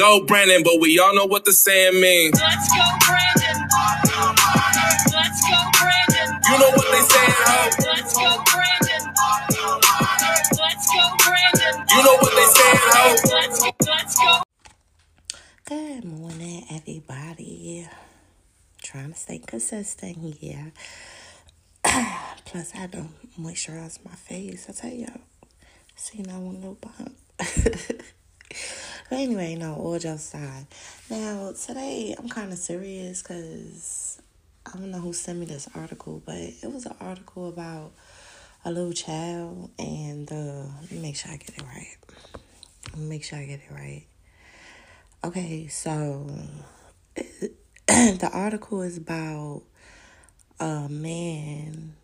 go, 0.00 0.24
Brandon, 0.24 0.62
but 0.64 0.80
we 0.80 0.98
all 0.98 1.14
know 1.14 1.26
what 1.26 1.44
the 1.44 1.52
saying 1.52 2.00
means. 2.00 2.40
Let's 2.40 2.72
go, 2.72 2.80
Brandon. 3.04 3.68
Let's 5.12 5.40
go, 5.44 5.58
Brandon. 5.76 6.40
You 6.48 6.58
know 6.58 6.70
what 6.72 6.88
they 6.90 7.04
saying, 7.04 7.36
ho? 7.44 7.68
Let's 7.84 8.14
go, 8.16 8.42
Brandon. 8.48 9.12
Let's 10.56 10.86
go, 10.88 11.04
Brandon. 11.20 11.86
You 11.90 12.02
know 12.02 12.16
what 12.16 12.32
they 12.32 12.48
saying, 12.56 12.80
ho? 12.80 13.16
Let's 13.34 13.60
go, 13.60 13.70
let's 13.86 14.16
go. 14.16 14.42
Good 15.66 16.04
morning, 16.04 16.64
everybody. 16.70 17.86
Trying 18.82 19.12
to 19.12 19.18
stay 19.18 19.38
consistent 19.38 20.16
here. 20.40 20.72
Plus, 21.84 22.72
I 22.74 22.78
had 22.78 22.92
to 22.92 23.04
moisturize 23.38 24.02
my 24.02 24.14
face. 24.14 24.66
I 24.66 24.72
tell 24.72 24.90
y'all, 24.90 25.20
see 25.94 26.22
now 26.22 26.40
one 26.40 26.54
little 26.54 26.74
bump. 26.80 27.16
But 29.10 29.18
anyway, 29.18 29.56
no, 29.56 29.74
all 29.74 29.98
jokes 29.98 30.32
aside. 30.32 30.66
Now, 31.10 31.52
today 31.52 32.14
I'm 32.16 32.28
kind 32.28 32.52
of 32.52 32.58
serious 32.58 33.22
because 33.22 34.22
I 34.64 34.78
don't 34.78 34.92
know 34.92 35.00
who 35.00 35.12
sent 35.12 35.40
me 35.40 35.46
this 35.46 35.68
article, 35.74 36.22
but 36.24 36.36
it 36.36 36.72
was 36.72 36.86
an 36.86 36.94
article 37.00 37.48
about 37.48 37.90
a 38.64 38.70
little 38.70 38.92
child, 38.92 39.70
and 39.80 40.30
uh, 40.30 40.62
let 40.80 40.92
me 40.92 41.00
make 41.00 41.16
sure 41.16 41.32
I 41.32 41.38
get 41.38 41.58
it 41.58 41.62
right. 41.62 41.96
Make 42.96 43.24
sure 43.24 43.40
I 43.40 43.46
get 43.46 43.60
it 43.68 43.74
right. 43.74 44.04
Okay, 45.24 45.66
so 45.66 46.30
the 47.86 48.30
article 48.32 48.82
is 48.82 48.96
about 48.96 49.62
a 50.60 50.88
man 50.88 51.94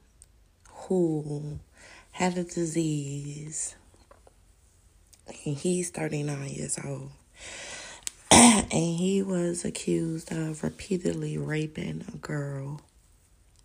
who 0.70 1.60
had 2.10 2.36
a 2.36 2.42
disease 2.42 3.76
and 5.26 5.56
he's 5.56 5.90
39 5.90 6.48
years 6.48 6.78
old 6.84 7.10
and 8.30 8.72
he 8.72 9.22
was 9.22 9.64
accused 9.64 10.32
of 10.32 10.62
repeatedly 10.62 11.36
raping 11.38 12.04
a 12.12 12.16
girl 12.16 12.80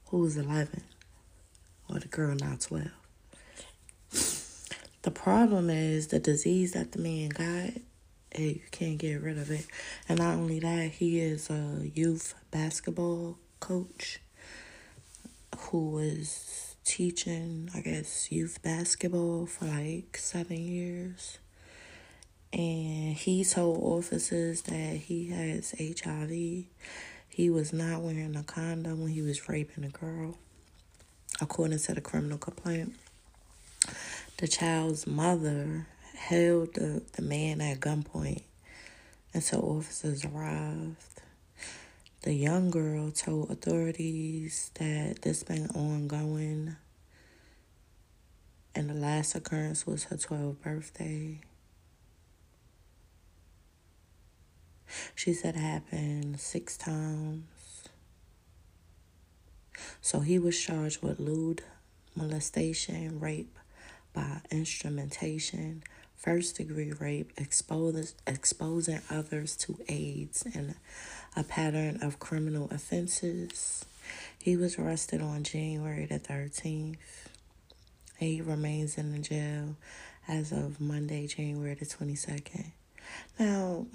who 0.07 0.19
was 0.19 0.37
11 0.37 0.83
or 1.89 1.99
the 1.99 2.07
girl 2.07 2.35
now 2.35 2.55
12 2.59 2.89
the 5.03 5.11
problem 5.11 5.69
is 5.69 6.07
the 6.07 6.19
disease 6.19 6.73
that 6.73 6.91
the 6.91 6.99
man 6.99 7.29
got 7.29 7.81
and 8.33 8.45
you 8.45 8.61
can't 8.71 8.97
get 8.97 9.21
rid 9.21 9.37
of 9.37 9.51
it. 9.51 9.65
And 10.07 10.19
not 10.19 10.35
only 10.35 10.59
that, 10.59 10.91
he 10.91 11.19
is 11.19 11.49
a 11.49 11.89
youth 11.93 12.33
basketball 12.49 13.37
coach 13.59 14.19
who 15.57 15.91
was 15.91 16.75
teaching, 16.83 17.69
I 17.75 17.81
guess, 17.81 18.31
youth 18.31 18.61
basketball 18.61 19.45
for 19.45 19.65
like 19.65 20.17
seven 20.17 20.57
years. 20.57 21.39
And 22.53 23.15
he 23.15 23.45
told 23.45 23.81
officers 23.81 24.61
that 24.63 24.97
he 24.97 25.27
has 25.27 25.73
HIV. 25.79 26.65
He 27.29 27.49
was 27.49 27.71
not 27.71 28.01
wearing 28.01 28.35
a 28.35 28.43
condom 28.43 29.01
when 29.01 29.11
he 29.11 29.21
was 29.21 29.47
raping 29.47 29.85
a 29.85 29.89
girl, 29.89 30.37
according 31.39 31.79
to 31.79 31.93
the 31.93 32.01
criminal 32.01 32.37
complaint. 32.37 32.93
The 34.37 34.47
child's 34.47 35.07
mother 35.07 35.87
held 36.15 36.73
the, 36.73 37.03
the 37.13 37.21
man 37.21 37.61
at 37.61 37.79
gunpoint 37.79 38.43
until 39.33 39.77
officers 39.77 40.25
arrived. 40.25 41.21
The 42.23 42.33
young 42.33 42.69
girl 42.69 43.11
told 43.11 43.49
authorities 43.49 44.71
that 44.75 45.21
this 45.21 45.43
been 45.43 45.67
ongoing 45.69 46.75
and 48.75 48.89
the 48.89 48.93
last 48.93 49.35
occurrence 49.35 49.85
was 49.85 50.05
her 50.05 50.17
12th 50.17 50.61
birthday. 50.61 51.39
She 55.15 55.33
said 55.33 55.55
it 55.55 55.59
happened 55.59 56.39
six 56.39 56.77
times. 56.77 57.43
So 60.01 60.19
he 60.19 60.39
was 60.39 60.59
charged 60.59 61.01
with 61.01 61.19
lewd 61.19 61.63
molestation, 62.15 63.19
rape 63.19 63.57
by 64.13 64.41
instrumentation, 64.49 65.83
first 66.17 66.57
degree 66.57 66.91
rape, 66.91 67.31
expose, 67.37 68.13
exposing 68.27 69.01
others 69.09 69.55
to 69.57 69.77
AIDS, 69.87 70.45
and 70.53 70.75
a 71.35 71.43
pattern 71.43 71.99
of 72.01 72.19
criminal 72.19 72.67
offenses. 72.71 73.85
He 74.39 74.57
was 74.57 74.77
arrested 74.77 75.21
on 75.21 75.43
January 75.43 76.05
the 76.05 76.19
13th. 76.19 76.97
He 78.17 78.41
remains 78.41 78.97
in 78.97 79.13
the 79.13 79.19
jail 79.19 79.75
as 80.27 80.51
of 80.51 80.79
Monday, 80.79 81.27
January 81.27 81.73
the 81.73 81.85
22nd. 81.85 82.65
Now, 83.39 83.85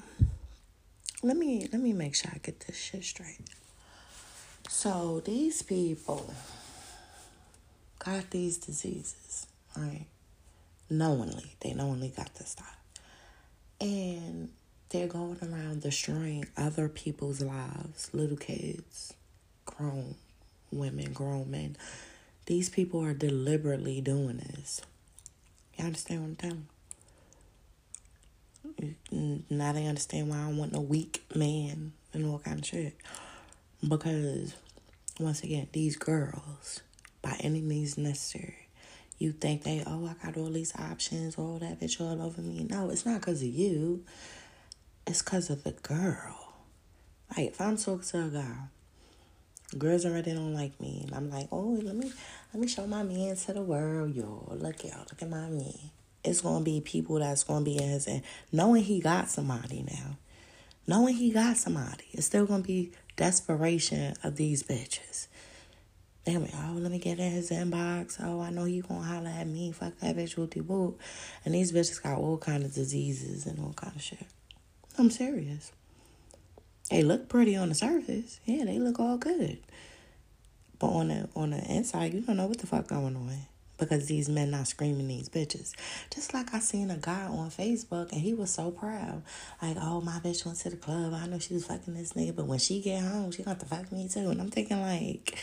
let 1.22 1.36
me 1.36 1.68
let 1.72 1.80
me 1.80 1.92
make 1.92 2.14
sure 2.14 2.30
I 2.34 2.38
get 2.38 2.60
this 2.60 2.76
shit 2.76 3.04
straight. 3.04 3.40
So 4.68 5.22
these 5.24 5.62
people 5.62 6.34
got 7.98 8.30
these 8.30 8.58
diseases, 8.58 9.46
right? 9.76 10.06
knowingly. 10.90 11.56
They 11.60 11.72
knowingly 11.72 12.08
got 12.08 12.34
this 12.34 12.50
stuff. 12.50 12.76
And 13.80 14.50
they're 14.88 15.08
going 15.08 15.38
around 15.42 15.82
destroying 15.82 16.46
other 16.56 16.88
people's 16.88 17.40
lives, 17.40 18.10
little 18.12 18.36
kids, 18.36 19.14
grown 19.64 20.14
women, 20.70 21.12
grown 21.12 21.50
men. 21.50 21.76
These 22.46 22.68
people 22.68 23.04
are 23.04 23.14
deliberately 23.14 24.00
doing 24.00 24.36
this. 24.38 24.80
You 25.76 25.84
understand 25.84 26.20
what 26.22 26.28
I'm 26.28 26.36
telling? 26.36 26.66
Now 29.50 29.72
they 29.72 29.86
understand 29.86 30.28
why 30.28 30.42
I 30.42 30.52
want 30.52 30.72
no 30.72 30.80
weak 30.80 31.24
man 31.34 31.92
and 32.12 32.26
all 32.26 32.38
kind 32.38 32.58
of 32.58 32.66
shit. 32.66 32.96
Because, 33.86 34.54
once 35.20 35.42
again, 35.42 35.68
these 35.72 35.96
girls, 35.96 36.82
by 37.22 37.36
any 37.40 37.60
means 37.60 37.98
necessary, 37.98 38.68
you 39.18 39.32
think 39.32 39.62
they, 39.62 39.82
oh, 39.86 40.06
I 40.06 40.24
got 40.24 40.36
all 40.36 40.50
these 40.50 40.74
options, 40.76 41.36
all 41.36 41.58
that 41.58 41.80
bitch 41.80 42.00
all 42.00 42.20
over 42.22 42.40
me. 42.40 42.66
No, 42.68 42.90
it's 42.90 43.06
not 43.06 43.20
because 43.20 43.42
of 43.42 43.48
you. 43.48 44.04
It's 45.06 45.22
because 45.22 45.50
of 45.50 45.64
the 45.64 45.72
girl. 45.72 46.54
Like, 47.36 47.48
if 47.48 47.60
I'm 47.60 47.76
talking 47.76 48.02
to 48.02 48.24
a 48.24 48.28
girl, 48.28 48.68
girls 49.78 50.04
already 50.04 50.32
don't 50.32 50.54
like 50.54 50.80
me, 50.80 51.02
and 51.06 51.14
I'm 51.14 51.30
like, 51.30 51.48
oh, 51.50 51.78
let 51.82 51.96
me 51.96 52.12
let 52.52 52.60
me 52.60 52.68
show 52.68 52.86
my 52.86 53.02
man 53.02 53.36
to 53.36 53.52
the 53.52 53.62
world, 53.62 54.14
y'all. 54.14 54.56
Look, 54.56 54.84
y'all, 54.84 55.00
look 55.00 55.22
at 55.22 55.28
my 55.28 55.48
man. 55.48 55.90
It's 56.26 56.40
gonna 56.40 56.64
be 56.64 56.80
people 56.80 57.20
that's 57.20 57.44
gonna 57.44 57.64
be 57.64 57.76
in 57.76 57.88
his 57.88 58.08
end, 58.08 58.22
knowing 58.52 58.82
he 58.82 59.00
got 59.00 59.30
somebody 59.30 59.84
now, 59.88 60.16
knowing 60.86 61.14
he 61.14 61.30
got 61.30 61.56
somebody. 61.56 62.04
It's 62.12 62.26
still 62.26 62.46
gonna 62.46 62.62
be 62.62 62.92
desperation 63.16 64.14
of 64.22 64.36
these 64.36 64.62
bitches. 64.62 65.28
They 66.24 66.36
like, 66.36 66.50
oh, 66.56 66.72
let 66.72 66.90
me 66.90 66.98
get 66.98 67.20
in 67.20 67.30
his 67.30 67.50
inbox. 67.50 68.16
Oh, 68.20 68.40
I 68.40 68.50
know 68.50 68.64
he 68.64 68.80
gonna 68.80 69.02
holler 69.02 69.30
at 69.30 69.46
me. 69.46 69.70
Fuck 69.70 69.96
that 70.00 70.16
bitch 70.16 70.34
the 70.50 70.60
boot. 70.60 70.98
And 71.44 71.54
these 71.54 71.70
bitches 71.70 72.02
got 72.02 72.18
all 72.18 72.36
kind 72.36 72.64
of 72.64 72.74
diseases 72.74 73.46
and 73.46 73.60
all 73.60 73.72
kind 73.74 73.94
of 73.94 74.02
shit. 74.02 74.26
I'm 74.98 75.10
serious. 75.10 75.70
They 76.90 77.04
look 77.04 77.28
pretty 77.28 77.54
on 77.54 77.68
the 77.68 77.76
surface. 77.76 78.40
Yeah, 78.44 78.64
they 78.64 78.80
look 78.80 78.98
all 78.98 79.18
good. 79.18 79.58
But 80.80 80.88
on 80.88 81.08
the 81.08 81.28
on 81.36 81.50
the 81.50 81.64
inside, 81.72 82.12
you 82.12 82.22
don't 82.22 82.36
know 82.36 82.46
what 82.46 82.58
the 82.58 82.66
fuck 82.66 82.88
going 82.88 83.14
on. 83.14 83.46
Because 83.78 84.06
these 84.06 84.28
men 84.28 84.50
not 84.50 84.68
screaming 84.68 85.08
these 85.08 85.28
bitches. 85.28 85.74
Just 86.14 86.32
like 86.32 86.54
I 86.54 86.60
seen 86.60 86.90
a 86.90 86.96
guy 86.96 87.24
on 87.24 87.50
Facebook 87.50 88.10
and 88.12 88.20
he 88.20 88.32
was 88.32 88.50
so 88.50 88.70
proud. 88.70 89.22
Like, 89.60 89.76
oh 89.80 90.00
my 90.00 90.18
bitch 90.20 90.46
went 90.46 90.58
to 90.60 90.70
the 90.70 90.76
club. 90.76 91.12
I 91.14 91.26
know 91.26 91.38
she 91.38 91.54
was 91.54 91.66
fucking 91.66 91.94
this 91.94 92.14
nigga, 92.14 92.34
but 92.34 92.46
when 92.46 92.58
she 92.58 92.80
get 92.80 93.02
home, 93.02 93.32
she 93.32 93.42
got 93.42 93.60
to 93.60 93.66
fuck 93.66 93.92
me 93.92 94.08
too. 94.08 94.30
And 94.30 94.40
I'm 94.40 94.50
thinking 94.50 94.80
like 94.80 95.36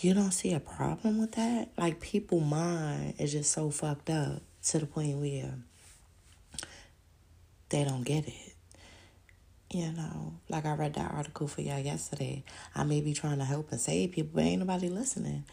you 0.00 0.14
don't 0.14 0.30
see 0.30 0.54
a 0.54 0.60
problem 0.60 1.18
with 1.18 1.32
that? 1.32 1.70
Like 1.76 2.00
people 2.00 2.40
mind 2.40 3.14
is 3.18 3.32
just 3.32 3.52
so 3.52 3.70
fucked 3.70 4.10
up 4.10 4.42
to 4.68 4.78
the 4.78 4.86
point 4.86 5.18
where 5.18 5.54
they 7.70 7.84
don't 7.84 8.04
get 8.04 8.28
it. 8.28 8.54
You 9.70 9.92
know, 9.92 10.34
like 10.48 10.64
I 10.64 10.74
read 10.74 10.94
that 10.94 11.12
article 11.12 11.46
for 11.46 11.60
y'all 11.60 11.78
yesterday. 11.78 12.42
I 12.74 12.84
may 12.84 13.00
be 13.00 13.12
trying 13.12 13.38
to 13.38 13.44
help 13.44 13.70
and 13.70 13.80
save 13.80 14.12
people, 14.12 14.30
but 14.34 14.44
ain't 14.44 14.60
nobody 14.60 14.88
listening. 14.88 15.44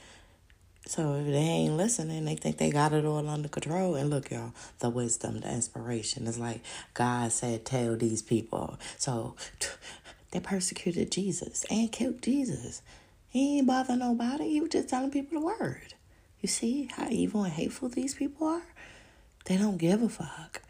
So 0.88 1.16
if 1.16 1.26
they 1.26 1.34
ain't 1.34 1.78
listening, 1.78 2.26
they 2.26 2.36
think 2.36 2.58
they 2.58 2.70
got 2.70 2.94
it 2.94 3.06
all 3.06 3.28
under 3.28 3.50
control. 3.50 3.96
And 3.96 4.10
look, 4.10 4.30
y'all, 4.30 4.54
the 4.80 4.90
wisdom, 4.90 5.42
the 5.42 5.52
inspiration 5.52 6.28
is 6.28 6.38
like 6.38 6.62
God 6.94 7.32
said, 7.32 7.66
tell 7.66 7.96
these 7.96 8.22
people. 8.22 8.78
So 8.98 9.36
they 10.32 10.40
persecuted 10.40 11.12
Jesus 11.12 11.66
and 11.72 11.92
killed 11.92 12.22
Jesus. 12.22 12.82
He 13.30 13.58
ain't 13.58 13.68
bother 13.68 13.96
nobody. 13.96 14.50
He 14.50 14.62
was 14.62 14.70
just 14.70 14.90
telling 14.90 15.12
people 15.12 15.40
the 15.40 15.46
word. 15.46 15.96
You 16.42 16.48
see 16.48 16.90
how 16.96 17.08
evil 17.10 17.44
and 17.44 17.54
hateful 17.54 17.90
these 17.90 18.14
people 18.14 18.48
are? 18.48 18.68
They 19.46 19.58
don't 19.58 19.78
give 19.78 20.04
a 20.04 20.10
fuck. 20.10 20.62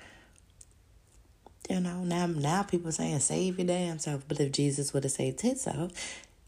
You 1.70 1.80
know, 1.80 2.04
now 2.04 2.28
now 2.28 2.64
people 2.64 2.92
saying 2.92 3.20
save 3.20 3.58
your 3.58 3.68
damn 3.68 4.00
self. 4.00 4.28
But 4.28 4.40
if 4.40 4.52
Jesus 4.52 4.94
would 4.94 5.04
have 5.04 5.12
saved 5.12 5.42
himself, 5.42 5.92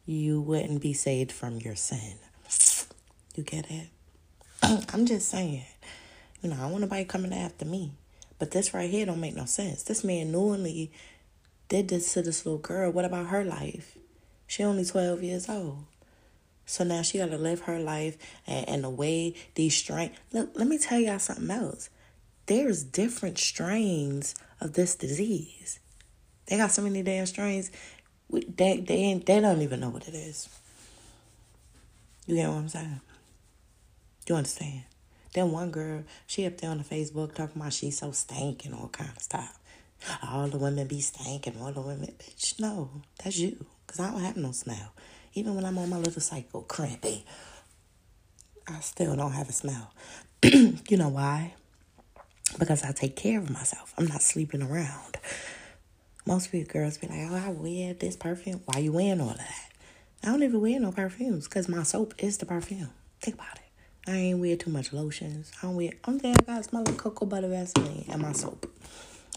you 0.05 0.39
wouldn't 0.39 0.81
be 0.81 0.93
saved 0.93 1.31
from 1.31 1.57
your 1.59 1.75
sin. 1.75 2.15
You 3.37 3.43
get 3.43 3.69
it? 3.69 3.87
I'm 4.63 5.05
just 5.05 5.29
saying. 5.29 5.63
You 6.41 6.49
know, 6.49 6.57
I 6.59 6.65
want 6.65 6.81
nobody 6.81 7.05
coming 7.05 7.33
after 7.33 7.65
me. 7.65 7.91
But 8.39 8.49
this 8.49 8.73
right 8.73 8.89
here 8.89 9.05
don't 9.05 9.21
make 9.21 9.35
no 9.35 9.45
sense. 9.45 9.83
This 9.83 10.03
man 10.03 10.31
knowingly 10.31 10.91
did 11.69 11.87
this 11.87 12.13
to 12.13 12.23
this 12.23 12.47
little 12.47 12.57
girl. 12.57 12.91
What 12.91 13.05
about 13.05 13.27
her 13.27 13.43
life? 13.43 13.95
She 14.47 14.63
only 14.63 14.85
12 14.85 15.21
years 15.21 15.49
old. 15.49 15.85
So 16.65 16.83
now 16.83 17.03
she 17.03 17.19
got 17.19 17.29
to 17.29 17.37
live 17.37 17.61
her 17.61 17.79
life 17.79 18.17
and, 18.47 18.67
and 18.67 18.83
the 18.83 18.89
way 18.89 19.35
these 19.53 19.75
strains. 19.75 20.15
Look, 20.33 20.49
let 20.55 20.67
me 20.67 20.79
tell 20.79 20.99
y'all 20.99 21.19
something 21.19 21.51
else. 21.51 21.91
There's 22.47 22.83
different 22.83 23.37
strains 23.37 24.33
of 24.59 24.73
this 24.73 24.95
disease. 24.95 25.79
They 26.47 26.57
got 26.57 26.71
so 26.71 26.81
many 26.81 27.03
damn 27.03 27.27
strains. 27.27 27.69
They 28.31 28.77
they 28.77 28.95
ain't, 28.95 29.25
they 29.27 29.39
don't 29.39 29.61
even 29.61 29.79
know 29.79 29.89
what 29.89 30.07
it 30.07 30.15
is. 30.15 30.49
You 32.25 32.35
get 32.35 32.49
what 32.49 32.55
I'm 32.55 32.69
saying? 32.69 33.01
You 34.27 34.35
understand? 34.35 34.83
Then 35.33 35.51
one 35.51 35.71
girl, 35.71 36.03
she 36.25 36.45
up 36.45 36.57
there 36.57 36.69
on 36.69 36.79
the 36.79 36.83
Facebook 36.83 37.33
talking 37.33 37.61
about 37.61 37.73
she's 37.73 37.97
so 37.97 38.11
stank 38.11 38.65
and 38.65 38.73
all 38.73 38.89
kind 38.89 39.09
of 39.15 39.21
stuff. 39.21 39.57
All 40.27 40.47
the 40.47 40.57
women 40.57 40.87
be 40.87 40.97
stanking, 40.97 41.61
all 41.61 41.71
the 41.71 41.81
women. 41.81 42.13
Bitch, 42.19 42.59
no, 42.59 42.89
that's 43.23 43.37
you. 43.37 43.65
Because 43.85 43.99
I 43.99 44.11
don't 44.11 44.21
have 44.21 44.37
no 44.37 44.51
smell. 44.51 44.93
Even 45.33 45.55
when 45.55 45.65
I'm 45.65 45.77
on 45.77 45.89
my 45.89 45.97
little 45.97 46.21
cycle, 46.21 46.63
crampy, 46.63 47.23
I 48.67 48.79
still 48.81 49.15
don't 49.15 49.31
have 49.31 49.49
a 49.49 49.53
smell. 49.53 49.93
you 50.43 50.97
know 50.97 51.09
why? 51.09 51.53
Because 52.59 52.83
I 52.83 52.91
take 52.91 53.15
care 53.15 53.39
of 53.39 53.49
myself. 53.49 53.93
I'm 53.97 54.07
not 54.07 54.21
sleeping 54.21 54.61
around. 54.61 55.17
Most 56.25 56.51
people 56.51 56.73
girls 56.73 56.97
be 56.97 57.07
like, 57.07 57.29
oh, 57.31 57.35
I 57.35 57.49
wear 57.49 57.93
this 57.93 58.17
perfume. 58.17 58.61
Why 58.65 58.79
you 58.81 58.91
wearing 58.91 59.21
all 59.21 59.29
of 59.29 59.37
that? 59.37 59.69
I 60.23 60.27
don't 60.27 60.43
even 60.43 60.59
wear 60.59 60.79
no 60.79 60.91
perfumes 60.91 61.47
because 61.47 61.69
my 61.69 61.83
soap 61.83 62.13
is 62.17 62.37
the 62.37 62.45
perfume. 62.45 62.89
Think 63.21 63.35
about 63.35 63.55
it. 63.55 63.66
I 64.07 64.15
ain't 64.15 64.39
wear 64.39 64.55
too 64.55 64.69
much 64.69 64.93
lotions. 64.93 65.51
I 65.61 65.65
don't 65.65 65.75
wear. 65.75 65.91
I'm 66.05 66.17
there. 66.19 66.33
I 66.39 66.41
got 66.43 66.63
smell 66.63 66.83
like 66.83 66.95
cocoa 66.95 67.25
butter 67.25 67.49
Vaseline 67.49 68.05
and 68.09 68.21
my 68.21 68.31
soap. 68.31 68.71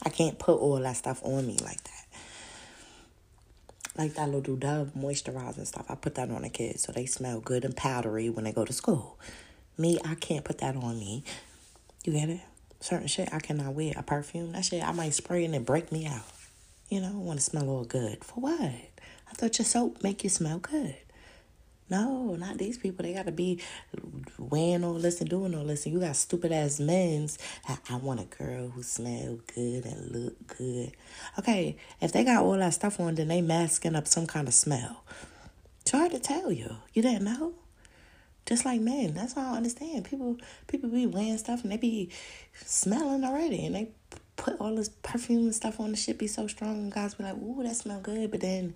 I 0.04 0.10
can't 0.10 0.38
put 0.38 0.58
all 0.58 0.78
that 0.78 0.96
stuff 0.96 1.20
on 1.24 1.44
me 1.46 1.58
like 1.64 1.82
that. 1.82 2.06
Like 3.98 4.14
that 4.14 4.28
little 4.28 4.54
Dove 4.54 4.92
moisturizer 4.96 5.66
stuff. 5.66 5.86
I 5.88 5.96
put 5.96 6.14
that 6.14 6.30
on 6.30 6.42
the 6.42 6.48
kids 6.48 6.84
so 6.84 6.92
they 6.92 7.06
smell 7.06 7.40
good 7.40 7.64
and 7.64 7.76
powdery 7.76 8.30
when 8.30 8.44
they 8.44 8.52
go 8.52 8.64
to 8.64 8.72
school. 8.72 9.18
Me, 9.76 9.98
I 10.04 10.14
can't 10.14 10.44
put 10.44 10.58
that 10.58 10.76
on 10.76 10.98
me. 10.98 11.24
You 12.04 12.12
get 12.12 12.28
it? 12.28 12.40
Certain 12.78 13.08
shit 13.08 13.28
I 13.32 13.40
cannot 13.40 13.74
wear. 13.74 13.92
A 13.96 14.04
perfume, 14.04 14.52
that 14.52 14.64
shit 14.64 14.86
I 14.86 14.92
might 14.92 15.14
spray 15.14 15.44
and 15.44 15.54
it 15.54 15.66
break 15.66 15.90
me 15.90 16.06
out. 16.06 16.22
You 16.88 17.00
know, 17.00 17.08
I 17.08 17.16
want 17.16 17.40
to 17.40 17.44
smell 17.44 17.68
all 17.68 17.84
good. 17.84 18.24
For 18.24 18.40
what? 18.40 18.60
I 18.60 19.34
thought 19.34 19.58
your 19.58 19.66
soap 19.66 20.02
make 20.02 20.22
you 20.22 20.30
smell 20.30 20.58
good. 20.58 20.96
No, 21.90 22.36
not 22.36 22.56
these 22.56 22.78
people. 22.78 23.04
They 23.04 23.12
got 23.12 23.26
to 23.26 23.32
be 23.32 23.60
wearing 24.38 24.84
all 24.84 24.94
this 24.94 25.20
and 25.20 25.28
doing 25.28 25.54
all 25.56 25.64
this. 25.64 25.84
And 25.84 25.94
you 25.94 26.00
got 26.00 26.14
stupid 26.14 26.52
ass 26.52 26.78
men's. 26.78 27.36
I, 27.68 27.78
I 27.90 27.96
want 27.96 28.20
a 28.20 28.24
girl 28.24 28.68
who 28.68 28.84
smell 28.84 29.40
good 29.54 29.84
and 29.84 30.10
look 30.12 30.56
good. 30.58 30.92
Okay, 31.38 31.76
if 32.00 32.12
they 32.12 32.24
got 32.24 32.44
all 32.44 32.56
that 32.56 32.74
stuff 32.74 33.00
on, 33.00 33.16
then 33.16 33.26
they 33.28 33.42
masking 33.42 33.96
up 33.96 34.06
some 34.06 34.26
kind 34.26 34.46
of 34.46 34.54
smell. 34.54 35.02
Hard 35.90 36.12
to 36.12 36.20
tell 36.20 36.52
you. 36.52 36.76
You 36.94 37.02
didn't 37.02 37.24
know? 37.24 37.54
Just 38.46 38.64
like 38.64 38.80
men. 38.80 39.14
That's 39.14 39.34
why 39.34 39.42
I 39.42 39.56
understand. 39.56 40.04
People 40.04 40.38
people 40.68 40.88
be 40.88 41.06
wearing 41.08 41.36
stuff 41.36 41.64
and 41.64 41.72
they 41.72 41.78
be 41.78 42.10
smelling 42.54 43.24
already. 43.24 43.66
And 43.66 43.74
they 43.74 43.88
put 44.36 44.60
all 44.60 44.76
this 44.76 44.88
perfume 44.88 45.46
and 45.46 45.54
stuff 45.54 45.80
on 45.80 45.90
the 45.90 45.96
shit 45.96 46.16
be 46.16 46.28
so 46.28 46.46
strong. 46.46 46.76
And 46.76 46.92
guys 46.92 47.14
be 47.14 47.24
like, 47.24 47.34
ooh, 47.34 47.64
that 47.64 47.74
smell 47.74 47.98
good. 47.98 48.30
But 48.30 48.40
then, 48.40 48.74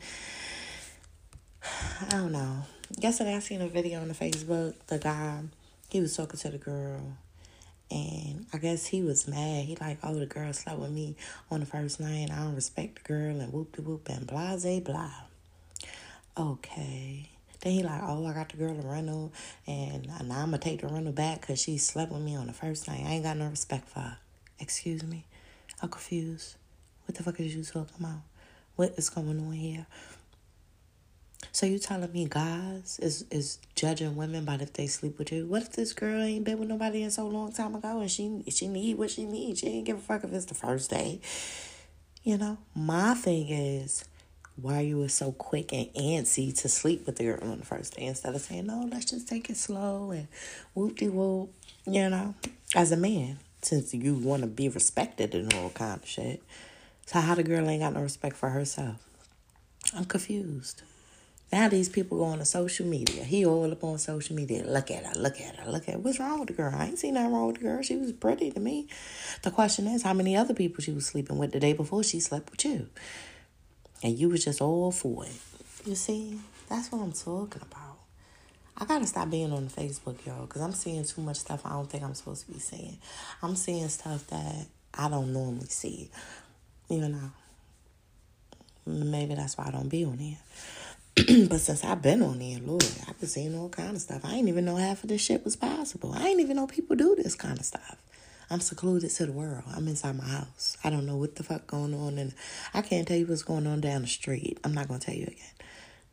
I 2.01 2.09
don't 2.11 2.33
know 2.33 2.65
yesterday 2.99 3.35
I 3.35 3.39
seen 3.41 3.63
a 3.63 3.69
video 3.69 4.01
on 4.01 4.09
the 4.09 4.15
Facebook. 4.15 4.75
The 4.87 4.99
guy, 4.99 5.41
he 5.91 6.01
was 6.01 6.17
talking 6.17 6.39
to 6.41 6.49
the 6.51 6.59
girl, 6.59 7.17
and 7.91 8.47
I 8.53 8.59
guess 8.59 8.87
he 8.87 9.03
was 9.03 9.29
mad. 9.29 9.65
He 9.65 9.77
like, 9.77 9.99
oh, 10.03 10.15
the 10.15 10.27
girl 10.27 10.53
slept 10.53 10.79
with 10.79 10.91
me 10.91 11.17
on 11.51 11.61
the 11.61 11.67
first 11.67 12.01
night. 12.01 12.31
I 12.31 12.41
don't 12.41 12.55
respect 12.55 13.03
the 13.03 13.09
girl 13.09 13.41
and 13.41 13.53
whoop 13.53 13.77
de 13.77 13.83
whoop 13.83 14.09
and 14.09 14.27
blase 14.27 14.81
blah. 14.81 15.11
Okay. 16.37 17.29
Then 17.61 17.73
he 17.73 17.83
like, 17.83 18.03
oh, 18.03 18.27
I 18.27 18.35
got 18.35 18.51
the 18.51 18.59
girl 18.59 18.79
a 18.79 18.87
rental, 18.87 19.33
and 19.67 20.07
now 20.07 20.41
I'm 20.41 20.51
gonna 20.51 20.59
take 20.59 20.83
the 20.83 20.89
rental 20.89 21.13
back 21.13 21.41
because 21.41 21.63
she 21.63 21.79
slept 21.79 22.13
with 22.13 22.21
me 22.21 22.37
on 22.37 22.47
the 22.47 22.53
first 22.53 22.87
night. 22.89 23.03
I 23.07 23.13
ain't 23.13 23.25
got 23.25 23.39
no 23.39 23.49
respect 23.49 23.89
for 23.89 24.01
her. 24.01 24.19
Excuse 24.59 25.03
me, 25.03 25.25
I'm 25.81 25.89
confused. 25.89 26.57
What 27.07 27.17
the 27.17 27.23
fuck 27.23 27.41
is 27.41 27.55
you 27.57 27.65
talking 27.65 27.97
about? 27.99 28.21
What 28.77 28.95
is 28.97 29.09
going 29.09 29.39
on 29.39 29.53
here? 29.53 29.87
So 31.53 31.67
you 31.67 31.79
telling 31.79 32.13
me 32.13 32.27
guys 32.29 32.99
is 33.01 33.25
is 33.31 33.59
judging 33.75 34.17
women 34.17 34.45
by 34.45 34.55
if 34.55 34.73
they 34.73 34.87
sleep 34.87 35.19
with 35.19 35.33
you? 35.33 35.47
What 35.47 35.63
if 35.63 35.73
this 35.73 35.93
girl 35.93 36.23
ain't 36.23 36.45
been 36.45 36.59
with 36.59 36.69
nobody 36.69 37.03
in 37.03 37.11
so 37.11 37.27
long 37.27 37.53
time 37.53 37.75
ago 37.75 38.01
and 38.01 38.11
she 38.11 38.43
she 38.49 38.69
need 38.69 38.99
what 38.99 39.11
she 39.11 39.25
needs? 39.25 39.61
She 39.61 39.69
ain't 39.69 39.87
give 39.87 39.99
a 39.99 40.01
fuck 40.01 40.25
if 40.25 40.33
it's 40.33 40.47
the 40.47 40.55
first 40.55 40.91
day. 40.91 41.21
You 42.23 42.39
know, 42.39 42.59
my 42.75 43.15
thing 43.15 43.49
is 43.51 44.05
why 44.57 44.81
you 44.81 44.99
were 44.99 45.09
so 45.09 45.33
quick 45.33 45.73
and 45.73 45.93
antsy 45.95 46.57
to 46.61 46.69
sleep 46.69 47.07
with 47.07 47.17
the 47.17 47.25
girl 47.25 47.39
on 47.43 47.59
the 47.59 47.67
first 47.67 47.97
day 47.97 48.05
instead 48.05 48.35
of 48.35 48.41
saying 48.41 48.67
no, 48.67 48.89
let's 48.91 49.07
just 49.07 49.29
take 49.29 49.51
it 49.51 49.57
slow 49.57 50.11
and 50.11 50.29
whoop 50.75 50.97
de 50.97 51.09
whoop. 51.09 51.53
You 51.87 52.09
know, 52.09 52.35
as 52.75 52.93
a 52.93 52.97
man, 52.97 53.39
since 53.63 53.95
you 53.95 54.15
want 54.15 54.43
to 54.43 54.49
be 54.49 54.69
respected 54.69 55.35
and 55.35 55.53
all 55.55 55.71
kind 55.71 56.01
of 56.03 56.09
shit. 56.09 56.43
So 57.07 57.21
how 57.21 57.35
the 57.35 57.43
girl 57.43 57.69
ain't 57.69 57.83
got 57.83 57.93
no 57.93 58.01
respect 58.01 58.37
for 58.37 58.51
herself? 58.51 58.97
I'm 59.95 60.07
confused. 60.07 60.83
Now 61.55 61.69
these 61.69 61.89
people 61.89 62.19
go 62.19 62.25
on 62.25 62.39
to 62.39 62.45
social 62.45 62.85
media. 62.85 63.23
He 63.23 63.47
all 63.47 63.71
up 63.71 63.85
on 63.85 63.97
social 63.99 64.35
media. 64.35 64.65
Look 64.67 64.91
at 64.91 65.07
her, 65.07 65.15
look 65.15 65.41
at 65.41 65.55
her, 65.55 65.71
look 65.71 65.89
at 65.89 65.95
her. 65.95 66.01
What's 66.01 66.19
wrong 66.19 66.41
with 66.41 66.49
the 66.49 66.53
girl? 66.53 66.75
I 66.75 66.87
ain't 66.87 66.99
seen 66.99 67.15
nothing 67.15 67.33
wrong 67.33 67.47
with 67.47 67.59
the 67.59 67.63
girl. 67.63 67.81
She 67.81 67.95
was 67.95 68.11
pretty 68.11 68.51
to 68.51 68.59
me. 68.59 68.89
The 69.43 69.53
question 69.53 69.87
is, 69.87 70.03
how 70.03 70.15
many 70.15 70.37
other 70.37 70.53
people 70.53 70.83
she 70.83 70.91
was 70.91 71.07
sleeping 71.07 71.39
with 71.39 71.53
the 71.53 71.61
day 71.61 71.73
before 71.73 72.03
she 72.03 72.19
slept 72.19 72.51
with 72.51 72.65
you? 72.65 72.89
And 74.03 74.19
you 74.19 74.31
was 74.31 74.45
just 74.45 74.61
all 74.61 74.91
for 74.91 75.27
it. 75.27 75.37
You 75.87 75.95
see? 75.95 76.41
That's 76.69 76.91
what 76.91 77.03
I'm 77.03 77.13
talking 77.13 77.63
about. 77.63 77.99
I 78.77 78.85
gotta 78.85 79.07
stop 79.07 79.31
being 79.31 79.53
on 79.53 79.69
Facebook, 79.69 80.27
y'all, 80.27 80.47
because 80.47 80.61
I'm 80.61 80.73
seeing 80.73 81.05
too 81.05 81.21
much 81.21 81.37
stuff 81.37 81.65
I 81.65 81.69
don't 81.69 81.89
think 81.89 82.03
I'm 82.03 82.15
supposed 82.15 82.47
to 82.47 82.53
be 82.53 82.59
seeing. 82.59 82.99
I'm 83.45 83.55
seeing 83.55 83.89
stuff 83.91 84.27
that 84.27 84.67
I 84.93 85.09
don't 85.09 85.33
normally 85.33 85.69
see. 85.69 86.11
You 86.91 87.11
know. 87.11 87.31
Maybe 88.87 89.37
that's 89.37 89.57
why 89.57 89.67
I 89.69 89.71
don't 89.71 89.89
be 89.89 90.05
on 90.05 90.19
here. 90.19 90.39
but 91.49 91.61
since 91.61 91.85
I've 91.85 92.03
been 92.03 92.23
on 92.23 92.41
there, 92.41 92.59
Lord, 92.59 92.85
I've 93.09 93.19
been 93.21 93.29
seeing 93.29 93.57
all 93.57 93.69
kind 93.69 93.95
of 93.95 94.03
stuff. 94.03 94.25
I 94.25 94.35
ain't 94.35 94.49
even 94.49 94.65
know 94.65 94.77
half 94.77 95.05
of 95.05 95.09
this 95.09 95.21
shit 95.23 95.45
was 95.45 95.55
possible. 95.55 96.13
I 96.13 96.27
ain't 96.27 96.41
even 96.41 96.57
know 96.57 96.67
people 96.67 96.97
do 96.97 97.15
this 97.15 97.37
kind 97.37 97.57
of 97.57 97.65
stuff. 97.65 97.97
I'm 98.51 98.61
secluded 98.61 99.11
to 99.11 99.27
the 99.27 99.33
world. 99.33 99.63
I'm 99.73 99.87
inside 99.87 100.17
my 100.19 100.25
house. 100.25 100.77
I 100.83 100.91
don't 100.91 101.07
know 101.07 101.17
what 101.17 101.37
the 101.37 101.45
fuck 101.45 101.69
going 101.69 101.95
on, 101.95 102.19
and 102.19 102.35
I 102.73 102.83
can't 102.83 103.07
tell 103.07 103.17
you 103.17 103.27
what's 103.27 103.43
going 103.43 103.67
on 103.67 103.81
down 103.81 104.03
the 104.03 104.09
street. 104.09 104.59
I'm 104.65 104.75
not 104.75 104.89
gonna 104.89 104.99
tell 104.99 105.15
you 105.15 105.27
again. 105.27 105.53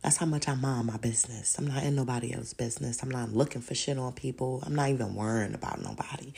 That's 0.03 0.17
how 0.17 0.27
much 0.27 0.47
I 0.47 0.53
mind 0.53 0.87
my 0.87 0.97
business. 0.97 1.57
I'm 1.57 1.67
not 1.67 1.83
in 1.83 1.95
nobody 1.95 2.33
else's 2.33 2.53
business. 2.53 3.01
I'm 3.01 3.11
not 3.11 3.33
looking 3.33 3.61
for 3.61 3.73
shit 3.73 3.97
on 3.97 4.13
people. 4.13 4.63
I'm 4.65 4.75
not 4.75 4.89
even 4.89 5.15
worrying 5.15 5.55
about 5.55 5.81
nobody. 5.81 6.33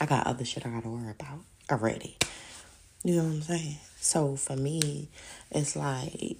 I 0.00 0.06
got 0.06 0.28
other 0.28 0.44
shit 0.44 0.64
I 0.64 0.70
gotta 0.70 0.88
worry 0.88 1.10
about 1.10 1.40
already. 1.70 2.16
You 3.04 3.16
know 3.16 3.24
what 3.24 3.34
I'm 3.34 3.42
saying? 3.42 3.76
So 4.00 4.36
for 4.36 4.56
me, 4.56 5.08
it's 5.50 5.76
like 5.76 6.36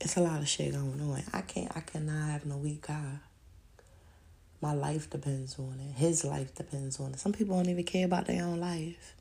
it's 0.00 0.16
a 0.16 0.20
lot 0.20 0.40
of 0.40 0.48
shit 0.48 0.72
going 0.72 1.00
on. 1.00 1.22
I 1.32 1.42
can't 1.42 1.70
I 1.76 1.80
cannot 1.80 2.30
have 2.30 2.46
no 2.46 2.56
weak 2.56 2.86
guy. 2.86 3.18
My 4.62 4.72
life 4.72 5.08
depends 5.08 5.58
on 5.58 5.78
it. 5.80 5.98
His 5.98 6.24
life 6.24 6.54
depends 6.54 7.00
on 7.00 7.12
it. 7.12 7.20
Some 7.20 7.32
people 7.32 7.56
don't 7.56 7.68
even 7.68 7.84
care 7.84 8.04
about 8.04 8.26
their 8.26 8.44
own 8.44 8.60
life. 8.60 9.14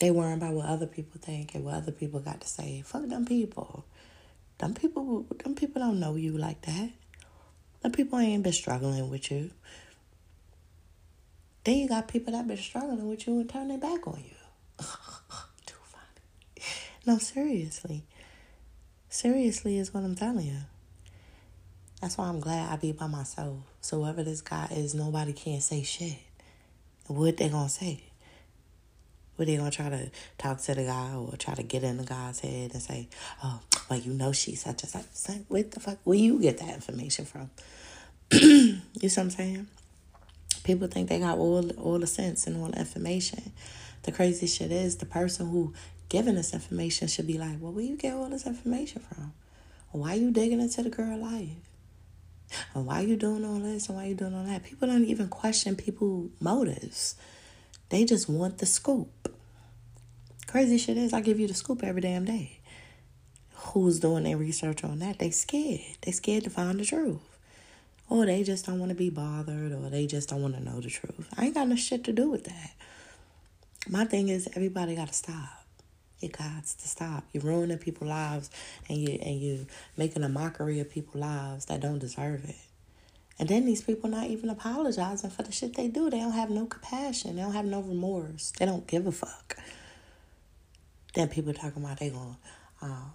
They 0.00 0.10
worry 0.10 0.32
about 0.34 0.54
what 0.54 0.66
other 0.66 0.86
people 0.86 1.20
think 1.20 1.54
and 1.54 1.64
what 1.64 1.74
other 1.74 1.92
people 1.92 2.20
got 2.20 2.40
to 2.40 2.48
say. 2.48 2.82
Fuck 2.84 3.08
them 3.08 3.24
people. 3.24 3.84
Them 4.58 4.74
people 4.74 5.26
them 5.42 5.54
people 5.54 5.82
don't 5.82 6.00
know 6.00 6.14
you 6.16 6.36
like 6.36 6.62
that. 6.62 6.90
Them 7.82 7.92
people 7.92 8.18
ain't 8.18 8.42
been 8.42 8.52
struggling 8.52 9.10
with 9.10 9.30
you. 9.30 9.50
Then 11.64 11.78
you 11.78 11.88
got 11.88 12.08
people 12.08 12.32
that 12.32 12.46
been 12.46 12.56
struggling 12.58 13.08
with 13.08 13.26
you 13.26 13.40
and 13.40 13.48
turn 13.48 13.68
their 13.68 13.78
back 13.78 14.06
on 14.06 14.22
you. 14.22 14.36
Too 15.66 15.76
funny. 15.82 16.66
No, 17.06 17.18
seriously. 17.18 18.04
Seriously, 19.14 19.78
is 19.78 19.94
what 19.94 20.02
I'm 20.02 20.16
telling 20.16 20.44
you. 20.44 20.58
That's 22.00 22.18
why 22.18 22.26
I'm 22.26 22.40
glad 22.40 22.72
I 22.72 22.74
be 22.74 22.90
by 22.90 23.06
myself. 23.06 23.58
So 23.80 24.00
whoever 24.00 24.24
this 24.24 24.40
guy 24.40 24.66
is, 24.72 24.92
nobody 24.92 25.32
can 25.32 25.60
say 25.60 25.84
shit. 25.84 26.16
What 27.06 27.36
they 27.36 27.48
gonna 27.48 27.68
say? 27.68 28.02
What 29.36 29.46
they 29.46 29.56
gonna 29.56 29.70
try 29.70 29.88
to 29.88 30.10
talk 30.36 30.60
to 30.62 30.74
the 30.74 30.82
guy 30.82 31.14
or 31.14 31.36
try 31.36 31.54
to 31.54 31.62
get 31.62 31.84
in 31.84 31.98
the 31.98 32.02
guy's 32.02 32.40
head 32.40 32.72
and 32.72 32.82
say, 32.82 33.06
"Oh, 33.44 33.60
well, 33.88 34.00
you 34.00 34.12
know 34.12 34.32
she's 34.32 34.62
such 34.62 34.82
a 34.82 34.88
such." 34.88 35.06
What 35.46 35.70
the 35.70 35.78
fuck? 35.78 35.98
Where 36.02 36.18
you 36.18 36.40
get 36.40 36.58
that 36.58 36.74
information 36.74 37.24
from? 37.24 37.50
you 38.32 38.40
see 38.40 39.06
what 39.06 39.18
I'm 39.18 39.30
saying? 39.30 39.68
People 40.64 40.88
think 40.88 41.08
they 41.08 41.20
got 41.20 41.38
all 41.38 41.70
all 41.78 42.00
the 42.00 42.08
sense 42.08 42.48
and 42.48 42.56
all 42.56 42.66
the 42.66 42.80
information. 42.80 43.52
The 44.02 44.10
crazy 44.10 44.48
shit 44.48 44.72
is 44.72 44.96
the 44.96 45.06
person 45.06 45.48
who 45.48 45.72
giving 46.08 46.36
us 46.36 46.54
information 46.54 47.08
should 47.08 47.26
be 47.26 47.38
like, 47.38 47.56
well, 47.60 47.72
where 47.72 47.84
you 47.84 47.96
get 47.96 48.14
all 48.14 48.28
this 48.28 48.46
information 48.46 49.02
from? 49.02 49.32
Why 49.90 50.14
you 50.14 50.32
digging 50.32 50.60
into 50.60 50.82
the 50.82 50.90
girl 50.90 51.16
life? 51.16 51.48
And 52.74 52.86
why 52.86 53.00
you 53.00 53.16
doing 53.16 53.44
all 53.44 53.58
this 53.58 53.88
and 53.88 53.96
why 53.96 54.06
you 54.06 54.14
doing 54.14 54.34
all 54.34 54.44
that? 54.44 54.64
People 54.64 54.88
don't 54.88 55.04
even 55.04 55.28
question 55.28 55.76
people's 55.76 56.30
motives. 56.40 57.16
They 57.88 58.04
just 58.04 58.28
want 58.28 58.58
the 58.58 58.66
scoop. 58.66 59.32
Crazy 60.46 60.78
shit 60.78 60.96
is, 60.96 61.12
I 61.12 61.20
give 61.20 61.40
you 61.40 61.46
the 61.46 61.54
scoop 61.54 61.82
every 61.82 62.00
damn 62.00 62.24
day. 62.24 62.60
Who's 63.54 63.98
doing 64.00 64.24
their 64.24 64.36
research 64.36 64.84
on 64.84 64.98
that? 65.00 65.18
They 65.18 65.30
scared. 65.30 65.80
They 66.02 66.12
scared 66.12 66.44
to 66.44 66.50
find 66.50 66.78
the 66.78 66.84
truth. 66.84 67.38
Or 68.08 68.26
they 68.26 68.42
just 68.42 68.66
don't 68.66 68.78
want 68.78 68.90
to 68.90 68.94
be 68.94 69.10
bothered, 69.10 69.72
or 69.72 69.88
they 69.88 70.06
just 70.06 70.28
don't 70.28 70.42
want 70.42 70.54
to 70.54 70.62
know 70.62 70.80
the 70.80 70.90
truth. 70.90 71.28
I 71.36 71.46
ain't 71.46 71.54
got 71.54 71.68
no 71.68 71.76
shit 71.76 72.04
to 72.04 72.12
do 72.12 72.30
with 72.30 72.44
that. 72.44 72.72
My 73.88 74.04
thing 74.04 74.28
is, 74.28 74.48
everybody 74.54 74.94
got 74.94 75.08
to 75.08 75.14
stop. 75.14 75.63
You 76.24 76.30
got 76.30 76.64
to 76.64 76.88
stop. 76.88 77.24
You're 77.32 77.42
ruining 77.42 77.76
people's 77.76 78.08
lives, 78.08 78.50
and 78.88 78.96
you 78.96 79.18
and 79.20 79.38
you 79.38 79.66
making 79.98 80.24
a 80.24 80.28
mockery 80.28 80.80
of 80.80 80.90
people's 80.90 81.20
lives 81.20 81.66
that 81.66 81.80
don't 81.80 81.98
deserve 81.98 82.44
it. 82.44 82.56
And 83.38 83.46
then 83.48 83.66
these 83.66 83.82
people 83.82 84.08
not 84.08 84.28
even 84.28 84.48
apologizing 84.48 85.30
for 85.30 85.42
the 85.42 85.52
shit 85.52 85.74
they 85.74 85.88
do. 85.88 86.08
They 86.08 86.20
don't 86.20 86.32
have 86.32 86.48
no 86.48 86.64
compassion. 86.64 87.36
They 87.36 87.42
don't 87.42 87.52
have 87.52 87.66
no 87.66 87.80
remorse. 87.80 88.52
They 88.58 88.64
don't 88.64 88.86
give 88.86 89.06
a 89.06 89.12
fuck. 89.12 89.58
Then 91.14 91.28
people 91.28 91.52
talking 91.52 91.84
about 91.84 91.98
they 91.98 92.08
going, 92.08 92.36
um, 92.80 93.10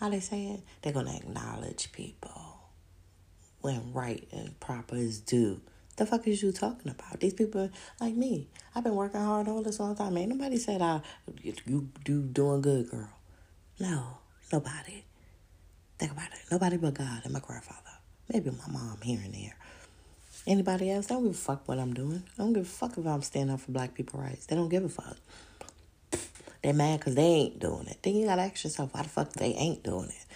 how 0.00 0.08
they 0.10 0.20
say 0.20 0.46
it? 0.46 0.60
They're 0.82 0.92
gonna 0.92 1.14
acknowledge 1.14 1.92
people 1.92 2.58
when 3.60 3.92
right 3.92 4.26
and 4.32 4.58
proper 4.58 4.96
is 4.96 5.20
due. 5.20 5.60
The 5.96 6.04
fuck 6.04 6.26
is 6.28 6.42
you 6.42 6.52
talking 6.52 6.90
about? 6.90 7.20
These 7.20 7.34
people 7.34 7.70
like 8.00 8.14
me. 8.14 8.48
I've 8.74 8.84
been 8.84 8.94
working 8.94 9.20
hard 9.20 9.48
all 9.48 9.62
this 9.62 9.80
long 9.80 9.96
time. 9.96 10.16
Ain't 10.18 10.28
nobody 10.28 10.58
said 10.58 10.82
I 10.82 11.00
you 11.42 11.88
do 12.04 12.20
doing 12.22 12.60
good, 12.60 12.90
girl. 12.90 13.08
No, 13.80 14.18
nobody. 14.52 15.04
Think 15.98 16.12
about 16.12 16.28
it. 16.32 16.40
Nobody 16.50 16.76
but 16.76 16.94
God 16.94 17.22
and 17.24 17.32
my 17.32 17.40
grandfather. 17.40 17.80
Maybe 18.32 18.50
my 18.50 18.72
mom 18.72 18.98
here 19.02 19.20
and 19.24 19.32
there. 19.32 19.56
Anybody 20.46 20.90
else? 20.90 21.06
They 21.06 21.14
don't 21.14 21.24
give 21.24 21.32
a 21.32 21.36
fuck 21.36 21.66
what 21.66 21.78
I'm 21.78 21.94
doing. 21.94 22.22
I 22.38 22.42
don't 22.42 22.52
give 22.52 22.64
a 22.64 22.66
fuck 22.66 22.98
if 22.98 23.06
I'm 23.06 23.22
standing 23.22 23.54
up 23.54 23.60
for 23.60 23.72
black 23.72 23.94
people 23.94 24.20
rights. 24.20 24.46
They 24.46 24.56
don't 24.56 24.68
give 24.68 24.84
a 24.84 24.88
fuck. 24.88 25.16
They're 26.62 26.74
mad 26.74 27.00
because 27.00 27.14
they 27.14 27.22
ain't 27.22 27.58
doing 27.58 27.86
it. 27.86 27.98
Then 28.02 28.16
you 28.16 28.26
gotta 28.26 28.42
ask 28.42 28.64
yourself 28.64 28.92
why 28.92 29.02
the 29.02 29.08
fuck 29.08 29.32
they 29.32 29.54
ain't 29.54 29.82
doing 29.82 30.08
it. 30.08 30.26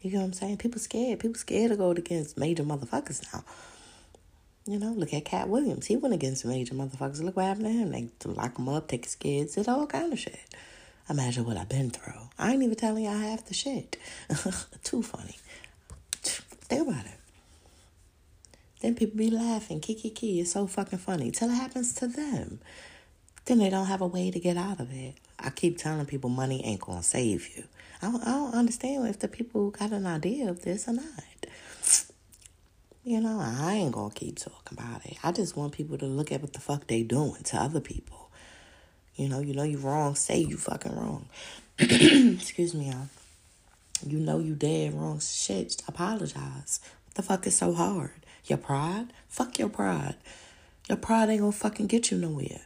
You 0.00 0.12
know 0.12 0.18
what 0.18 0.26
I'm 0.26 0.32
saying? 0.34 0.58
People 0.58 0.80
scared. 0.80 1.20
People 1.20 1.36
scared 1.36 1.70
to 1.70 1.76
go 1.76 1.90
against 1.90 2.38
major 2.38 2.62
motherfuckers 2.62 3.22
now. 3.32 3.44
You 4.68 4.80
know, 4.80 4.92
look 4.92 5.14
at 5.14 5.24
Katt 5.24 5.48
Williams. 5.48 5.86
He 5.86 5.96
went 5.96 6.14
against 6.14 6.42
some 6.42 6.50
major 6.50 6.74
motherfuckers. 6.74 7.22
Look 7.22 7.36
what 7.36 7.46
happened 7.46 7.66
to 7.66 7.72
him. 7.72 7.92
They 7.92 8.08
lock 8.24 8.58
him 8.58 8.68
up, 8.68 8.88
take 8.88 9.04
his 9.04 9.14
kids, 9.14 9.54
did 9.54 9.68
all 9.68 9.86
kind 9.86 10.12
of 10.12 10.18
shit. 10.18 10.40
Imagine 11.08 11.44
what 11.44 11.56
I've 11.56 11.68
been 11.68 11.90
through. 11.90 12.20
I 12.36 12.52
ain't 12.52 12.64
even 12.64 12.74
telling 12.74 13.04
y'all 13.04 13.16
half 13.16 13.46
the 13.46 13.54
shit. 13.54 13.96
Too 14.82 15.02
funny. 15.02 15.36
Think 16.22 16.88
about 16.88 17.06
it. 17.06 17.12
Then 18.80 18.96
people 18.96 19.16
be 19.16 19.30
laughing, 19.30 19.80
kiki 19.80 20.10
kiki. 20.10 20.40
It's 20.40 20.52
so 20.52 20.66
fucking 20.66 20.98
funny 20.98 21.30
till 21.30 21.50
it 21.50 21.54
happens 21.54 21.94
to 21.94 22.08
them. 22.08 22.58
Then 23.44 23.58
they 23.58 23.70
don't 23.70 23.86
have 23.86 24.00
a 24.00 24.06
way 24.06 24.32
to 24.32 24.40
get 24.40 24.56
out 24.56 24.80
of 24.80 24.92
it. 24.92 25.14
I 25.38 25.50
keep 25.50 25.78
telling 25.78 26.06
people 26.06 26.28
money 26.28 26.64
ain't 26.64 26.80
gonna 26.80 27.04
save 27.04 27.56
you. 27.56 27.64
I 28.02 28.10
don't, 28.10 28.22
I 28.22 28.32
don't 28.32 28.54
understand 28.54 29.06
if 29.06 29.20
the 29.20 29.28
people 29.28 29.70
got 29.70 29.92
an 29.92 30.06
idea 30.06 30.50
of 30.50 30.62
this 30.62 30.88
or 30.88 30.94
not. 30.94 31.24
You 33.08 33.20
know, 33.20 33.38
I 33.40 33.74
ain't 33.74 33.92
gonna 33.92 34.12
keep 34.12 34.36
talking 34.36 34.76
about 34.76 35.06
it. 35.06 35.16
I 35.22 35.30
just 35.30 35.56
want 35.56 35.70
people 35.70 35.96
to 35.96 36.06
look 36.06 36.32
at 36.32 36.42
what 36.42 36.52
the 36.54 36.58
fuck 36.58 36.88
they 36.88 37.04
doing 37.04 37.40
to 37.44 37.56
other 37.56 37.78
people. 37.78 38.32
You 39.14 39.28
know, 39.28 39.38
you 39.38 39.54
know 39.54 39.62
you 39.62 39.78
wrong, 39.78 40.16
say 40.16 40.38
you 40.38 40.56
fucking 40.56 40.96
wrong. 40.96 41.28
Excuse 41.78 42.74
me, 42.74 42.86
y'all. 42.90 43.06
You 44.04 44.18
know 44.18 44.40
you 44.40 44.56
dead 44.56 44.92
wrong 44.92 45.20
shit. 45.20 45.80
Apologize. 45.86 46.80
What 47.04 47.14
the 47.14 47.22
fuck 47.22 47.46
is 47.46 47.56
so 47.56 47.74
hard? 47.74 48.10
Your 48.46 48.58
pride? 48.58 49.12
Fuck 49.28 49.60
your 49.60 49.68
pride. 49.68 50.16
Your 50.88 50.98
pride 50.98 51.28
ain't 51.28 51.42
gonna 51.42 51.52
fucking 51.52 51.86
get 51.86 52.10
you 52.10 52.18
nowhere. 52.18 52.62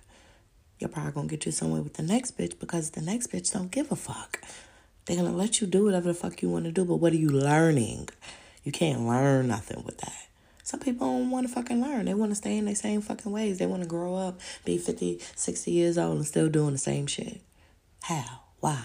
Your 0.78 0.88
pride 0.88 1.12
gonna 1.12 1.28
get 1.28 1.44
you 1.44 1.52
somewhere 1.52 1.82
with 1.82 1.94
the 1.94 2.02
next 2.02 2.38
bitch 2.38 2.58
because 2.58 2.92
the 2.92 3.02
next 3.02 3.30
bitch 3.30 3.52
don't 3.52 3.70
give 3.70 3.92
a 3.92 3.96
fuck. 3.96 4.40
They're 5.04 5.18
gonna 5.18 5.36
let 5.36 5.60
you 5.60 5.66
do 5.66 5.84
whatever 5.84 6.08
the 6.08 6.14
fuck 6.14 6.40
you 6.40 6.48
wanna 6.48 6.72
do, 6.72 6.86
but 6.86 6.96
what 6.96 7.12
are 7.12 7.16
you 7.16 7.28
learning? 7.28 8.08
You 8.64 8.72
can't 8.72 9.06
learn 9.06 9.48
nothing 9.48 9.84
with 9.84 9.98
that. 9.98 10.29
Some 10.70 10.78
people 10.78 11.04
don't 11.08 11.30
want 11.30 11.48
to 11.48 11.52
fucking 11.52 11.80
learn. 11.80 12.04
They 12.04 12.14
want 12.14 12.30
to 12.30 12.36
stay 12.36 12.56
in 12.56 12.66
their 12.66 12.76
same 12.76 13.00
fucking 13.00 13.32
ways. 13.32 13.58
They 13.58 13.66
want 13.66 13.82
to 13.82 13.88
grow 13.88 14.14
up, 14.14 14.38
be 14.64 14.78
50, 14.78 15.20
60 15.34 15.68
years 15.68 15.98
old, 15.98 16.18
and 16.18 16.24
still 16.24 16.48
doing 16.48 16.70
the 16.70 16.78
same 16.78 17.08
shit. 17.08 17.40
How? 18.02 18.42
Why? 18.60 18.80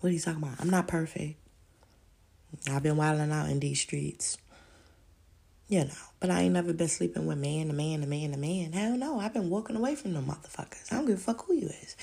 What 0.00 0.10
are 0.10 0.12
you 0.12 0.20
talking 0.20 0.42
about? 0.42 0.60
I'm 0.60 0.68
not 0.68 0.86
perfect. 0.86 1.38
I've 2.70 2.82
been 2.82 2.98
wilding 2.98 3.32
out 3.32 3.48
in 3.48 3.58
these 3.58 3.80
streets. 3.80 4.36
You 5.66 5.86
know, 5.86 5.94
but 6.20 6.28
I 6.28 6.42
ain't 6.42 6.52
never 6.52 6.74
been 6.74 6.88
sleeping 6.88 7.24
with 7.24 7.38
man 7.38 7.70
a 7.70 7.72
man 7.72 8.02
a 8.02 8.06
man 8.06 8.34
a 8.34 8.36
man. 8.36 8.72
Hell 8.72 8.98
no, 8.98 9.18
I've 9.18 9.32
been 9.32 9.48
walking 9.48 9.76
away 9.76 9.94
from 9.94 10.12
them 10.12 10.26
motherfuckers. 10.26 10.92
I 10.92 10.96
don't 10.96 11.06
give 11.06 11.16
a 11.16 11.20
fuck 11.20 11.46
who 11.46 11.54
you 11.54 11.68
is. 11.68 11.96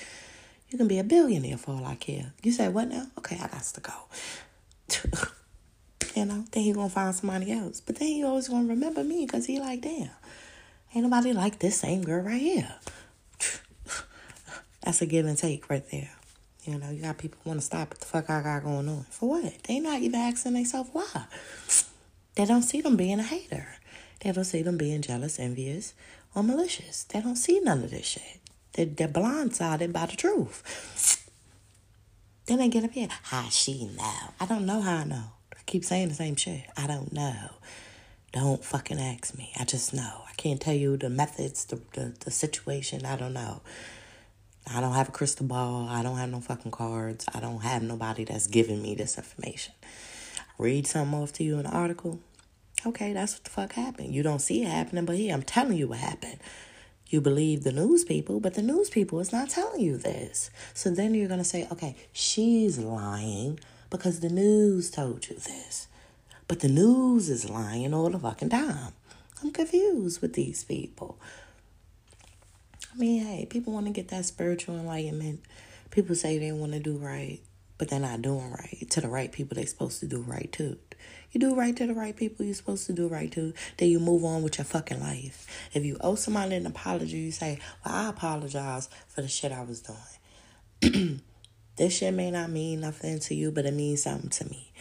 You 0.70 0.78
can 0.78 0.88
be 0.88 0.98
a 0.98 1.04
billionaire 1.04 1.58
for 1.58 1.70
all 1.76 1.84
I 1.84 1.94
care. 1.94 2.32
You 2.42 2.50
say 2.50 2.66
what 2.66 2.88
now? 2.88 3.06
Okay, 3.18 3.36
I 3.36 3.46
got 3.46 3.62
to 3.62 3.80
go. 3.80 5.28
you 6.14 6.24
know, 6.24 6.44
then 6.52 6.62
he 6.62 6.72
gonna 6.72 6.88
find 6.88 7.14
somebody 7.14 7.52
else. 7.52 7.80
But 7.80 7.96
then 7.96 8.08
he 8.08 8.24
always 8.24 8.48
gonna 8.48 8.68
remember 8.68 9.02
me 9.02 9.26
because 9.26 9.46
he 9.46 9.58
like, 9.58 9.80
damn, 9.80 10.10
ain't 10.94 11.04
nobody 11.04 11.32
like 11.32 11.58
this 11.58 11.78
same 11.80 12.02
girl 12.02 12.22
right 12.22 12.40
here. 12.40 12.74
That's 14.82 15.02
a 15.02 15.06
give 15.06 15.26
and 15.26 15.36
take 15.36 15.68
right 15.68 15.88
there. 15.90 16.10
You 16.64 16.78
know, 16.78 16.90
you 16.90 17.02
got 17.02 17.18
people 17.18 17.38
want 17.44 17.60
to 17.60 17.66
stop 17.66 17.90
what 17.90 18.00
the 18.00 18.06
fuck 18.06 18.30
I 18.30 18.42
got 18.42 18.64
going 18.64 18.88
on. 18.88 19.04
For 19.10 19.28
what? 19.28 19.64
They 19.64 19.80
not 19.80 20.00
even 20.00 20.20
asking 20.20 20.54
themselves 20.54 20.90
why. 20.92 21.26
They 22.36 22.46
don't 22.46 22.62
see 22.62 22.80
them 22.80 22.96
being 22.96 23.20
a 23.20 23.22
hater. 23.22 23.66
They 24.20 24.32
don't 24.32 24.44
see 24.44 24.62
them 24.62 24.78
being 24.78 25.02
jealous, 25.02 25.38
envious, 25.38 25.94
or 26.34 26.42
malicious. 26.42 27.04
They 27.04 27.20
don't 27.20 27.36
see 27.36 27.60
none 27.60 27.84
of 27.84 27.90
this 27.90 28.06
shit. 28.06 28.40
They're, 28.72 28.86
they're 28.86 29.08
blindsided 29.08 29.92
by 29.92 30.06
the 30.06 30.16
truth. 30.16 31.30
Then 32.46 32.58
they 32.58 32.68
get 32.68 32.84
up 32.84 32.92
here. 32.92 33.08
How 33.24 33.48
she 33.50 33.86
know? 33.86 34.14
I 34.40 34.46
don't 34.46 34.66
know 34.66 34.80
how 34.80 34.96
I 34.98 35.04
know 35.04 35.24
keep 35.74 35.84
saying 35.84 36.06
the 36.06 36.14
same 36.14 36.36
shit. 36.36 36.62
I 36.76 36.86
don't 36.86 37.12
know. 37.12 37.50
Don't 38.30 38.64
fucking 38.64 39.00
ask 39.00 39.36
me. 39.36 39.50
I 39.58 39.64
just 39.64 39.92
know. 39.92 40.22
I 40.24 40.32
can't 40.36 40.60
tell 40.60 40.72
you 40.72 40.96
the 40.96 41.10
methods, 41.10 41.64
the, 41.64 41.80
the, 41.94 42.14
the 42.20 42.30
situation. 42.30 43.04
I 43.04 43.16
don't 43.16 43.32
know. 43.32 43.60
I 44.72 44.80
don't 44.80 44.92
have 44.92 45.08
a 45.08 45.12
crystal 45.12 45.46
ball. 45.46 45.88
I 45.88 46.04
don't 46.04 46.16
have 46.16 46.30
no 46.30 46.40
fucking 46.40 46.70
cards. 46.70 47.26
I 47.34 47.40
don't 47.40 47.62
have 47.62 47.82
nobody 47.82 48.22
that's 48.22 48.46
giving 48.46 48.82
me 48.82 48.94
this 48.94 49.18
information. 49.18 49.74
Read 50.58 50.86
something 50.86 51.18
off 51.20 51.32
to 51.32 51.42
you 51.42 51.58
in 51.58 51.66
an 51.66 51.72
article. 51.72 52.20
Okay, 52.86 53.12
that's 53.12 53.34
what 53.34 53.42
the 53.42 53.50
fuck 53.50 53.72
happened. 53.72 54.14
You 54.14 54.22
don't 54.22 54.38
see 54.38 54.62
it 54.62 54.68
happening, 54.68 55.06
but 55.06 55.16
here, 55.16 55.34
I'm 55.34 55.42
telling 55.42 55.76
you 55.76 55.88
what 55.88 55.98
happened. 55.98 56.38
You 57.08 57.20
believe 57.20 57.64
the 57.64 57.72
news 57.72 58.04
people, 58.04 58.38
but 58.38 58.54
the 58.54 58.62
news 58.62 58.90
people 58.90 59.18
is 59.18 59.32
not 59.32 59.50
telling 59.50 59.80
you 59.80 59.96
this. 59.96 60.50
So 60.72 60.90
then 60.90 61.14
you're 61.14 61.26
going 61.26 61.38
to 61.38 61.44
say, 61.44 61.66
okay, 61.72 61.96
she's 62.12 62.78
lying 62.78 63.58
because 63.98 64.18
the 64.18 64.28
news 64.28 64.90
told 64.90 65.28
you 65.28 65.36
this. 65.36 65.86
But 66.48 66.58
the 66.58 66.68
news 66.68 67.30
is 67.30 67.48
lying 67.48 67.94
all 67.94 68.10
the 68.10 68.18
fucking 68.18 68.48
time. 68.48 68.92
I'm 69.40 69.52
confused 69.52 70.20
with 70.20 70.32
these 70.32 70.64
people. 70.64 71.16
I 72.92 72.98
mean, 72.98 73.24
hey, 73.24 73.46
people 73.46 73.72
want 73.72 73.86
to 73.86 73.92
get 73.92 74.08
that 74.08 74.24
spiritual 74.24 74.76
enlightenment. 74.76 75.44
People 75.92 76.16
say 76.16 76.38
they 76.38 76.50
want 76.50 76.72
to 76.72 76.80
do 76.80 76.96
right, 76.96 77.38
but 77.78 77.88
they're 77.88 78.00
not 78.00 78.20
doing 78.20 78.50
right. 78.50 78.84
To 78.90 79.00
the 79.00 79.08
right 79.08 79.30
people, 79.30 79.54
they're 79.54 79.66
supposed 79.66 80.00
to 80.00 80.06
do 80.06 80.22
right 80.22 80.50
to. 80.54 80.76
You 81.30 81.40
do 81.40 81.54
right 81.54 81.76
to 81.76 81.86
the 81.86 81.94
right 81.94 82.16
people 82.16 82.44
you're 82.44 82.54
supposed 82.56 82.86
to 82.86 82.92
do 82.92 83.06
right 83.06 83.30
to. 83.30 83.54
Then 83.76 83.90
you 83.90 84.00
move 84.00 84.24
on 84.24 84.42
with 84.42 84.58
your 84.58 84.64
fucking 84.64 84.98
life. 84.98 85.46
If 85.72 85.84
you 85.84 85.98
owe 86.00 86.16
somebody 86.16 86.56
an 86.56 86.66
apology, 86.66 87.18
you 87.18 87.30
say, 87.30 87.60
Well, 87.86 87.94
I 87.94 88.08
apologize 88.08 88.88
for 89.06 89.22
the 89.22 89.28
shit 89.28 89.52
I 89.52 89.62
was 89.62 89.84
doing. 90.82 91.20
This 91.76 91.96
shit 91.96 92.14
may 92.14 92.30
not 92.30 92.50
mean 92.50 92.80
nothing 92.80 93.18
to 93.20 93.34
you, 93.34 93.50
but 93.50 93.66
it 93.66 93.74
means 93.74 94.02
something 94.02 94.30
to 94.30 94.48
me. 94.48 94.72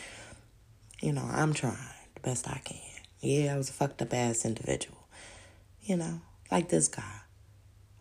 You 1.02 1.14
know, 1.14 1.28
I'm 1.30 1.54
trying 1.54 1.76
the 2.16 2.22
best 2.22 2.48
I 2.48 2.62
can. 2.64 2.78
Yeah, 3.20 3.56
I 3.56 3.58
was 3.58 3.70
a 3.70 3.74
fucked 3.74 4.02
up 4.02 4.14
ass 4.14 4.46
individual. 4.46 4.98
You 5.82 5.98
know, 5.98 6.22
like 6.52 6.70
this 6.70 6.88
guy. 6.88 7.22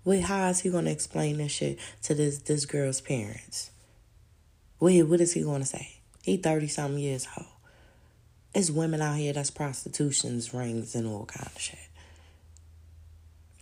Wait, 0.05 0.25
how 0.25 0.49
is 0.49 0.61
he 0.61 0.71
gonna 0.71 0.91
explain 0.91 1.39
this 1.39 1.53
shit 1.53 1.79
to 2.03 2.15
this 2.15 2.39
this 2.39 2.67
girl's 2.67 3.01
parents? 3.01 3.71
Wait, 4.79 5.03
what 5.05 5.21
is 5.21 5.33
he 5.33 5.43
gonna 5.43 5.65
say? 5.65 6.01
He 6.23 6.37
thirty 6.37 6.69
something 6.69 6.99
years 6.99 7.27
old. 7.37 7.47
It's 8.55 8.71
women 8.71 9.01
out 9.01 9.17
here 9.17 9.33
that's 9.33 9.51
prostitutions, 9.51 10.53
rings, 10.53 10.95
and 10.95 11.07
all 11.07 11.25
kind 11.25 11.47
of 11.47 11.61
shit. 11.61 11.79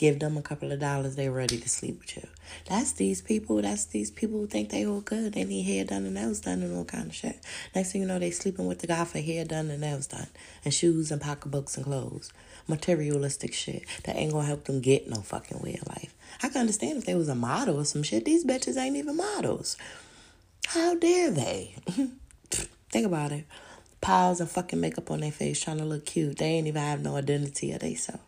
Give 0.00 0.18
them 0.18 0.38
a 0.38 0.42
couple 0.42 0.72
of 0.72 0.80
dollars, 0.80 1.16
they're 1.16 1.30
ready 1.30 1.58
to 1.58 1.68
sleep 1.68 2.00
with 2.00 2.16
you. 2.16 2.26
That's 2.64 2.92
these 2.92 3.20
people. 3.20 3.60
That's 3.60 3.84
these 3.84 4.10
people 4.10 4.38
who 4.38 4.46
think 4.46 4.70
they 4.70 4.86
all 4.86 5.02
good. 5.02 5.34
They 5.34 5.44
need 5.44 5.64
hair 5.64 5.84
done 5.84 6.06
and 6.06 6.14
nails 6.14 6.40
done 6.40 6.62
and 6.62 6.74
all 6.74 6.86
kind 6.86 7.08
of 7.08 7.14
shit. 7.14 7.38
Next 7.74 7.92
thing 7.92 8.00
you 8.00 8.06
know, 8.06 8.18
they 8.18 8.30
sleeping 8.30 8.66
with 8.66 8.78
the 8.78 8.86
guy 8.86 9.04
for 9.04 9.18
hair 9.18 9.44
done 9.44 9.70
and 9.70 9.82
nails 9.82 10.06
done, 10.06 10.28
and 10.64 10.72
shoes 10.72 11.10
and 11.10 11.20
pocketbooks 11.20 11.76
and 11.76 11.84
clothes. 11.84 12.32
Materialistic 12.66 13.52
shit 13.52 13.84
that 14.04 14.16
ain't 14.16 14.32
gonna 14.32 14.46
help 14.46 14.64
them 14.64 14.80
get 14.80 15.06
no 15.06 15.20
fucking 15.20 15.60
way 15.60 15.78
of 15.78 15.86
life. 15.86 16.14
I 16.42 16.48
can 16.48 16.62
understand 16.62 16.96
if 16.96 17.04
they 17.04 17.14
was 17.14 17.28
a 17.28 17.34
model 17.34 17.78
or 17.78 17.84
some 17.84 18.02
shit. 18.02 18.24
These 18.24 18.46
bitches 18.46 18.78
ain't 18.78 18.96
even 18.96 19.18
models. 19.18 19.76
How 20.68 20.94
dare 20.94 21.30
they? 21.30 21.74
Think 22.50 23.04
about 23.04 23.32
it. 23.32 23.44
Piles 24.00 24.40
of 24.40 24.50
fucking 24.50 24.80
makeup 24.80 25.10
on 25.10 25.20
their 25.20 25.30
face 25.30 25.62
trying 25.62 25.76
to 25.76 25.84
look 25.84 26.06
cute. 26.06 26.38
They 26.38 26.46
ain't 26.46 26.68
even 26.68 26.80
have 26.80 27.02
no 27.02 27.16
identity 27.16 27.72
of 27.72 27.80
themselves. 27.80 28.22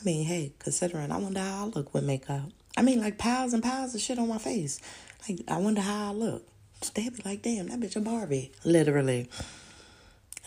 I 0.00 0.04
mean, 0.04 0.24
hey, 0.24 0.52
considering 0.58 1.12
I 1.12 1.18
wonder 1.18 1.40
how 1.40 1.64
I 1.64 1.66
look 1.66 1.92
with 1.92 2.04
makeup. 2.04 2.48
I 2.76 2.82
mean, 2.82 3.00
like 3.00 3.18
piles 3.18 3.52
and 3.52 3.62
piles 3.62 3.94
of 3.94 4.00
shit 4.00 4.18
on 4.18 4.28
my 4.28 4.38
face. 4.38 4.80
Like, 5.28 5.40
I 5.48 5.58
wonder 5.58 5.82
how 5.82 6.10
I 6.10 6.12
look. 6.14 6.46
They'd 6.94 7.14
be 7.14 7.22
like, 7.22 7.42
damn, 7.42 7.68
that 7.68 7.80
bitch 7.80 7.96
a 7.96 8.00
Barbie. 8.00 8.52
Literally. 8.64 9.28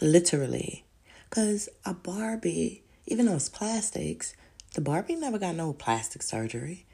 Literally. 0.01 0.83
Because 1.29 1.69
a 1.85 1.93
Barbie, 1.93 2.81
even 3.05 3.27
though 3.27 3.35
it's 3.35 3.49
plastics, 3.49 4.33
the 4.73 4.81
Barbie 4.81 5.15
never 5.15 5.37
got 5.37 5.55
no 5.55 5.73
plastic 5.73 6.23
surgery. 6.23 6.85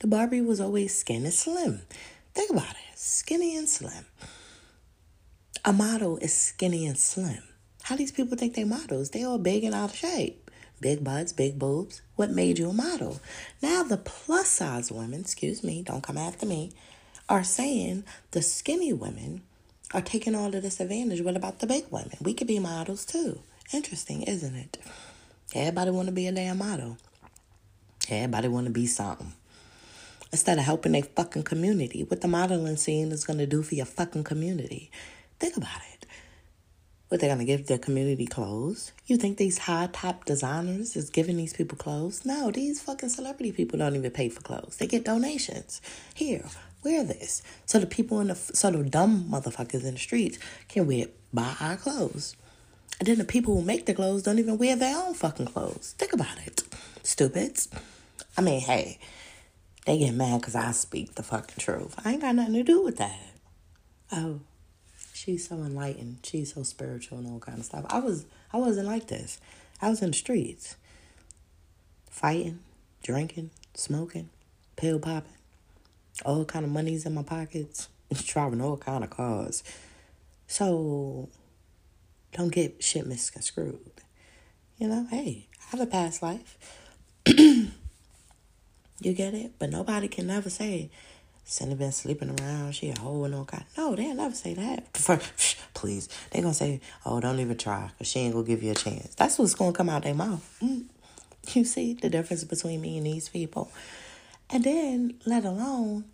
The 0.00 0.06
Barbie 0.06 0.42
was 0.42 0.60
always 0.60 0.94
skinny 0.94 1.24
and 1.24 1.34
slim. 1.34 1.82
Think 2.34 2.50
about 2.50 2.70
it 2.70 2.98
skinny 2.98 3.56
and 3.56 3.68
slim. 3.68 4.04
A 5.64 5.72
model 5.72 6.18
is 6.18 6.32
skinny 6.32 6.86
and 6.86 6.98
slim. 6.98 7.42
How 7.82 7.96
these 7.96 8.12
people 8.12 8.36
think 8.36 8.54
they 8.54 8.64
models? 8.64 9.10
They 9.10 9.24
all 9.24 9.38
big 9.38 9.64
and 9.64 9.74
out 9.74 9.90
of 9.90 9.96
shape. 9.96 10.50
Big 10.82 11.04
butts, 11.04 11.32
big 11.32 11.60
boobs. 11.60 12.02
What 12.16 12.30
made 12.30 12.58
you 12.58 12.70
a 12.70 12.72
model? 12.72 13.20
Now 13.62 13.84
the 13.84 13.96
plus 13.96 14.48
size 14.48 14.90
women, 14.90 15.20
excuse 15.20 15.62
me, 15.62 15.80
don't 15.80 16.02
come 16.02 16.18
after 16.18 16.44
me, 16.44 16.72
are 17.28 17.44
saying 17.44 18.02
the 18.32 18.42
skinny 18.42 18.92
women 18.92 19.42
are 19.94 20.00
taking 20.00 20.34
all 20.34 20.52
of 20.52 20.60
this 20.60 20.80
advantage. 20.80 21.20
What 21.20 21.36
about 21.36 21.60
the 21.60 21.68
big 21.68 21.84
women? 21.92 22.16
We 22.20 22.34
could 22.34 22.48
be 22.48 22.58
models 22.58 23.04
too. 23.04 23.38
Interesting, 23.72 24.24
isn't 24.24 24.56
it? 24.56 24.78
Everybody 25.54 25.92
want 25.92 26.06
to 26.06 26.12
be 26.12 26.26
a 26.26 26.32
damn 26.32 26.58
model. 26.58 26.98
Everybody 28.08 28.48
want 28.48 28.66
to 28.66 28.72
be 28.72 28.88
something. 28.88 29.34
Instead 30.32 30.58
of 30.58 30.64
helping 30.64 30.96
a 30.96 31.02
fucking 31.02 31.44
community, 31.44 32.02
what 32.02 32.22
the 32.22 32.28
modeling 32.28 32.76
scene 32.76 33.12
is 33.12 33.24
going 33.24 33.38
to 33.38 33.46
do 33.46 33.62
for 33.62 33.76
your 33.76 33.86
fucking 33.86 34.24
community. 34.24 34.90
Think 35.38 35.56
about 35.56 35.80
it. 35.91 35.91
What 37.12 37.20
they're 37.20 37.28
gonna 37.28 37.44
give 37.44 37.66
their 37.66 37.76
community 37.76 38.24
clothes? 38.24 38.90
You 39.04 39.18
think 39.18 39.36
these 39.36 39.58
high 39.58 39.90
top 39.92 40.24
designers 40.24 40.96
is 40.96 41.10
giving 41.10 41.36
these 41.36 41.52
people 41.52 41.76
clothes? 41.76 42.24
No, 42.24 42.50
these 42.50 42.80
fucking 42.80 43.10
celebrity 43.10 43.52
people 43.52 43.78
don't 43.78 43.94
even 43.94 44.10
pay 44.10 44.30
for 44.30 44.40
clothes. 44.40 44.78
They 44.78 44.86
get 44.86 45.04
donations. 45.04 45.82
Here, 46.14 46.42
wear 46.82 47.04
this, 47.04 47.42
so 47.66 47.78
the 47.78 47.86
people 47.86 48.20
in 48.20 48.28
the 48.28 48.34
so 48.34 48.70
the 48.70 48.82
dumb 48.82 49.26
motherfuckers 49.30 49.84
in 49.84 49.92
the 49.92 50.00
streets 50.00 50.38
can 50.68 50.86
wear 50.86 51.08
buy 51.34 51.54
our 51.60 51.76
clothes. 51.76 52.34
And 52.98 53.06
then 53.06 53.18
the 53.18 53.24
people 53.24 53.56
who 53.56 53.62
make 53.62 53.84
the 53.84 53.92
clothes 53.92 54.22
don't 54.22 54.38
even 54.38 54.56
wear 54.56 54.74
their 54.74 54.96
own 54.96 55.12
fucking 55.12 55.48
clothes. 55.48 55.94
Think 55.98 56.14
about 56.14 56.38
it, 56.46 56.62
stupids. 57.02 57.68
I 58.38 58.40
mean, 58.40 58.62
hey, 58.62 58.98
they 59.84 59.98
get 59.98 60.14
mad 60.14 60.40
because 60.40 60.54
I 60.54 60.72
speak 60.72 61.16
the 61.16 61.22
fucking 61.22 61.58
truth. 61.58 61.94
I 62.06 62.12
ain't 62.12 62.22
got 62.22 62.34
nothing 62.36 62.54
to 62.54 62.62
do 62.62 62.80
with 62.80 62.96
that. 62.96 63.20
Oh, 64.10 64.40
she's 65.22 65.48
so 65.48 65.56
enlightened. 65.56 66.18
She's 66.24 66.54
so 66.54 66.62
spiritual 66.64 67.18
and 67.18 67.28
all 67.28 67.38
kind 67.38 67.58
of 67.58 67.64
stuff. 67.64 67.86
I 67.88 68.00
was 68.00 68.26
I 68.52 68.56
wasn't 68.56 68.88
like 68.88 69.06
this. 69.06 69.40
I 69.80 69.88
was 69.88 70.02
in 70.02 70.10
the 70.10 70.16
streets. 70.16 70.76
Fighting, 72.10 72.60
drinking, 73.02 73.50
smoking, 73.74 74.30
pill 74.76 74.98
popping, 74.98 75.32
all 76.24 76.44
kind 76.44 76.64
of 76.64 76.70
monies 76.70 77.06
in 77.06 77.14
my 77.14 77.22
pockets, 77.22 77.88
driving 78.12 78.60
all 78.60 78.76
kind 78.76 79.04
of 79.04 79.10
cars. 79.10 79.62
So 80.46 81.28
don't 82.32 82.52
get 82.52 82.82
shit 82.82 83.06
misconstrued. 83.06 83.78
You 84.76 84.88
know, 84.88 85.06
hey, 85.10 85.46
I 85.60 85.70
have 85.70 85.80
a 85.80 85.86
past 85.86 86.22
life. 86.22 86.58
you 87.26 87.70
get 89.00 89.34
it? 89.34 89.52
But 89.58 89.70
nobody 89.70 90.08
can 90.08 90.26
never 90.26 90.50
say 90.50 90.90
Cindy 91.44 91.74
been 91.74 91.92
sleeping 91.92 92.34
around. 92.40 92.72
She 92.72 92.90
a 92.90 92.98
hoe 92.98 93.24
and 93.24 93.34
all 93.34 93.44
kind. 93.44 93.64
No, 93.76 93.94
they'll 93.94 94.14
never 94.14 94.34
say 94.34 94.54
that. 94.54 94.92
Please. 95.74 96.08
they 96.30 96.40
to 96.40 96.54
say, 96.54 96.80
oh, 97.04 97.20
don't 97.20 97.40
even 97.40 97.56
try 97.56 97.88
because 97.92 98.08
she 98.08 98.20
ain't 98.20 98.34
to 98.34 98.44
give 98.44 98.62
you 98.62 98.72
a 98.72 98.74
chance. 98.74 99.14
That's 99.14 99.38
what's 99.38 99.54
to 99.54 99.72
come 99.72 99.88
out 99.88 100.04
their 100.04 100.14
mouth. 100.14 100.58
Mm. 100.62 100.84
You 101.54 101.64
see 101.64 101.94
the 101.94 102.08
difference 102.08 102.44
between 102.44 102.80
me 102.80 102.98
and 102.98 103.04
these 103.04 103.28
people. 103.28 103.72
And 104.48 104.62
then, 104.62 105.14
let 105.26 105.44
alone, 105.44 106.04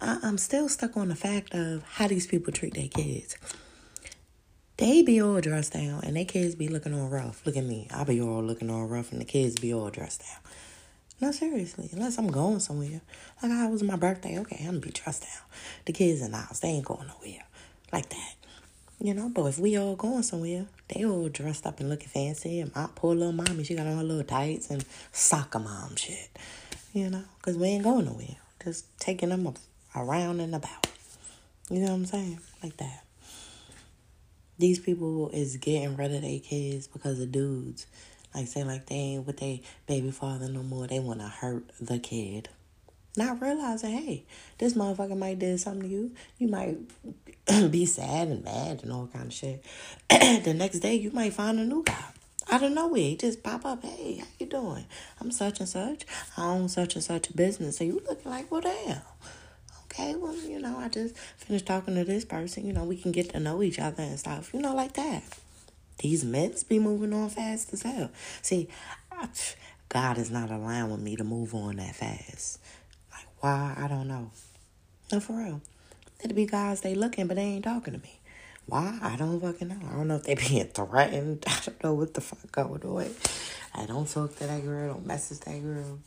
I, 0.00 0.18
I'm 0.22 0.38
still 0.38 0.70
stuck 0.70 0.96
on 0.96 1.08
the 1.08 1.14
fact 1.14 1.52
of 1.54 1.82
how 1.82 2.08
these 2.08 2.26
people 2.26 2.50
treat 2.50 2.72
their 2.72 2.88
kids. 2.88 3.36
They 4.76 5.02
be 5.02 5.20
all 5.20 5.40
dressed 5.40 5.74
down 5.74 6.00
and 6.02 6.16
their 6.16 6.24
kids 6.24 6.54
be 6.54 6.68
looking 6.68 6.98
all 6.98 7.08
rough. 7.08 7.44
Look 7.46 7.56
at 7.56 7.64
me. 7.64 7.88
I 7.94 8.04
be 8.04 8.20
all 8.20 8.42
looking 8.42 8.70
all 8.70 8.86
rough 8.86 9.12
and 9.12 9.20
the 9.20 9.24
kids 9.24 9.56
be 9.56 9.72
all 9.72 9.90
dressed 9.90 10.20
down. 10.20 10.52
No, 11.20 11.30
seriously, 11.30 11.88
unless 11.92 12.18
I'm 12.18 12.30
going 12.30 12.60
somewhere. 12.60 13.00
Like 13.42 13.52
I 13.52 13.68
was 13.68 13.82
my 13.82 13.96
birthday, 13.96 14.38
okay, 14.40 14.58
I'm 14.60 14.66
gonna 14.66 14.80
be 14.80 14.90
dressed 14.90 15.22
down. 15.22 15.42
The 15.84 15.92
kids 15.92 16.20
in 16.22 16.32
the 16.32 16.38
house, 16.38 16.60
they 16.60 16.68
ain't 16.68 16.84
going 16.84 17.06
nowhere. 17.06 17.44
Like 17.92 18.08
that. 18.08 18.34
You 19.00 19.14
know, 19.14 19.28
but 19.28 19.44
if 19.46 19.58
we 19.58 19.76
all 19.76 19.96
going 19.96 20.22
somewhere, 20.22 20.66
they 20.88 21.04
all 21.04 21.28
dressed 21.28 21.66
up 21.66 21.80
and 21.80 21.88
looking 21.88 22.08
fancy. 22.08 22.60
And 22.60 22.74
my 22.74 22.88
poor 22.94 23.14
little 23.14 23.32
mommy, 23.32 23.64
she 23.64 23.74
got 23.74 23.86
on 23.86 23.96
her 23.96 24.02
little 24.02 24.24
tights 24.24 24.70
and 24.70 24.84
soccer 25.12 25.58
mom 25.58 25.96
shit. 25.96 26.30
You 26.92 27.10
know, 27.10 27.24
because 27.38 27.56
we 27.56 27.68
ain't 27.68 27.84
going 27.84 28.06
nowhere. 28.06 28.36
Just 28.62 28.86
taking 28.98 29.28
them 29.28 29.52
around 29.94 30.40
and 30.40 30.54
about. 30.54 30.88
You 31.70 31.80
know 31.80 31.88
what 31.88 31.94
I'm 31.94 32.06
saying? 32.06 32.40
Like 32.62 32.76
that. 32.78 33.04
These 34.58 34.78
people 34.78 35.30
is 35.30 35.56
getting 35.56 35.96
rid 35.96 36.12
of 36.12 36.22
their 36.22 36.40
kids 36.40 36.86
because 36.86 37.20
of 37.20 37.32
dudes 37.32 37.86
like 38.34 38.48
say 38.48 38.64
like 38.64 38.86
they 38.86 38.94
ain't 38.94 39.26
with 39.26 39.38
their 39.38 39.58
baby 39.86 40.10
father 40.10 40.48
no 40.48 40.62
more. 40.62 40.86
They 40.86 40.98
want 40.98 41.20
to 41.20 41.28
hurt 41.28 41.64
the 41.80 41.98
kid. 41.98 42.48
Not 43.16 43.40
realizing, 43.40 43.92
hey, 43.92 44.24
this 44.58 44.74
motherfucker 44.74 45.16
might 45.16 45.38
did 45.38 45.60
something 45.60 45.82
to 45.82 45.88
you. 45.88 46.12
You 46.38 46.48
might 46.48 46.78
be 47.70 47.86
sad 47.86 48.28
and 48.28 48.42
mad 48.42 48.82
and 48.82 48.92
all 48.92 49.06
kind 49.06 49.26
of 49.26 49.32
shit. 49.32 49.64
the 50.08 50.52
next 50.52 50.80
day, 50.80 50.96
you 50.96 51.12
might 51.12 51.32
find 51.32 51.60
a 51.60 51.64
new 51.64 51.84
guy 51.84 52.04
out 52.50 52.64
of 52.64 52.72
nowhere. 52.72 53.00
He 53.00 53.16
just 53.16 53.42
pop 53.44 53.64
up. 53.64 53.84
Hey, 53.84 54.16
how 54.16 54.26
you 54.40 54.46
doing? 54.46 54.86
I'm 55.20 55.30
such 55.30 55.60
and 55.60 55.68
such. 55.68 56.04
I 56.36 56.44
own 56.44 56.68
such 56.68 56.96
and 56.96 57.04
such 57.04 57.30
a 57.30 57.36
business. 57.36 57.78
So 57.78 57.84
you 57.84 58.02
looking 58.08 58.30
like, 58.30 58.50
well, 58.50 58.62
damn. 58.62 59.02
Okay, 59.84 60.16
well, 60.16 60.34
you 60.34 60.58
know, 60.58 60.76
I 60.78 60.88
just 60.88 61.16
finished 61.36 61.66
talking 61.66 61.94
to 61.94 62.04
this 62.04 62.24
person. 62.24 62.66
You 62.66 62.72
know, 62.72 62.82
we 62.82 62.96
can 62.96 63.12
get 63.12 63.30
to 63.30 63.38
know 63.38 63.62
each 63.62 63.78
other 63.78 64.02
and 64.02 64.18
stuff. 64.18 64.52
You 64.52 64.60
know, 64.60 64.74
like 64.74 64.94
that. 64.94 65.22
These 65.98 66.24
meds 66.24 66.66
be 66.66 66.78
moving 66.78 67.12
on 67.12 67.30
fast 67.30 67.72
as 67.72 67.82
hell. 67.82 68.10
See, 68.42 68.68
I, 69.12 69.28
God 69.88 70.18
is 70.18 70.30
not 70.30 70.50
allowing 70.50 71.02
me 71.02 71.16
to 71.16 71.24
move 71.24 71.54
on 71.54 71.76
that 71.76 71.94
fast. 71.94 72.58
Like, 73.12 73.26
why? 73.40 73.74
I 73.78 73.88
don't 73.88 74.08
know. 74.08 74.30
No, 75.12 75.20
for 75.20 75.34
real. 75.34 75.60
It'd 76.22 76.34
be 76.34 76.46
guys 76.46 76.80
they 76.80 76.94
looking, 76.94 77.26
but 77.26 77.36
they 77.36 77.42
ain't 77.42 77.64
talking 77.64 77.94
to 77.94 78.00
me. 78.00 78.18
Why? 78.66 78.98
I 79.02 79.16
don't 79.16 79.40
fucking 79.40 79.68
know. 79.68 79.78
I 79.88 79.92
don't 79.92 80.08
know 80.08 80.16
if 80.16 80.24
they 80.24 80.34
being 80.48 80.66
threatened. 80.66 81.44
I 81.46 81.58
don't 81.64 81.84
know 81.84 81.94
what 81.94 82.14
the 82.14 82.20
fuck 82.20 82.50
going 82.50 82.82
on. 82.82 83.14
I 83.74 83.86
don't 83.86 84.08
talk 84.08 84.36
to 84.38 84.46
that 84.46 84.64
girl. 84.64 84.94
Don't 84.94 85.06
message 85.06 85.40
that 85.40 85.62
girl. 85.62 85.98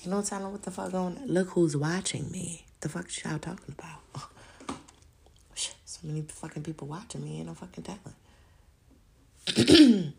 Ain't 0.00 0.06
no 0.06 0.22
telling 0.22 0.52
what 0.52 0.62
the 0.62 0.70
fuck 0.70 0.92
going 0.92 1.18
on. 1.18 1.26
Look 1.26 1.50
who's 1.50 1.76
watching 1.76 2.30
me. 2.30 2.64
The 2.80 2.88
fuck 2.88 3.06
y'all 3.24 3.38
talking 3.38 3.74
about? 3.76 4.28
shit, 5.54 5.74
so 5.84 6.00
many 6.04 6.22
fucking 6.22 6.62
people 6.62 6.86
watching 6.86 7.24
me. 7.24 7.38
Ain't 7.38 7.46
no 7.46 7.54
fucking 7.54 7.84
telling. 7.84 8.00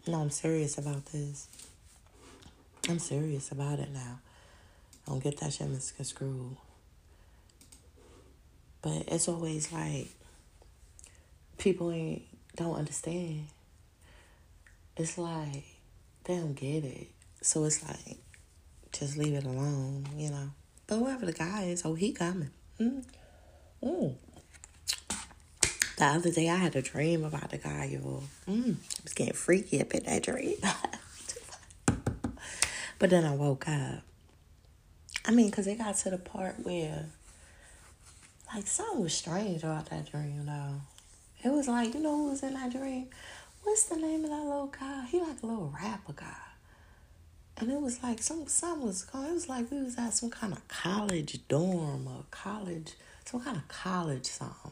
no, 0.07 0.21
I'm 0.21 0.29
serious 0.29 0.77
about 0.77 1.05
this. 1.07 1.47
I'm 2.87 2.99
serious 2.99 3.51
about 3.51 3.79
it 3.79 3.91
now. 3.91 4.19
I 5.07 5.11
don't 5.11 5.23
get 5.23 5.37
that 5.39 5.51
shit 5.53 5.67
misconstrued. 5.67 6.57
But 8.83 9.05
it's 9.07 9.27
always 9.27 9.71
like 9.71 10.09
people 11.57 11.91
ain't 11.91 12.21
don't 12.55 12.75
understand. 12.75 13.47
It's 14.95 15.17
like 15.17 15.65
they 16.25 16.37
don't 16.37 16.53
get 16.53 16.83
it. 16.83 17.07
So 17.41 17.65
it's 17.65 17.83
like 17.83 18.17
just 18.91 19.17
leave 19.17 19.33
it 19.33 19.43
alone, 19.43 20.05
you 20.15 20.29
know. 20.29 20.51
But 20.85 20.99
whoever 20.99 21.25
the 21.25 21.33
guy 21.33 21.63
is, 21.63 21.83
oh 21.83 21.95
he 21.95 22.11
coming. 22.11 22.51
Mm. 22.79 23.03
Mm. 23.83 24.15
The 25.97 26.05
other 26.05 26.31
day 26.31 26.49
I 26.49 26.55
had 26.55 26.75
a 26.75 26.81
dream 26.81 27.23
about 27.23 27.51
the 27.51 27.57
guy, 27.57 27.85
y'all. 27.85 28.23
Mm, 28.49 28.75
I 28.75 29.03
was 29.03 29.13
getting 29.13 29.33
freaky 29.33 29.79
up 29.81 29.93
in 29.93 30.03
that 30.03 30.23
dream. 30.23 30.57
but 32.99 33.09
then 33.09 33.23
I 33.23 33.33
woke 33.33 33.67
up. 33.69 34.01
I 35.25 35.31
mean, 35.31 35.49
because 35.49 35.67
it 35.67 35.77
got 35.77 35.95
to 35.97 36.09
the 36.09 36.17
part 36.17 36.55
where, 36.63 37.05
like, 38.53 38.67
something 38.67 39.03
was 39.03 39.13
strange 39.13 39.63
about 39.63 39.89
that 39.89 40.11
dream, 40.11 40.45
though. 40.45 40.81
It 41.43 41.53
was 41.53 41.67
like, 41.67 41.93
you 41.93 42.01
know 42.01 42.17
who 42.17 42.29
was 42.29 42.43
in 42.43 42.55
that 42.55 42.71
dream? 42.73 43.07
What's 43.63 43.83
the 43.83 43.95
name 43.95 44.23
of 44.25 44.29
that 44.31 44.43
little 44.43 44.67
guy? 44.67 45.05
He 45.09 45.19
like 45.19 45.41
a 45.41 45.45
little 45.45 45.73
rapper 45.81 46.13
guy. 46.13 46.35
And 47.57 47.71
it 47.71 47.79
was 47.79 48.03
like 48.03 48.21
some 48.21 48.47
something 48.47 48.85
was 48.85 49.03
going. 49.03 49.27
It 49.27 49.33
was 49.33 49.47
like 49.49 49.71
we 49.71 49.81
was 49.81 49.97
at 49.97 50.13
some 50.13 50.29
kind 50.29 50.53
of 50.53 50.67
college 50.67 51.39
dorm 51.47 52.07
or 52.07 52.25
college, 52.29 52.93
some 53.23 53.41
kind 53.41 53.57
of 53.57 53.67
college 53.67 54.25
something. 54.25 54.71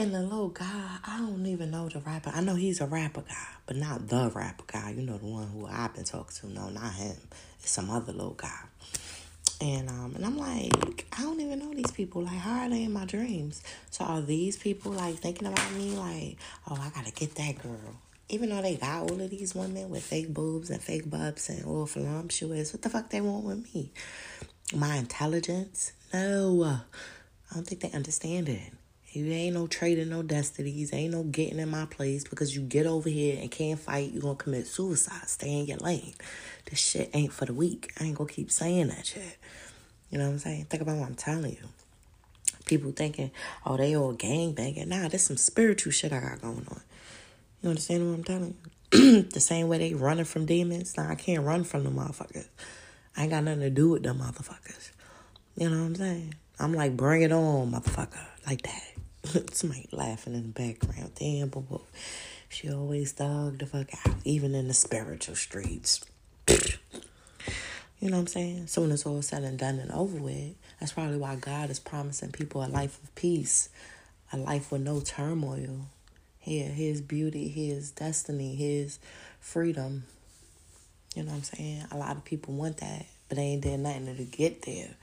And 0.00 0.14
the 0.14 0.22
little 0.22 0.48
guy, 0.48 0.96
I 1.06 1.18
don't 1.18 1.44
even 1.44 1.72
know 1.72 1.90
the 1.90 1.98
rapper. 2.00 2.32
I 2.34 2.40
know 2.40 2.54
he's 2.54 2.80
a 2.80 2.86
rapper 2.86 3.20
guy, 3.20 3.46
but 3.66 3.76
not 3.76 4.08
the 4.08 4.32
rapper 4.34 4.64
guy. 4.66 4.94
You 4.96 5.02
know 5.02 5.18
the 5.18 5.26
one 5.26 5.48
who 5.48 5.66
I've 5.66 5.94
been 5.94 6.04
talking 6.04 6.34
to. 6.40 6.54
No, 6.54 6.70
not 6.70 6.94
him. 6.94 7.18
It's 7.58 7.72
some 7.72 7.90
other 7.90 8.10
little 8.10 8.32
guy. 8.32 8.60
And 9.60 9.90
um, 9.90 10.14
and 10.16 10.24
I'm 10.24 10.38
like, 10.38 11.06
I 11.18 11.20
don't 11.20 11.38
even 11.42 11.58
know 11.58 11.74
these 11.74 11.90
people. 11.90 12.22
Like, 12.22 12.38
how 12.38 12.60
are 12.60 12.70
they 12.70 12.84
in 12.84 12.94
my 12.94 13.04
dreams? 13.04 13.62
So 13.90 14.06
are 14.06 14.22
these 14.22 14.56
people 14.56 14.90
like 14.92 15.16
thinking 15.16 15.48
about 15.48 15.70
me? 15.74 15.90
Like, 15.90 16.38
oh, 16.70 16.78
I 16.80 16.88
gotta 16.94 17.12
get 17.12 17.34
that 17.34 17.62
girl. 17.62 17.96
Even 18.30 18.48
though 18.48 18.62
they 18.62 18.76
got 18.76 19.02
all 19.02 19.20
of 19.20 19.28
these 19.28 19.54
women 19.54 19.90
with 19.90 20.02
fake 20.02 20.32
boobs 20.32 20.70
and 20.70 20.82
fake 20.82 21.10
butts 21.10 21.50
and 21.50 21.62
all 21.66 21.84
voluptuous, 21.84 22.72
what 22.72 22.80
the 22.80 22.88
fuck 22.88 23.10
they 23.10 23.20
want 23.20 23.44
with 23.44 23.74
me? 23.74 23.90
my 24.74 24.96
intelligence. 24.96 25.92
No, 26.14 26.64
I 26.64 27.54
don't 27.54 27.66
think 27.66 27.82
they 27.82 27.90
understand 27.90 28.48
it. 28.48 28.72
You 29.12 29.26
ain't 29.32 29.54
no 29.54 29.66
trading 29.66 30.10
no 30.10 30.22
destinies. 30.22 30.94
Ain't 30.94 31.12
no 31.12 31.24
getting 31.24 31.58
in 31.58 31.68
my 31.68 31.86
place 31.86 32.22
because 32.22 32.54
you 32.54 32.62
get 32.62 32.86
over 32.86 33.08
here 33.08 33.38
and 33.40 33.50
can't 33.50 33.78
fight. 33.78 34.12
You're 34.12 34.22
going 34.22 34.36
to 34.36 34.42
commit 34.44 34.68
suicide. 34.68 35.28
Stay 35.28 35.58
in 35.58 35.66
your 35.66 35.78
lane. 35.78 36.14
This 36.66 36.78
shit 36.78 37.10
ain't 37.12 37.32
for 37.32 37.44
the 37.44 37.52
weak. 37.52 37.92
I 37.98 38.04
ain't 38.04 38.16
going 38.16 38.28
to 38.28 38.34
keep 38.34 38.52
saying 38.52 38.86
that 38.88 39.06
shit. 39.06 39.38
You 40.10 40.18
know 40.18 40.26
what 40.26 40.32
I'm 40.32 40.38
saying? 40.38 40.66
Think 40.66 40.82
about 40.82 40.98
what 40.98 41.08
I'm 41.08 41.16
telling 41.16 41.52
you. 41.52 41.68
People 42.66 42.92
thinking, 42.92 43.32
oh, 43.66 43.76
they 43.76 43.96
all 43.96 44.12
gang 44.12 44.52
banging. 44.52 44.88
Nah, 44.88 45.08
there's 45.08 45.22
some 45.22 45.36
spiritual 45.36 45.90
shit 45.90 46.12
I 46.12 46.20
got 46.20 46.40
going 46.40 46.66
on. 46.70 46.80
You 47.62 47.70
understand 47.70 48.08
what 48.08 48.18
I'm 48.18 48.24
telling 48.24 48.54
you? 48.92 49.22
the 49.22 49.40
same 49.40 49.68
way 49.68 49.78
they 49.78 49.94
running 49.94 50.24
from 50.24 50.46
demons. 50.46 50.96
Nah, 50.96 51.10
I 51.10 51.14
can't 51.16 51.44
run 51.44 51.64
from 51.64 51.82
the 51.82 51.90
motherfuckers. 51.90 52.46
I 53.16 53.22
ain't 53.22 53.30
got 53.30 53.42
nothing 53.42 53.60
to 53.60 53.70
do 53.70 53.90
with 53.90 54.04
them 54.04 54.20
motherfuckers. 54.20 54.92
You 55.56 55.68
know 55.68 55.80
what 55.80 55.86
I'm 55.86 55.94
saying? 55.96 56.34
I'm 56.60 56.74
like, 56.74 56.96
bring 56.96 57.22
it 57.22 57.32
on, 57.32 57.72
motherfucker. 57.72 58.24
Like 58.46 58.62
that. 58.62 58.99
Somebody 59.52 59.88
laughing 59.92 60.34
in 60.34 60.42
the 60.42 60.48
background. 60.48 61.12
Damn, 61.14 61.48
boo. 61.48 61.80
She 62.48 62.70
always 62.72 63.12
dug 63.12 63.58
the 63.58 63.66
fuck 63.66 63.88
out, 64.06 64.16
even 64.24 64.54
in 64.54 64.68
the 64.68 64.74
spiritual 64.74 65.36
streets. 65.36 66.00
You 66.48 68.08
know 68.08 68.16
what 68.16 68.22
I'm 68.22 68.26
saying? 68.28 68.66
So 68.68 68.80
when 68.80 68.92
it's 68.92 69.04
all 69.04 69.20
said 69.20 69.42
and 69.42 69.58
done 69.58 69.78
and 69.78 69.92
over 69.92 70.16
with, 70.18 70.54
that's 70.80 70.92
probably 70.92 71.18
why 71.18 71.36
God 71.36 71.68
is 71.68 71.78
promising 71.78 72.32
people 72.32 72.64
a 72.64 72.66
life 72.66 72.98
of 73.02 73.14
peace, 73.14 73.68
a 74.32 74.38
life 74.38 74.72
with 74.72 74.80
no 74.80 75.00
turmoil. 75.00 75.86
Here, 76.38 76.70
His 76.70 77.02
beauty, 77.02 77.48
His 77.48 77.90
destiny, 77.90 78.54
His 78.54 78.98
freedom. 79.38 80.04
You 81.14 81.24
know 81.24 81.32
what 81.32 81.36
I'm 81.36 81.42
saying? 81.42 81.84
A 81.90 81.98
lot 81.98 82.16
of 82.16 82.24
people 82.24 82.54
want 82.54 82.78
that, 82.78 83.04
but 83.28 83.36
they 83.36 83.42
ain't 83.42 83.62
did 83.62 83.80
nothing 83.80 84.16
to 84.16 84.24
get 84.24 84.62
there. 84.62 84.94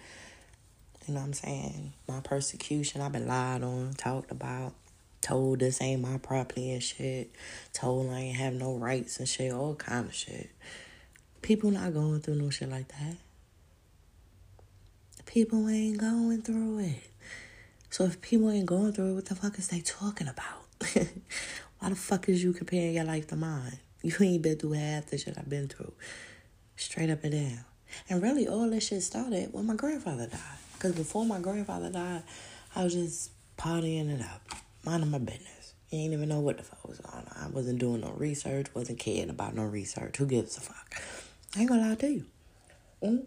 You 1.07 1.13
know 1.13 1.21
what 1.21 1.27
I'm 1.27 1.33
saying? 1.33 1.93
My 2.09 2.19
persecution, 2.19 2.99
I've 2.99 3.13
been 3.13 3.27
lied 3.27 3.63
on, 3.63 3.93
talked 3.93 4.29
about, 4.29 4.73
told 5.21 5.59
this 5.59 5.81
ain't 5.81 6.01
my 6.01 6.17
property 6.17 6.71
and 6.71 6.83
shit, 6.83 7.31
told 7.71 8.11
I 8.11 8.19
ain't 8.19 8.35
have 8.35 8.53
no 8.53 8.75
rights 8.75 9.17
and 9.17 9.27
shit, 9.27 9.53
all 9.53 9.75
kind 9.75 10.07
of 10.07 10.13
shit. 10.13 10.49
People 11.41 11.71
not 11.71 11.93
going 11.93 12.19
through 12.19 12.35
no 12.35 12.49
shit 12.49 12.69
like 12.69 12.89
that. 12.89 13.15
People 15.25 15.69
ain't 15.69 15.97
going 15.97 16.41
through 16.41 16.79
it. 16.79 17.09
So 17.89 18.03
if 18.03 18.19
people 18.19 18.51
ain't 18.51 18.65
going 18.65 18.91
through 18.91 19.11
it, 19.11 19.15
what 19.15 19.25
the 19.27 19.35
fuck 19.35 19.57
is 19.57 19.69
they 19.69 19.79
talking 19.79 20.27
about? 20.27 20.65
Why 21.79 21.89
the 21.89 21.95
fuck 21.95 22.27
is 22.27 22.43
you 22.43 22.51
comparing 22.51 22.95
your 22.95 23.05
life 23.05 23.27
to 23.27 23.37
mine? 23.37 23.79
You 24.03 24.13
ain't 24.19 24.41
been 24.41 24.57
through 24.57 24.73
half 24.73 25.05
the 25.05 25.17
shit 25.17 25.37
I've 25.37 25.49
been 25.49 25.69
through. 25.69 25.93
Straight 26.75 27.09
up 27.09 27.23
and 27.23 27.31
down. 27.31 27.65
And 28.09 28.21
really, 28.21 28.45
all 28.45 28.69
this 28.69 28.87
shit 28.87 29.03
started 29.03 29.53
when 29.53 29.65
my 29.65 29.75
grandfather 29.75 30.27
died. 30.27 30.66
Because 30.77 30.93
before 30.93 31.25
my 31.25 31.39
grandfather 31.39 31.89
died, 31.89 32.21
I 32.75 32.83
was 32.83 32.93
just 32.93 33.31
partying 33.57 34.13
it 34.13 34.21
up, 34.21 34.41
minding 34.85 35.09
my 35.09 35.17
business. 35.17 35.73
You 35.89 35.99
ain't 35.99 36.13
even 36.13 36.29
know 36.29 36.39
what 36.39 36.57
the 36.57 36.63
fuck 36.63 36.87
was 36.87 36.99
going 36.99 37.25
on. 37.25 37.33
I 37.35 37.47
wasn't 37.47 37.79
doing 37.79 38.01
no 38.01 38.11
research, 38.11 38.67
wasn't 38.75 38.99
caring 38.99 39.31
about 39.31 39.55
no 39.55 39.63
research. 39.63 40.17
Who 40.17 40.27
gives 40.27 40.57
a 40.57 40.61
fuck? 40.61 41.01
I 41.55 41.61
ain't 41.61 41.69
gonna 41.69 41.89
lie 41.89 41.95
to 41.95 42.11
you. 42.11 42.25
Mm. 43.01 43.25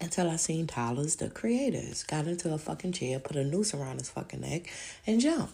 Until 0.00 0.30
I 0.30 0.36
seen 0.36 0.66
Tyler's 0.66 1.16
the 1.16 1.30
creators 1.30 2.02
got 2.02 2.26
into 2.26 2.52
a 2.52 2.58
fucking 2.58 2.92
chair, 2.92 3.18
put 3.18 3.36
a 3.36 3.44
noose 3.44 3.72
around 3.72 4.00
his 4.00 4.10
fucking 4.10 4.42
neck, 4.42 4.70
and 5.06 5.20
jump. 5.20 5.50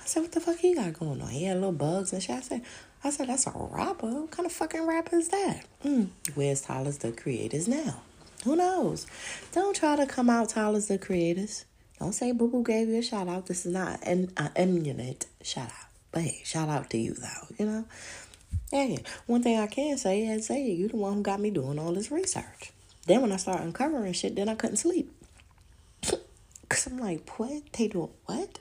I 0.00 0.04
said, 0.04 0.20
what 0.20 0.32
the 0.32 0.40
fuck 0.40 0.58
he 0.58 0.74
got 0.74 0.92
going 0.92 1.20
on? 1.20 1.30
He 1.30 1.44
had 1.44 1.56
little 1.56 1.72
bugs 1.72 2.12
and 2.12 2.22
shit. 2.22 2.36
I 2.36 2.40
said, 2.40 2.62
I 3.02 3.10
said, 3.10 3.28
that's 3.28 3.48
a 3.48 3.52
rapper. 3.54 4.06
What 4.06 4.30
kind 4.30 4.46
of 4.46 4.52
fucking 4.52 4.86
rapper 4.86 5.16
is 5.16 5.28
that? 5.30 5.64
Mm. 5.84 6.08
Where's 6.34 6.60
Tyler's 6.60 6.98
the 6.98 7.10
creators 7.10 7.66
now? 7.66 8.02
Who 8.44 8.56
knows? 8.56 9.06
Don't 9.52 9.74
try 9.74 9.96
to 9.96 10.06
come 10.06 10.30
out 10.30 10.50
tall 10.50 10.76
as 10.76 10.86
the 10.86 10.98
creators. 10.98 11.64
Don't 11.98 12.12
say 12.12 12.30
Boo 12.30 12.48
Boo 12.48 12.62
gave 12.62 12.88
you 12.88 12.98
a 12.98 13.02
shout 13.02 13.26
out. 13.26 13.46
This 13.46 13.66
is 13.66 13.72
not 13.72 14.00
an 14.04 14.32
uh, 14.36 14.48
eminent 14.54 15.26
shout 15.42 15.66
out. 15.66 15.88
But 16.12 16.22
hey, 16.22 16.42
shout 16.44 16.68
out 16.68 16.90
to 16.90 16.98
you 16.98 17.14
though, 17.14 17.54
you 17.58 17.66
know? 17.66 17.84
Yeah, 18.72 18.98
one 19.26 19.42
thing 19.42 19.58
I 19.58 19.66
can 19.66 19.98
say 19.98 20.26
is 20.26 20.46
say 20.46 20.70
you 20.70 20.88
the 20.88 20.96
one 20.96 21.14
who 21.14 21.22
got 21.22 21.40
me 21.40 21.50
doing 21.50 21.78
all 21.78 21.92
this 21.92 22.10
research. 22.10 22.72
Then 23.06 23.22
when 23.22 23.32
I 23.32 23.36
started 23.36 23.64
uncovering 23.64 24.12
shit, 24.12 24.36
then 24.36 24.48
I 24.48 24.54
couldn't 24.54 24.76
sleep. 24.76 25.10
Cause 26.68 26.86
I'm 26.86 26.98
like, 26.98 27.38
what? 27.38 27.72
They 27.72 27.88
doing 27.88 28.10
what? 28.26 28.58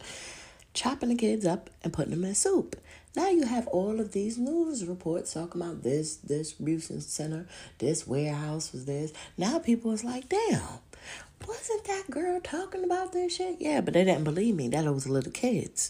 Chopping 0.74 1.10
the 1.10 1.16
kids 1.16 1.46
up 1.46 1.70
and 1.84 1.94
putting 1.94 2.12
them 2.12 2.24
in 2.24 2.36
soup. 2.36 2.76
Now 3.17 3.30
you 3.30 3.47
have 3.47 3.65
all 3.69 3.99
of 3.99 4.12
these 4.12 4.38
news 4.38 4.86
reports 4.86 5.34
talking 5.34 5.60
about 5.60 5.82
this 5.82 6.17
distribution 6.17 7.01
center, 7.01 7.47
this 7.80 8.06
warehouse 8.06 8.71
was 8.71 8.86
this. 8.86 9.12
Now 9.36 9.58
people 9.58 9.91
is 9.91 10.03
like, 10.03 10.30
damn, 10.30 10.62
wasn't 11.47 11.84
that 11.86 12.12
girl 12.12 12.39
talking 12.39 12.84
about 12.84 13.13
this 13.13 13.36
shit? 13.36 13.58
Yeah, 13.60 13.82
but 13.82 13.95
they 13.95 14.03
didn't 14.03 14.23
believe 14.23 14.53
me. 14.53 14.67
That 14.67 14.86
was 14.93 15.10
little 15.10 15.32
kids. 15.32 15.89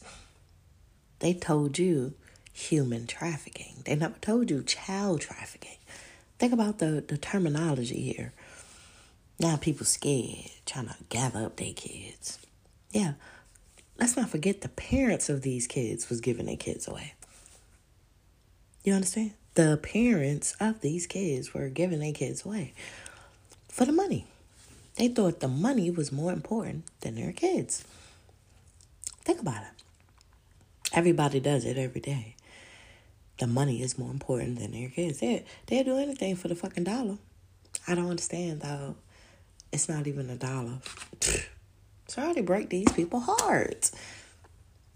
They 1.19 1.33
told 1.33 1.77
you 1.77 2.13
human 2.53 3.07
trafficking. 3.07 3.81
They 3.83 3.95
never 3.95 4.17
told 4.19 4.49
you 4.49 4.63
child 4.63 5.19
trafficking. 5.19 5.79
Think 6.39 6.53
about 6.53 6.79
the, 6.79 7.03
the 7.05 7.17
terminology 7.17 8.03
here. 8.03 8.31
Now 9.37 9.57
people 9.57 9.85
scared, 9.85 10.49
trying 10.65 10.87
to 10.87 10.95
gather 11.09 11.43
up 11.43 11.57
their 11.57 11.73
kids. 11.73 12.39
Yeah, 12.91 13.15
let's 13.99 14.15
not 14.15 14.29
forget 14.29 14.61
the 14.61 14.69
parents 14.69 15.27
of 15.27 15.41
these 15.41 15.67
kids 15.67 16.07
was 16.07 16.21
giving 16.21 16.45
their 16.45 16.55
kids 16.55 16.87
away. 16.87 17.15
You 18.87 18.93
understand? 18.93 19.31
The 19.55 19.77
parents 19.83 20.55
of 20.61 20.79
these 20.79 21.07
kids 21.07 21.53
were 21.53 21.67
giving 21.67 21.99
their 21.99 22.13
kids 22.13 22.45
away 22.45 22.71
for 23.67 23.83
the 23.83 23.91
money. 23.91 24.27
They 24.95 25.09
thought 25.09 25.41
the 25.41 25.49
money 25.49 25.91
was 25.91 26.13
more 26.13 26.31
important 26.31 26.85
than 27.01 27.15
their 27.15 27.33
kids. 27.33 27.83
Think 29.25 29.41
about 29.41 29.63
it. 29.63 30.93
Everybody 30.93 31.41
does 31.41 31.65
it 31.65 31.77
every 31.77 31.99
day 31.99 32.35
the 33.39 33.47
money 33.47 33.81
is 33.81 33.97
more 33.97 34.09
important 34.09 34.57
than 34.57 34.71
their 34.71 34.87
kids. 34.87 35.19
They 35.19 35.43
they'll 35.65 35.83
do 35.83 35.97
anything 35.97 36.37
for 36.37 36.47
the 36.47 36.55
fucking 36.55 36.85
dollar. 36.85 37.17
I 37.89 37.93
don't 37.93 38.09
understand 38.09 38.61
though. 38.61 38.95
It's 39.73 39.89
not 39.89 40.07
even 40.07 40.29
a 40.29 40.37
dollar. 40.37 40.79
So 41.19 41.41
Sorry 42.07 42.35
to 42.35 42.41
break 42.41 42.69
these 42.69 42.89
people 42.93 43.19
hearts. 43.19 43.91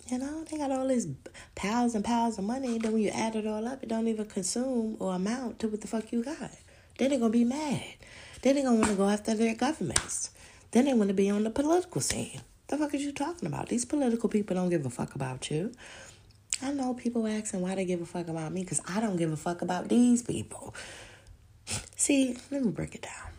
You 0.09 0.17
know, 0.17 0.43
they 0.43 0.57
got 0.57 0.71
all 0.71 0.87
these 0.87 1.07
piles 1.55 1.95
and 1.95 2.03
piles 2.03 2.37
of 2.37 2.43
money. 2.43 2.77
Then 2.77 2.93
when 2.93 3.01
you 3.01 3.09
add 3.09 3.35
it 3.35 3.47
all 3.47 3.67
up, 3.67 3.83
it 3.83 3.89
don't 3.89 4.07
even 4.07 4.25
consume 4.25 4.97
or 4.99 5.13
amount 5.13 5.59
to 5.59 5.67
what 5.67 5.81
the 5.81 5.87
fuck 5.87 6.11
you 6.11 6.23
got. 6.23 6.51
Then 6.97 7.09
they're 7.09 7.19
gonna 7.19 7.29
be 7.29 7.45
mad. 7.45 7.83
Then 8.41 8.55
they're 8.55 8.63
gonna 8.63 8.77
want 8.77 8.89
to 8.89 8.95
go 8.95 9.07
after 9.07 9.33
their 9.33 9.55
governments. 9.55 10.31
Then 10.71 10.85
they 10.85 10.93
want 10.93 11.09
to 11.09 11.13
be 11.13 11.29
on 11.29 11.43
the 11.43 11.49
political 11.49 12.01
scene. 12.01 12.41
The 12.67 12.77
fuck 12.77 12.93
are 12.93 12.97
you 12.97 13.11
talking 13.11 13.47
about? 13.47 13.69
These 13.69 13.85
political 13.85 14.29
people 14.29 14.55
don't 14.55 14.69
give 14.69 14.85
a 14.85 14.89
fuck 14.89 15.15
about 15.15 15.51
you. 15.51 15.73
I 16.61 16.71
know 16.71 16.93
people 16.93 17.25
asking 17.27 17.61
why 17.61 17.75
they 17.75 17.85
give 17.85 18.01
a 18.01 18.05
fuck 18.05 18.27
about 18.27 18.51
me 18.51 18.61
because 18.61 18.81
I 18.87 19.01
don't 19.01 19.17
give 19.17 19.31
a 19.31 19.37
fuck 19.37 19.61
about 19.61 19.89
these 19.89 20.21
people. 20.21 20.73
See, 21.95 22.37
let 22.49 22.63
me 22.63 22.71
break 22.71 22.95
it 22.95 23.01
down. 23.01 23.31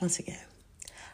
Once 0.00 0.18
again, 0.18 0.38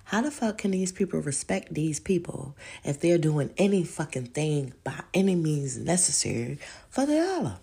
how 0.07 0.21
the 0.21 0.31
fuck 0.31 0.59
can 0.59 0.71
these 0.71 0.93
people 0.93 1.21
respect 1.21 1.75
these 1.75 1.99
people 1.99 2.57
if 2.85 3.01
they're 3.01 3.19
doing 3.19 3.51
any 3.59 3.83
fucking 3.83 4.27
thing 4.27 4.73
by 4.85 5.03
any 5.13 5.35
means 5.35 5.77
necessary 5.77 6.61
for 6.89 7.07
the 7.07 7.17
dollar? 7.17 7.57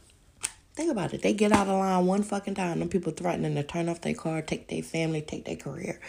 Think 0.76 0.92
about 0.92 1.14
it. 1.14 1.22
They 1.22 1.32
get 1.32 1.54
out 1.54 1.68
of 1.68 1.80
line 1.80 2.06
one 2.06 2.22
fucking 2.24 2.56
time. 2.56 2.80
Them 2.80 2.90
people 2.90 3.14
threatening 3.14 3.56
to 3.56 3.64
turn 3.64 3.88
off 3.88 4.02
their 4.02 4.14
car, 4.14 4.42
take 4.42 4.68
their 4.68 4.84
family, 4.84 5.22
take 5.22 5.46
their 5.46 5.56
career. 5.56 6.02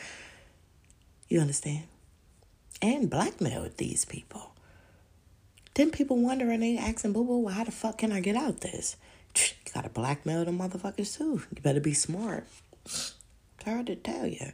You 1.28 1.38
understand? 1.38 1.84
And 2.82 3.08
blackmail 3.08 3.68
these 3.76 4.04
people. 4.04 4.54
Then 5.74 5.92
people 5.92 6.16
wondering, 6.16 6.58
they 6.60 6.76
asking 6.76 7.12
Boo 7.12 7.24
Boo, 7.24 7.38
well, 7.38 7.54
how 7.54 7.62
the 7.62 7.70
fuck 7.70 7.98
can 7.98 8.10
I 8.10 8.18
get 8.18 8.34
out 8.34 8.60
this? 8.60 8.96
You 9.36 9.72
gotta 9.72 9.88
blackmail 9.88 10.44
them 10.44 10.58
motherfuckers 10.58 11.16
too. 11.18 11.42
You 11.54 11.62
better 11.62 11.80
be 11.80 11.94
smart. 11.94 12.44
Hard 13.64 13.86
to 13.86 13.96
tell 13.96 14.26
you. 14.26 14.52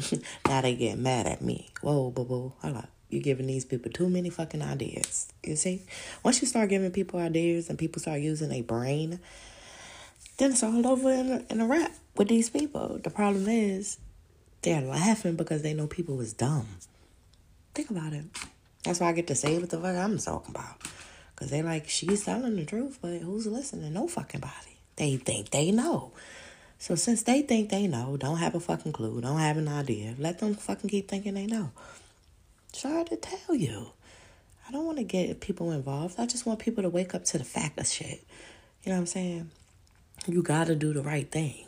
now 0.48 0.60
they 0.60 0.74
get 0.74 0.98
mad 0.98 1.26
at 1.26 1.42
me. 1.42 1.68
Whoa, 1.80 2.10
Boo 2.10 2.24
Boo, 2.24 2.52
hold 2.60 2.76
up. 2.76 2.88
You're 3.08 3.22
giving 3.22 3.46
these 3.46 3.64
people 3.64 3.90
too 3.92 4.08
many 4.08 4.30
fucking 4.30 4.62
ideas. 4.62 5.30
You 5.42 5.56
see? 5.56 5.82
Once 6.22 6.40
you 6.40 6.48
start 6.48 6.70
giving 6.70 6.90
people 6.90 7.20
ideas 7.20 7.68
and 7.68 7.78
people 7.78 8.00
start 8.00 8.20
using 8.20 8.50
a 8.52 8.62
brain, 8.62 9.20
then 10.38 10.52
it's 10.52 10.62
all 10.62 10.86
over 10.86 11.10
in 11.12 11.30
a, 11.30 11.44
in 11.52 11.60
a 11.60 11.66
rap 11.66 11.92
with 12.16 12.28
these 12.28 12.48
people. 12.48 12.98
The 13.02 13.10
problem 13.10 13.48
is 13.48 13.98
they're 14.62 14.80
laughing 14.80 15.36
because 15.36 15.62
they 15.62 15.74
know 15.74 15.86
people 15.86 16.20
is 16.20 16.32
dumb. 16.32 16.66
Think 17.74 17.90
about 17.90 18.12
it. 18.12 18.24
That's 18.84 19.00
why 19.00 19.08
I 19.08 19.12
get 19.12 19.26
to 19.28 19.34
say 19.34 19.58
what 19.58 19.70
the 19.70 19.78
fuck 19.78 19.96
I'm 19.96 20.18
talking 20.18 20.54
about. 20.54 20.80
Because 21.34 21.50
they 21.50 21.62
like, 21.62 21.88
she's 21.88 22.24
telling 22.24 22.56
the 22.56 22.64
truth, 22.64 22.98
but 23.02 23.18
who's 23.20 23.46
listening? 23.46 23.92
No 23.92 24.08
fucking 24.08 24.40
body. 24.40 24.78
They 24.96 25.16
think 25.16 25.50
they 25.50 25.70
know. 25.70 26.12
So 26.82 26.96
since 26.96 27.22
they 27.22 27.42
think 27.42 27.70
they 27.70 27.86
know, 27.86 28.16
don't 28.16 28.38
have 28.38 28.56
a 28.56 28.60
fucking 28.60 28.90
clue, 28.90 29.20
don't 29.20 29.38
have 29.38 29.56
an 29.56 29.68
idea, 29.68 30.16
let 30.18 30.40
them 30.40 30.56
fucking 30.56 30.90
keep 30.90 31.06
thinking 31.06 31.34
they 31.34 31.46
know. 31.46 31.70
Sorry 32.72 33.04
to 33.04 33.16
tell 33.16 33.54
you. 33.54 33.92
I 34.66 34.72
don't 34.72 34.84
want 34.84 34.98
to 34.98 35.04
get 35.04 35.40
people 35.40 35.70
involved. 35.70 36.18
I 36.18 36.26
just 36.26 36.44
want 36.44 36.58
people 36.58 36.82
to 36.82 36.88
wake 36.88 37.14
up 37.14 37.24
to 37.26 37.38
the 37.38 37.44
fact 37.44 37.78
of 37.78 37.86
shit. 37.86 38.26
You 38.82 38.90
know 38.90 38.94
what 38.94 39.02
I'm 39.02 39.06
saying? 39.06 39.50
You 40.26 40.42
got 40.42 40.66
to 40.66 40.74
do 40.74 40.92
the 40.92 41.02
right 41.02 41.30
thing. 41.30 41.66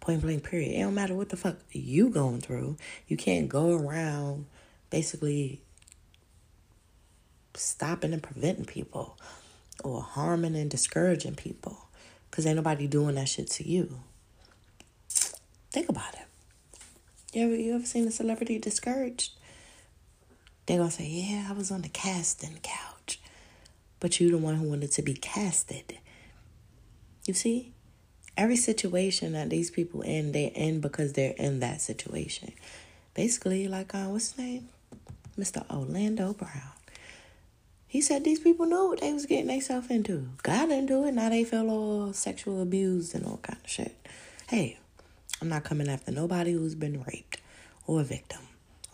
Point 0.00 0.22
blank, 0.22 0.44
period. 0.44 0.74
It 0.74 0.80
don't 0.80 0.94
matter 0.94 1.14
what 1.14 1.28
the 1.28 1.36
fuck 1.36 1.56
you 1.70 2.08
going 2.08 2.40
through. 2.40 2.78
You 3.08 3.18
can't 3.18 3.50
go 3.50 3.76
around 3.76 4.46
basically 4.88 5.60
stopping 7.52 8.14
and 8.14 8.22
preventing 8.22 8.64
people 8.64 9.18
or 9.84 10.00
harming 10.00 10.56
and 10.56 10.70
discouraging 10.70 11.34
people 11.34 11.76
because 12.30 12.46
ain't 12.46 12.56
nobody 12.56 12.86
doing 12.86 13.16
that 13.16 13.28
shit 13.28 13.50
to 13.50 13.68
you. 13.68 13.98
Think 15.76 15.90
about 15.90 16.14
it. 16.14 16.24
You 17.34 17.44
ever, 17.44 17.54
you 17.54 17.74
ever 17.74 17.84
seen 17.84 18.08
a 18.08 18.10
celebrity 18.10 18.58
discouraged? 18.58 19.32
They're 20.64 20.78
gonna 20.78 20.90
say, 20.90 21.04
Yeah, 21.04 21.48
I 21.50 21.52
was 21.52 21.70
on 21.70 21.82
the 21.82 21.90
casting 21.90 22.56
couch. 22.62 23.20
But 24.00 24.18
you 24.18 24.30
the 24.30 24.38
one 24.38 24.54
who 24.54 24.70
wanted 24.70 24.92
to 24.92 25.02
be 25.02 25.12
casted. 25.12 25.98
You 27.26 27.34
see? 27.34 27.74
Every 28.38 28.56
situation 28.56 29.34
that 29.34 29.50
these 29.50 29.70
people 29.70 30.00
in, 30.00 30.32
they're 30.32 30.50
in 30.54 30.80
because 30.80 31.12
they're 31.12 31.34
in 31.36 31.60
that 31.60 31.82
situation. 31.82 32.54
Basically, 33.12 33.68
like 33.68 33.94
uh, 33.94 34.06
what's 34.06 34.30
his 34.30 34.38
name? 34.38 34.68
Mr. 35.38 35.62
Orlando 35.70 36.32
Brown. 36.32 36.72
He 37.86 38.00
said 38.00 38.24
these 38.24 38.40
people 38.40 38.64
knew 38.64 38.88
what 38.88 39.02
they 39.02 39.12
was 39.12 39.26
getting 39.26 39.48
themselves 39.48 39.90
into. 39.90 40.30
Got 40.42 40.70
into 40.70 41.04
it. 41.04 41.12
Now 41.12 41.28
they 41.28 41.44
feel 41.44 41.68
all 41.68 42.14
sexual 42.14 42.62
abused 42.62 43.14
and 43.14 43.26
all 43.26 43.40
kind 43.42 43.58
of 43.62 43.70
shit. 43.70 43.94
Hey, 44.48 44.78
I'm 45.40 45.48
not 45.48 45.64
coming 45.64 45.88
after 45.88 46.10
nobody 46.12 46.52
who's 46.52 46.74
been 46.74 47.04
raped 47.06 47.40
or 47.86 48.00
a 48.00 48.04
victim 48.04 48.40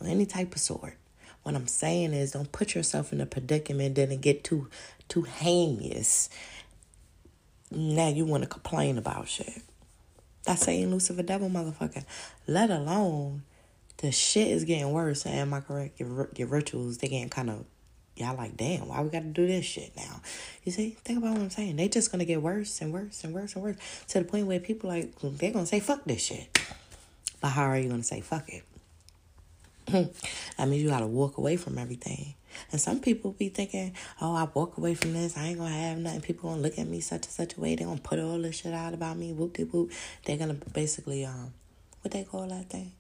or 0.01 0.09
any 0.09 0.27
type 0.27 0.55
of 0.55 0.61
sort. 0.61 0.97
What 1.43 1.55
I'm 1.55 1.67
saying 1.67 2.13
is 2.13 2.33
don't 2.33 2.53
put 2.53 2.75
yourself 2.75 3.13
in 3.13 3.21
a 3.21 3.27
predicament 3.27 3.97
then 3.97 4.17
get 4.19 4.45
too 4.45 4.69
too 5.09 5.23
heinous. 5.23 6.29
Now 7.71 8.09
you 8.09 8.25
want 8.25 8.43
to 8.43 8.49
complain 8.49 8.99
about 8.99 9.29
shit. 9.29 9.63
That's 10.45 10.63
saying 10.63 10.91
Lucifer 10.91 11.23
devil 11.23 11.49
motherfucker. 11.49 12.05
Let 12.47 12.71
alone 12.71 13.43
the 13.99 14.11
shit 14.11 14.49
is 14.49 14.65
getting 14.65 14.91
worse. 14.91 15.25
Am 15.27 15.55
I 15.55 15.61
correct? 15.61 16.01
Your, 16.01 16.29
your 16.37 16.49
rituals, 16.49 16.99
they 16.99 17.09
getting 17.09 17.29
kind 17.29 17.51
of 17.51 17.65
y'all 18.17 18.37
like, 18.37 18.57
damn, 18.57 18.89
why 18.89 19.01
we 19.01 19.11
got 19.11 19.23
to 19.23 19.29
do 19.29 19.47
this 19.47 19.65
shit 19.65 19.93
now? 19.97 20.21
You 20.65 20.73
see, 20.73 20.97
think 21.05 21.19
about 21.19 21.33
what 21.33 21.41
I'm 21.43 21.51
saying. 21.51 21.77
They 21.77 21.89
just 21.89 22.11
gonna 22.13 22.25
get 22.25 22.43
worse 22.43 22.81
and 22.81 22.93
worse 22.93 23.25
and 23.25 23.35
worse 23.35 23.55
and 23.55 23.65
worse 23.65 23.77
to 24.09 24.19
the 24.19 24.25
point 24.25 24.47
where 24.47 24.61
people 24.61 24.91
like 24.91 25.13
they're 25.21 25.53
gonna 25.53 25.67
say 25.67 25.81
fuck 25.81 26.05
this 26.05 26.25
shit. 26.25 26.59
But 27.41 27.49
how 27.49 27.65
are 27.65 27.79
you 27.79 27.89
gonna 27.89 28.03
say 28.03 28.21
fuck 28.21 28.49
it? 28.49 28.65
that 29.87 30.69
means 30.69 30.83
you 30.83 30.89
gotta 30.89 31.07
walk 31.07 31.39
away 31.39 31.57
from 31.57 31.79
everything. 31.79 32.35
And 32.71 32.81
some 32.81 33.01
people 33.01 33.33
be 33.33 33.49
thinking, 33.49 33.95
oh, 34.21 34.35
I 34.35 34.47
walk 34.53 34.77
away 34.77 34.95
from 34.95 35.15
this, 35.15 35.37
I 35.37 35.47
ain't 35.47 35.59
gonna 35.59 35.71
have 35.71 35.99
nothing. 35.99 36.21
People 36.21 36.51
gonna 36.51 36.63
look 36.63 36.79
at 36.79 36.87
me 36.87 37.01
such 37.01 37.25
and 37.25 37.33
such 37.33 37.57
a 37.57 37.61
way. 37.61 37.75
They're 37.75 37.87
gonna 37.87 38.01
put 38.01 38.21
all 38.21 38.39
this 38.39 38.57
shit 38.61 38.75
out 38.75 38.95
about 38.95 39.17
me. 39.17 39.33
Whoop 39.33 39.55
de 39.55 39.65
whoop. 39.65 39.91
They're 40.25 40.37
gonna 40.37 40.57
basically 40.73 41.25
um, 41.25 41.53
what 42.03 42.13
they 42.13 42.25
call 42.25 42.47
that 42.49 42.69
thing? 42.69 42.93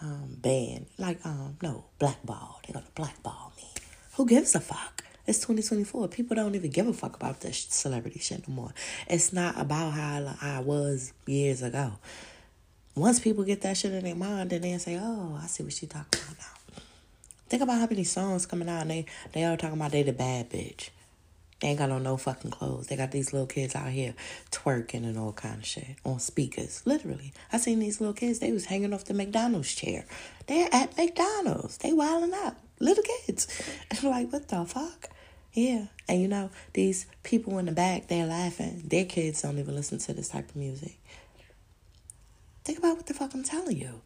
Um, 0.00 0.36
ban 0.40 0.86
like 0.98 1.24
um, 1.24 1.56
no 1.62 1.84
blackball. 1.98 2.60
They're 2.66 2.74
gonna 2.74 2.86
blackball 2.94 3.52
me. 3.56 3.73
Who 4.16 4.26
gives 4.26 4.54
a 4.54 4.60
fuck? 4.60 5.02
It's 5.26 5.38
2024. 5.40 6.06
People 6.06 6.36
don't 6.36 6.54
even 6.54 6.70
give 6.70 6.86
a 6.86 6.92
fuck 6.92 7.16
about 7.16 7.40
this 7.40 7.66
celebrity 7.68 8.20
shit 8.20 8.46
no 8.46 8.54
more. 8.54 8.72
It's 9.08 9.32
not 9.32 9.60
about 9.60 9.90
how 9.90 10.36
I 10.40 10.60
was 10.60 11.12
years 11.26 11.62
ago. 11.62 11.94
Once 12.94 13.18
people 13.18 13.42
get 13.42 13.62
that 13.62 13.76
shit 13.76 13.92
in 13.92 14.04
their 14.04 14.14
mind, 14.14 14.50
then 14.50 14.60
they 14.60 14.78
say, 14.78 15.00
"Oh, 15.02 15.36
I 15.42 15.46
see 15.46 15.64
what 15.64 15.72
she 15.72 15.86
talking 15.86 16.20
about 16.22 16.38
now." 16.38 16.82
Think 17.48 17.62
about 17.62 17.80
how 17.80 17.86
many 17.86 18.04
songs 18.04 18.46
coming 18.46 18.68
out 18.68 18.82
and 18.82 18.90
they 18.92 19.06
they 19.32 19.44
all 19.44 19.56
talking 19.56 19.78
about 19.78 19.90
they 19.90 20.04
the 20.04 20.12
bad 20.12 20.48
bitch. 20.48 20.90
They 21.64 21.70
ain't 21.70 21.78
got 21.78 21.90
on 21.90 22.02
no 22.02 22.18
fucking 22.18 22.50
clothes. 22.50 22.88
They 22.88 22.96
got 22.96 23.10
these 23.10 23.32
little 23.32 23.46
kids 23.46 23.74
out 23.74 23.88
here 23.88 24.14
twerking 24.50 25.04
and 25.04 25.16
all 25.16 25.32
kind 25.32 25.60
of 25.60 25.64
shit 25.64 25.96
on 26.04 26.18
speakers. 26.20 26.82
Literally, 26.84 27.32
I 27.50 27.56
seen 27.56 27.78
these 27.78 28.02
little 28.02 28.12
kids. 28.12 28.38
They 28.38 28.52
was 28.52 28.66
hanging 28.66 28.92
off 28.92 29.06
the 29.06 29.14
McDonald's 29.14 29.74
chair. 29.74 30.04
They're 30.46 30.68
at 30.70 30.94
McDonald's. 30.98 31.78
They 31.78 31.94
wilding 31.94 32.34
out 32.34 32.56
little 32.80 33.02
kids. 33.02 33.48
And 33.88 33.98
I'm 34.02 34.10
like, 34.10 34.30
what 34.30 34.48
the 34.48 34.62
fuck? 34.66 35.08
Yeah. 35.54 35.86
And 36.06 36.20
you 36.20 36.28
know, 36.28 36.50
these 36.74 37.06
people 37.22 37.58
in 37.58 37.64
the 37.64 37.72
back, 37.72 38.08
they're 38.08 38.26
laughing. 38.26 38.82
Their 38.84 39.06
kids 39.06 39.40
don't 39.40 39.58
even 39.58 39.74
listen 39.74 39.96
to 40.00 40.12
this 40.12 40.28
type 40.28 40.50
of 40.50 40.56
music. 40.56 40.98
Think 42.66 42.76
about 42.76 42.98
what 42.98 43.06
the 43.06 43.14
fuck 43.14 43.32
I'm 43.32 43.42
telling 43.42 43.78
you. 43.78 44.02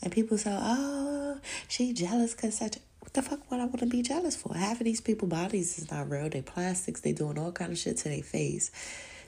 And 0.00 0.12
people 0.12 0.38
say, 0.38 0.56
oh, 0.56 1.40
she 1.66 1.92
jealous 1.92 2.36
because 2.36 2.56
such. 2.56 2.76
What 3.10 3.24
the 3.24 3.28
fuck 3.28 3.50
would 3.50 3.58
I 3.58 3.64
want 3.64 3.80
to 3.80 3.86
be 3.86 4.02
jealous 4.02 4.36
for? 4.36 4.54
Half 4.54 4.78
of 4.78 4.84
these 4.84 5.00
people 5.00 5.26
bodies 5.26 5.80
is 5.80 5.90
not 5.90 6.08
real. 6.08 6.28
They 6.28 6.42
plastics. 6.42 7.00
They 7.00 7.10
doing 7.10 7.40
all 7.40 7.50
kind 7.50 7.72
of 7.72 7.78
shit 7.78 7.96
to 7.98 8.08
their 8.08 8.22
face. 8.22 8.70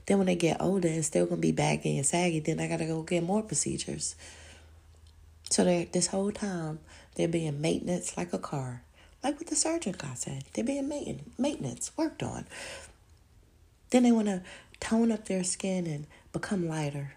Then 0.06 0.18
when 0.18 0.28
they 0.28 0.36
get 0.36 0.62
older 0.62 0.86
and 0.86 1.04
still 1.04 1.26
gonna 1.26 1.40
be 1.40 1.50
baggy 1.50 1.96
and 1.96 2.06
saggy, 2.06 2.38
then 2.38 2.60
I 2.60 2.68
gotta 2.68 2.84
go 2.84 3.02
get 3.02 3.24
more 3.24 3.42
procedures. 3.42 4.14
So 5.50 5.64
they 5.64 5.88
this 5.90 6.06
whole 6.06 6.30
time 6.30 6.78
they're 7.16 7.26
being 7.26 7.60
maintenance 7.60 8.16
like 8.16 8.32
a 8.32 8.38
car. 8.38 8.84
Like 9.20 9.40
what 9.40 9.48
the 9.48 9.56
surgeon 9.56 9.96
guy 9.98 10.14
said. 10.14 10.44
They're 10.52 10.62
being 10.62 10.88
maintenance, 10.88 11.36
maintenance 11.36 11.90
worked 11.96 12.22
on. 12.22 12.46
Then 13.90 14.04
they 14.04 14.12
want 14.12 14.28
to 14.28 14.42
tone 14.78 15.10
up 15.10 15.24
their 15.24 15.42
skin 15.42 15.88
and 15.88 16.06
become 16.32 16.68
lighter. 16.68 17.14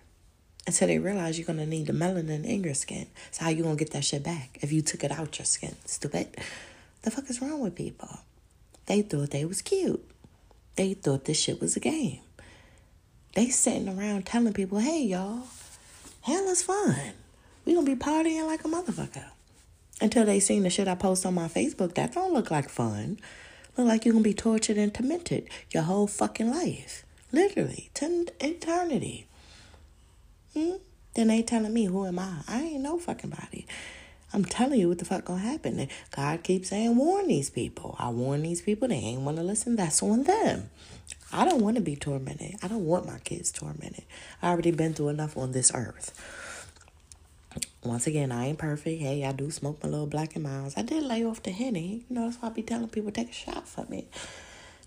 Until 0.68 0.88
they 0.88 0.98
realize 0.98 1.38
you're 1.38 1.46
to 1.46 1.66
need 1.66 1.88
the 1.88 1.94
melanin 1.94 2.44
in 2.44 2.64
your 2.64 2.74
skin. 2.74 3.08
So 3.32 3.44
how 3.44 3.50
you 3.52 3.64
to 3.64 3.76
get 3.76 3.92
that 3.92 4.04
shit 4.04 4.24
back 4.24 4.58
if 4.62 4.72
you 4.72 4.82
took 4.82 5.04
it 5.04 5.12
out 5.12 5.38
your 5.38 5.46
skin? 5.46 5.76
Stupid. 5.86 6.36
The 7.04 7.12
fuck 7.12 7.30
is 7.30 7.42
wrong 7.42 7.62
with 7.62 7.76
people? 7.76 8.20
They 8.88 9.04
thought 9.04 9.32
they 9.32 9.46
was 9.46 9.62
cute. 9.62 10.04
They 10.76 10.94
thought 10.94 11.26
this 11.26 11.40
shit 11.40 11.62
was 11.62 11.76
a 11.76 11.80
game. 11.80 12.20
They 13.36 13.50
sitting 13.50 13.90
around 13.90 14.26
telling 14.26 14.54
people, 14.54 14.80
hey, 14.80 15.04
y'all, 15.04 15.44
hell 16.22 16.48
is 16.48 16.64
fun. 16.64 17.14
We 17.66 17.74
gonna 17.74 17.86
be 17.86 17.96
partying 17.96 18.46
like 18.46 18.64
a 18.66 18.68
motherfucker 18.68 19.26
until 20.02 20.26
they 20.26 20.40
seen 20.40 20.64
the 20.64 20.70
shit 20.70 20.88
I 20.88 20.96
post 20.96 21.26
on 21.26 21.34
my 21.34 21.48
Facebook. 21.48 21.96
That 21.96 22.14
don't 22.14 22.34
look 22.34 22.52
like 22.52 22.70
fun. 22.70 23.20
Look 23.78 23.88
like 23.88 24.06
you're 24.06 24.14
gonna 24.14 24.24
be 24.24 24.34
tortured 24.34 24.78
and 24.78 24.94
tormented 24.94 25.50
your 25.72 25.84
whole 25.84 26.08
fucking 26.08 26.50
life. 26.50 27.06
Literally, 27.32 27.90
to 27.96 28.28
eternity. 28.40 29.28
Hmm? 30.56 30.78
Then 31.16 31.28
they 31.28 31.42
telling 31.44 31.74
me, 31.74 31.86
who 31.86 32.06
am 32.06 32.20
I? 32.20 32.42
I 32.48 32.62
ain't 32.62 32.82
no 32.82 32.98
fucking 33.00 33.30
body. 33.30 33.66
I'm 34.34 34.44
telling 34.44 34.80
you 34.80 34.90
what 34.90 35.00
the 35.00 35.06
fuck 35.06 35.26
gonna 35.26 35.40
happen. 35.40 35.88
God 36.16 36.44
keeps 36.44 36.70
saying, 36.70 36.96
warn 36.96 37.28
these 37.28 37.50
people. 37.50 37.96
I 38.00 38.10
warn 38.10 38.42
these 38.42 38.62
people, 38.62 38.88
they 38.88 38.96
ain't 38.96 39.22
wanna 39.22 39.44
listen. 39.44 39.76
That's 39.76 40.04
on 40.04 40.24
them. 40.24 40.70
I 41.32 41.46
don't 41.46 41.62
wanna 41.62 41.82
be 41.82 41.96
tormented. 41.96 42.56
I 42.62 42.68
don't 42.68 42.86
want 42.86 43.06
my 43.06 43.20
kids 43.20 43.52
tormented. 43.52 44.04
I 44.42 44.50
already 44.50 44.72
been 44.72 44.94
through 44.94 45.10
enough 45.10 45.38
on 45.38 45.52
this 45.52 45.72
earth. 45.74 46.14
Once 47.84 48.08
again, 48.08 48.32
I 48.32 48.48
ain't 48.48 48.58
perfect. 48.58 49.02
Hey, 49.02 49.24
I 49.24 49.32
do 49.32 49.52
smoke 49.52 49.84
my 49.84 49.90
little 49.90 50.08
Black 50.08 50.36
and 50.36 50.44
Milds. 50.44 50.74
I 50.76 50.82
did 50.82 51.04
lay 51.04 51.24
off 51.24 51.44
the 51.44 51.52
henny. 51.52 52.04
You 52.10 52.16
know, 52.16 52.26
that's 52.26 52.42
why 52.42 52.50
I 52.50 52.52
be 52.52 52.64
telling 52.64 52.90
people 52.90 53.12
take 53.12 53.30
a 53.30 53.34
shot 53.34 53.68
for 53.68 53.86
me. 53.86 54.08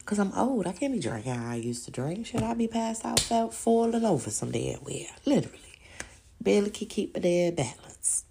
Cause 0.08 0.18
I'm 0.18 0.32
old. 0.32 0.66
I 0.66 0.72
can't 0.72 0.94
be 0.94 1.00
drinking 1.00 1.34
how 1.34 1.50
I 1.50 1.56
used 1.56 1.84
to 1.84 1.90
drink. 1.90 2.24
Should 2.24 2.42
I 2.42 2.54
be 2.54 2.66
passed 2.66 3.04
out, 3.04 3.52
falling 3.52 4.06
over 4.06 4.30
some 4.30 4.50
dead 4.50 4.78
where? 4.82 5.04
Literally. 5.26 5.58
Barely 6.40 6.70
can 6.70 6.86
keep 6.86 7.14
a 7.14 7.20
dead 7.20 7.56
balance. 7.56 8.24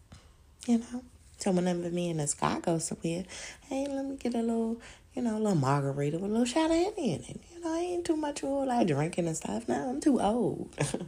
You 0.65 0.79
know? 0.79 1.03
So 1.37 1.51
whenever 1.51 1.87
me 1.91 2.09
and 2.09 2.19
this 2.19 2.33
guy 2.33 2.59
go 2.61 2.79
somewhere, 2.79 3.25
hey, 3.69 3.85
let 3.87 4.05
me 4.05 4.15
get 4.15 4.33
a 4.33 4.39
little, 4.39 4.81
you 5.13 5.21
know, 5.21 5.37
a 5.37 5.37
little 5.37 5.53
margarita 5.53 6.17
with 6.17 6.31
a 6.31 6.33
little 6.33 6.45
shot 6.45 6.71
of 6.71 6.77
henny 6.77 7.13
in 7.13 7.21
it. 7.21 7.41
You 7.53 7.61
know, 7.61 7.71
I 7.71 7.77
ain't 7.77 8.05
too 8.05 8.17
much 8.17 8.43
all 8.43 8.65
like 8.65 8.87
drinking 8.87 9.27
and 9.27 9.37
stuff. 9.37 9.69
Now 9.69 9.87
I'm 9.87 10.01
too 10.01 10.19
old. 10.19 10.75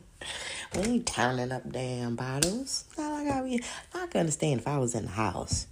We 0.75 0.81
ain't 0.81 1.07
turning 1.07 1.51
up 1.51 1.71
damn 1.71 2.15
bottles. 2.15 2.85
Not 2.95 3.11
like 3.11 3.27
I, 3.27 3.41
be, 3.41 3.63
I 3.95 4.05
can 4.05 4.19
understand 4.19 4.59
if 4.59 4.67
I 4.67 4.77
was 4.77 4.93
in 4.93 5.05
the 5.05 5.11
house. 5.11 5.65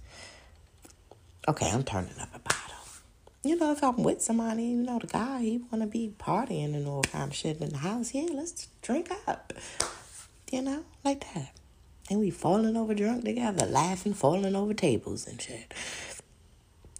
Okay, 1.46 1.70
I'm 1.70 1.84
turning 1.84 2.18
up 2.18 2.30
a 2.34 2.40
bottle. 2.40 2.67
You 3.48 3.56
know, 3.56 3.72
if 3.72 3.82
I'm 3.82 4.02
with 4.02 4.20
somebody, 4.20 4.64
you 4.64 4.82
know, 4.82 4.98
the 4.98 5.06
guy, 5.06 5.40
he 5.40 5.62
want 5.72 5.80
to 5.80 5.86
be 5.86 6.12
partying 6.18 6.74
and 6.74 6.86
all 6.86 7.00
kind 7.00 7.30
of 7.30 7.34
shit 7.34 7.58
in 7.62 7.70
the 7.70 7.78
house. 7.78 8.12
Yeah, 8.12 8.26
let's 8.34 8.68
drink 8.82 9.10
up. 9.26 9.54
You 10.52 10.60
know, 10.60 10.84
like 11.02 11.24
that. 11.32 11.52
And 12.10 12.20
we 12.20 12.28
falling 12.28 12.76
over 12.76 12.92
drunk 12.92 13.24
together, 13.24 13.64
laughing, 13.64 14.12
falling 14.12 14.54
over 14.54 14.74
tables 14.74 15.26
and 15.26 15.40
shit. 15.40 15.72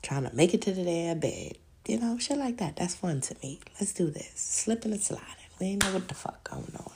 Trying 0.01 0.27
to 0.27 0.35
make 0.35 0.55
it 0.55 0.63
to 0.63 0.73
the 0.73 0.85
damn 0.85 1.21
bed. 1.21 1.59
You 1.87 2.01
know, 2.01 2.17
shit 2.17 2.39
like 2.39 2.57
that. 2.57 2.77
That's 2.77 2.95
fun 2.95 3.21
to 3.21 3.37
me. 3.43 3.61
Let's 3.79 3.93
do 3.93 4.09
this. 4.09 4.33
Slipping 4.37 4.93
and 4.93 5.03
sliding. 5.03 5.27
We 5.61 5.67
ain't 5.67 5.85
know 5.85 5.93
what 5.93 6.09
the 6.09 6.15
fuck 6.15 6.49
going 6.49 6.75
on. 6.79 6.93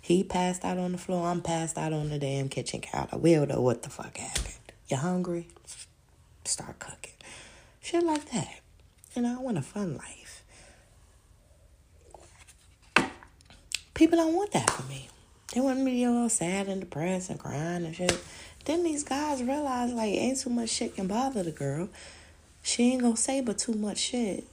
He 0.00 0.22
passed 0.22 0.64
out 0.64 0.78
on 0.78 0.92
the 0.92 0.98
floor. 0.98 1.26
I'm 1.26 1.42
passed 1.42 1.76
out 1.78 1.92
on 1.92 2.10
the 2.10 2.20
damn 2.20 2.48
kitchen 2.48 2.80
counter. 2.80 3.18
We 3.18 3.34
don't 3.34 3.48
know 3.48 3.60
what 3.60 3.82
the 3.82 3.90
fuck 3.90 4.16
happened. 4.18 4.54
You 4.86 4.98
hungry? 4.98 5.48
Start 6.44 6.78
cooking. 6.78 7.14
Shit 7.80 8.04
like 8.04 8.30
that. 8.30 8.60
You 9.14 9.22
know, 9.22 9.38
I 9.38 9.42
want 9.42 9.58
a 9.58 9.62
fun 9.62 9.96
life. 9.96 10.42
People 13.94 14.18
don't 14.18 14.34
want 14.34 14.52
that 14.52 14.68
for 14.70 14.82
me. 14.88 15.08
They 15.52 15.60
want 15.60 15.78
me 15.78 15.84
to 15.84 15.96
be 15.96 16.04
all 16.06 16.28
sad 16.28 16.66
and 16.66 16.80
depressed 16.80 17.30
and 17.30 17.38
crying 17.38 17.84
and 17.84 17.94
shit. 17.94 18.18
Then 18.64 18.82
these 18.82 19.04
guys 19.04 19.42
realize 19.42 19.92
like 19.92 20.14
ain't 20.14 20.40
too 20.40 20.50
much 20.50 20.70
shit 20.70 20.96
can 20.96 21.06
bother 21.06 21.44
the 21.44 21.52
girl. 21.52 21.88
She 22.62 22.92
ain't 22.92 23.02
gonna 23.02 23.16
say 23.16 23.40
but 23.40 23.58
too 23.58 23.74
much 23.74 23.98
shit. 23.98 24.44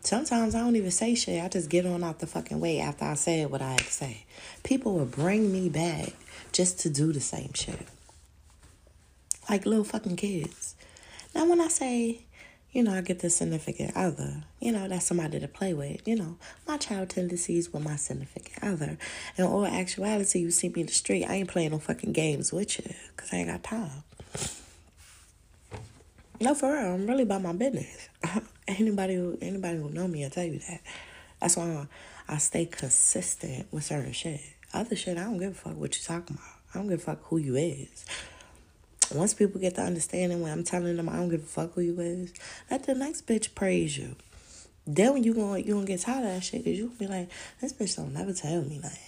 Sometimes 0.00 0.54
I 0.54 0.60
don't 0.60 0.76
even 0.76 0.90
say 0.90 1.14
shit. 1.14 1.42
I 1.42 1.48
just 1.48 1.68
get 1.68 1.84
on 1.84 2.02
out 2.02 2.18
the 2.18 2.26
fucking 2.26 2.60
way 2.60 2.80
after 2.80 3.04
I 3.04 3.14
said 3.14 3.50
what 3.50 3.60
I 3.60 3.72
had 3.72 3.80
to 3.80 3.92
say. 3.92 4.24
People 4.64 4.94
will 4.94 5.04
bring 5.04 5.52
me 5.52 5.68
back 5.68 6.14
just 6.50 6.80
to 6.80 6.90
do 6.90 7.12
the 7.12 7.20
same 7.20 7.52
shit. 7.52 7.86
Like 9.50 9.66
little 9.66 9.84
fucking 9.84 10.16
kids. 10.16 10.76
Now, 11.34 11.46
when 11.46 11.60
I 11.60 11.68
say, 11.68 12.22
you 12.72 12.82
know, 12.82 12.94
I 12.94 13.02
get 13.02 13.18
the 13.18 13.28
significant 13.28 13.94
other, 13.94 14.44
you 14.58 14.72
know, 14.72 14.88
that's 14.88 15.06
somebody 15.06 15.38
to 15.38 15.48
play 15.48 15.74
with, 15.74 16.06
you 16.06 16.16
know, 16.16 16.36
my 16.66 16.78
child 16.78 17.10
tendencies 17.10 17.70
with 17.72 17.84
my 17.84 17.96
significant 17.96 18.64
other. 18.64 18.98
In 19.36 19.44
all 19.44 19.66
actuality, 19.66 20.38
you 20.38 20.50
see 20.50 20.70
me 20.70 20.80
in 20.80 20.86
the 20.86 20.92
street, 20.92 21.26
I 21.26 21.34
ain't 21.34 21.48
playing 21.48 21.72
no 21.72 21.78
fucking 21.78 22.12
games 22.12 22.50
with 22.50 22.78
you 22.78 22.94
because 23.14 23.32
I 23.32 23.36
ain't 23.36 23.48
got 23.48 23.62
time. 23.62 24.02
No, 26.40 26.54
for 26.54 26.72
real, 26.72 26.94
I'm 26.94 27.06
really 27.06 27.22
about 27.22 27.42
my 27.42 27.52
business. 27.52 28.08
anybody 28.66 29.14
who 29.14 29.38
anybody 29.40 29.78
who 29.78 29.90
know 29.90 30.08
me, 30.08 30.22
will 30.24 30.30
tell 30.30 30.44
you 30.44 30.58
that. 30.58 30.80
That's 31.40 31.56
why 31.56 31.86
I, 32.28 32.34
I 32.34 32.38
stay 32.38 32.66
consistent 32.66 33.66
with 33.70 33.84
certain 33.84 34.12
shit. 34.12 34.40
Other 34.72 34.96
shit, 34.96 35.18
I 35.18 35.24
don't 35.24 35.38
give 35.38 35.52
a 35.52 35.54
fuck 35.54 35.76
what 35.76 35.96
you 35.96 36.02
talking 36.02 36.36
about. 36.36 36.58
I 36.74 36.78
don't 36.78 36.88
give 36.88 37.00
a 37.00 37.02
fuck 37.02 37.22
who 37.24 37.36
you 37.36 37.56
is. 37.56 38.06
Once 39.14 39.34
people 39.34 39.60
get 39.60 39.74
the 39.74 39.82
understanding 39.82 40.40
when 40.40 40.52
I'm 40.52 40.64
telling 40.64 40.96
them 40.96 41.08
I 41.08 41.16
don't 41.16 41.28
give 41.28 41.42
a 41.42 41.46
fuck 41.46 41.74
who 41.74 41.80
you 41.80 42.00
is, 42.00 42.32
let 42.70 42.84
the 42.84 42.94
next 42.94 43.26
bitch 43.26 43.54
praise 43.54 43.96
you. 43.96 44.16
Then 44.86 45.12
when 45.12 45.24
you 45.24 45.34
gonna 45.34 45.58
you 45.58 45.74
gonna 45.74 45.86
get 45.86 46.00
tired 46.00 46.24
of 46.24 46.34
that 46.34 46.42
shit, 46.42 46.64
cause 46.64 46.74
you 46.74 46.92
be 46.98 47.06
like, 47.06 47.30
this 47.60 47.72
bitch 47.72 47.96
don't 47.96 48.12
never 48.12 48.32
tell 48.32 48.62
me 48.62 48.78
nothing. 48.78 48.98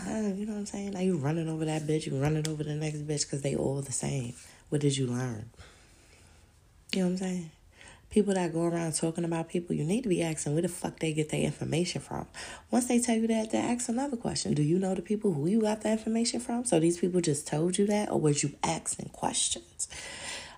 Uh, 0.00 0.34
you 0.34 0.46
know 0.46 0.54
what 0.54 0.58
I'm 0.60 0.66
saying? 0.66 0.90
Now 0.92 1.00
you 1.00 1.16
running 1.16 1.48
over 1.48 1.64
that 1.66 1.82
bitch, 1.82 2.06
you 2.06 2.20
running 2.20 2.48
over 2.48 2.64
the 2.64 2.74
next 2.74 3.06
bitch, 3.06 3.30
cause 3.30 3.42
they 3.42 3.54
all 3.54 3.80
the 3.80 3.92
same. 3.92 4.34
What 4.70 4.80
did 4.80 4.96
you 4.96 5.06
learn? 5.06 5.50
You 6.92 7.00
know 7.00 7.06
what 7.06 7.12
I'm 7.12 7.16
saying? 7.18 7.50
People 8.14 8.34
that 8.34 8.52
go 8.52 8.62
around 8.62 8.94
talking 8.94 9.24
about 9.24 9.48
people, 9.48 9.74
you 9.74 9.82
need 9.82 10.02
to 10.02 10.08
be 10.08 10.22
asking 10.22 10.52
where 10.52 10.62
the 10.62 10.68
fuck 10.68 11.00
they 11.00 11.12
get 11.12 11.30
their 11.30 11.40
information 11.40 12.00
from. 12.00 12.28
Once 12.70 12.86
they 12.86 13.00
tell 13.00 13.16
you 13.16 13.26
that, 13.26 13.50
then 13.50 13.68
ask 13.68 13.88
another 13.88 14.16
question. 14.16 14.54
Do 14.54 14.62
you 14.62 14.78
know 14.78 14.94
the 14.94 15.02
people 15.02 15.32
who 15.34 15.48
you 15.48 15.62
got 15.62 15.80
the 15.80 15.90
information 15.90 16.38
from? 16.38 16.64
So 16.64 16.78
these 16.78 16.96
people 16.96 17.20
just 17.20 17.48
told 17.48 17.76
you 17.76 17.88
that, 17.88 18.12
or 18.12 18.20
was 18.20 18.44
you 18.44 18.52
asking 18.62 19.08
questions? 19.08 19.88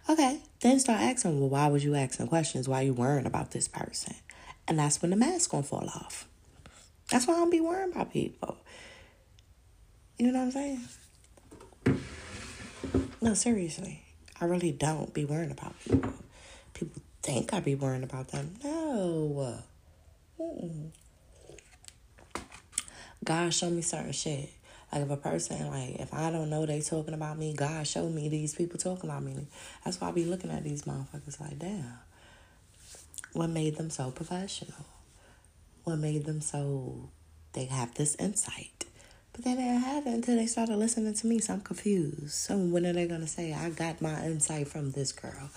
Okay, 0.07 0.43
then 0.61 0.79
start 0.81 1.01
asking, 1.01 1.41
well, 1.41 1.49
why 1.49 1.69
was 1.69 1.83
you 1.83 1.95
asking 1.95 2.29
questions? 2.29 2.69
Why 2.69 2.83
you 2.83 2.93
worrying 2.93 3.25
about 3.25 3.53
this 3.53 3.69
person? 3.69 4.17
And 4.69 4.79
that's 4.79 5.01
when 5.01 5.11
the 5.11 5.17
mask 5.17 5.51
gonna 5.51 5.63
fall 5.63 5.89
off. 5.89 6.29
That's 7.11 7.27
why 7.27 7.33
I 7.33 7.39
don't 7.39 7.49
be 7.49 7.61
worrying 7.61 7.91
about 7.91 8.13
people. 8.13 8.59
You 10.19 10.31
know 10.31 10.45
what 10.45 10.55
I'm 10.57 10.81
saying? 11.87 12.01
No, 13.23 13.33
seriously. 13.33 14.03
I 14.43 14.45
really 14.45 14.73
don't 14.73 15.15
be 15.15 15.25
worrying 15.25 15.53
about 15.53 15.75
people. 15.81 16.13
People 16.75 17.01
think 17.27 17.53
I 17.53 17.61
be 17.61 17.75
worrying 17.75 18.05
about 18.05 18.29
them. 18.29 18.55
No. 18.63 19.59
Mm-mm. 20.41 20.91
God 23.25 23.53
show 23.53 23.69
me 23.69 23.83
certain 23.83 24.13
shit. 24.13 24.51
Like 24.93 25.03
if 25.03 25.11
a 25.11 25.17
person, 25.17 25.67
like 25.69 25.97
if 25.97 26.15
I 26.15 26.31
don't 26.31 26.49
know 26.49 26.65
they 26.65 26.81
talking 26.81 27.15
about 27.15 27.37
me, 27.37 27.53
God 27.53 27.85
show 27.85 28.09
me 28.09 28.29
these 28.29 28.55
people 28.55 28.79
talking 28.79 29.11
about 29.11 29.25
me. 29.25 29.49
That's 29.85 30.01
why 30.01 30.09
I 30.09 30.13
be 30.13 30.25
looking 30.25 30.53
at 30.53 30.63
these 30.63 30.83
motherfuckers 30.83 31.41
like, 31.41 31.59
damn. 31.59 31.99
What 33.33 33.51
made 33.51 33.77
them 33.77 33.91
so 33.91 34.13
professional? 34.13 34.87
What 35.83 35.99
made 35.99 36.25
them 36.25 36.41
so 36.41 37.11
they 37.55 37.65
have 37.65 37.95
this 37.95 38.15
insight? 38.17 38.85
But 39.33 39.45
they 39.45 39.55
didn't 39.55 39.81
have 39.81 40.07
it 40.07 40.15
until 40.15 40.37
they 40.37 40.47
started 40.47 40.77
listening 40.77 41.13
to 41.13 41.27
me, 41.27 41.41
so 41.41 41.55
I'm 41.55 41.61
confused. 41.61 42.31
So 42.31 42.57
when 42.57 42.87
are 42.87 42.93
they 42.93 43.09
gonna 43.09 43.27
say 43.27 43.53
I 43.53 43.71
got 43.71 44.01
my 44.01 44.25
insight 44.25 44.69
from 44.69 44.93
this 44.93 45.11
girl? 45.11 45.51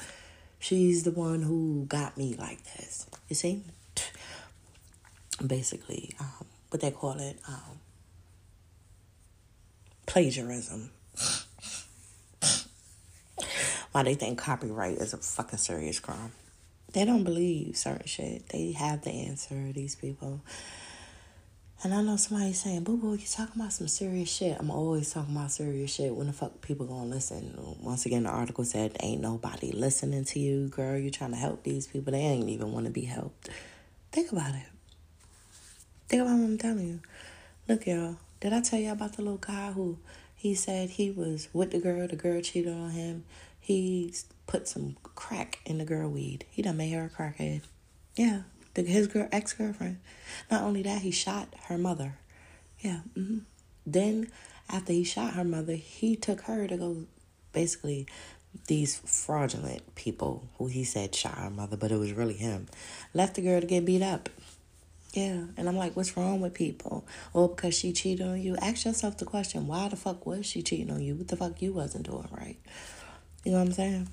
She's 0.60 1.04
the 1.04 1.12
one 1.12 1.42
who 1.42 1.86
got 1.88 2.18
me 2.18 2.36
like 2.38 2.64
this. 2.76 3.08
You 3.30 3.36
see? 3.36 3.64
Basically, 5.46 6.14
um, 6.20 6.46
what 6.70 6.82
they 6.82 6.92
call 6.92 7.18
it, 7.20 7.40
um, 7.48 7.80
plagiarism. 10.06 10.92
Why 13.92 14.04
they 14.04 14.16
think 14.16 14.38
copyright 14.38 14.98
is 14.98 15.14
a 15.14 15.18
fucking 15.18 15.60
serious 15.60 16.00
crime. 16.00 16.34
They 16.94 17.06
don't 17.06 17.24
believe 17.24 17.78
certain 17.78 18.06
shit. 18.08 18.50
They 18.50 18.74
have 18.74 19.04
the 19.04 19.12
answer, 19.12 19.72
these 19.72 19.96
people. 19.96 20.42
And 21.82 21.94
I 21.94 22.02
know 22.02 22.18
somebody 22.18 22.52
saying, 22.52 22.84
Boo 22.84 22.98
Boo, 22.98 23.14
you 23.14 23.26
talking 23.26 23.62
about 23.62 23.72
some 23.72 23.88
serious 23.88 24.30
shit. 24.30 24.58
I'm 24.60 24.70
always 24.70 25.14
talking 25.14 25.34
about 25.34 25.52
serious 25.52 25.94
shit. 25.94 26.14
When 26.14 26.28
the 26.28 26.34
fuck 26.34 26.60
people 26.62 26.86
gonna 26.86 27.06
listen? 27.06 27.58
Once 27.82 28.06
again, 28.06 28.24
the 28.24 28.30
article 28.30 28.66
said, 28.66 28.98
Ain't 29.00 29.22
nobody 29.22 29.72
listening 29.72 30.26
to 30.26 30.40
you, 30.40 30.68
girl. 30.68 30.98
You 30.98 31.10
trying 31.10 31.32
to 31.32 31.38
help 31.38 31.64
these 31.64 31.88
people. 31.88 32.12
They 32.12 32.20
ain't 32.20 32.50
even 32.50 32.74
want 32.74 32.88
to 32.88 32.92
be 32.92 33.06
helped. 33.06 33.50
Think 34.12 34.34
about 34.34 34.56
it. 34.56 34.66
Think 36.10 36.24
about 36.24 36.38
what 36.38 36.44
I'm 36.44 36.58
telling 36.58 36.88
you. 36.88 37.00
Look, 37.70 37.88
y'all. 37.88 38.18
Did 38.42 38.52
I 38.52 38.60
tell 38.60 38.80
you 38.80 38.92
about 38.92 39.14
the 39.14 39.22
little 39.22 39.38
guy 39.38 39.72
who 39.72 40.00
he 40.36 40.56
said 40.56 40.90
he 40.92 41.12
was 41.12 41.48
with 41.54 41.72
the 41.72 41.80
girl, 41.80 42.08
the 42.08 42.16
girl 42.18 42.42
cheated 42.42 42.74
on 42.74 42.92
him. 42.92 43.24
He 43.60 44.14
put 44.48 44.68
some 44.68 44.98
crack 45.04 45.60
in 45.66 45.78
the 45.78 45.86
girl 45.86 46.10
weed. 46.10 46.46
He 46.50 46.62
done 46.62 46.78
made 46.78 46.92
her 46.92 47.06
a 47.06 47.10
crackhead. 47.10 47.62
Yeah, 48.16 48.42
the, 48.74 48.84
his 48.84 49.08
girl 49.08 49.28
ex 49.32 49.54
girlfriend. 49.54 50.00
Not 50.50 50.62
only 50.62 50.84
that, 50.84 51.02
he 51.02 51.12
shot 51.12 51.54
her 51.66 51.78
mother. 51.78 52.16
Yeah. 52.80 53.02
Mm-hmm. 53.18 53.40
Then 53.86 54.32
after 54.70 54.94
he 54.94 55.04
shot 55.04 55.34
her 55.34 55.44
mother, 55.44 55.74
he 55.74 56.16
took 56.16 56.42
her 56.42 56.68
to 56.68 56.78
go 56.78 57.06
basically 57.52 58.08
these 58.68 58.98
fraudulent 59.06 59.96
people 59.96 60.48
who 60.58 60.68
he 60.68 60.84
said 60.84 61.14
shot 61.16 61.38
her 61.38 61.50
mother, 61.50 61.78
but 61.78 61.92
it 61.92 61.98
was 61.98 62.14
really 62.14 62.34
him. 62.34 62.68
Left 63.14 63.36
the 63.36 63.42
girl 63.42 63.62
to 63.62 63.68
get 63.68 63.86
beat 63.86 64.02
up. 64.02 64.30
Yeah, 65.14 65.46
and 65.58 65.68
I'm 65.68 65.76
like, 65.76 65.96
what's 65.96 66.16
wrong 66.16 66.40
with 66.40 66.54
people? 66.54 67.04
Or 67.34 67.50
because 67.50 67.76
she 67.76 67.94
cheated 67.94 68.28
on 68.28 68.40
you? 68.40 68.56
Ask 68.58 68.86
yourself 68.86 69.18
the 69.18 69.26
question, 69.26 69.66
why 69.66 69.88
the 69.90 69.96
fuck 69.96 70.26
was 70.28 70.46
she 70.46 70.62
cheating 70.62 70.92
on 70.92 71.02
you? 71.02 71.16
What 71.16 71.30
the 71.30 71.36
fuck 71.36 71.62
you 71.64 71.74
wasn't 71.74 72.06
doing 72.06 72.28
right? 72.32 72.58
You 73.44 73.54
know 73.54 73.58
what 73.58 73.68
I'm 73.68 73.74
saying? 73.74 74.10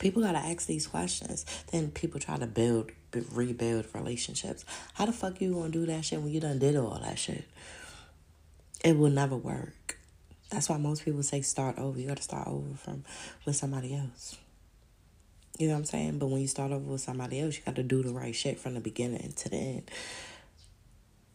People 0.00 0.22
gotta 0.22 0.38
ask 0.38 0.66
these 0.66 0.88
questions. 0.88 1.46
Then 1.70 1.92
people 1.92 2.18
try 2.18 2.38
to 2.38 2.46
build, 2.46 2.90
rebuild 3.32 3.86
relationships. 3.94 4.64
How 4.94 5.06
the 5.06 5.12
fuck 5.12 5.40
you 5.40 5.54
gonna 5.54 5.70
do 5.70 5.86
that 5.86 6.04
shit 6.04 6.20
when 6.20 6.32
you 6.32 6.40
done 6.40 6.58
did 6.58 6.76
all 6.76 7.00
that 7.02 7.18
shit? 7.18 7.44
It 8.84 8.96
will 8.96 9.10
never 9.10 9.36
work. 9.36 9.98
That's 10.50 10.68
why 10.68 10.78
most 10.78 11.04
people 11.04 11.22
say 11.22 11.42
start 11.42 11.78
over. 11.78 11.98
You 11.98 12.08
gotta 12.08 12.22
start 12.22 12.48
over 12.48 12.74
from 12.76 13.04
with 13.44 13.56
somebody 13.56 13.94
else. 13.94 14.36
You 15.58 15.68
know 15.68 15.74
what 15.74 15.80
I'm 15.80 15.84
saying? 15.84 16.18
But 16.18 16.28
when 16.28 16.40
you 16.40 16.48
start 16.48 16.72
over 16.72 16.92
with 16.92 17.02
somebody 17.02 17.38
else, 17.38 17.56
you 17.56 17.62
got 17.66 17.76
to 17.76 17.82
do 17.82 18.02
the 18.02 18.14
right 18.14 18.34
shit 18.34 18.58
from 18.58 18.72
the 18.72 18.80
beginning 18.80 19.34
to 19.36 19.48
the 19.50 19.56
end. 19.56 19.90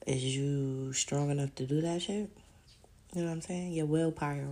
Is 0.07 0.23
you 0.23 0.93
strong 0.93 1.29
enough 1.29 1.53
to 1.55 1.67
do 1.67 1.81
that 1.81 2.01
shit? 2.01 2.31
You 3.13 3.21
know 3.21 3.27
what 3.27 3.33
I'm 3.33 3.41
saying? 3.41 3.73
Your 3.73 3.85
willpower. 3.85 4.47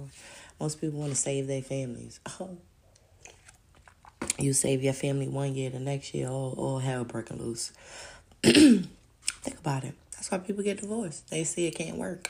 Most 0.60 0.80
people 0.80 1.00
want 1.00 1.12
to 1.12 1.18
save 1.18 1.48
their 1.48 1.64
families. 1.64 2.20
Oh. 2.40 2.58
You 4.38 4.54
save 4.54 4.84
your 4.84 4.94
family 4.94 5.28
one 5.28 5.56
year, 5.56 5.70
the 5.70 5.80
next 5.80 6.14
year, 6.14 6.28
all, 6.28 6.54
all 6.58 6.80
hell 6.80 7.04
breaking 7.04 7.40
loose. 7.40 7.72
Think 8.44 9.60
about 9.60 9.84
it. 9.84 9.96
That's 10.12 10.32
why 10.32 10.38
people 10.40 10.64
get 10.64 10.82
divorced. 10.82 11.30
They 11.30 11.44
see 11.44 11.68
it 11.68 11.76
can't 11.76 11.98
work. 11.98 12.30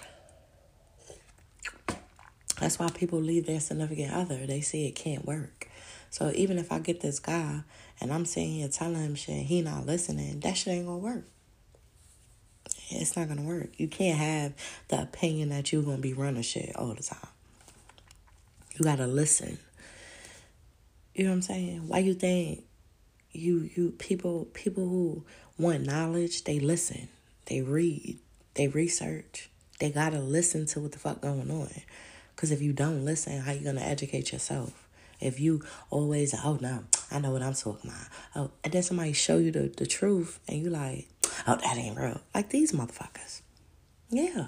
That's 2.59 2.79
why 2.79 2.89
people 2.89 3.19
leave 3.19 3.45
their 3.45 3.59
significant 3.59 4.13
other. 4.13 4.45
They 4.45 4.61
see 4.61 4.87
it 4.87 4.91
can't 4.91 5.25
work. 5.25 5.67
So 6.09 6.31
even 6.35 6.59
if 6.59 6.71
I 6.71 6.79
get 6.79 7.01
this 7.01 7.19
guy 7.19 7.61
and 7.99 8.13
I'm 8.13 8.25
sitting 8.25 8.53
here 8.53 8.67
telling 8.67 9.03
him 9.03 9.15
shit, 9.15 9.45
he 9.45 9.61
not 9.61 9.85
listening, 9.85 10.39
that 10.41 10.55
shit 10.55 10.73
ain't 10.75 10.85
gonna 10.85 10.99
work. 10.99 11.25
It's 12.89 13.17
not 13.17 13.27
gonna 13.27 13.41
work. 13.41 13.71
You 13.77 13.87
can't 13.87 14.17
have 14.17 14.53
the 14.89 15.01
opinion 15.01 15.49
that 15.49 15.71
you're 15.71 15.83
gonna 15.83 15.97
be 15.97 16.13
running 16.13 16.43
shit 16.43 16.75
all 16.75 16.93
the 16.93 17.03
time. 17.03 17.27
You 18.77 18.83
gotta 18.83 19.07
listen. 19.07 19.57
You 21.15 21.25
know 21.25 21.31
what 21.31 21.35
I'm 21.35 21.41
saying? 21.43 21.87
Why 21.87 21.99
you 21.99 22.13
think 22.13 22.63
you 23.31 23.69
you 23.75 23.91
people 23.91 24.45
people 24.53 24.87
who 24.87 25.25
want 25.57 25.85
knowledge, 25.85 26.43
they 26.43 26.59
listen, 26.59 27.07
they 27.45 27.61
read, 27.61 28.19
they 28.55 28.67
research. 28.67 29.49
They 29.79 29.91
gotta 29.91 30.19
listen 30.19 30.65
to 30.67 30.79
what 30.79 30.91
the 30.91 30.99
fuck 30.99 31.21
going 31.21 31.51
on. 31.51 31.69
Cause 32.35 32.51
if 32.51 32.61
you 32.61 32.73
don't 32.73 33.05
listen, 33.05 33.41
how 33.41 33.51
you 33.51 33.63
gonna 33.63 33.81
educate 33.81 34.31
yourself? 34.31 34.87
If 35.19 35.39
you 35.39 35.63
always, 35.89 36.33
oh 36.43 36.57
no, 36.59 36.83
I 37.11 37.19
know 37.19 37.31
what 37.31 37.41
I'm 37.41 37.53
talking 37.53 37.89
about. 37.89 38.07
Oh, 38.35 38.51
and 38.63 38.73
then 38.73 38.83
somebody 38.83 39.13
show 39.13 39.37
you 39.37 39.51
the, 39.51 39.71
the 39.75 39.85
truth 39.85 40.39
and 40.47 40.61
you 40.61 40.69
like, 40.69 41.07
oh, 41.47 41.57
that 41.57 41.77
ain't 41.77 41.97
real. 41.97 42.21
Like 42.33 42.49
these 42.49 42.71
motherfuckers. 42.71 43.41
Yeah. 44.09 44.47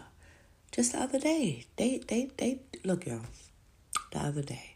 Just 0.72 0.92
the 0.92 1.00
other 1.00 1.20
day. 1.20 1.66
They 1.78 2.00
they 2.00 2.32
they 2.38 2.62
look 2.84 3.06
y'all. 3.06 3.22
The 4.12 4.20
other 4.20 4.42
day. 4.42 4.75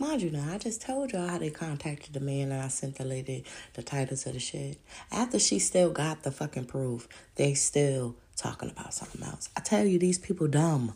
Mind 0.00 0.22
you 0.22 0.30
now, 0.30 0.54
I 0.54 0.56
just 0.56 0.80
told 0.80 1.12
y'all 1.12 1.28
how 1.28 1.36
they 1.36 1.50
contacted 1.50 2.14
the 2.14 2.20
man 2.20 2.50
and 2.50 2.62
I 2.62 2.68
sent 2.68 2.96
the 2.96 3.04
lady 3.04 3.44
the 3.74 3.82
titles 3.82 4.24
of 4.24 4.32
the 4.32 4.40
shit. 4.40 4.78
After 5.12 5.38
she 5.38 5.58
still 5.58 5.90
got 5.90 6.22
the 6.22 6.30
fucking 6.30 6.64
proof, 6.64 7.06
they 7.34 7.52
still 7.52 8.16
talking 8.34 8.70
about 8.70 8.94
something 8.94 9.22
else. 9.22 9.50
I 9.58 9.60
tell 9.60 9.84
you, 9.84 9.98
these 9.98 10.18
people 10.18 10.48
dumb. 10.48 10.94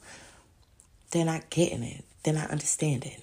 They're 1.11 1.26
not 1.26 1.50
getting 1.50 1.82
it. 1.82 2.02
They're 2.22 2.32
not 2.32 2.50
understanding. 2.50 3.20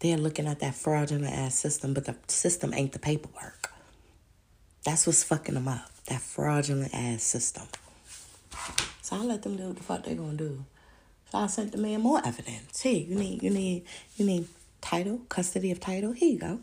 They're 0.00 0.18
looking 0.18 0.46
at 0.46 0.60
that 0.60 0.74
fraudulent 0.74 1.32
ass 1.32 1.54
system, 1.54 1.94
but 1.94 2.04
the 2.04 2.14
system 2.28 2.74
ain't 2.74 2.92
the 2.92 2.98
paperwork. 2.98 3.72
That's 4.84 5.06
what's 5.06 5.24
fucking 5.24 5.54
them 5.54 5.66
up. 5.66 5.90
That 6.10 6.20
fraudulent 6.20 6.94
ass 6.94 7.22
system. 7.22 7.64
So 9.00 9.16
I 9.16 9.20
let 9.20 9.44
them 9.44 9.56
do 9.56 9.68
what 9.68 9.76
the 9.78 9.82
fuck 9.82 10.04
they 10.04 10.14
gonna 10.14 10.34
do. 10.34 10.62
So 11.32 11.38
I 11.38 11.46
sent 11.46 11.72
the 11.72 11.78
man 11.78 12.02
more 12.02 12.20
evidence. 12.22 12.82
Hey, 12.82 12.98
you 12.98 13.16
need 13.16 13.42
you 13.42 13.50
need 13.50 13.86
you 14.16 14.26
need 14.26 14.46
title, 14.80 15.20
custody 15.28 15.70
of 15.70 15.80
title. 15.80 16.12
Here 16.12 16.32
you 16.32 16.38
go. 16.38 16.60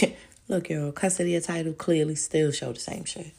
Look, 0.48 0.70
yo, 0.70 0.92
custody 0.92 1.34
of 1.36 1.44
title 1.44 1.72
clearly 1.72 2.14
still 2.14 2.50
show 2.52 2.72
the 2.72 2.80
same 2.80 3.04
shit. 3.04 3.32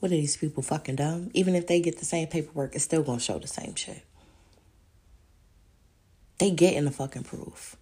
What 0.00 0.12
are 0.12 0.14
these 0.14 0.36
people 0.36 0.62
fucking 0.62 0.96
dumb? 0.96 1.30
Even 1.34 1.54
if 1.54 1.66
they 1.66 1.80
get 1.80 1.98
the 1.98 2.04
same 2.04 2.28
paperwork, 2.28 2.74
it's 2.74 2.84
still 2.84 3.02
gonna 3.02 3.18
show 3.18 3.38
the 3.38 3.48
same 3.48 3.74
shit. 3.74 4.02
They 6.38 6.52
getting 6.52 6.84
the 6.84 6.92
fucking 6.92 7.24
proof. 7.24 7.76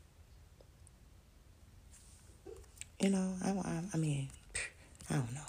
You 2.99 3.11
know, 3.11 3.35
I, 3.45 3.51
I, 3.51 3.83
I 3.93 3.97
mean, 3.99 4.29
I 5.11 5.15
don't 5.17 5.35
know. 5.35 5.41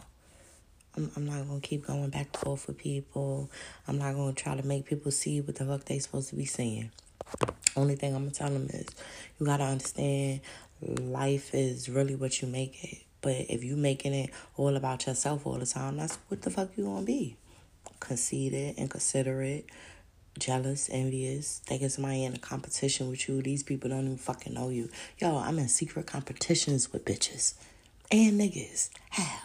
I'm, 0.98 1.12
I'm 1.16 1.26
not 1.26 1.48
gonna 1.48 1.62
keep 1.62 1.88
going 1.88 2.10
back 2.10 2.28
and 2.34 2.38
forth 2.38 2.68
with 2.68 2.78
people. 2.78 3.50
I'm 3.88 3.98
not 3.98 4.16
gonna 4.16 4.34
try 4.34 4.58
to 4.58 4.66
make 4.66 4.86
people 4.86 5.12
see 5.12 5.40
what 5.40 5.56
the 5.56 5.66
fuck 5.66 5.86
they 5.86 6.00
supposed 6.00 6.30
to 6.30 6.36
be 6.36 6.46
seeing. 6.46 6.92
Only 7.76 7.96
thing 7.96 8.16
I'm 8.16 8.24
gonna 8.24 8.32
tell 8.32 8.50
them 8.50 8.68
is, 8.72 8.88
you 9.40 9.46
gotta 9.46 9.66
understand, 9.66 10.42
life 10.82 11.54
is 11.54 11.90
really 11.90 12.16
what 12.16 12.42
you 12.42 12.48
make 12.48 12.84
it. 12.84 13.04
But 13.22 13.46
if 13.50 13.64
you 13.64 13.76
making 13.76 14.14
it 14.14 14.30
all 14.56 14.76
about 14.76 15.08
yourself 15.08 15.46
all 15.46 15.58
the 15.58 15.66
time, 15.66 15.98
that's 15.98 16.18
what 16.28 16.42
the 16.42 16.50
fuck 16.50 16.70
you 16.76 16.86
gonna 16.86 17.06
be. 17.06 17.36
Conceited, 18.00 18.76
inconsiderate, 18.78 19.66
jealous, 20.40 20.90
envious, 20.92 21.62
thinking 21.66 21.90
somebody 21.90 22.24
in 22.24 22.34
a 22.36 22.40
competition 22.40 23.10
with 23.10 23.28
you. 23.28 23.42
These 23.42 23.64
people 23.64 23.90
don't 23.90 24.06
even 24.06 24.18
fucking 24.18 24.54
know 24.54 24.70
you. 24.70 24.90
Yo, 25.18 25.38
I'm 25.38 25.60
in 25.60 25.68
secret 25.68 26.06
competitions 26.06 26.92
with 26.94 27.06
bitches 27.06 27.56
and 28.12 28.40
niggas. 28.40 28.90
How? 29.10 29.40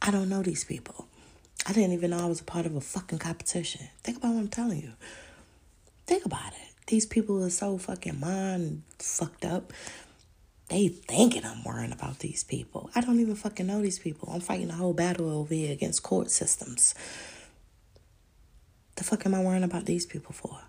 I 0.00 0.10
don't 0.10 0.28
know 0.28 0.42
these 0.42 0.64
people. 0.64 1.06
I 1.66 1.72
didn't 1.72 1.92
even 1.92 2.10
know 2.10 2.18
I 2.18 2.26
was 2.26 2.40
a 2.40 2.44
part 2.44 2.66
of 2.66 2.76
a 2.76 2.80
fucking 2.80 3.18
competition. 3.18 3.88
Think 4.04 4.18
about 4.18 4.34
what 4.34 4.40
I'm 4.40 4.48
telling 4.48 4.82
you. 4.82 4.92
Think 6.06 6.24
about 6.24 6.52
it. 6.52 6.75
These 6.86 7.06
people 7.06 7.42
are 7.42 7.50
so 7.50 7.78
fucking 7.78 8.20
mind 8.20 8.82
fucked 8.98 9.44
up. 9.44 9.72
They 10.68 10.88
thinking 10.88 11.44
I'm 11.44 11.64
worrying 11.64 11.92
about 11.92 12.20
these 12.20 12.44
people. 12.44 12.90
I 12.94 13.00
don't 13.00 13.20
even 13.20 13.34
fucking 13.34 13.66
know 13.66 13.82
these 13.82 13.98
people. 13.98 14.28
I'm 14.32 14.40
fighting 14.40 14.70
a 14.70 14.74
whole 14.74 14.94
battle 14.94 15.30
over 15.30 15.54
here 15.54 15.72
against 15.72 16.02
court 16.02 16.30
systems. 16.30 16.94
The 18.96 19.04
fuck 19.04 19.26
am 19.26 19.34
I 19.34 19.42
worrying 19.42 19.64
about 19.64 19.86
these 19.86 20.06
people 20.06 20.32
for? 20.32 20.60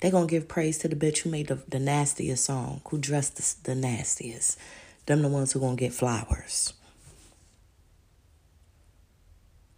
They 0.00 0.10
gonna 0.10 0.26
give 0.26 0.48
praise 0.48 0.78
to 0.78 0.88
the 0.88 0.96
bitch 0.96 1.18
who 1.18 1.30
made 1.30 1.48
the, 1.48 1.58
the 1.68 1.78
nastiest 1.78 2.44
song, 2.44 2.80
who 2.88 2.98
dressed 2.98 3.36
the, 3.36 3.70
the 3.70 3.74
nastiest. 3.74 4.58
Them 5.06 5.22
the 5.22 5.28
ones 5.28 5.52
who 5.52 5.60
gonna 5.60 5.76
get 5.76 5.92
flowers. 5.92 6.74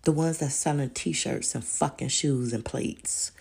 The 0.02 0.12
ones 0.12 0.38
that's 0.38 0.54
selling 0.54 0.90
t-shirts 0.90 1.54
and 1.54 1.64
fucking 1.64 2.08
shoes 2.08 2.52
and 2.52 2.64
plates. 2.64 3.32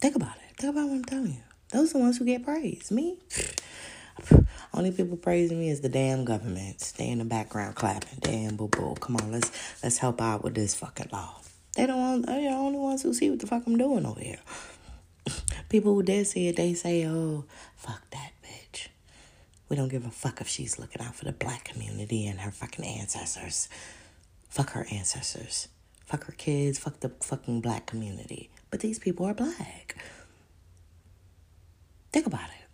Think 0.00 0.16
about 0.16 0.36
it. 0.36 0.56
Think 0.58 0.74
about 0.74 0.88
what 0.88 0.94
I'm 0.96 1.04
telling 1.04 1.32
you. 1.32 1.42
Those 1.72 1.90
are 1.90 1.94
the 1.94 1.98
ones 2.00 2.18
who 2.18 2.24
get 2.24 2.44
praise. 2.44 2.90
Me? 2.90 3.18
Only 4.74 4.90
people 4.90 5.16
praising 5.16 5.58
me 5.58 5.70
is 5.70 5.80
the 5.80 5.88
damn 5.88 6.24
government. 6.24 6.80
Stay 6.80 7.08
in 7.08 7.18
the 7.18 7.24
background 7.24 7.74
clapping. 7.74 8.18
Damn 8.20 8.56
boo 8.56 8.68
boo. 8.68 8.94
Come 9.00 9.16
on, 9.16 9.32
let's 9.32 9.50
let's 9.82 9.98
help 9.98 10.20
out 10.20 10.44
with 10.44 10.54
this 10.54 10.74
fucking 10.74 11.08
law. 11.12 11.40
They 11.76 11.86
don't 11.86 11.98
want 11.98 12.26
they're 12.26 12.40
the 12.40 12.48
only 12.48 12.78
ones 12.78 13.02
who 13.02 13.12
see 13.14 13.30
what 13.30 13.40
the 13.40 13.46
fuck 13.46 13.66
I'm 13.66 13.76
doing 13.76 14.06
over 14.06 14.20
here. 14.20 14.40
People 15.68 15.94
who 15.94 16.02
did 16.02 16.26
see 16.26 16.48
it, 16.48 16.56
they 16.56 16.74
say, 16.74 17.06
Oh, 17.06 17.44
fuck 17.76 18.08
that 18.10 18.32
bitch. 18.42 18.88
We 19.68 19.76
don't 19.76 19.88
give 19.88 20.06
a 20.06 20.10
fuck 20.10 20.40
if 20.40 20.48
she's 20.48 20.78
looking 20.78 21.02
out 21.02 21.16
for 21.16 21.24
the 21.24 21.32
black 21.32 21.64
community 21.64 22.26
and 22.26 22.40
her 22.40 22.50
fucking 22.50 22.84
ancestors. 22.84 23.68
Fuck 24.48 24.70
her 24.70 24.86
ancestors. 24.90 25.68
Fuck 26.04 26.24
her 26.24 26.32
kids. 26.32 26.78
Fuck 26.78 27.00
the 27.00 27.08
fucking 27.08 27.60
black 27.60 27.86
community. 27.86 28.50
But 28.70 28.80
these 28.80 28.98
people 28.98 29.26
are 29.26 29.34
black. 29.34 29.96
Think 32.12 32.26
about 32.26 32.48
it. 32.48 32.66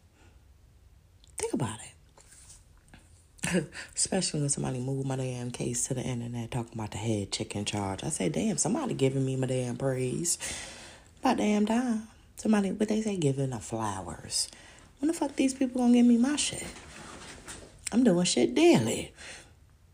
Think 1.38 1.52
about 1.52 1.78
it. 1.80 1.92
Especially 3.94 4.40
when 4.40 4.48
somebody 4.48 4.78
moved 4.78 5.06
my 5.06 5.16
damn 5.16 5.50
case 5.50 5.88
to 5.88 5.94
the 5.94 6.02
internet 6.02 6.50
talking 6.50 6.72
about 6.74 6.92
the 6.92 6.98
head 6.98 7.32
chicken 7.32 7.64
charge. 7.64 8.04
I 8.04 8.08
say, 8.08 8.28
damn, 8.28 8.56
somebody 8.56 8.94
giving 8.94 9.24
me 9.24 9.36
my 9.36 9.46
damn 9.46 9.76
praise. 9.76 10.38
About 11.20 11.38
damn 11.38 11.66
time. 11.66 12.08
Somebody, 12.36 12.72
what 12.72 12.88
they 12.88 13.02
say, 13.02 13.16
giving 13.16 13.50
the 13.50 13.58
flowers. 13.58 14.48
When 15.00 15.08
the 15.08 15.12
fuck 15.12 15.36
these 15.36 15.54
people 15.54 15.80
gonna 15.80 15.92
give 15.92 16.06
me 16.06 16.16
my 16.16 16.36
shit? 16.36 16.66
I'm 17.92 18.04
doing 18.04 18.24
shit 18.24 18.54
daily. 18.54 19.12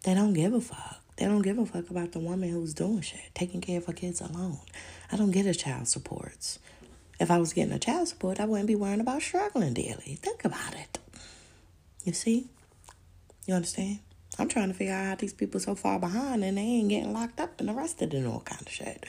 They 0.05 0.15
don't 0.15 0.35
give 0.35 0.53
a 0.53 0.61
fuck. 0.61 0.98
They 1.19 1.27
don't 1.27 1.43
give 1.43 1.59
a 1.59 1.67
fuck 1.67 1.91
about 1.91 2.13
the 2.13 2.21
woman 2.21 2.49
who's 2.51 2.75
doing 2.75 3.01
shit, 3.01 3.21
taking 3.35 3.61
care 3.61 3.79
of 3.79 3.87
her 3.87 3.93
kids 3.93 4.21
alone. 4.21 4.61
I 5.11 5.17
don't 5.17 5.33
get 5.33 5.47
a 5.47 5.55
child 5.55 5.89
supports. 5.89 6.61
If 7.19 7.29
I 7.29 7.39
was 7.39 7.53
getting 7.53 7.73
a 7.73 7.79
child 7.81 8.07
support, 8.07 8.39
I 8.39 8.45
wouldn't 8.45 8.69
be 8.69 8.77
worrying 8.77 9.01
about 9.01 9.23
struggling 9.23 9.75
daily. 9.75 10.17
Think 10.23 10.45
about 10.45 10.75
it. 10.75 10.99
You 12.05 12.13
see? 12.13 12.47
You 13.47 13.55
understand? 13.55 13.99
I'm 14.39 14.49
trying 14.49 14.69
to 14.69 14.75
figure 14.75 14.95
out 14.95 15.07
how 15.07 15.15
these 15.17 15.33
people 15.33 15.59
so 15.59 15.75
far 15.75 15.99
behind 15.99 16.45
and 16.45 16.57
they 16.57 16.63
ain't 16.63 16.89
getting 16.89 17.13
locked 17.13 17.41
up 17.41 17.59
and 17.59 17.69
arrested 17.69 18.15
and 18.15 18.29
all 18.29 18.41
kind 18.41 18.63
of 18.63 18.73
shit. 18.73 19.05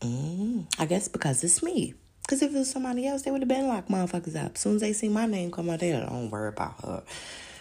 Mm, 0.00 0.66
I 0.80 0.86
guess 0.86 1.06
because 1.06 1.44
it's 1.44 1.62
me. 1.62 1.94
Because 2.22 2.42
if 2.42 2.52
it 2.52 2.58
was 2.58 2.70
somebody 2.70 3.06
else, 3.06 3.22
they 3.22 3.30
would 3.30 3.42
have 3.42 3.48
been 3.48 3.68
locked 3.68 3.88
motherfuckers 3.88 4.34
up. 4.34 4.52
As 4.56 4.60
soon 4.60 4.74
as 4.76 4.80
they 4.80 4.92
see 4.92 5.08
my 5.08 5.26
name 5.26 5.52
come 5.52 5.70
out 5.70 5.78
there, 5.78 6.00
don't 6.00 6.30
worry 6.30 6.48
about 6.48 6.84
her. 6.84 7.04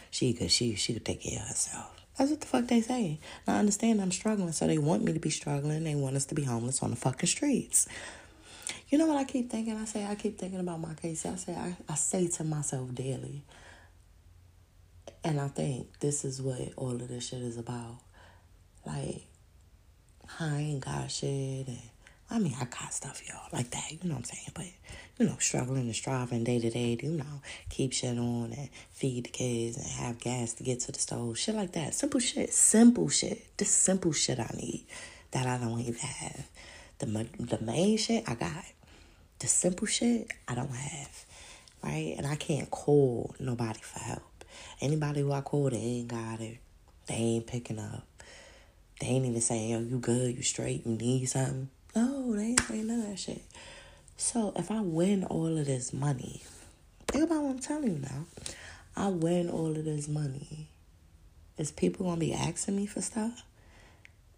She 0.10 0.34
could 0.34 0.50
she 0.50 0.74
she 0.74 0.94
could 0.94 1.06
take 1.06 1.22
care 1.22 1.40
of 1.40 1.48
herself. 1.48 1.99
That's 2.20 2.32
what 2.32 2.42
the 2.42 2.48
fuck 2.48 2.68
they 2.68 2.82
say. 2.82 3.18
Now 3.48 3.56
I 3.56 3.60
understand 3.60 4.02
I'm 4.02 4.12
struggling, 4.12 4.52
so 4.52 4.68
they 4.68 4.78
want 4.78 5.06
me 5.06 5.14
to 5.14 5.20
be 5.22 5.30
struggling. 5.30 5.86
They 5.86 5.96
want 5.96 6.18
us 6.18 6.26
to 6.26 6.36
be 6.36 6.44
homeless 6.44 6.84
on 6.84 6.90
the 6.90 6.98
fucking 6.98 7.28
streets. 7.28 7.88
You 8.90 8.98
know 8.98 9.06
what 9.06 9.16
I 9.16 9.24
keep 9.24 9.50
thinking? 9.50 9.78
I 9.78 9.86
say 9.86 10.06
I 10.06 10.16
keep 10.16 10.38
thinking 10.38 10.60
about 10.60 10.82
my 10.82 10.94
case. 10.96 11.26
I 11.26 11.36
say 11.36 11.56
I, 11.56 11.78
I 11.88 11.96
say 11.96 12.28
to 12.28 12.44
myself 12.44 12.94
daily. 12.94 13.44
And 15.24 15.40
I 15.40 15.48
think 15.48 16.00
this 16.02 16.26
is 16.26 16.42
what 16.42 16.60
all 16.76 16.92
of 16.92 17.08
this 17.08 17.30
shit 17.30 17.42
is 17.42 17.58
about. 17.58 18.00
Like, 18.86 19.22
I 20.42 20.58
ain't 20.58 20.84
got 20.84 21.10
shit 21.10 21.68
and 21.70 21.80
I 22.32 22.38
mean 22.38 22.56
I 22.60 22.66
got 22.66 22.94
stuff, 22.94 23.22
y'all, 23.28 23.48
like 23.52 23.72
that, 23.72 23.92
you 23.92 24.08
know 24.08 24.16
what 24.16 24.20
I'm 24.20 24.24
saying? 24.26 24.52
But, 24.54 24.66
you 25.18 25.26
know, 25.26 25.36
struggling 25.40 25.84
and 25.84 25.96
striving 25.96 26.44
day 26.44 26.60
to 26.60 26.70
day, 26.70 26.98
you 27.02 27.10
know, 27.10 27.42
keep 27.70 27.92
shit 27.92 28.18
on 28.18 28.54
and 28.56 28.70
feed 28.92 29.26
the 29.26 29.30
kids 29.30 29.78
and 29.78 29.86
have 29.86 30.20
gas 30.20 30.54
to 30.54 30.64
get 30.64 30.80
to 30.82 30.92
the 30.92 31.00
stove. 31.00 31.40
Shit 31.40 31.56
like 31.56 31.72
that. 31.72 31.96
Simple 31.96 32.20
shit. 32.20 32.54
Simple 32.54 33.10
shit. 33.10 33.58
This 33.58 33.72
simple 33.72 34.12
shit 34.12 34.40
I 34.40 34.52
need 34.56 34.86
that 35.32 35.48
I 35.48 35.58
don't 35.58 35.80
even 35.80 35.96
have. 35.96 36.48
The 37.00 37.06
the 37.40 37.60
main 37.64 37.98
shit 37.98 38.24
I 38.28 38.36
got. 38.36 38.66
The 39.40 39.48
simple 39.48 39.88
shit 39.88 40.32
I 40.48 40.56
don't 40.56 40.70
have. 40.70 41.26
Right? 41.84 42.14
And 42.18 42.28
I 42.28 42.36
can't 42.36 42.70
call 42.70 43.34
nobody 43.40 43.80
for 43.82 44.00
help. 44.00 44.22
Anybody 44.82 45.22
who 45.22 45.32
I 45.32 45.42
call, 45.42 45.70
they 45.70 45.78
ain't 45.78 46.10
got 46.10 46.42
it. 46.42 46.58
They 47.08 47.16
ain't 47.16 47.48
picking 47.48 47.80
up. 47.80 48.04
They 49.00 49.08
ain't 49.08 49.26
even 49.26 49.42
saying, 49.42 49.70
yo, 49.70 49.80
you 49.80 49.98
good, 49.98 50.36
you 50.36 50.44
straight, 50.44 50.86
you 50.86 50.92
need 50.92 51.26
something. 51.26 51.70
No, 51.96 52.36
they 52.36 52.44
ain't 52.44 52.62
saying 52.62 52.88
none 52.88 53.02
of 53.02 53.08
that 53.10 53.20
shit. 53.20 53.42
So 54.18 54.54
if 54.56 54.70
I 54.70 54.82
win 54.82 55.24
all 55.24 55.58
of 55.58 55.66
this 55.66 55.94
money, 55.94 56.44
think 57.08 57.24
about 57.24 57.44
what 57.44 57.52
I'm 57.52 57.60
telling 57.60 57.92
you 57.94 58.00
now. 58.00 58.26
I 58.96 59.08
win 59.08 59.50
all 59.50 59.76
of 59.76 59.86
this 59.86 60.08
money. 60.08 60.68
Is 61.58 61.72
people 61.72 62.06
gonna 62.06 62.20
be 62.20 62.34
asking 62.34 62.76
me 62.76 62.86
for 62.86 63.02
stuff? 63.02 63.44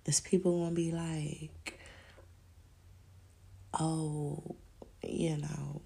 Is 0.05 0.19
people 0.19 0.59
gonna 0.63 0.75
be 0.75 0.91
like, 0.91 1.79
oh, 3.79 4.55
you 5.03 5.37
know, 5.37 5.81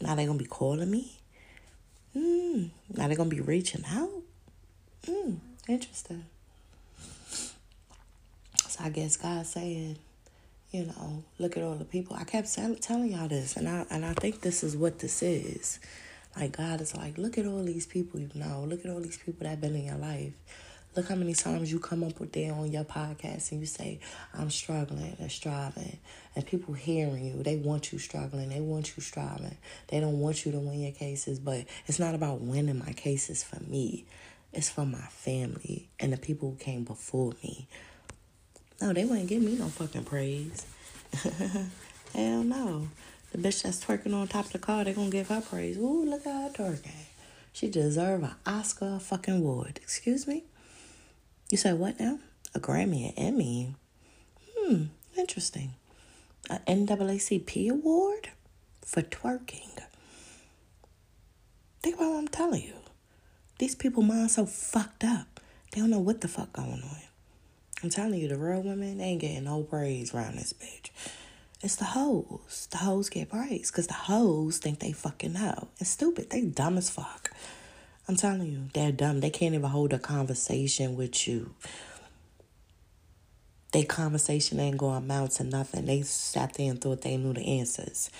now 0.00 0.14
they 0.14 0.26
gonna 0.26 0.38
be 0.38 0.44
calling 0.44 0.90
me? 0.90 1.18
Mm, 2.16 2.70
now 2.96 3.08
they 3.08 3.14
gonna 3.14 3.28
be 3.30 3.40
reaching 3.40 3.84
out? 3.90 4.10
Mm, 5.06 5.38
interesting. 5.68 6.24
So 8.68 8.84
I 8.84 8.90
guess 8.90 9.16
God 9.16 9.46
saying, 9.46 9.98
you 10.70 10.84
know, 10.84 11.24
look 11.38 11.56
at 11.56 11.62
all 11.62 11.76
the 11.76 11.84
people. 11.84 12.16
I 12.16 12.24
kept 12.24 12.52
telling 12.82 13.12
y'all 13.12 13.28
this, 13.28 13.56
and 13.56 13.68
I 13.68 13.86
and 13.90 14.04
I 14.04 14.12
think 14.14 14.40
this 14.40 14.62
is 14.62 14.76
what 14.76 14.98
this 14.98 15.22
is. 15.22 15.78
Like 16.36 16.56
God 16.56 16.80
is 16.80 16.94
like, 16.94 17.18
look 17.18 17.38
at 17.38 17.46
all 17.46 17.64
these 17.64 17.86
people 17.86 18.20
you 18.20 18.30
know. 18.34 18.64
Look 18.68 18.84
at 18.84 18.90
all 18.90 19.00
these 19.00 19.18
people 19.18 19.46
that 19.46 19.60
been 19.60 19.74
in 19.74 19.86
your 19.86 19.96
life. 19.96 20.32
Look 20.94 21.08
how 21.08 21.14
many 21.14 21.34
times 21.34 21.70
you 21.70 21.78
come 21.78 22.02
up 22.02 22.18
with 22.18 22.32
there 22.32 22.52
on 22.52 22.72
your 22.72 22.84
podcast 22.84 23.52
and 23.52 23.60
you 23.60 23.66
say, 23.66 24.00
I'm 24.34 24.50
struggling 24.50 25.16
and 25.20 25.30
striving. 25.30 25.98
And 26.34 26.46
people 26.46 26.74
hearing 26.74 27.24
you, 27.24 27.42
they 27.42 27.56
want 27.56 27.92
you 27.92 27.98
struggling. 27.98 28.48
They 28.48 28.60
want 28.60 28.96
you 28.96 29.02
striving. 29.02 29.56
They 29.88 30.00
don't 30.00 30.18
want 30.18 30.44
you 30.44 30.52
to 30.52 30.58
win 30.58 30.80
your 30.80 30.92
cases. 30.92 31.38
But 31.38 31.66
it's 31.86 31.98
not 31.98 32.14
about 32.14 32.40
winning 32.40 32.78
my 32.78 32.92
cases 32.94 33.44
for 33.44 33.60
me. 33.62 34.06
It's 34.52 34.70
for 34.70 34.86
my 34.86 35.06
family 35.10 35.88
and 36.00 36.12
the 36.12 36.16
people 36.16 36.50
who 36.50 36.56
came 36.56 36.84
before 36.84 37.32
me. 37.42 37.68
No, 38.80 38.92
they 38.92 39.04
wouldn't 39.04 39.28
give 39.28 39.42
me 39.42 39.56
no 39.56 39.66
fucking 39.66 40.04
praise. 40.04 40.64
Hell 42.14 42.44
no. 42.44 42.88
The 43.32 43.38
bitch 43.38 43.62
that's 43.62 43.84
twerking 43.84 44.14
on 44.14 44.28
top 44.28 44.46
of 44.46 44.52
the 44.52 44.58
car, 44.58 44.84
they 44.84 44.92
gonna 44.92 45.10
give 45.10 45.28
her 45.28 45.40
praise. 45.40 45.76
Ooh, 45.76 46.04
look 46.04 46.26
at 46.26 46.32
her 46.32 46.50
twerking. 46.50 46.92
She 47.52 47.68
deserve 47.68 48.22
an 48.22 48.34
Oscar 48.46 48.98
fucking 49.00 49.38
award. 49.38 49.80
Excuse 49.82 50.26
me? 50.26 50.44
You 51.50 51.58
said 51.58 51.78
what 51.78 51.98
now? 51.98 52.20
A 52.54 52.60
Grammy, 52.60 53.08
an 53.08 53.14
Emmy. 53.16 53.74
Hmm, 54.56 54.84
interesting. 55.16 55.74
A 56.48 56.60
NAACP 56.66 57.68
award 57.70 58.30
for 58.84 59.02
twerking. 59.02 59.82
Think 61.82 61.96
about 61.96 62.10
what 62.10 62.18
I'm 62.18 62.28
telling 62.28 62.62
you. 62.62 62.74
These 63.58 63.74
people 63.74 64.02
mind 64.02 64.30
so 64.30 64.46
fucked 64.46 65.04
up. 65.04 65.40
They 65.72 65.80
don't 65.80 65.90
know 65.90 65.98
what 65.98 66.20
the 66.20 66.28
fuck 66.28 66.52
going 66.52 66.82
on. 66.82 67.07
I'm 67.82 67.90
telling 67.90 68.20
you, 68.20 68.28
the 68.28 68.36
real 68.36 68.62
women, 68.62 68.98
they 68.98 69.04
ain't 69.04 69.20
getting 69.20 69.44
no 69.44 69.62
praise 69.62 70.12
around 70.12 70.36
this 70.36 70.52
bitch. 70.52 70.90
It's 71.62 71.76
the 71.76 71.84
hoes. 71.84 72.68
The 72.70 72.78
hoes 72.78 73.08
get 73.08 73.30
praise 73.30 73.70
because 73.70 73.86
the 73.86 73.94
hoes 73.94 74.58
think 74.58 74.80
they 74.80 74.92
fucking 74.92 75.32
know. 75.32 75.68
It's 75.78 75.90
stupid. 75.90 76.30
They 76.30 76.42
dumb 76.42 76.76
as 76.78 76.90
fuck. 76.90 77.30
I'm 78.08 78.16
telling 78.16 78.50
you, 78.50 78.68
they're 78.74 78.92
dumb. 78.92 79.20
They 79.20 79.30
can't 79.30 79.54
even 79.54 79.68
hold 79.68 79.92
a 79.92 79.98
conversation 79.98 80.96
with 80.96 81.28
you. 81.28 81.54
Their 83.72 83.84
conversation 83.84 84.58
ain't 84.60 84.78
gonna 84.78 84.98
amount 84.98 85.32
to 85.32 85.44
nothing. 85.44 85.86
They 85.86 86.02
sat 86.02 86.54
there 86.54 86.70
and 86.70 86.80
thought 86.80 87.02
they 87.02 87.16
knew 87.16 87.34
the 87.34 87.58
answers. 87.58 88.10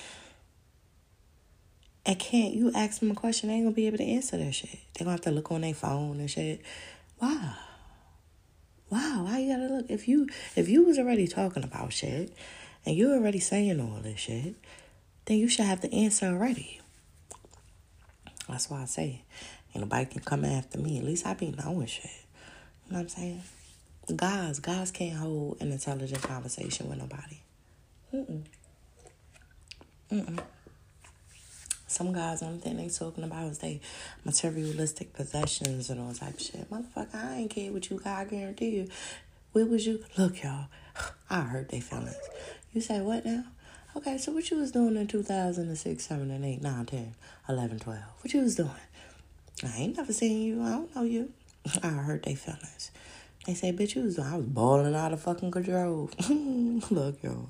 And 2.05 2.19
can't 2.19 2.55
you 2.55 2.71
ask 2.75 3.01
them 3.01 3.11
a 3.11 3.15
question? 3.15 3.49
They 3.49 3.57
ain't 3.57 3.65
gonna 3.65 3.75
be 3.75 3.87
able 3.87 3.99
to 3.99 4.05
answer 4.05 4.37
that 4.37 4.55
shit. 4.55 4.79
They 4.95 5.05
gonna 5.05 5.13
have 5.13 5.21
to 5.23 5.31
look 5.31 5.51
on 5.51 5.63
their 5.63 5.75
phone 5.75 6.21
and 6.21 6.31
shit. 6.31 6.61
Wow. 7.21 7.55
Wow, 8.91 9.25
why 9.25 9.39
you 9.41 9.55
gotta 9.55 9.73
look? 9.73 9.87
If 9.91 10.09
you 10.09 10.29
if 10.57 10.69
you 10.69 10.85
was 10.85 10.99
already 10.99 11.27
talking 11.27 11.65
about 11.65 11.93
shit 11.93 12.33
and 12.87 12.97
you 12.97 13.13
already 13.13 13.39
saying 13.39 13.81
all 13.81 14.01
this 14.01 14.19
shit, 14.19 14.55
then 15.27 15.39
you 15.39 15.49
should 15.49 15.67
have 15.67 15.81
the 15.83 15.93
answer 15.93 16.27
already. 16.27 16.81
That's 18.49 18.71
why 18.71 18.83
I 18.83 18.87
say 18.87 19.23
ain't 19.75 19.85
nobody 19.85 20.07
can 20.07 20.23
come 20.23 20.45
after 20.45 20.79
me. 20.79 20.99
At 20.99 21.05
least 21.05 21.27
I 21.27 21.35
be 21.35 21.55
knowing 21.63 21.87
shit. 21.87 22.11
You 22.87 22.93
know 22.93 22.99
what 22.99 23.03
I'm 23.03 23.09
saying? 23.09 23.43
Guys, 24.17 24.59
guys 24.61 24.91
can't 24.91 25.17
hold 25.17 25.61
an 25.61 25.71
intelligent 25.71 26.23
conversation 26.23 26.89
with 26.89 26.99
nobody. 26.99 27.41
Mm-mm. 28.15 28.43
Mm-mm. 30.11 30.41
Some 31.89 32.13
guys, 32.13 32.43
only 32.43 32.59
thing 32.59 32.77
they 32.77 32.91
talking 32.91 33.25
about 33.25 33.47
is 33.47 33.59
they 33.59 33.81
materialistic 34.23 35.15
possessions 35.15 35.89
and 35.89 35.99
all 35.99 36.13
type 36.13 36.39
shit. 36.39 36.71
Motherfucker, 36.71 37.15
I 37.15 37.37
ain't 37.37 37.51
care 37.51 37.73
what 37.73 37.89
you 37.89 37.99
got. 37.99 38.19
I 38.19 38.25
guarantee 38.27 38.77
you. 38.77 38.89
Where 39.53 39.65
was 39.65 39.87
you? 39.87 40.05
Look, 40.19 40.43
y'all. 40.43 40.67
I 41.31 41.41
hurt 41.41 41.71
their 41.71 41.81
feelings. 41.81 42.15
You 42.75 42.83
say 42.83 43.01
what 43.01 43.25
now? 43.25 43.45
Okay, 43.97 44.19
so 44.19 44.33
what 44.33 44.51
you 44.51 44.59
was 44.59 44.71
doing 44.71 44.97
in 44.97 45.07
2006, 45.07 46.05
7, 46.07 46.31
and 46.31 46.45
8, 46.45 46.61
9, 46.61 46.87
10, 46.87 47.15
11, 47.49 47.79
12? 47.79 47.99
What 48.21 48.35
you 48.35 48.43
was 48.43 48.55
doing? 48.55 48.71
I 49.65 49.79
ain't 49.79 49.97
never 49.97 50.13
seen 50.13 50.43
you. 50.43 50.63
I 50.63 50.71
don't 50.73 50.95
know 50.95 51.05
you. 51.05 51.33
I 51.83 51.89
hurt 51.89 52.23
their 52.25 52.37
feelings. 52.37 52.91
They 53.47 53.55
say, 53.55 53.73
bitch, 53.73 53.95
you 53.97 54.03
was 54.03 54.19
I 54.19 54.37
was 54.37 54.45
balling 54.45 54.95
out 54.95 55.15
of 55.15 55.23
fucking 55.23 55.51
control. 55.51 56.11
Look, 56.91 57.23
y'all. 57.23 57.49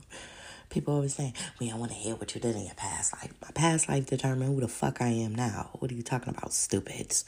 People 0.71 0.95
always 0.95 1.15
saying, 1.15 1.33
we 1.59 1.71
don't 1.71 1.79
want 1.79 1.93
to 1.93 1.97
hear 1.97 2.15
what 2.15 2.35
you 2.35 2.41
did 2.41 2.55
in 2.55 2.65
your 2.65 2.75
past 2.75 3.15
life. 3.15 3.33
My 3.41 3.51
past 3.53 3.89
life 3.89 4.07
determined 4.07 4.55
who 4.55 4.61
the 4.61 4.69
fuck 4.69 5.01
I 5.01 5.09
am 5.09 5.35
now. 5.35 5.71
What 5.79 5.91
are 5.91 5.95
you 5.95 6.03
talking 6.03 6.35
about, 6.37 6.53
stupids? 6.53 7.25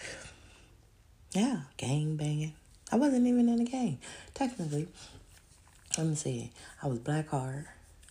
Yeah, 1.32 1.60
gang 1.76 2.16
banging. 2.16 2.54
I 2.92 2.96
wasn't 2.96 3.26
even 3.26 3.48
in 3.48 3.56
the 3.56 3.64
gang. 3.64 3.98
Technically, 4.34 4.88
let 5.96 6.06
me 6.06 6.14
see. 6.16 6.50
I 6.82 6.88
was 6.88 6.98
Blackheart, 6.98 7.66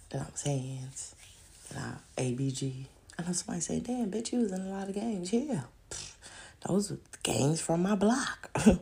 then 0.09 0.21
I 0.21 0.31
was 0.31 0.41
Hands, 0.41 1.15
then 1.69 1.83
I 2.17 2.21
ABG. 2.21 2.85
I 3.17 3.23
know 3.23 3.33
somebody 3.33 3.59
say, 3.59 3.79
damn, 3.81 4.09
bitch, 4.09 4.31
you 4.31 4.39
was 4.39 4.51
in 4.51 4.61
a 4.61 4.69
lot 4.69 4.87
of 4.87 4.95
gangs. 4.95 5.31
Yeah. 5.33 5.61
Those 6.67 6.91
are 6.91 6.99
gangs 7.23 7.61
from 7.61 7.83
my 7.83 7.95
block. 7.95 8.49
you 8.65 8.79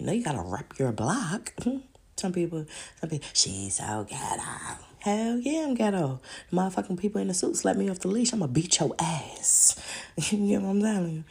know, 0.00 0.12
you 0.12 0.22
gotta 0.22 0.42
rep 0.42 0.78
your 0.78 0.92
block. 0.92 1.54
Some 2.16 2.32
people, 2.32 2.66
some 3.00 3.10
people, 3.10 3.28
she's 3.32 3.76
so 3.76 4.04
ghetto. 4.10 4.87
Hell 5.08 5.38
yeah, 5.38 5.64
I'm 5.64 5.74
ghetto. 5.74 6.20
The 6.50 6.56
motherfucking 6.58 6.98
people 6.98 7.18
in 7.18 7.28
the 7.28 7.34
suits 7.34 7.64
let 7.64 7.78
me 7.78 7.88
off 7.88 8.00
the 8.00 8.08
leash. 8.08 8.34
I'm 8.34 8.40
gonna 8.40 8.52
beat 8.52 8.78
your 8.78 8.94
ass. 8.98 9.80
you 10.30 10.60
know 10.60 10.68
what 10.68 10.86
I'm 10.86 11.08
you? 11.08 11.24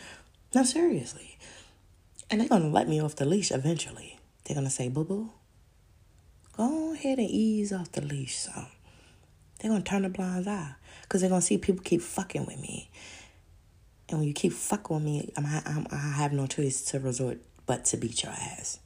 No, 0.55 0.63
seriously. 0.63 1.37
And 2.31 2.41
they're 2.41 2.47
gonna 2.47 2.69
let 2.69 2.89
me 2.89 2.99
off 2.99 3.15
the 3.17 3.25
leash 3.25 3.51
eventually. 3.51 4.17
They're 4.43 4.55
gonna 4.55 4.71
say, 4.71 4.89
boo 4.89 5.03
boo, 5.03 5.29
go 6.53 6.93
ahead 6.93 7.19
and 7.19 7.29
ease 7.29 7.71
off 7.71 7.91
the 7.91 8.01
leash 8.01 8.37
some. 8.37 8.65
They're 9.59 9.69
gonna 9.69 9.83
turn 9.83 10.05
a 10.05 10.09
blind 10.09 10.49
eye. 10.49 10.73
Because 11.03 11.21
they're 11.21 11.29
gonna 11.29 11.43
see 11.43 11.59
people 11.59 11.83
keep 11.83 12.01
fucking 12.01 12.47
with 12.47 12.59
me. 12.59 12.89
And 14.09 14.17
when 14.17 14.27
you 14.27 14.33
keep 14.33 14.53
fucking 14.53 14.95
with 14.95 15.05
me, 15.05 15.31
I'm, 15.37 15.45
I'm, 15.45 15.87
I 15.91 16.13
have 16.13 16.33
no 16.33 16.47
choice 16.47 16.81
to 16.85 16.99
resort 16.99 17.41
but 17.67 17.85
to 17.85 17.97
beat 17.97 18.23
your 18.23 18.31
ass. 18.31 18.79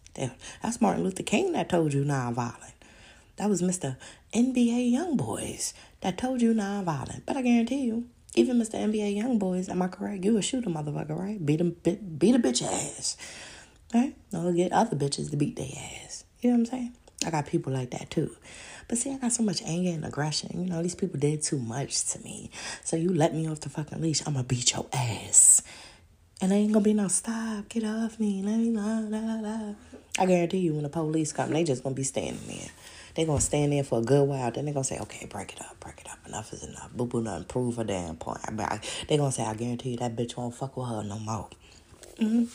That's 0.62 0.82
Martin 0.82 1.06
Luther 1.06 1.24
King 1.24 1.54
that 1.54 1.70
told 1.70 1.94
you 1.94 2.04
non-violent. 2.04 2.74
That 3.42 3.50
was 3.50 3.64
Mr. 3.64 3.98
NBA 4.36 4.92
Young 4.92 5.18
Boys 5.18 5.74
that 6.02 6.16
told 6.16 6.44
you 6.44 6.54
non-violent. 6.54 7.26
But 7.26 7.38
I 7.38 7.42
guarantee 7.42 7.86
you, 7.86 8.06
even 8.36 8.60
Mr. 8.60 8.76
NBA 8.76 9.16
Young 9.16 9.40
Boys, 9.40 9.68
am 9.68 9.82
I 9.82 9.88
correct? 9.88 10.24
You 10.24 10.38
a 10.38 10.42
motherfucker, 10.42 11.18
right? 11.18 11.44
Beat 11.44 11.60
him, 11.60 11.76
beat, 11.82 12.20
beat 12.20 12.36
a 12.36 12.38
bitch 12.38 12.62
ass, 12.62 13.18
right? 13.96 14.14
Or 14.32 14.54
get 14.54 14.72
other 14.72 14.96
bitches 14.96 15.32
to 15.32 15.38
beat 15.38 15.56
their 15.56 15.72
ass. 16.06 16.24
You 16.42 16.52
know 16.52 16.58
what 16.58 16.60
I'm 16.60 16.66
saying? 16.68 16.94
I 17.26 17.32
got 17.32 17.48
people 17.48 17.74
like 17.74 17.90
that 17.90 18.12
too. 18.12 18.30
But 18.88 19.00
see, 19.00 19.12
I 19.12 19.18
got 19.18 19.32
so 19.32 19.42
much 19.42 19.64
anger 19.64 19.90
and 19.90 20.06
aggression. 20.06 20.62
You 20.62 20.70
know, 20.70 20.84
these 20.84 20.94
people 20.94 21.20
did 21.20 21.42
too 21.42 21.58
much 21.58 22.06
to 22.12 22.20
me. 22.20 22.52
So 22.84 22.96
you 22.96 23.12
let 23.12 23.34
me 23.34 23.50
off 23.50 23.62
the 23.62 23.70
fucking 23.70 24.00
leash, 24.04 24.22
I'm 24.28 24.34
gonna 24.34 24.44
beat 24.44 24.72
your 24.74 24.86
ass. 24.94 25.64
And 26.42 26.52
ain't 26.52 26.74
gonna 26.74 26.86
be 26.86 26.94
no 26.94 27.08
stop, 27.08 27.70
get 27.70 27.86
off 27.86 28.20
me, 28.20 28.44
let 28.44 28.58
me 28.58 28.70
la, 28.70 29.00
la, 29.00 29.36
la. 29.40 29.74
I 30.20 30.26
guarantee 30.28 30.60
you, 30.60 30.74
when 30.74 30.84
the 30.84 30.90
police 30.90 31.34
come, 31.34 31.50
they 31.50 31.64
just 31.64 31.82
gonna 31.82 31.96
be 31.96 32.04
standing 32.04 32.46
there. 32.48 32.70
They 33.16 33.26
gonna 33.26 33.42
stand 33.42 33.74
there 33.74 33.84
for 33.84 34.00
a 34.00 34.04
good 34.04 34.28
while. 34.28 34.52
Then 34.52 34.66
they're 34.66 34.74
gonna 34.74 34.84
say, 34.84 35.00
"Okay, 35.00 35.26
break 35.26 35.54
it 35.54 35.62
up, 35.62 35.80
break 35.80 36.02
it 36.02 36.10
up. 36.10 36.20
Enough 36.28 36.54
is 36.54 36.64
enough. 36.64 36.92
Boo 36.94 37.06
boo, 37.06 37.22
nothing. 37.22 37.46
Prove 37.46 37.80
a 37.80 37.84
damn 37.84 38.16
point." 38.16 38.42
But 38.54 38.84
they 39.08 39.18
gonna 39.18 39.32
say, 39.32 39.44
"I 39.44 39.54
guarantee 39.54 39.92
you 39.92 39.98
that 39.98 40.16
bitch 40.16 40.38
won't 40.38 40.56
fuck 40.56 40.78
with 40.78 40.88
her 40.88 41.04
no 41.04 41.20
more." 41.20 41.50
Mm-hmm. 42.20 42.46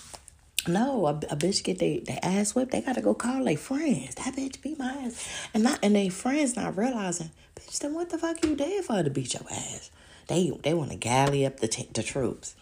No, 0.69 1.07
a, 1.07 1.11
a 1.11 1.37
bitch 1.37 1.63
get 1.63 1.79
they, 1.79 2.01
they 2.01 2.19
ass 2.23 2.55
whipped. 2.55 2.73
They 2.73 2.81
gotta 2.81 3.01
go 3.01 3.15
call 3.15 3.45
their 3.45 3.57
friends. 3.57 4.17
That 4.17 4.35
bitch 4.35 4.61
beat 4.61 4.79
my 4.79 4.93
ass, 4.93 5.29
and 5.55 5.63
not 5.63 5.79
and 5.83 5.95
they 5.95 6.09
friends 6.09 6.57
not 6.57 6.77
realizing, 6.77 7.31
bitch. 7.55 7.79
Then 7.79 7.95
what 7.95 8.11
the 8.11 8.19
fuck 8.19 8.45
you 8.45 8.57
did 8.57 8.85
for 8.85 8.95
her 8.95 9.03
to 9.05 9.11
beat 9.11 9.35
your 9.35 9.45
ass? 9.51 9.91
They 10.29 10.51
they 10.63 10.75
want 10.75 10.91
to 10.91 10.97
galley 10.97 11.47
up 11.47 11.61
the 11.61 11.69
t- 11.69 11.89
the 11.93 12.03
troops. 12.03 12.57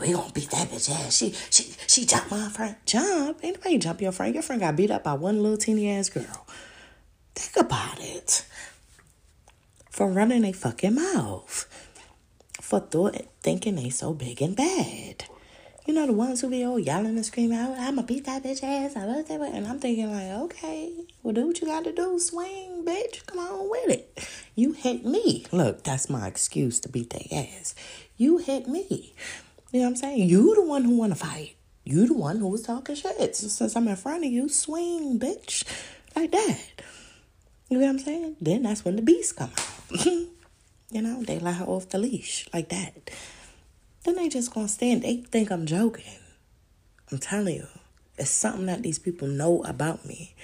We 0.00 0.12
gonna 0.12 0.32
beat 0.32 0.50
that 0.50 0.70
bitch 0.70 0.90
ass. 0.90 1.16
She 1.16 1.34
she 1.50 1.74
she 1.86 2.06
jumped 2.06 2.30
my 2.30 2.48
friend. 2.48 2.76
Jump? 2.86 3.40
Ain't 3.42 3.56
nobody 3.56 3.78
jump 3.78 4.00
your 4.00 4.12
friend. 4.12 4.32
Your 4.32 4.42
friend 4.42 4.60
got 4.60 4.76
beat 4.76 4.90
up 4.90 5.04
by 5.04 5.12
one 5.12 5.42
little 5.42 5.58
teeny 5.58 5.90
ass 5.90 6.08
girl. 6.08 6.46
Think 7.34 7.66
about 7.66 8.00
it. 8.00 8.44
For 9.90 10.08
running 10.08 10.44
a 10.44 10.52
fucking 10.52 10.94
mouth. 10.94 11.66
For 12.60 12.80
thought, 12.80 13.16
thinking 13.42 13.76
they 13.76 13.90
so 13.90 14.12
big 14.14 14.40
and 14.42 14.56
bad. 14.56 15.24
You 15.86 15.94
know 15.94 16.06
the 16.06 16.12
ones 16.12 16.40
who 16.40 16.50
be 16.50 16.64
oh, 16.64 16.72
all 16.72 16.78
yelling 16.78 17.16
and 17.16 17.26
screaming 17.26 17.58
oh, 17.58 17.74
I'ma 17.76 18.02
beat 18.02 18.24
that 18.26 18.44
bitch 18.44 18.62
ass. 18.62 18.96
I 18.96 19.06
love 19.06 19.26
that. 19.28 19.40
And 19.40 19.66
I'm 19.66 19.80
thinking 19.80 20.12
like, 20.12 20.30
okay, 20.44 20.92
well 21.22 21.34
do 21.34 21.48
what 21.48 21.60
you 21.60 21.66
gotta 21.66 21.92
do. 21.92 22.18
Swing, 22.18 22.84
bitch. 22.84 23.26
Come 23.26 23.38
on 23.38 23.70
with 23.70 23.90
it. 23.90 24.28
You 24.54 24.72
hit 24.72 25.04
me. 25.04 25.46
Look, 25.50 25.82
that's 25.82 26.08
my 26.08 26.28
excuse 26.28 26.78
to 26.80 26.88
beat 26.88 27.10
their 27.10 27.40
ass. 27.40 27.74
You 28.16 28.38
hit 28.38 28.68
me. 28.68 29.14
You 29.72 29.80
know 29.80 29.86
what 29.86 29.90
I'm 29.90 29.96
saying? 29.96 30.28
You 30.28 30.54
the 30.54 30.62
one 30.62 30.84
who 30.84 30.96
wanna 30.96 31.16
fight. 31.16 31.56
You 31.84 32.06
the 32.06 32.14
one 32.14 32.38
who 32.38 32.48
was 32.48 32.62
talking 32.62 32.94
shit. 32.94 33.34
So 33.34 33.48
since 33.48 33.74
I'm 33.74 33.88
in 33.88 33.96
front 33.96 34.24
of 34.24 34.30
you, 34.30 34.48
swing, 34.48 35.18
bitch. 35.18 35.64
Like 36.14 36.30
that. 36.30 36.60
You 37.70 37.78
know 37.78 37.86
what 37.86 37.92
I'm 37.92 37.98
saying? 38.00 38.36
Then 38.40 38.64
that's 38.64 38.84
when 38.84 38.96
the 38.96 39.02
beasts 39.02 39.32
come 39.32 39.50
out. 39.50 40.04
you 40.06 41.02
know, 41.02 41.22
they 41.22 41.38
let 41.38 41.54
her 41.54 41.64
off 41.64 41.88
the 41.88 41.98
leash 41.98 42.48
like 42.52 42.68
that. 42.70 43.10
Then 44.04 44.16
they 44.16 44.28
just 44.28 44.52
gonna 44.52 44.66
stand. 44.66 45.02
They 45.02 45.18
think 45.18 45.52
I'm 45.52 45.66
joking. 45.66 46.18
I'm 47.12 47.18
telling 47.18 47.54
you, 47.54 47.68
it's 48.18 48.30
something 48.30 48.66
that 48.66 48.82
these 48.82 48.98
people 48.98 49.28
know 49.28 49.62
about 49.62 50.04
me. 50.04 50.34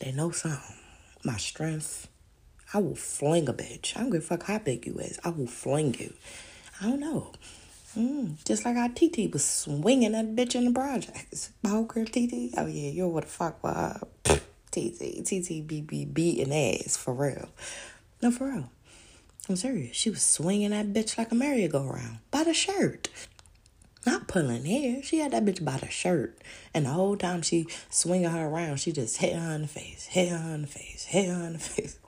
They 0.00 0.10
know 0.10 0.32
something. 0.32 0.76
My 1.22 1.36
strength. 1.36 2.08
I 2.72 2.78
will 2.78 2.96
fling 2.96 3.48
a 3.48 3.52
bitch. 3.52 3.96
I 3.96 4.00
don't 4.00 4.10
give 4.10 4.22
a 4.22 4.26
fuck 4.26 4.42
how 4.42 4.58
big 4.58 4.84
you 4.84 4.94
is. 4.94 5.20
I 5.24 5.28
will 5.28 5.46
fling 5.46 5.94
you. 5.94 6.12
I 6.80 6.86
don't 6.86 7.00
know. 7.00 7.30
Mm, 7.96 8.44
just 8.44 8.64
like 8.64 8.76
our 8.76 8.88
TT 8.88 9.32
was 9.32 9.44
swinging 9.44 10.10
that 10.12 10.34
bitch 10.34 10.56
in 10.56 10.64
the 10.64 10.72
projects. 10.72 11.52
My 11.62 11.70
whole 11.70 11.84
girl 11.84 12.04
TT. 12.04 12.52
Oh 12.56 12.66
yeah, 12.66 12.90
you 12.90 13.06
what 13.06 13.22
the 13.24 13.30
fuck, 13.30 13.62
Bob. 13.62 14.08
TT, 14.74 15.24
TT 15.24 15.66
beating 16.12 16.52
ass 16.52 16.96
for 16.96 17.14
real. 17.14 17.48
No, 18.20 18.30
for 18.30 18.50
real. 18.50 18.70
I'm 19.48 19.56
serious. 19.56 19.96
She 19.96 20.10
was 20.10 20.22
swinging 20.22 20.70
that 20.70 20.92
bitch 20.92 21.16
like 21.18 21.30
a 21.30 21.34
merry-go-round 21.34 22.18
by 22.30 22.44
the 22.44 22.54
shirt. 22.54 23.08
Not 24.06 24.28
pulling 24.28 24.64
hair. 24.64 25.02
She 25.02 25.18
had 25.18 25.32
that 25.32 25.44
bitch 25.44 25.64
by 25.64 25.78
the 25.78 25.88
shirt. 25.88 26.36
And 26.74 26.84
the 26.86 26.90
whole 26.90 27.16
time 27.16 27.42
she 27.42 27.66
swinging 27.88 28.28
her 28.28 28.46
around, 28.46 28.78
she 28.78 28.92
just 28.92 29.18
hit 29.18 29.34
her 29.34 29.54
in 29.54 29.62
the 29.62 29.68
face, 29.68 30.06
hit 30.06 30.28
her 30.30 30.54
in 30.54 30.62
the 30.62 30.66
face, 30.66 31.04
hit 31.04 31.28
her 31.28 31.44
in 31.46 31.54
the 31.54 31.58
face. 31.60 31.98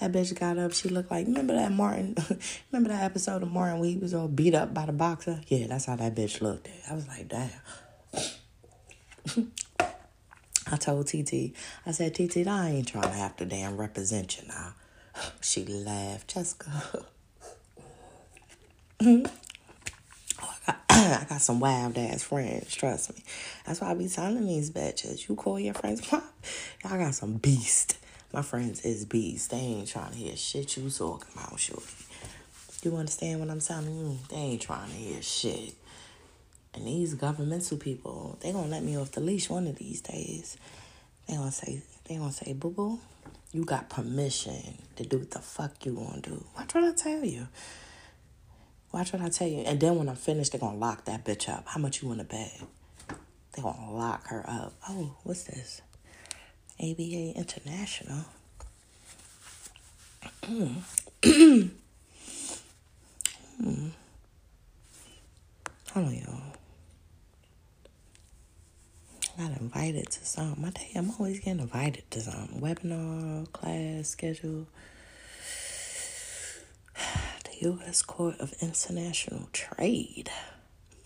That 0.00 0.12
bitch 0.12 0.38
got 0.38 0.58
up. 0.58 0.72
She 0.72 0.88
looked 0.88 1.10
like, 1.10 1.26
remember 1.26 1.54
that 1.54 1.72
Martin, 1.72 2.16
remember 2.72 2.90
that 2.90 3.02
episode 3.02 3.42
of 3.42 3.50
Martin 3.50 3.80
where 3.80 3.90
he 3.90 3.96
was 3.96 4.14
all 4.14 4.28
beat 4.28 4.54
up 4.54 4.72
by 4.72 4.86
the 4.86 4.92
boxer? 4.92 5.40
Yeah, 5.48 5.66
that's 5.66 5.86
how 5.86 5.96
that 5.96 6.14
bitch 6.14 6.40
looked. 6.40 6.68
I 6.90 6.94
was 6.94 7.08
like, 7.08 7.28
damn. 7.28 7.50
I 10.70 10.76
told 10.76 11.06
TT, 11.06 11.52
I 11.86 11.90
said, 11.92 12.14
TT, 12.14 12.46
I 12.46 12.70
ain't 12.70 12.88
trying 12.88 13.02
to 13.04 13.10
have 13.10 13.36
to 13.36 13.44
damn 13.44 13.76
represent 13.76 14.40
you 14.40 14.48
now. 14.48 14.74
She 15.40 15.64
laughed, 15.64 16.34
Jessica. 16.34 16.70
Oh, 20.42 20.54
I 20.66 20.72
got, 20.72 20.80
I 20.90 21.26
got 21.28 21.40
some 21.40 21.60
wild 21.60 21.96
ass 21.98 22.22
friends, 22.22 22.74
trust 22.74 23.14
me. 23.14 23.22
That's 23.66 23.80
why 23.80 23.90
I 23.90 23.94
be 23.94 24.08
telling 24.08 24.46
these 24.46 24.70
bitches, 24.70 25.28
you 25.28 25.36
call 25.36 25.60
your 25.60 25.74
friends 25.74 26.06
pop. 26.06 26.24
Y'all 26.84 26.98
got 26.98 27.14
some 27.14 27.34
beast. 27.34 27.98
My 28.32 28.42
friends 28.42 28.84
is 28.84 29.04
beast. 29.04 29.50
They 29.50 29.58
ain't 29.58 29.88
trying 29.88 30.10
to 30.12 30.16
hear 30.16 30.36
shit 30.36 30.76
you 30.76 30.90
talking 30.90 31.28
about, 31.34 31.60
shorty. 31.60 31.84
You 32.82 32.96
understand 32.96 33.40
what 33.40 33.50
I'm 33.50 33.60
telling 33.60 33.96
you? 33.96 34.18
They 34.28 34.36
ain't 34.36 34.62
trying 34.62 34.90
to 34.90 34.96
hear 34.96 35.22
shit. 35.22 35.74
And 36.74 36.86
these 36.86 37.14
governmental 37.14 37.76
people, 37.78 38.36
they 38.40 38.52
gonna 38.52 38.68
let 38.68 38.82
me 38.82 38.98
off 38.98 39.12
the 39.12 39.20
leash 39.20 39.48
one 39.48 39.66
of 39.66 39.76
these 39.76 40.00
days. 40.00 40.56
They 41.28 41.36
gonna 41.36 41.52
say, 41.52 41.82
they 42.04 42.16
gonna 42.16 42.32
say, 42.32 42.52
boo 42.52 42.70
boo, 42.70 42.98
you 43.52 43.64
got 43.64 43.88
permission 43.88 44.78
to 44.96 45.04
do 45.04 45.18
what 45.18 45.30
the 45.30 45.38
fuck 45.38 45.86
you 45.86 45.94
gonna 45.94 46.20
do. 46.20 46.44
Watch 46.56 46.74
what 46.74 46.84
I 46.84 46.92
tell 46.92 47.24
you. 47.24 47.46
Watch 48.92 49.12
what 49.12 49.22
I 49.22 49.28
tell 49.28 49.46
you. 49.48 49.58
And 49.60 49.78
then 49.78 49.96
when 49.96 50.08
I'm 50.08 50.16
finished, 50.16 50.52
they 50.52 50.58
gonna 50.58 50.76
lock 50.76 51.04
that 51.04 51.24
bitch 51.24 51.48
up. 51.48 51.64
How 51.68 51.80
much 51.80 52.02
you 52.02 52.08
wanna 52.08 52.24
bet? 52.24 52.60
They 53.52 53.62
gonna 53.62 53.92
lock 53.92 54.26
her 54.28 54.44
up. 54.48 54.74
Oh, 54.88 55.16
what's 55.22 55.44
this? 55.44 55.80
ABA 56.80 57.34
International. 57.36 58.24
hmm. 60.44 60.66
Hold 65.94 66.06
on, 66.06 66.14
y'all. 66.14 66.42
Got 69.36 69.60
invited 69.60 70.10
to 70.10 70.24
some. 70.24 70.60
My 70.60 70.70
day, 70.70 70.92
I'm 70.94 71.10
always 71.18 71.40
getting 71.40 71.58
invited 71.60 72.08
to 72.12 72.20
some 72.20 72.60
webinar, 72.60 73.50
class, 73.52 74.08
schedule. 74.08 74.66
The 77.44 77.68
U.S. 77.68 78.02
Court 78.02 78.38
of 78.40 78.52
International 78.60 79.48
Trade. 79.52 80.30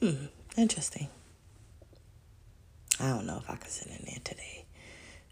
Hmm, 0.00 0.26
interesting. 0.56 1.08
I 3.00 3.08
don't 3.10 3.26
know 3.26 3.38
if 3.38 3.48
I 3.50 3.56
can 3.56 3.70
sit 3.70 3.88
in 3.88 4.04
there 4.06 4.20
today. 4.24 4.64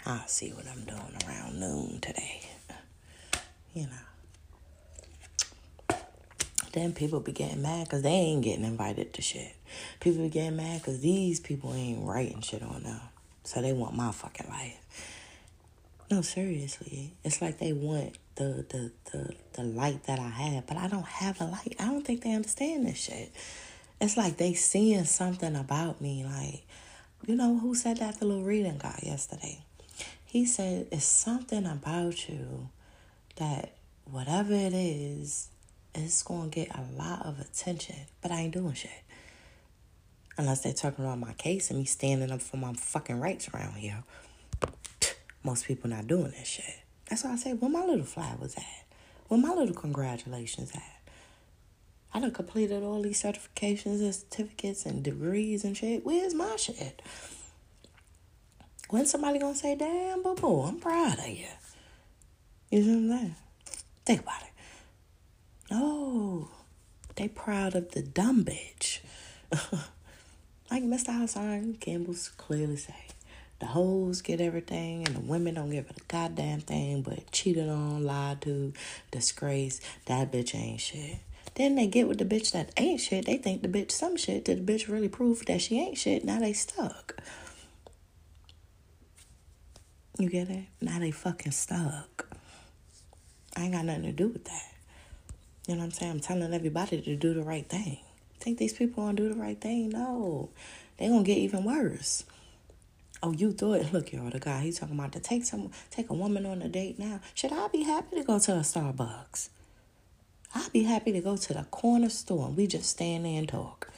I'll 0.05 0.27
see 0.27 0.51
what 0.53 0.67
I'm 0.67 0.85
doing 0.85 1.17
around 1.27 1.59
noon 1.61 2.01
today. 2.01 2.43
You 3.75 3.87
know. 3.87 4.16
Then 6.77 6.93
people 6.93 7.21
be 7.21 7.33
getting 7.33 7.63
mad 7.63 7.85
because 7.85 8.03
they 8.03 8.11
ain't 8.11 8.45
getting 8.45 8.67
invited 8.67 9.15
to 9.15 9.23
shit. 9.23 9.57
People 9.99 10.25
be 10.25 10.29
getting 10.29 10.57
mad 10.57 10.83
because 10.83 11.01
these 11.01 11.41
people 11.41 11.73
ain't 11.73 12.05
writing 12.05 12.43
shit 12.43 12.63
on 12.63 12.83
them. 12.83 13.01
So 13.45 13.63
they 13.63 13.73
want 13.73 13.97
my 13.97 14.13
fucking 14.13 14.51
life. 14.51 14.77
No, 16.11 16.21
seriously. 16.21 17.15
It's 17.25 17.41
like 17.41 17.57
they 17.57 17.73
want 17.73 18.19
the, 18.35 18.67
the, 18.69 18.93
the, 19.11 19.35
the 19.55 19.63
light 19.63 20.05
that 20.05 20.19
I 20.19 20.29
have, 20.29 20.67
but 20.67 20.77
I 20.77 20.87
don't 20.89 21.07
have 21.07 21.41
a 21.41 21.45
light. 21.45 21.77
I 21.81 21.87
don't 21.87 22.05
think 22.05 22.23
they 22.23 22.35
understand 22.35 22.87
this 22.87 22.99
shit. 22.99 23.33
It's 23.99 24.19
like 24.19 24.37
they 24.37 24.53
seeing 24.53 25.05
something 25.05 25.57
about 25.57 26.03
me. 26.03 26.27
Like, 26.27 26.63
you 27.27 27.37
know 27.37 27.59
who 27.59 27.75
said 27.75 27.97
that? 28.01 28.21
The 28.21 28.27
little 28.27 28.45
reading 28.45 28.77
guy 28.77 29.01
yesterday. 29.03 29.65
He 30.27 30.45
said, 30.45 30.89
It's 30.93 31.07
something 31.07 31.65
about 31.65 32.29
you 32.29 32.69
that 33.37 33.73
whatever 34.05 34.53
it 34.53 34.75
is, 34.75 35.49
it's 36.05 36.23
going 36.23 36.51
to 36.51 36.55
get 36.55 36.69
a 36.77 36.83
lot 36.97 37.25
of 37.25 37.41
attention, 37.41 37.97
but 38.21 38.31
I 38.31 38.43
ain't 38.43 38.55
doing 38.55 38.75
shit. 38.75 38.91
Unless 40.39 40.63
they're 40.63 40.73
talking 40.73 41.05
about 41.05 41.19
my 41.19 41.33
case 41.35 41.71
and 41.71 41.79
me 41.79 41.85
standing 41.85 42.31
up 42.31 42.43
for 42.43 42.57
my 42.57 42.73
fucking 42.75 43.21
rights 43.21 43.49
around 43.55 43.75
here. 43.75 44.05
Most 45.43 45.67
people 45.67 45.89
not 45.89 46.07
doing 46.07 46.33
that 46.37 46.47
shit. 46.47 46.81
That's 47.09 47.25
why 47.25 47.33
I 47.33 47.37
say, 47.37 47.53
where 47.55 47.71
my 47.71 47.85
little 47.85 48.05
flowers 48.05 48.55
at? 48.57 48.85
Where 49.29 49.41
my 49.41 49.51
little 49.51 49.75
congratulations 49.75 50.73
at? 50.75 50.97
I 52.13 52.21
done 52.21 52.33
completed 52.33 52.83
all 52.83 53.03
these 53.03 53.23
certifications 53.23 54.01
and 54.01 54.15
certificates 54.15 54.87
and 54.87 55.03
degrees 55.03 55.65
and 55.65 55.77
shit. 55.77 56.05
Where's 56.05 56.35
my 56.35 56.57
shit? 56.57 57.03
When 58.89 59.05
somebody 59.07 59.39
gonna 59.39 59.55
say, 59.55 59.75
damn, 59.75 60.23
boo 60.23 60.35
boo, 60.35 60.63
I'm 60.63 60.79
proud 60.79 61.19
of 61.19 61.29
you. 61.29 61.47
You 62.71 62.83
know 62.83 62.93
what 62.93 63.15
I'm 63.15 63.19
saying? 63.19 63.35
Think 64.05 64.21
about 64.23 64.43
it. 64.43 64.49
Oh, 65.71 66.49
they 67.17 67.29
proud 67.29 67.75
of 67.75 67.93
the 67.93 68.03
dumb 68.03 68.45
bitch. 68.45 69.01
like 70.71 70.83
Mr. 70.83 71.19
Hassan 71.19 71.75
Campbell's 71.81 72.29
clearly 72.29 72.77
say. 72.77 72.95
The 73.59 73.67
hoes 73.67 74.21
get 74.21 74.41
everything 74.41 75.07
and 75.07 75.17
the 75.17 75.21
women 75.21 75.55
don't 75.55 75.71
give 75.71 75.91
a 75.91 75.95
goddamn 76.09 76.61
thing 76.61 77.01
but 77.01 77.31
cheated 77.33 77.69
on, 77.69 78.05
lied 78.05 78.43
to, 78.43 78.75
disgrace. 79.11 79.81
That 80.05 80.31
bitch 80.31 80.55
ain't 80.55 80.81
shit. 80.81 81.19
Then 81.55 81.75
they 81.75 81.87
get 81.87 82.07
with 82.07 82.19
the 82.19 82.27
bitch 82.27 82.53
that 82.53 82.71
ain't 82.77 83.01
shit. 83.01 83.25
They 83.25 83.39
think 83.39 83.63
the 83.63 83.69
bitch 83.69 83.91
some 83.91 84.17
shit. 84.17 84.45
Did 84.45 84.67
the 84.67 84.73
bitch 84.73 84.89
really 84.89 85.09
prove 85.09 85.47
that 85.47 85.63
she 85.63 85.81
ain't 85.81 85.97
shit? 85.97 86.23
Now 86.23 86.39
they 86.39 86.53
stuck. 86.53 87.19
You 90.19 90.29
get 90.29 90.51
it? 90.51 90.65
Now 90.83 90.99
they 90.99 91.11
fucking 91.11 91.53
stuck. 91.53 92.27
I 93.57 93.63
ain't 93.63 93.73
got 93.73 93.87
nothing 93.87 94.03
to 94.03 94.13
do 94.13 94.29
with 94.29 94.45
that. 94.45 94.73
You 95.67 95.75
know 95.75 95.81
what 95.81 95.87
I'm 95.87 95.93
saying? 95.93 96.13
I'm 96.13 96.21
telling 96.21 96.55
everybody 96.55 97.01
to 97.03 97.17
do 97.17 97.35
the 97.35 97.43
right 97.43 97.69
thing. 97.69 97.99
Think 98.39 98.59
these 98.59 98.73
people 98.73 99.03
gonna 99.03 99.17
do 99.17 99.29
the 99.29 99.41
right 99.41 99.61
thing? 99.61 99.91
No. 99.91 100.51
They 100.97 101.09
gonna 101.09 101.25
get 101.25 101.39
even 101.39 101.65
worse. 101.65 102.25
Oh, 103.23 103.33
you 103.33 103.53
thought 103.53 103.81
look, 103.93 104.13
y'all, 104.13 104.31
the 104.31 104.39
guy 104.39 104.61
he's 104.61 104.79
talking 104.79 104.97
about 104.97 105.13
to 105.13 105.21
take 105.21 105.45
some 105.45 105.71
take 105.91 106.11
a 106.11 106.15
woman 106.15 106.47
on 106.47 106.63
a 106.63 106.69
date 106.69 106.99
now. 106.99 107.21
Should 107.35 107.53
I 107.53 107.69
be 107.69 107.83
happy 107.83 108.17
to 108.17 108.25
go 108.25 108.39
to 108.39 108.53
a 108.53 108.61
Starbucks? 108.61 109.49
I'd 110.55 110.73
be 110.73 110.85
happy 110.85 111.13
to 111.13 111.21
go 111.21 111.37
to 111.37 111.55
the 111.55 111.65
corner 111.65 112.09
store 112.09 112.47
and 112.47 112.57
we 112.57 112.67
just 112.67 112.89
stand 112.89 113.25
there 113.25 113.39
and 113.39 113.49
talk. 113.49 113.91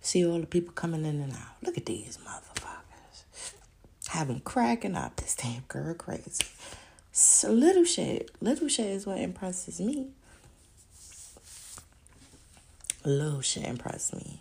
See 0.00 0.26
all 0.26 0.40
the 0.40 0.46
people 0.46 0.72
coming 0.72 1.04
in 1.04 1.20
and 1.20 1.32
out. 1.32 1.56
Look 1.62 1.76
at 1.76 1.86
these 1.86 2.18
motherfuckers. 2.18 3.52
Have 4.08 4.28
them 4.28 4.40
cracking 4.40 4.96
up. 4.96 5.16
This 5.16 5.34
damn 5.36 5.62
girl 5.68 5.94
crazy. 5.94 6.44
So 7.12 7.52
little 7.52 7.84
shit. 7.84 8.30
Little 8.40 8.68
shit 8.68 8.86
is 8.86 9.06
what 9.06 9.18
impresses 9.18 9.80
me. 9.80 10.08
Little 13.04 13.42
shit 13.42 13.64
impressed 13.66 14.14
me. 14.16 14.40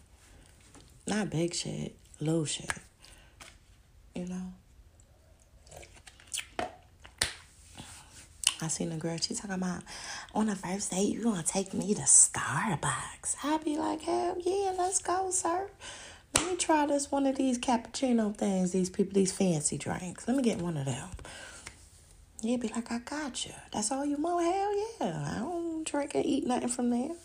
Not 1.05 1.29
big 1.29 1.53
shit. 1.53 1.95
Little 2.21 2.45
shit. 2.45 2.71
You 4.15 4.25
know? 4.25 4.53
I 8.61 8.67
seen 8.69 8.93
a 8.93 8.97
girl, 8.97 9.17
she 9.17 9.33
talking 9.33 9.55
about 9.55 9.83
on 10.33 10.45
the 10.45 10.55
first 10.55 10.91
date, 10.91 11.13
you 11.13 11.21
gonna 11.23 11.43
take 11.43 11.73
me 11.73 11.93
to 11.93 12.01
Starbucks. 12.01 13.35
I 13.43 13.57
be 13.57 13.77
like, 13.77 14.01
hell 14.01 14.37
yeah, 14.39 14.73
let's 14.77 14.99
go, 14.99 15.29
sir. 15.31 15.69
Let 16.35 16.49
me 16.49 16.55
try 16.55 16.85
this 16.85 17.11
one 17.11 17.27
of 17.27 17.35
these 17.35 17.59
cappuccino 17.59 18.33
things, 18.33 18.71
these 18.71 18.89
people, 18.89 19.13
these 19.13 19.33
fancy 19.33 19.77
drinks. 19.77 20.27
Let 20.27 20.37
me 20.37 20.43
get 20.43 20.59
one 20.59 20.77
of 20.77 20.85
them. 20.85 21.09
You'd 22.41 22.61
be 22.61 22.69
like, 22.69 22.91
I 22.91 22.99
got 22.99 23.45
you. 23.45 23.53
That's 23.71 23.91
all 23.91 24.05
you 24.05 24.17
want? 24.17 24.45
Hell 24.45 24.73
yeah. 25.01 25.35
I 25.35 25.39
don't 25.39 25.85
drink 25.85 26.15
or 26.15 26.21
eat 26.23 26.47
nothing 26.47 26.69
from 26.69 26.89
there. 26.89 27.15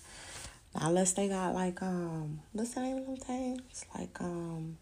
Unless 0.75 1.15
they 1.15 1.29
got 1.29 1.55
like, 1.55 1.83
um, 1.83 2.41
what's 2.53 2.75
the 2.75 2.81
name 2.81 2.99
of 2.99 3.07
them 3.07 3.17
things? 3.17 3.85
Like, 3.97 4.21
um, 4.21 4.77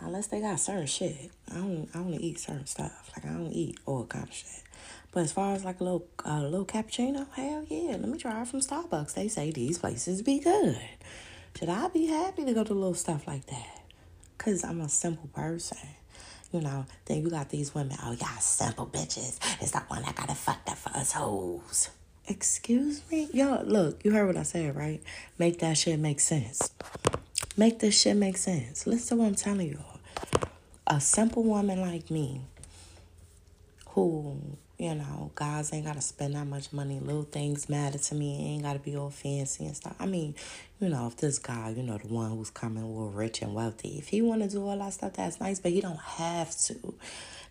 unless 0.00 0.28
they 0.28 0.40
got 0.40 0.60
certain 0.60 0.86
shit. 0.86 1.30
I 1.50 1.54
don't, 1.54 1.88
I 1.94 1.98
only 1.98 2.18
eat 2.18 2.38
certain 2.38 2.66
stuff. 2.66 3.10
Like, 3.16 3.26
I 3.26 3.34
don't 3.34 3.52
eat 3.52 3.78
all 3.86 4.04
kind 4.04 4.24
of 4.28 4.34
shit. 4.34 4.62
But 5.12 5.20
as 5.22 5.32
far 5.32 5.54
as 5.54 5.64
like 5.64 5.80
a 5.80 5.84
little, 5.84 6.06
uh, 6.26 6.42
little 6.42 6.66
cappuccino, 6.66 7.26
hell 7.32 7.64
yeah, 7.68 7.92
let 7.92 8.08
me 8.08 8.18
try 8.18 8.42
it 8.42 8.48
from 8.48 8.60
Starbucks. 8.60 9.14
They 9.14 9.28
say 9.28 9.50
these 9.50 9.78
places 9.78 10.22
be 10.22 10.40
good. 10.40 10.78
Should 11.58 11.70
I 11.70 11.88
be 11.88 12.06
happy 12.06 12.44
to 12.44 12.52
go 12.52 12.64
to 12.64 12.74
little 12.74 12.94
stuff 12.94 13.26
like 13.26 13.46
that? 13.46 13.82
Cause 14.36 14.62
I'm 14.62 14.82
a 14.82 14.90
simple 14.90 15.28
person. 15.32 15.78
You 16.52 16.60
know, 16.60 16.84
then 17.06 17.22
you 17.22 17.30
got 17.30 17.48
these 17.48 17.74
women, 17.74 17.96
oh 18.04 18.12
y'all 18.12 18.40
simple 18.40 18.86
bitches. 18.86 19.38
It's 19.60 19.70
the 19.70 19.78
one 19.88 20.02
that 20.02 20.14
got 20.14 20.30
it 20.30 20.36
fucked 20.36 20.68
up 20.68 20.76
for 20.76 20.90
us 20.90 21.12
hoes. 21.12 21.88
Excuse 22.28 23.02
me? 23.10 23.28
Y'all, 23.32 23.64
look, 23.64 24.04
you 24.04 24.10
heard 24.10 24.26
what 24.26 24.36
I 24.36 24.42
said, 24.42 24.74
right? 24.74 25.00
Make 25.38 25.60
that 25.60 25.78
shit 25.78 25.98
make 25.98 26.20
sense. 26.20 26.70
Make 27.56 27.78
this 27.78 28.00
shit 28.00 28.16
make 28.16 28.36
sense. 28.36 28.86
Listen 28.86 29.18
to 29.18 29.22
what 29.22 29.28
I'm 29.28 29.34
telling 29.34 29.72
y'all. 29.72 30.00
A 30.86 31.00
simple 31.00 31.44
woman 31.44 31.80
like 31.80 32.10
me, 32.10 32.42
who 33.88 34.38
you 34.78 34.94
know, 34.94 35.30
guys 35.34 35.72
ain't 35.72 35.86
gotta 35.86 36.02
spend 36.02 36.34
that 36.34 36.46
much 36.46 36.72
money. 36.72 37.00
Little 37.00 37.22
things 37.22 37.68
matter 37.68 37.96
to 37.96 38.14
me. 38.14 38.54
Ain't 38.54 38.62
gotta 38.62 38.78
be 38.78 38.94
all 38.94 39.08
fancy 39.08 39.64
and 39.64 39.74
stuff. 39.74 39.94
I 39.98 40.04
mean, 40.04 40.34
you 40.80 40.90
know, 40.90 41.06
if 41.06 41.16
this 41.16 41.38
guy, 41.38 41.72
you 41.74 41.82
know, 41.82 41.96
the 41.96 42.08
one 42.08 42.30
who's 42.30 42.50
coming 42.50 42.84
all 42.84 43.08
rich 43.08 43.40
and 43.40 43.54
wealthy, 43.54 43.96
if 43.98 44.08
he 44.08 44.20
wanna 44.20 44.48
do 44.48 44.66
all 44.66 44.76
that 44.78 44.92
stuff, 44.92 45.14
that's 45.14 45.40
nice, 45.40 45.60
but 45.60 45.72
he 45.72 45.80
don't 45.80 45.98
have 45.98 46.54
to. 46.64 46.94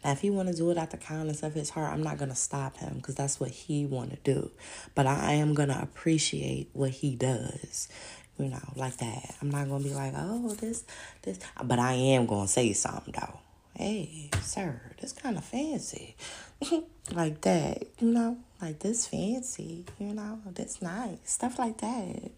Now, 0.05 0.11
if 0.11 0.21
he 0.21 0.29
wanna 0.29 0.53
do 0.53 0.69
it 0.69 0.77
out 0.77 0.91
the 0.91 0.97
kindness 0.97 1.41
of 1.41 1.55
his 1.55 1.71
heart, 1.71 1.91
I'm 1.91 2.03
not 2.03 2.19
gonna 2.19 2.35
stop 2.35 2.77
him 2.77 2.97
because 2.97 3.15
that's 3.15 3.39
what 3.39 3.49
he 3.49 3.87
wanna 3.87 4.17
do. 4.23 4.51
But 4.93 5.07
I 5.07 5.33
am 5.33 5.55
gonna 5.55 5.79
appreciate 5.81 6.69
what 6.73 6.91
he 6.91 7.15
does. 7.15 7.89
You 8.37 8.49
know, 8.49 8.61
like 8.75 8.97
that. 8.97 9.35
I'm 9.41 9.49
not 9.49 9.67
gonna 9.67 9.83
be 9.83 9.93
like, 9.95 10.13
oh, 10.15 10.53
this, 10.53 10.83
this. 11.23 11.39
But 11.63 11.79
I 11.79 11.93
am 11.93 12.27
gonna 12.27 12.47
say 12.47 12.71
something 12.73 13.15
though. 13.19 13.39
hey, 13.73 14.29
sir, 14.41 14.79
this 15.01 15.11
kind 15.11 15.37
of 15.37 15.43
fancy. 15.43 16.15
like 17.11 17.41
that, 17.41 17.83
you 17.99 18.11
know, 18.11 18.37
like 18.61 18.79
this 18.79 19.07
fancy, 19.07 19.85
you 19.99 20.13
know, 20.13 20.39
this 20.53 20.81
nice, 20.81 21.17
stuff 21.25 21.59
like 21.59 21.77
that. 21.79 22.31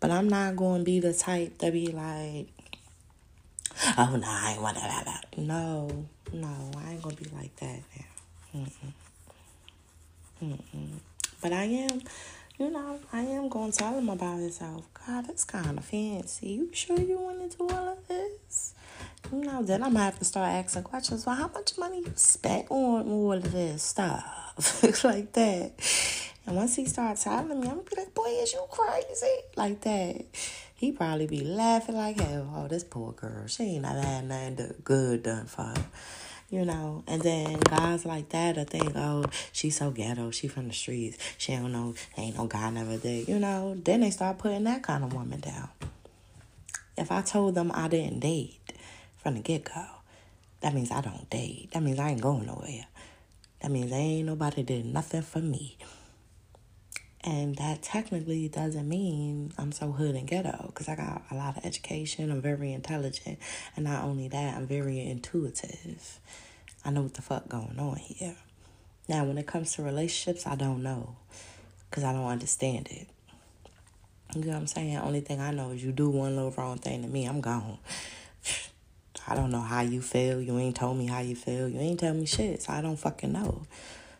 But 0.00 0.10
I'm 0.10 0.28
not 0.28 0.56
going 0.56 0.80
to 0.80 0.84
be 0.84 1.00
the 1.00 1.12
type 1.12 1.58
to 1.58 1.70
be 1.72 1.88
like, 1.88 2.48
oh, 3.96 4.16
no, 4.16 4.28
I 4.28 4.56
want 4.60 4.76
that. 4.76 5.24
No, 5.36 6.06
no, 6.32 6.70
I 6.76 6.92
ain't 6.92 7.02
to 7.02 7.16
be 7.16 7.30
like 7.34 7.54
that 7.56 7.80
now. 7.96 8.60
Mm-mm. 8.60 8.92
Mm-mm. 10.42 10.98
But 11.40 11.52
I 11.52 11.64
am, 11.64 12.02
you 12.58 12.70
know, 12.70 12.98
I 13.12 13.20
am 13.20 13.50
to 13.50 13.72
tell 13.72 13.98
him 13.98 14.08
about 14.08 14.38
himself. 14.38 14.86
God, 15.06 15.28
it's 15.28 15.44
kind 15.44 15.78
of 15.78 15.84
fancy. 15.84 16.48
You 16.48 16.70
sure 16.72 16.98
you 16.98 17.18
want 17.18 17.50
to 17.50 17.56
do 17.56 17.68
all 17.68 17.88
of 17.88 18.08
this? 18.08 18.74
You 19.32 19.40
know, 19.40 19.62
then 19.62 19.82
I'm 19.82 19.92
gonna 19.92 20.04
have 20.04 20.18
to 20.18 20.24
start 20.24 20.48
asking 20.48 20.84
questions. 20.84 21.26
Well, 21.26 21.36
how 21.36 21.48
much 21.48 21.78
money 21.78 21.98
you 21.98 22.12
spent 22.16 22.66
on 22.70 23.08
all 23.08 23.32
of 23.32 23.52
this 23.52 23.82
stuff? 23.82 24.82
like 25.04 25.32
that. 25.34 25.72
And 26.46 26.56
once 26.56 26.76
he 26.76 26.86
starts 26.86 27.24
telling 27.24 27.60
me, 27.60 27.68
I'm 27.68 27.76
gonna 27.76 27.82
be 27.82 27.96
like, 27.96 28.14
boy, 28.14 28.28
is 28.40 28.52
you 28.52 28.64
crazy? 28.70 29.26
Like 29.56 29.80
that. 29.82 30.24
He 30.78 30.92
probably 30.92 31.26
be 31.26 31.42
laughing 31.42 31.96
like 31.96 32.20
hell. 32.20 32.48
Oh, 32.54 32.68
this 32.68 32.84
poor 32.84 33.10
girl. 33.10 33.48
She 33.48 33.64
ain't 33.64 33.82
never 33.82 34.00
had 34.00 34.28
nothing 34.28 34.74
good 34.84 35.24
done 35.24 35.46
for 35.46 35.62
her. 35.62 35.84
You 36.50 36.64
know, 36.64 37.02
and 37.08 37.20
then 37.20 37.58
guys 37.58 38.06
like 38.06 38.28
that 38.28 38.56
I 38.56 38.64
think, 38.64 38.92
oh, 38.94 39.24
she's 39.52 39.76
so 39.76 39.90
ghetto, 39.90 40.30
she 40.30 40.46
from 40.46 40.68
the 40.68 40.72
streets, 40.72 41.18
she 41.36 41.52
don't 41.52 41.72
know, 41.72 41.94
ain't 42.16 42.36
no 42.36 42.46
guy 42.46 42.70
never 42.70 42.96
did, 42.96 43.28
you 43.28 43.38
know. 43.38 43.74
Then 43.74 44.00
they 44.00 44.10
start 44.10 44.38
putting 44.38 44.64
that 44.64 44.82
kind 44.82 45.02
of 45.04 45.12
woman 45.12 45.40
down. 45.40 45.68
If 46.96 47.10
I 47.10 47.20
told 47.22 47.56
them 47.56 47.70
I 47.74 47.88
didn't 47.88 48.20
date 48.20 48.72
from 49.16 49.34
the 49.34 49.40
get 49.40 49.64
go, 49.64 49.84
that 50.60 50.74
means 50.74 50.90
I 50.92 51.00
don't 51.00 51.28
date. 51.28 51.70
That 51.72 51.82
means 51.82 51.98
I 51.98 52.10
ain't 52.10 52.22
going 52.22 52.46
nowhere. 52.46 52.86
That 53.60 53.70
means 53.70 53.92
ain't 53.92 54.26
nobody 54.26 54.62
did 54.62 54.86
nothing 54.86 55.22
for 55.22 55.40
me. 55.40 55.76
And 57.28 57.56
that 57.56 57.82
technically 57.82 58.48
doesn't 58.48 58.88
mean 58.88 59.52
I'm 59.58 59.70
so 59.70 59.92
hood 59.92 60.14
and 60.14 60.26
ghetto 60.26 60.68
because 60.68 60.88
I 60.88 60.96
got 60.96 61.24
a 61.30 61.34
lot 61.34 61.58
of 61.58 61.66
education. 61.66 62.30
I'm 62.30 62.40
very 62.40 62.72
intelligent. 62.72 63.38
And 63.76 63.84
not 63.84 64.04
only 64.04 64.28
that, 64.28 64.56
I'm 64.56 64.66
very 64.66 65.00
intuitive. 65.00 66.20
I 66.86 66.90
know 66.90 67.02
what 67.02 67.12
the 67.12 67.20
fuck 67.20 67.46
going 67.46 67.78
on 67.78 67.96
here. 67.96 68.34
Now, 69.10 69.26
when 69.26 69.36
it 69.36 69.46
comes 69.46 69.74
to 69.74 69.82
relationships, 69.82 70.46
I 70.46 70.54
don't 70.54 70.82
know 70.82 71.16
because 71.90 72.02
I 72.02 72.14
don't 72.14 72.24
understand 72.24 72.88
it. 72.90 73.08
You 74.34 74.46
know 74.46 74.52
what 74.52 74.60
I'm 74.60 74.66
saying? 74.66 74.96
Only 74.96 75.20
thing 75.20 75.38
I 75.38 75.50
know 75.50 75.72
is 75.72 75.84
you 75.84 75.92
do 75.92 76.08
one 76.08 76.34
little 76.34 76.52
wrong 76.52 76.78
thing 76.78 77.02
to 77.02 77.08
me, 77.08 77.26
I'm 77.26 77.42
gone. 77.42 77.76
I 79.28 79.34
don't 79.34 79.50
know 79.50 79.60
how 79.60 79.82
you 79.82 80.00
feel. 80.00 80.40
You 80.40 80.56
ain't 80.56 80.76
told 80.76 80.96
me 80.96 81.08
how 81.08 81.20
you 81.20 81.36
feel. 81.36 81.68
You 81.68 81.78
ain't 81.78 82.00
tell 82.00 82.14
me 82.14 82.24
shit, 82.24 82.62
so 82.62 82.72
I 82.72 82.80
don't 82.80 82.96
fucking 82.96 83.32
know. 83.32 83.66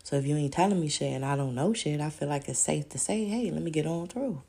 So 0.09 0.15
if 0.15 0.25
you 0.25 0.35
ain't 0.37 0.53
telling 0.53 0.81
me 0.81 0.89
shit 0.89 1.13
and 1.13 1.23
I 1.23 1.35
don't 1.35 1.53
know 1.53 1.71
shit, 1.71 2.01
I 2.01 2.09
feel 2.09 2.29
like 2.29 2.49
it's 2.49 2.57
safe 2.57 2.89
to 2.89 2.97
say, 2.97 3.25
hey, 3.25 3.51
let 3.51 3.61
me 3.61 3.69
get 3.69 3.85
on 3.85 4.07
through. 4.07 4.41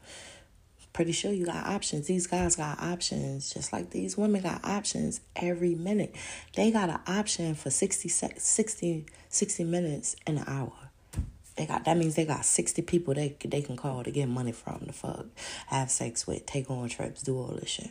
Pretty 0.94 1.12
sure 1.12 1.34
you 1.34 1.44
got 1.44 1.66
options. 1.66 2.06
These 2.06 2.26
guys 2.28 2.56
got 2.56 2.82
options, 2.82 3.52
just 3.52 3.70
like 3.70 3.90
these 3.90 4.16
women 4.16 4.40
got 4.40 4.64
options 4.64 5.20
every 5.36 5.74
minute. 5.74 6.16
They 6.56 6.70
got 6.70 6.88
an 6.88 7.00
option 7.06 7.54
for 7.54 7.68
60, 7.68 8.08
60, 8.08 9.04
60 9.28 9.64
minutes 9.64 10.16
in 10.26 10.38
an 10.38 10.44
hour. 10.46 10.72
They 11.56 11.66
got 11.66 11.84
that 11.84 11.98
means 11.98 12.14
they 12.14 12.24
got 12.24 12.46
sixty 12.46 12.80
people 12.80 13.12
they 13.12 13.36
they 13.44 13.60
can 13.60 13.76
call 13.76 14.02
to 14.02 14.10
get 14.10 14.30
money 14.30 14.52
from 14.52 14.84
the 14.86 14.94
fuck, 14.94 15.26
have 15.66 15.90
sex 15.90 16.26
with, 16.26 16.46
take 16.46 16.70
on 16.70 16.88
trips, 16.88 17.22
do 17.22 17.36
all 17.36 17.48
this 17.48 17.68
shit. 17.68 17.90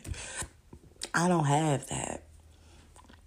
I 1.13 1.27
don't 1.27 1.45
have 1.45 1.87
that. 1.89 2.23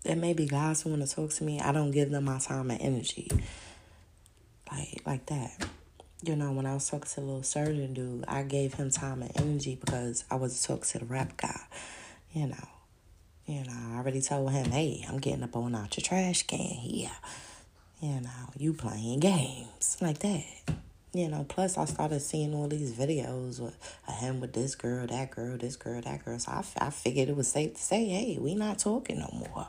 There 0.03 0.16
may 0.16 0.32
be 0.32 0.47
guys 0.47 0.82
who 0.82 0.90
want 0.90 1.09
to 1.09 1.14
talk 1.14 1.30
to 1.34 1.45
me. 1.45 1.61
I 1.61 1.70
don't 1.70 1.93
give 1.93 2.11
them 2.11 2.24
my 2.24 2.40
time 2.40 2.72
and 2.72 2.80
energy. 2.82 3.28
Like 4.72 5.02
like 5.06 5.26
that. 5.26 5.66
You 6.24 6.36
know, 6.36 6.52
when 6.52 6.66
I 6.66 6.74
was 6.74 6.88
talking 6.88 7.08
to 7.08 7.14
the 7.16 7.20
little 7.22 7.42
surgeon 7.42 7.94
dude, 7.94 8.24
I 8.28 8.42
gave 8.44 8.74
him 8.74 8.90
time 8.90 9.22
and 9.22 9.32
energy 9.36 9.76
because 9.80 10.24
I 10.30 10.36
was 10.36 10.62
talking 10.62 10.84
to 10.84 10.98
the 11.00 11.04
rap 11.04 11.36
guy. 11.36 11.60
You 12.32 12.48
know. 12.48 12.68
You 13.46 13.64
know, 13.64 13.72
I 13.74 13.96
already 13.96 14.20
told 14.20 14.52
him, 14.52 14.70
hey, 14.70 15.04
I'm 15.08 15.18
getting 15.18 15.42
up 15.42 15.56
on 15.56 15.74
out 15.74 15.96
your 15.96 16.02
trash 16.02 16.44
can 16.44 16.60
here. 16.60 17.10
You 18.00 18.20
know, 18.20 18.30
you 18.56 18.72
playing 18.72 19.18
games 19.20 19.96
like 20.00 20.20
that. 20.20 20.44
You 21.12 21.28
know, 21.28 21.44
plus 21.48 21.76
I 21.76 21.84
started 21.86 22.20
seeing 22.20 22.54
all 22.54 22.68
these 22.68 22.92
videos 22.92 23.58
with 23.60 23.76
him 24.20 24.40
with 24.40 24.52
this 24.52 24.74
girl, 24.76 25.06
that 25.08 25.32
girl, 25.32 25.58
this 25.58 25.76
girl, 25.76 26.00
that 26.00 26.24
girl. 26.24 26.38
So 26.38 26.52
I, 26.52 26.64
I 26.78 26.90
figured 26.90 27.28
it 27.28 27.36
was 27.36 27.48
safe 27.48 27.74
to 27.74 27.82
say, 27.82 28.06
hey, 28.06 28.38
we 28.40 28.54
not 28.54 28.78
talking 28.78 29.18
no 29.18 29.28
more. 29.32 29.66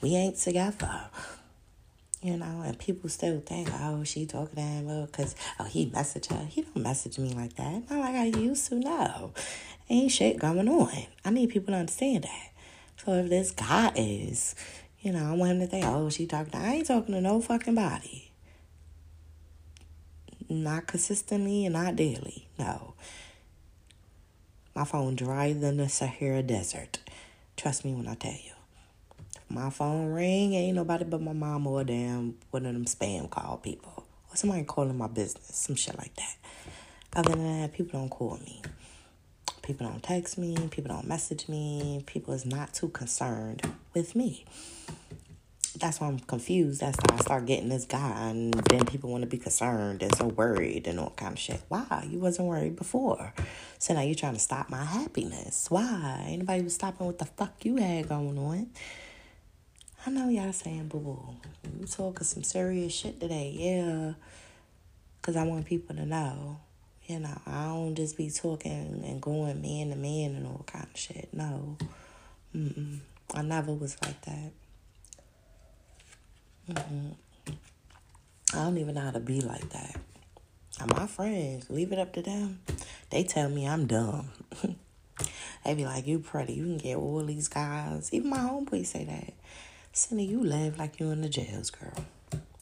We 0.00 0.16
ain't 0.16 0.36
together. 0.36 1.04
You 2.24 2.38
know, 2.38 2.62
and 2.64 2.78
people 2.78 3.10
still 3.10 3.40
think, 3.40 3.68
oh, 3.70 4.02
she 4.02 4.24
talking 4.24 4.56
to 4.56 4.62
him 4.62 5.04
because, 5.04 5.36
oh, 5.60 5.64
he 5.64 5.86
messaged 5.90 6.32
her. 6.32 6.46
He 6.46 6.62
don't 6.62 6.82
message 6.82 7.18
me 7.18 7.34
like 7.34 7.54
that. 7.56 7.90
Not 7.90 8.00
like 8.00 8.14
I 8.14 8.24
used 8.24 8.66
to, 8.70 8.76
no. 8.76 9.32
Ain't 9.90 10.10
shit 10.10 10.38
going 10.38 10.66
on. 10.66 11.06
I 11.22 11.30
need 11.30 11.50
people 11.50 11.74
to 11.74 11.78
understand 11.80 12.24
that. 12.24 12.50
So 13.04 13.12
if 13.12 13.28
this 13.28 13.50
guy 13.50 13.92
is 13.94 14.54
you 15.04 15.12
know, 15.12 15.30
I 15.30 15.32
want 15.32 15.52
him 15.52 15.60
to 15.60 15.66
think, 15.66 15.84
oh, 15.84 16.08
she 16.08 16.24
talking. 16.26 16.52
To, 16.52 16.58
I 16.58 16.70
ain't 16.76 16.86
talking 16.86 17.14
to 17.14 17.20
no 17.20 17.42
fucking 17.42 17.74
body. 17.74 18.30
Not 20.48 20.86
consistently 20.86 21.66
and 21.66 21.74
not 21.74 21.94
daily. 21.94 22.48
No. 22.58 22.94
My 24.74 24.84
phone 24.84 25.14
drier 25.14 25.52
than 25.52 25.76
the 25.76 25.90
Sahara 25.90 26.42
Desert. 26.42 27.00
Trust 27.54 27.84
me 27.84 27.92
when 27.92 28.08
I 28.08 28.14
tell 28.14 28.32
you. 28.32 28.53
My 29.48 29.70
phone 29.70 30.06
ring, 30.06 30.54
ain't 30.54 30.76
nobody 30.76 31.04
but 31.04 31.20
my 31.20 31.32
mom 31.32 31.66
or 31.66 31.84
damn 31.84 32.36
one 32.50 32.66
of 32.66 32.72
them 32.72 32.84
spam 32.86 33.30
call 33.30 33.58
people. 33.58 34.04
Or 34.30 34.36
somebody 34.36 34.64
calling 34.64 34.96
my 34.96 35.06
business. 35.06 35.56
Some 35.56 35.76
shit 35.76 35.96
like 35.98 36.14
that. 36.16 36.36
Other 37.14 37.30
than 37.30 37.60
that, 37.60 37.72
people 37.72 38.00
don't 38.00 38.08
call 38.08 38.38
me. 38.38 38.62
People 39.62 39.86
don't 39.86 40.02
text 40.02 40.36
me. 40.38 40.56
People 40.70 40.94
don't 40.94 41.06
message 41.06 41.48
me. 41.48 42.02
People 42.06 42.34
is 42.34 42.44
not 42.44 42.74
too 42.74 42.88
concerned 42.88 43.62
with 43.94 44.16
me 44.16 44.44
that's 45.78 46.00
why 46.00 46.06
I'm 46.06 46.18
confused. 46.20 46.80
That's 46.80 46.98
why 46.98 47.16
I 47.16 47.20
start 47.20 47.46
getting 47.46 47.68
this 47.68 47.84
guy, 47.84 48.30
and 48.30 48.54
then 48.54 48.86
people 48.86 49.10
want 49.10 49.22
to 49.22 49.26
be 49.28 49.38
concerned 49.38 50.02
and 50.02 50.14
so 50.14 50.26
worried 50.28 50.86
and 50.86 51.00
all 51.00 51.12
kind 51.16 51.32
of 51.32 51.38
shit. 51.38 51.60
Why? 51.68 52.06
You 52.08 52.18
wasn't 52.18 52.48
worried 52.48 52.76
before, 52.76 53.32
so 53.78 53.94
now 53.94 54.02
you're 54.02 54.14
trying 54.14 54.34
to 54.34 54.40
stop 54.40 54.70
my 54.70 54.84
happiness. 54.84 55.66
Why? 55.70 56.26
Anybody 56.28 56.62
was 56.62 56.74
stopping 56.74 57.06
what 57.06 57.18
the 57.18 57.24
fuck 57.24 57.64
you 57.64 57.76
had 57.76 58.08
going 58.08 58.38
on. 58.38 58.68
I 60.06 60.10
know 60.10 60.28
y'all 60.28 60.52
saying, 60.52 60.88
boo 60.88 61.00
boo, 61.00 61.34
you 61.80 61.86
talking 61.86 62.24
some 62.24 62.42
serious 62.42 62.92
shit 62.92 63.20
today, 63.20 63.54
yeah. 63.56 64.12
Cause 65.22 65.34
I 65.34 65.44
want 65.44 65.64
people 65.64 65.96
to 65.96 66.04
know, 66.04 66.58
you 67.06 67.20
know, 67.20 67.40
I 67.46 67.68
don't 67.68 67.94
just 67.94 68.18
be 68.18 68.28
talking 68.28 69.02
and 69.06 69.22
going 69.22 69.62
man 69.62 69.88
to 69.88 69.96
man 69.96 70.34
and 70.34 70.46
all 70.46 70.62
kind 70.66 70.86
of 70.92 71.00
shit. 71.00 71.30
No, 71.32 71.78
Mm-mm. 72.54 72.98
I 73.32 73.40
never 73.40 73.72
was 73.72 73.96
like 74.02 74.20
that. 74.26 74.50
Mm-hmm. 76.70 77.08
I 78.52 78.56
don't 78.56 78.76
even 78.76 78.94
know 78.94 79.00
how 79.00 79.10
to 79.10 79.20
be 79.20 79.40
like 79.40 79.70
that. 79.70 79.96
And 80.80 80.94
my 80.94 81.06
friends, 81.06 81.70
leave 81.70 81.92
it 81.92 81.98
up 81.98 82.12
to 82.12 82.20
them. 82.20 82.60
They 83.08 83.24
tell 83.24 83.48
me 83.48 83.66
I'm 83.66 83.86
dumb. 83.86 84.28
they 85.64 85.74
be 85.74 85.86
like, 85.86 86.06
you 86.06 86.18
pretty. 86.18 86.52
You 86.52 86.64
can 86.64 86.78
get 86.78 86.96
all 86.96 87.24
these 87.24 87.48
guys. 87.48 88.12
Even 88.12 88.28
my 88.28 88.38
homeboy 88.38 88.84
say 88.84 89.04
that. 89.04 89.32
Cindy, 89.96 90.24
you 90.24 90.42
laugh 90.42 90.76
like 90.76 90.98
you 90.98 91.12
in 91.12 91.22
the 91.22 91.28
jails, 91.28 91.70
girl. 91.70 92.04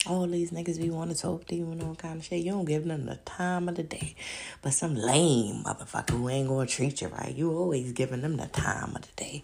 All 0.07 0.27
these 0.27 0.51
niggas 0.51 0.79
be 0.79 0.91
want 0.91 1.13
to 1.13 1.17
talk 1.17 1.47
to 1.47 1.55
you 1.55 1.65
and 1.73 1.83
all 1.83 1.95
kind 1.95 2.19
of 2.19 2.27
shit. 2.27 2.45
You 2.45 2.53
don't 2.53 2.67
give 2.67 2.85
them 2.85 3.07
the 3.07 3.17
time 3.25 3.71
of 3.71 3.77
the 3.77 3.83
day. 3.83 4.15
But 4.61 4.75
some 4.75 4.95
lame 4.95 5.65
motherfucker 5.65 6.11
who 6.11 6.29
ain't 6.29 6.49
gonna 6.49 6.67
treat 6.67 7.01
you 7.01 7.09
right, 7.09 7.35
you 7.35 7.51
always 7.51 7.93
giving 7.93 8.21
them 8.21 8.37
the 8.37 8.49
time 8.49 8.95
of 8.95 9.01
the 9.01 9.13
day. 9.17 9.43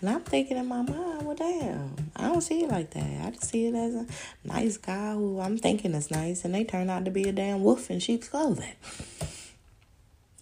And 0.00 0.10
I'm 0.10 0.20
thinking 0.20 0.58
in 0.58 0.66
my 0.66 0.82
mind, 0.82 1.26
well, 1.26 1.34
damn, 1.34 2.10
I 2.16 2.28
don't 2.28 2.42
see 2.42 2.64
it 2.64 2.68
like 2.68 2.90
that. 2.90 3.26
I 3.26 3.30
just 3.30 3.48
see 3.48 3.66
it 3.66 3.74
as 3.74 3.94
a 3.94 4.06
nice 4.44 4.76
guy 4.76 5.14
who 5.14 5.40
I'm 5.40 5.56
thinking 5.56 5.94
is 5.94 6.10
nice, 6.10 6.44
and 6.44 6.54
they 6.54 6.64
turn 6.64 6.90
out 6.90 7.06
to 7.06 7.10
be 7.10 7.30
a 7.30 7.32
damn 7.32 7.64
wolf 7.64 7.90
in 7.90 7.98
sheep's 7.98 8.28
clothing. 8.28 8.74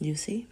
You 0.01 0.17
see? 0.17 0.49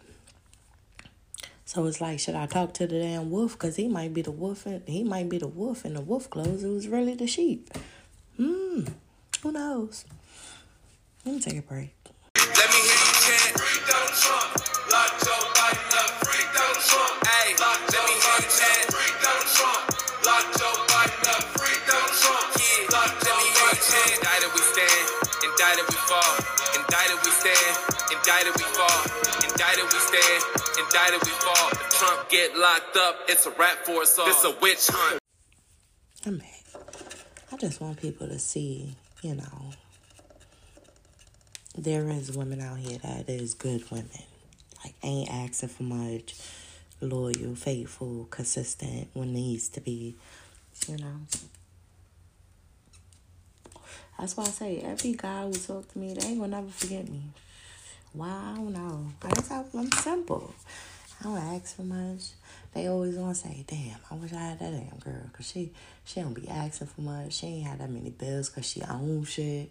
So 1.73 1.87
it's 1.87 2.03
like, 2.03 2.21
should 2.21 2.35
I 2.35 2.45
talk 2.45 2.75
to 2.75 2.87
the 2.87 3.01
damn 3.01 3.31
wolf? 3.31 3.53
Because 3.53 3.77
he 3.77 3.89
might 3.89 4.13
be 4.13 4.21
the 4.21 4.31
wolf, 4.31 4.67
and 4.67 4.87
he 4.87 5.03
might 5.03 5.31
be 5.31 5.39
the 5.39 5.49
wolf 5.49 5.87
in 5.87 5.95
the 5.95 6.03
wolf 6.03 6.29
clothes 6.29 6.61
who's 6.61 6.87
really 6.87 7.15
the 7.15 7.27
sheep. 7.27 7.71
Hmm, 8.37 8.85
who 9.43 9.53
knows? 9.53 10.05
Let 11.25 11.35
me 11.35 11.41
take 11.41 11.57
a 11.57 11.63
break. 11.63 11.97
Let 12.37 12.69
me 12.69 12.77
hear 12.77 12.93
you 12.93 13.13
chant. 13.25 13.57
Free 13.57 13.81
Donald 13.89 14.13
Trump. 14.21 14.53
Lock 14.93 15.17
Joe 15.25 15.49
Biden 15.57 15.97
up. 15.97 16.13
Free 16.21 16.45
Donald 16.53 16.85
Trump. 16.85 17.25
Hey, 17.25 17.57
let 17.57 17.81
me 17.89 18.21
hear 18.21 18.37
you 18.37 18.53
chant. 18.53 18.93
Free 18.93 19.15
Donald 19.25 19.49
Trump. 19.57 19.83
Lock 20.29 20.45
Joe 20.53 20.77
Biden 20.93 21.25
up. 21.25 21.45
Free 21.57 21.81
Donald 21.89 22.13
Trump. 22.21 22.53
Yeah, 22.53 22.93
lock 22.93 23.13
Joe 23.25 23.41
Biden 23.49 23.97
up. 23.97 24.13
Indicted 24.13 24.53
we 24.53 24.61
stand. 24.77 25.09
Indicted 25.41 25.89
we 25.89 25.97
fall. 26.05 26.62
Indicted 26.83 27.19
we 27.25 27.31
stand. 27.31 27.77
Indicted 28.11 28.55
we 28.57 28.67
fall. 28.75 29.03
Indicted 29.47 29.85
we 29.85 29.99
stand. 30.03 30.43
Indicted 30.79 31.23
we 31.23 31.31
fall. 31.31 31.69
If 31.71 31.91
Trump 31.99 32.29
get 32.29 32.57
locked 32.57 32.97
up, 32.97 33.21
it's 33.29 33.47
a 33.47 33.51
rap 33.51 33.79
for 33.85 34.03
us 34.03 34.19
all. 34.19 34.27
This 34.27 34.45
a 34.45 34.51
witch 34.61 34.89
hunt. 34.91 35.21
I'm 36.27 36.39
back. 36.39 36.65
I 37.53 37.57
just 37.57 37.81
want 37.81 38.01
people 38.01 38.27
to 38.27 38.39
see, 38.39 38.97
you 39.23 39.35
know, 39.37 39.73
there 41.77 42.09
is 42.11 42.33
women 42.37 42.61
out 42.61 42.79
here 42.79 42.99
that 42.99 43.29
is 43.29 43.55
good 43.55 43.89
women. 43.91 44.09
Like 44.85 44.95
ain't 45.05 45.31
asking 45.31 45.69
for 45.69 45.85
much, 45.85 46.35
loyal, 47.01 47.55
faithful, 47.55 48.27
consistent 48.31 49.09
when 49.13 49.33
needs 49.33 49.69
to 49.71 49.81
be, 49.81 50.17
you 50.89 50.97
know. 50.97 51.21
That's 54.19 54.37
why 54.37 54.45
I 54.45 54.49
say 54.49 54.79
every 54.81 55.13
guy 55.13 55.45
who 55.45 55.53
talk 55.53 55.91
to 55.93 55.99
me, 55.99 56.15
they 56.15 56.27
ain't 56.27 56.39
gonna 56.39 56.61
never 56.61 56.69
forget 56.71 57.09
me. 57.09 57.23
Why 58.13 58.29
I 58.29 58.57
don't 58.57 58.73
know. 58.73 59.07
I 59.23 59.29
guess 59.31 59.51
I, 59.51 59.65
I'm 59.75 59.91
simple. 59.93 60.55
I 61.21 61.25
don't 61.25 61.39
ask 61.39 61.77
for 61.77 61.83
much. 61.83 62.31
They 62.75 62.87
always 62.87 63.17
gonna 63.17 63.35
say, 63.35 63.65
"Damn, 63.67 63.99
I 64.11 64.15
wish 64.15 64.33
I 64.33 64.41
had 64.41 64.59
that 64.59 64.71
damn 64.71 64.99
girl," 64.99 65.31
cause 65.33 65.47
she 65.47 65.73
she 66.05 66.21
don't 66.21 66.35
be 66.35 66.49
asking 66.49 66.89
for 66.89 67.01
much. 67.01 67.35
She 67.35 67.47
ain't 67.47 67.67
had 67.67 67.79
that 67.81 67.91
many 67.91 68.11
bills, 68.11 68.49
cause 68.49 68.67
she 68.67 68.83
own 68.83 69.25
shit. 69.25 69.71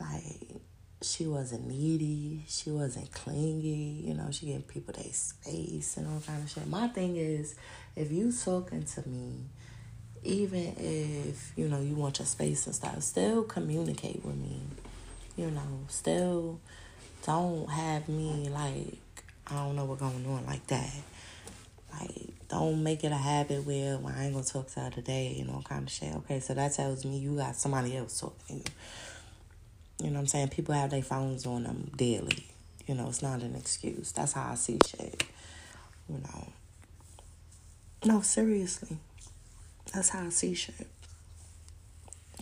Like 0.00 0.60
she 1.02 1.26
wasn't 1.26 1.66
needy. 1.66 2.44
She 2.48 2.70
wasn't 2.70 3.12
clingy. 3.12 4.02
You 4.04 4.14
know, 4.14 4.30
she 4.30 4.46
gave 4.46 4.66
people 4.66 4.94
their 4.94 5.12
space 5.12 5.96
and 5.96 6.06
all 6.06 6.20
kind 6.20 6.42
of 6.42 6.50
shit. 6.50 6.66
My 6.66 6.88
thing 6.88 7.16
is, 7.16 7.54
if 7.96 8.10
you 8.10 8.32
talking 8.32 8.84
to 8.84 9.08
me, 9.08 9.46
even 10.24 10.74
if 10.78 11.52
you 11.56 11.68
know 11.68 11.80
you 11.80 11.94
want 11.94 12.18
your 12.18 12.26
space 12.26 12.66
and 12.66 12.74
stuff, 12.74 13.02
still 13.02 13.42
communicate 13.44 14.24
with 14.24 14.36
me. 14.36 14.60
You 15.36 15.50
know, 15.50 15.80
still 15.88 16.60
don't 17.26 17.68
have 17.70 18.08
me 18.08 18.48
like 18.48 18.98
I 19.46 19.56
don't 19.56 19.76
know 19.76 19.84
what's 19.84 20.00
going 20.00 20.26
on 20.26 20.46
like 20.46 20.66
that. 20.68 20.90
Like, 21.92 22.28
don't 22.48 22.82
make 22.82 23.04
it 23.04 23.12
a 23.12 23.16
habit 23.16 23.64
where 23.64 23.98
well, 23.98 24.14
I 24.16 24.24
ain't 24.24 24.34
gonna 24.34 24.44
talk 24.44 24.68
to 24.72 24.80
her 24.80 24.90
today, 24.90 25.34
you 25.38 25.44
know, 25.44 25.62
kind 25.64 25.86
of 25.86 25.92
shit. 25.92 26.14
Okay, 26.14 26.40
so 26.40 26.54
that 26.54 26.72
tells 26.72 27.04
me 27.04 27.18
you 27.18 27.36
got 27.36 27.56
somebody 27.56 27.96
else 27.96 28.20
talking. 28.20 28.62
You 30.00 30.06
know 30.06 30.14
what 30.14 30.20
I'm 30.20 30.26
saying? 30.26 30.48
People 30.48 30.74
have 30.74 30.90
their 30.90 31.02
phones 31.02 31.46
on 31.46 31.64
them 31.64 31.90
daily. 31.96 32.46
You 32.86 32.94
know, 32.94 33.08
it's 33.08 33.22
not 33.22 33.42
an 33.42 33.54
excuse. 33.54 34.12
That's 34.12 34.32
how 34.32 34.50
I 34.52 34.54
see 34.56 34.78
shit. 34.86 35.24
You 36.08 36.18
know. 36.18 36.48
No, 38.04 38.20
seriously. 38.20 38.98
That's 39.94 40.08
how 40.08 40.26
I 40.26 40.28
see 40.30 40.54
shit. 40.54 40.74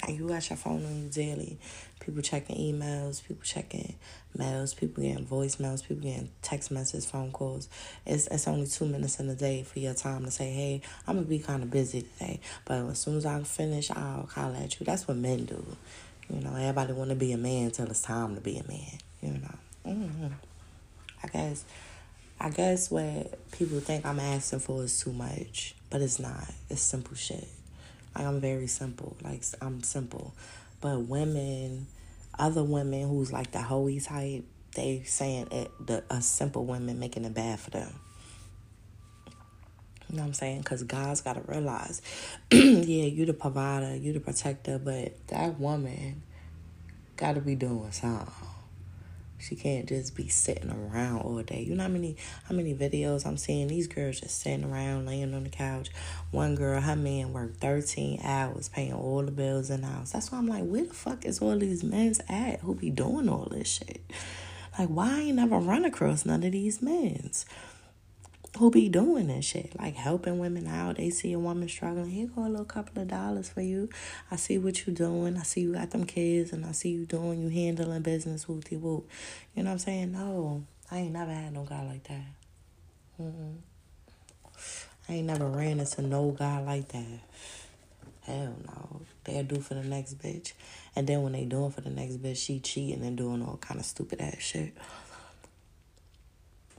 Like 0.03 0.17
you 0.17 0.27
got 0.27 0.49
your 0.49 0.57
phone 0.57 0.85
on 0.87 1.03
you 1.03 1.09
daily. 1.11 1.59
People 2.01 2.23
checking 2.23 2.57
emails, 2.57 3.23
people 3.23 3.43
checking 3.45 3.95
mails, 4.37 4.75
people 4.75 5.03
getting 5.03 5.27
voicemails, 5.27 5.87
people 5.87 6.03
getting 6.03 6.31
text 6.41 6.71
messages, 6.71 7.05
phone 7.05 7.31
calls. 7.31 7.69
It's 8.07 8.27
it's 8.29 8.49
only 8.49 8.67
two 8.67 8.87
minutes 8.87 9.21
in 9.21 9.29
a 9.29 9.35
day 9.35 9.63
for 9.65 9.79
your 9.79 9.95
time 9.95 10.25
to 10.25 10.31
say, 10.31 10.51
Hey, 10.51 10.81
I'm 11.07 11.17
gonna 11.17 11.27
be 11.27 11.39
kinda 11.39 11.67
busy 11.67 12.03
today. 12.03 12.41
But 12.65 12.87
as 12.87 12.99
soon 12.99 13.19
as 13.19 13.27
I 13.27 13.41
finish, 13.43 13.91
I'll 13.91 14.25
call 14.25 14.57
at 14.57 14.81
you. 14.81 14.87
That's 14.87 15.07
what 15.07 15.19
men 15.19 15.45
do. 15.45 15.65
You 16.31 16.41
know, 16.41 16.57
everybody 16.57 16.95
wanna 16.95 17.15
be 17.15 17.33
a 17.33 17.39
man 17.39 17.71
till 17.71 17.87
it's 17.87 18.03
time 18.03 18.35
to 18.35 18.41
be 18.41 18.57
a 18.57 18.67
man, 18.67 18.99
you 19.21 19.33
know. 19.33 19.55
Mm-hmm. 19.87 20.27
I 21.23 21.29
guess 21.29 21.65
I 22.41 22.51
guess 22.51 22.91
what 22.91 23.53
people 23.53 23.79
think 23.81 24.05
I'm 24.05 24.19
asking 24.19 24.61
for 24.61 24.83
is 24.83 24.99
too 24.99 25.13
much, 25.13 25.77
but 25.93 26.01
it's 26.01 26.19
not. 26.19 26.43
It's 26.71 26.81
simple 26.81 27.15
shit. 27.15 27.47
Like 28.15 28.25
I'm 28.25 28.41
very 28.41 28.67
simple. 28.67 29.15
Like 29.23 29.43
I'm 29.61 29.83
simple. 29.83 30.33
But 30.81 31.03
women, 31.03 31.87
other 32.39 32.65
women 32.65 33.09
who's 33.09 33.31
like 33.31 33.53
the 33.53 33.61
hoey 33.61 34.01
type, 34.01 34.45
they 34.75 35.03
saying 35.05 35.49
it 35.53 35.71
the 35.87 36.03
a 36.09 36.23
simple 36.23 36.65
women 36.65 36.99
making 36.99 37.27
it 37.27 37.35
bad 37.35 37.61
for 37.61 37.71
them. 37.71 37.93
You 40.09 40.17
know 40.17 40.23
what 40.23 40.29
I'm 40.29 40.35
saying? 40.35 40.61
Because 40.61 40.83
guys 40.83 41.21
got 41.21 41.35
to 41.35 41.43
realize, 41.47 42.01
yeah, 42.51 43.05
you 43.05 43.27
the 43.27 43.35
provider, 43.35 43.95
you 43.95 44.15
the 44.15 44.21
protector, 44.21 44.79
but 44.79 45.15
that 45.29 45.61
woman 45.61 46.23
got 47.17 47.35
to 47.35 47.43
be 47.43 47.55
doing 47.55 47.93
something. 47.93 48.42
She 49.43 49.57
can't 49.57 49.89
just 49.89 50.15
be 50.15 50.29
sitting 50.29 50.71
around 50.71 51.23
all 51.23 51.43
day. 51.43 51.63
You 51.63 51.75
know 51.75 51.83
how 51.83 51.89
many 51.89 52.17
how 52.45 52.55
many 52.55 52.75
videos 52.75 53.27
I'm 53.27 53.37
seeing 53.37 53.69
these 53.69 53.89
girls 53.89 54.21
just 54.21 54.41
sitting 54.41 54.65
around 54.65 55.07
laying 55.07 55.35
on 55.35 55.45
the 55.45 55.51
couch. 55.51 55.91
One 56.31 56.55
girl, 56.55 56.81
her 56.81 56.97
man 56.97 57.33
worked 57.33 57.57
13 57.59 58.21
hours 58.23 58.69
paying 58.69 58.93
all 58.93 59.23
the 59.23 59.33
bills 59.33 59.71
in 59.71 59.81
the 59.81 59.89
house. 59.89 60.13
That's 60.13 60.31
why 60.31 60.39
I'm 60.39 60.47
like, 60.47 60.65
where 60.65 60.85
the 60.85 60.95
fuck 60.95 61.25
is 61.25 61.41
all 61.41 61.59
these 61.59 61.83
men's 61.83 62.21
at 62.29 62.61
who 62.61 62.75
be 62.75 62.91
doing 62.91 63.29
all 63.29 63.49
this 63.51 63.69
shit? 63.69 64.03
Like 64.79 64.89
why 64.89 65.11
I 65.11 65.21
ain't 65.21 65.37
never 65.37 65.59
run 65.59 65.85
across 65.85 66.25
none 66.25 66.45
of 66.45 66.53
these 66.53 66.81
men's? 66.81 67.45
Who 68.59 68.71
be 68.71 68.89
doing 68.89 69.29
this 69.29 69.47
shit, 69.47 69.79
like 69.79 69.95
helping 69.95 70.39
women 70.39 70.67
out. 70.67 70.97
They 70.97 71.11
see 71.11 71.33
a 71.33 71.39
woman 71.39 71.69
struggling. 71.69 72.11
Here 72.11 72.27
go 72.27 72.45
a 72.45 72.49
little 72.49 72.65
couple 72.65 73.01
of 73.01 73.09
dollars 73.09 73.49
for 73.49 73.63
you. 73.63 73.89
I 74.31 74.37
see 74.37 74.59
what 74.59 74.87
you 74.87 74.93
doing. 74.93 75.37
I 75.39 75.43
see 75.43 75.63
you 75.63 75.73
got 75.73 75.91
them 75.91 76.05
kids, 76.05 76.53
and 76.53 76.67
I 76.67 76.73
see 76.73 76.91
you 76.91 77.07
doing 77.07 77.41
you 77.41 77.49
handling 77.49 78.03
business. 78.03 78.45
Whoopty 78.45 78.79
whoop. 78.79 79.09
You 79.55 79.63
know 79.63 79.71
what 79.71 79.75
I'm 79.75 79.79
saying? 79.79 80.13
No, 80.13 80.65
I 80.91 80.99
ain't 80.99 81.13
never 81.13 81.33
had 81.33 81.55
no 81.55 81.65
guy 81.65 81.83
like 81.87 82.05
that. 82.05 82.27
Mm-mm. 83.21 83.57
I 85.09 85.13
ain't 85.15 85.27
never 85.27 85.47
ran 85.47 85.81
into 85.81 86.03
no 86.03 86.31
guy 86.31 86.61
like 86.61 86.89
that. 86.89 87.21
Hell 88.23 88.55
no. 88.67 89.01
They'll 89.25 89.45
do 89.45 89.61
for 89.61 89.75
the 89.75 89.83
next 89.83 90.19
bitch. 90.19 90.53
And 90.95 91.07
then 91.07 91.23
when 91.23 91.33
they 91.33 91.45
doing 91.45 91.71
for 91.71 91.81
the 91.81 91.91
next 91.91 92.23
bitch, 92.23 92.37
she 92.37 92.61
cheating 92.61 93.05
and 93.05 93.17
doing 93.17 93.43
all 93.43 93.57
kind 93.57 93.81
of 93.81 93.87
stupid 93.87 94.21
ass 94.21 94.41
shit. 94.41 94.77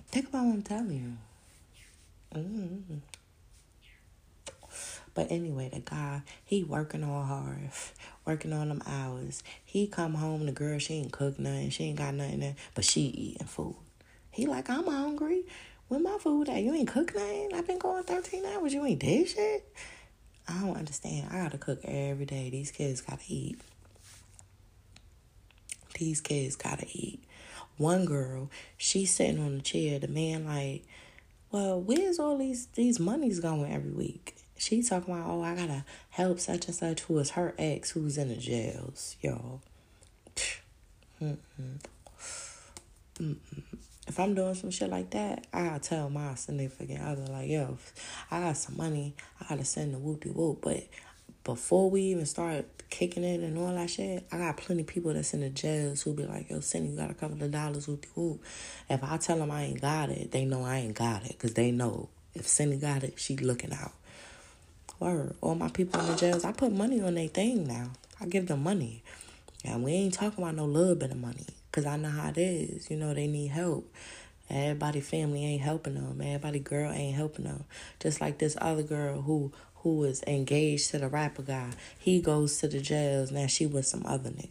Think 0.07 0.29
about 0.29 0.45
what 0.45 0.53
I'm 0.53 0.61
telling 0.61 0.91
you. 0.91 1.32
Mm-hmm. 2.33 2.95
But 5.13 5.31
anyway, 5.31 5.69
the 5.71 5.79
guy, 5.79 6.23
he 6.43 6.63
working 6.63 7.03
all 7.03 7.23
hard, 7.23 7.69
working 8.25 8.51
on 8.51 8.69
them 8.69 8.81
hours. 8.87 9.43
He 9.63 9.85
come 9.85 10.15
home, 10.15 10.47
the 10.47 10.51
girl, 10.51 10.79
she 10.79 10.95
ain't 10.95 11.11
cook 11.11 11.37
nothing, 11.37 11.69
she 11.69 11.85
ain't 11.85 11.99
got 11.99 12.15
nothing 12.15 12.39
there, 12.39 12.55
but 12.73 12.83
she 12.83 13.01
eating 13.01 13.45
food. 13.47 13.75
He 14.31 14.47
like, 14.47 14.69
I'm 14.69 14.85
hungry. 14.85 15.43
Where 15.87 15.99
my 15.99 16.17
food 16.17 16.49
at? 16.49 16.63
You 16.63 16.73
ain't 16.73 16.87
cook 16.87 17.13
nothing? 17.13 17.51
I've 17.53 17.67
been 17.67 17.77
going 17.77 18.03
13 18.03 18.45
hours. 18.45 18.73
You 18.73 18.83
ain't 18.85 18.99
did 18.99 19.29
shit? 19.29 19.71
I 20.47 20.59
don't 20.61 20.75
understand. 20.75 21.27
I 21.31 21.43
gotta 21.43 21.59
cook 21.59 21.81
every 21.83 22.25
day. 22.25 22.49
These 22.49 22.71
kids 22.71 23.01
gotta 23.01 23.23
eat. 23.27 23.61
These 25.99 26.21
kids 26.21 26.55
gotta 26.55 26.87
eat. 26.91 27.23
One 27.77 28.05
girl, 28.05 28.49
she's 28.77 29.11
sitting 29.11 29.39
on 29.39 29.57
the 29.57 29.61
chair. 29.61 29.99
The 29.99 30.07
man 30.07 30.45
like, 30.45 30.83
well, 31.53 31.79
where's 31.79 32.17
all 32.17 32.35
these 32.35 32.65
these 32.73 32.99
monies 32.99 33.39
going 33.39 33.71
every 33.71 33.91
week? 33.91 34.35
She 34.57 34.81
talking 34.81 35.13
about, 35.13 35.29
oh, 35.29 35.43
I 35.43 35.55
gotta 35.55 35.85
help 36.09 36.39
such 36.39 36.65
and 36.65 36.75
such 36.75 37.01
who 37.01 37.19
is 37.19 37.31
her 37.31 37.53
ex 37.59 37.91
who's 37.91 38.17
in 38.17 38.29
the 38.29 38.35
jails, 38.35 39.15
y'all. 39.21 39.61
Mm-mm. 41.21 41.37
Mm-mm. 43.19 43.37
If 44.07 44.19
I'm 44.19 44.33
doing 44.33 44.55
some 44.55 44.71
shit 44.71 44.89
like 44.89 45.11
that, 45.11 45.45
I 45.53 45.65
gotta 45.65 45.79
tell 45.79 46.09
my 46.09 46.33
significant 46.33 47.01
other 47.01 47.27
like, 47.27 47.49
yo, 47.49 47.77
I 48.31 48.39
got 48.39 48.57
some 48.57 48.75
money, 48.75 49.13
I 49.39 49.45
gotta 49.47 49.63
send 49.63 49.93
the 49.93 49.99
whoopie 49.99 50.33
whoop. 50.33 50.61
But 50.63 50.87
before 51.43 51.89
we 51.89 52.01
even 52.03 52.25
start 52.25 52.65
kicking 52.89 53.23
it 53.23 53.41
and 53.41 53.57
all 53.57 53.73
that 53.73 53.89
shit, 53.89 54.25
I 54.31 54.37
got 54.37 54.57
plenty 54.57 54.83
people 54.83 55.13
that's 55.13 55.33
in 55.33 55.41
the 55.41 55.49
jails 55.49 56.03
who 56.03 56.13
be 56.13 56.25
like, 56.25 56.49
yo, 56.49 56.59
Cindy, 56.59 56.89
you 56.89 56.97
got 56.97 57.11
a 57.11 57.15
couple 57.15 57.41
of 57.41 57.51
dollars, 57.51 57.87
whoopie 57.87 58.05
whoop. 58.15 58.41
If 58.89 59.03
I 59.03 59.17
tell 59.17 59.37
them 59.37 59.51
I 59.51 59.63
ain't 59.63 59.81
got 59.81 60.09
it, 60.09 60.31
they 60.31 60.45
know 60.45 60.63
I 60.63 60.77
ain't 60.77 60.95
got 60.95 61.25
it 61.25 61.29
because 61.29 61.53
they 61.53 61.71
know 61.71 62.09
if 62.33 62.47
Cindy 62.47 62.77
got 62.77 63.03
it, 63.03 63.19
she 63.19 63.35
looking 63.37 63.73
out. 63.73 63.91
Word. 64.99 65.35
All 65.41 65.55
my 65.55 65.69
people 65.69 65.99
in 65.99 66.07
the 66.07 66.15
jails, 66.15 66.45
I 66.45 66.51
put 66.51 66.71
money 66.71 67.01
on 67.01 67.15
their 67.15 67.27
thing 67.27 67.67
now. 67.67 67.91
I 68.21 68.25
give 68.25 68.47
them 68.47 68.63
money. 68.63 69.03
And 69.65 69.83
we 69.83 69.91
ain't 69.91 70.13
talking 70.13 70.43
about 70.43 70.55
no 70.55 70.65
little 70.65 70.95
bit 70.95 71.11
of 71.11 71.17
money 71.17 71.45
because 71.69 71.85
I 71.85 71.97
know 71.97 72.09
how 72.09 72.29
it 72.29 72.37
is. 72.37 72.89
You 72.89 72.97
know, 72.97 73.13
they 73.13 73.27
need 73.27 73.49
help. 73.49 73.91
Everybody 74.49 75.01
family 75.01 75.43
ain't 75.45 75.61
helping 75.61 75.95
them. 75.95 76.21
Everybody 76.21 76.59
girl 76.59 76.91
ain't 76.91 77.15
helping 77.15 77.45
them. 77.45 77.63
Just 77.99 78.21
like 78.21 78.37
this 78.37 78.57
other 78.61 78.83
girl 78.83 79.21
who 79.21 79.51
who 79.83 79.97
was 79.97 80.23
engaged 80.23 80.91
to 80.91 80.97
the 80.97 81.09
rapper 81.09 81.41
guy. 81.41 81.71
He 81.99 82.21
goes 82.21 82.57
to 82.59 82.67
the 82.67 82.79
jails. 82.79 83.31
Now 83.31 83.47
she 83.47 83.65
with 83.65 83.85
some 83.85 84.05
other 84.05 84.29
nigga. 84.29 84.49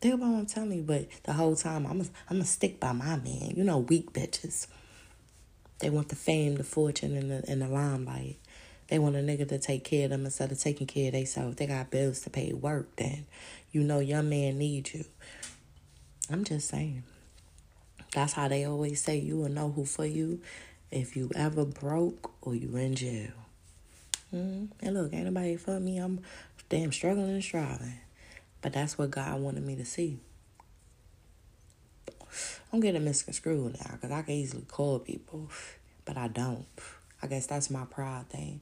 Think 0.00 0.14
about 0.14 0.30
what 0.30 0.38
I'm 0.38 0.46
telling 0.46 0.72
you, 0.72 0.82
but 0.82 1.08
the 1.24 1.32
whole 1.32 1.56
time 1.56 1.86
I'm 1.86 2.00
a, 2.00 2.04
I'm 2.30 2.40
a 2.40 2.44
stick 2.44 2.78
by 2.78 2.92
my 2.92 3.16
man. 3.16 3.54
You 3.56 3.64
know, 3.64 3.78
weak 3.78 4.12
bitches. 4.12 4.68
They 5.80 5.90
want 5.90 6.10
the 6.10 6.16
fame, 6.16 6.54
the 6.56 6.64
fortune, 6.64 7.16
and 7.16 7.30
the 7.30 7.50
and 7.50 7.60
the 7.60 7.68
limelight. 7.68 8.38
They 8.88 8.98
want 8.98 9.16
a 9.16 9.20
nigga 9.20 9.48
to 9.48 9.58
take 9.58 9.82
care 9.82 10.04
of 10.04 10.10
them 10.10 10.24
instead 10.26 10.52
of 10.52 10.60
taking 10.60 10.86
care 10.86 11.08
of 11.08 11.14
themselves. 11.14 11.56
They 11.56 11.66
got 11.66 11.90
bills 11.90 12.20
to 12.20 12.30
pay, 12.30 12.52
work. 12.52 12.94
Then 12.96 13.26
you 13.72 13.82
know 13.82 13.98
your 13.98 14.22
man 14.22 14.58
needs 14.58 14.94
you. 14.94 15.06
I'm 16.30 16.44
just 16.44 16.68
saying. 16.68 17.02
That's 18.12 18.34
how 18.34 18.46
they 18.46 18.64
always 18.64 19.00
say 19.00 19.16
you 19.16 19.38
will 19.38 19.48
know 19.48 19.72
who 19.72 19.84
for 19.84 20.06
you 20.06 20.40
if 20.94 21.16
you 21.16 21.30
ever 21.34 21.64
broke 21.64 22.32
or 22.40 22.54
you 22.54 22.76
in 22.76 22.94
jail. 22.94 23.32
Mm-hmm. 24.34 24.66
And 24.80 24.94
look, 24.94 25.12
ain't 25.12 25.24
nobody 25.24 25.56
for 25.56 25.80
me. 25.80 25.98
I'm 25.98 26.20
damn 26.68 26.92
struggling 26.92 27.30
and 27.30 27.42
striving. 27.42 27.98
But 28.62 28.72
that's 28.72 28.96
what 28.96 29.10
God 29.10 29.40
wanted 29.40 29.64
me 29.64 29.76
to 29.76 29.84
see. 29.84 30.18
I'm 32.72 32.80
getting 32.80 33.04
misconstrued 33.04 33.76
now 33.78 33.92
because 33.92 34.10
I 34.10 34.22
can 34.22 34.34
easily 34.34 34.64
call 34.66 34.98
people, 34.98 35.50
but 36.04 36.16
I 36.16 36.28
don't. 36.28 36.66
I 37.22 37.26
guess 37.26 37.46
that's 37.46 37.70
my 37.70 37.84
pride 37.84 38.28
thing. 38.28 38.60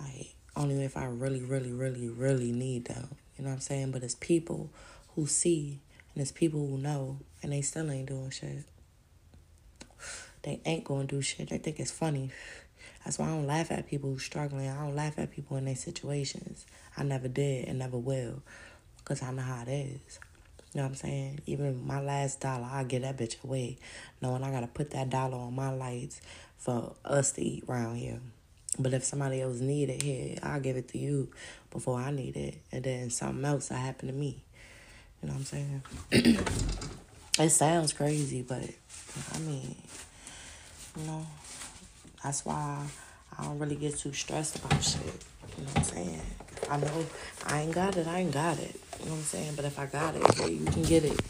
Like, 0.00 0.34
Only 0.56 0.82
if 0.84 0.96
I 0.96 1.04
really, 1.04 1.42
really, 1.42 1.72
really, 1.72 2.08
really 2.08 2.52
need 2.52 2.86
them. 2.86 3.10
You 3.36 3.44
know 3.44 3.50
what 3.50 3.56
I'm 3.56 3.60
saying? 3.60 3.90
But 3.92 4.02
it's 4.02 4.16
people 4.16 4.70
who 5.14 5.26
see 5.26 5.80
and 6.14 6.22
it's 6.22 6.32
people 6.32 6.66
who 6.66 6.78
know 6.78 7.18
and 7.42 7.52
they 7.52 7.62
still 7.62 7.90
ain't 7.90 8.08
doing 8.08 8.30
shit. 8.30 8.64
They 10.42 10.60
ain't 10.64 10.84
gonna 10.84 11.04
do 11.04 11.20
shit. 11.20 11.50
They 11.50 11.58
think 11.58 11.80
it's 11.80 11.90
funny. 11.90 12.30
That's 13.04 13.18
why 13.18 13.26
I 13.26 13.30
don't 13.30 13.46
laugh 13.46 13.70
at 13.70 13.86
people 13.88 14.18
struggling. 14.18 14.68
I 14.68 14.76
don't 14.82 14.96
laugh 14.96 15.18
at 15.18 15.30
people 15.30 15.56
in 15.56 15.64
their 15.64 15.76
situations. 15.76 16.66
I 16.96 17.02
never 17.02 17.28
did 17.28 17.68
and 17.68 17.78
never 17.78 17.98
will. 17.98 18.42
Because 18.98 19.22
I 19.22 19.32
know 19.32 19.42
how 19.42 19.62
it 19.62 19.68
is. 19.68 20.18
You 20.72 20.80
know 20.80 20.82
what 20.82 20.90
I'm 20.90 20.94
saying? 20.94 21.40
Even 21.46 21.86
my 21.86 22.00
last 22.00 22.40
dollar, 22.40 22.68
I'll 22.70 22.84
get 22.84 23.02
that 23.02 23.16
bitch 23.16 23.42
away. 23.42 23.78
Knowing 24.22 24.44
I 24.44 24.50
gotta 24.50 24.68
put 24.68 24.92
that 24.92 25.10
dollar 25.10 25.36
on 25.36 25.54
my 25.54 25.72
lights 25.72 26.20
for 26.58 26.94
us 27.04 27.32
to 27.32 27.42
eat 27.42 27.64
around 27.68 27.96
here. 27.96 28.20
But 28.78 28.94
if 28.94 29.04
somebody 29.04 29.40
else 29.40 29.60
need 29.60 29.90
it 29.90 30.02
here, 30.02 30.36
I'll 30.42 30.60
give 30.60 30.76
it 30.76 30.88
to 30.88 30.98
you 30.98 31.28
before 31.70 31.98
I 31.98 32.10
need 32.10 32.36
it. 32.36 32.58
And 32.70 32.84
then 32.84 33.10
something 33.10 33.44
else 33.44 33.70
will 33.70 33.78
happen 33.78 34.08
to 34.08 34.14
me. 34.14 34.44
You 35.22 35.28
know 35.28 35.34
what 35.34 35.40
I'm 35.40 35.44
saying? 35.44 35.82
it 37.40 37.50
sounds 37.50 37.92
crazy, 37.92 38.42
but 38.42 38.64
I 39.34 39.38
mean, 39.40 39.74
you 40.96 41.04
know, 41.04 41.26
that's 42.22 42.44
why 42.44 42.86
I 43.38 43.44
don't 43.44 43.58
really 43.58 43.76
get 43.76 43.98
too 43.98 44.12
stressed 44.12 44.56
about 44.56 44.82
shit. 44.82 45.00
You 45.56 45.64
know 45.64 45.70
what 45.70 45.78
I'm 45.78 45.84
saying? 45.84 46.20
I 46.70 46.76
know 46.76 47.06
I 47.46 47.60
ain't 47.60 47.72
got 47.72 47.96
it, 47.96 48.06
I 48.06 48.20
ain't 48.20 48.32
got 48.32 48.58
it. 48.58 48.80
You 49.00 49.06
know 49.06 49.12
what 49.12 49.18
I'm 49.18 49.24
saying? 49.24 49.52
But 49.56 49.64
if 49.64 49.78
I 49.78 49.86
got 49.86 50.14
it, 50.14 50.50
you 50.50 50.64
can 50.66 50.82
get 50.82 51.04
it. 51.04 51.20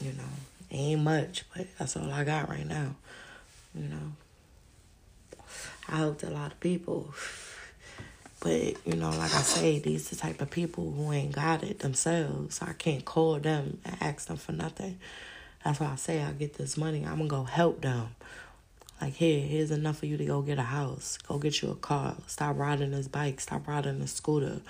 You 0.00 0.12
know, 0.12 0.24
ain't 0.70 1.02
much, 1.02 1.44
but 1.56 1.66
that's 1.78 1.96
all 1.96 2.10
I 2.10 2.24
got 2.24 2.48
right 2.48 2.66
now. 2.66 2.94
You 3.74 3.88
know, 3.88 4.12
I 5.88 5.96
helped 5.96 6.22
a 6.22 6.30
lot 6.30 6.52
of 6.52 6.60
people. 6.60 7.14
But, 8.40 8.86
you 8.86 8.96
know, 8.96 9.10
like 9.10 9.34
I 9.34 9.42
say, 9.42 9.78
these 9.78 10.10
the 10.10 10.16
type 10.16 10.40
of 10.40 10.50
people 10.50 10.92
who 10.92 11.10
ain't 11.12 11.32
got 11.32 11.62
it 11.62 11.78
themselves. 11.80 12.60
I 12.62 12.74
can't 12.74 13.04
call 13.04 13.38
them 13.38 13.78
and 13.84 13.96
ask 14.00 14.28
them 14.28 14.36
for 14.36 14.52
nothing. 14.52 14.98
That's 15.64 15.80
why 15.80 15.88
I 15.88 15.96
say 15.96 16.22
I 16.22 16.30
get 16.32 16.54
this 16.54 16.76
money. 16.76 17.04
I'm 17.04 17.16
going 17.16 17.28
to 17.28 17.34
go 17.34 17.44
help 17.44 17.80
them. 17.80 18.08
Like, 19.00 19.14
here, 19.14 19.40
here's 19.40 19.70
enough 19.70 19.98
for 19.98 20.06
you 20.06 20.16
to 20.16 20.24
go 20.24 20.42
get 20.42 20.58
a 20.58 20.62
house. 20.62 21.18
Go 21.28 21.38
get 21.38 21.60
you 21.60 21.70
a 21.70 21.74
car. 21.74 22.16
Stop 22.26 22.58
riding 22.58 22.92
this 22.92 23.08
bike. 23.08 23.40
Stop 23.40 23.68
riding 23.68 23.98
this 23.98 24.12
scooter. 24.12 24.46
You 24.46 24.52
know 24.52 24.60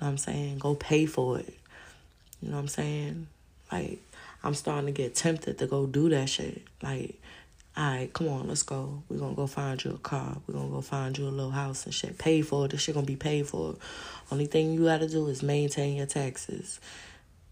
what 0.00 0.08
I'm 0.08 0.18
saying? 0.18 0.58
Go 0.58 0.74
pay 0.74 1.06
for 1.06 1.38
it. 1.38 1.54
You 2.42 2.50
know 2.50 2.56
what 2.56 2.62
I'm 2.62 2.68
saying? 2.68 3.26
Like, 3.70 4.00
I'm 4.42 4.54
starting 4.54 4.86
to 4.86 4.92
get 4.92 5.14
tempted 5.14 5.58
to 5.58 5.66
go 5.66 5.86
do 5.86 6.08
that 6.10 6.28
shit. 6.28 6.62
Like, 6.82 7.14
all 7.76 7.84
right, 7.84 8.12
come 8.12 8.28
on, 8.28 8.46
let's 8.46 8.62
go. 8.62 9.02
We're 9.08 9.18
gonna 9.18 9.34
go 9.34 9.48
find 9.48 9.82
you 9.82 9.92
a 9.92 9.98
car. 9.98 10.36
We're 10.46 10.54
gonna 10.54 10.68
go 10.68 10.80
find 10.80 11.16
you 11.18 11.26
a 11.26 11.30
little 11.30 11.50
house 11.50 11.86
and 11.86 11.94
shit. 11.94 12.18
Pay 12.18 12.42
for 12.42 12.66
it. 12.66 12.70
This 12.70 12.82
shit 12.82 12.94
gonna 12.94 13.06
be 13.06 13.16
paid 13.16 13.48
for. 13.48 13.74
Only 14.30 14.46
thing 14.46 14.74
you 14.74 14.84
gotta 14.84 15.08
do 15.08 15.26
is 15.28 15.42
maintain 15.42 15.96
your 15.96 16.06
taxes. 16.06 16.78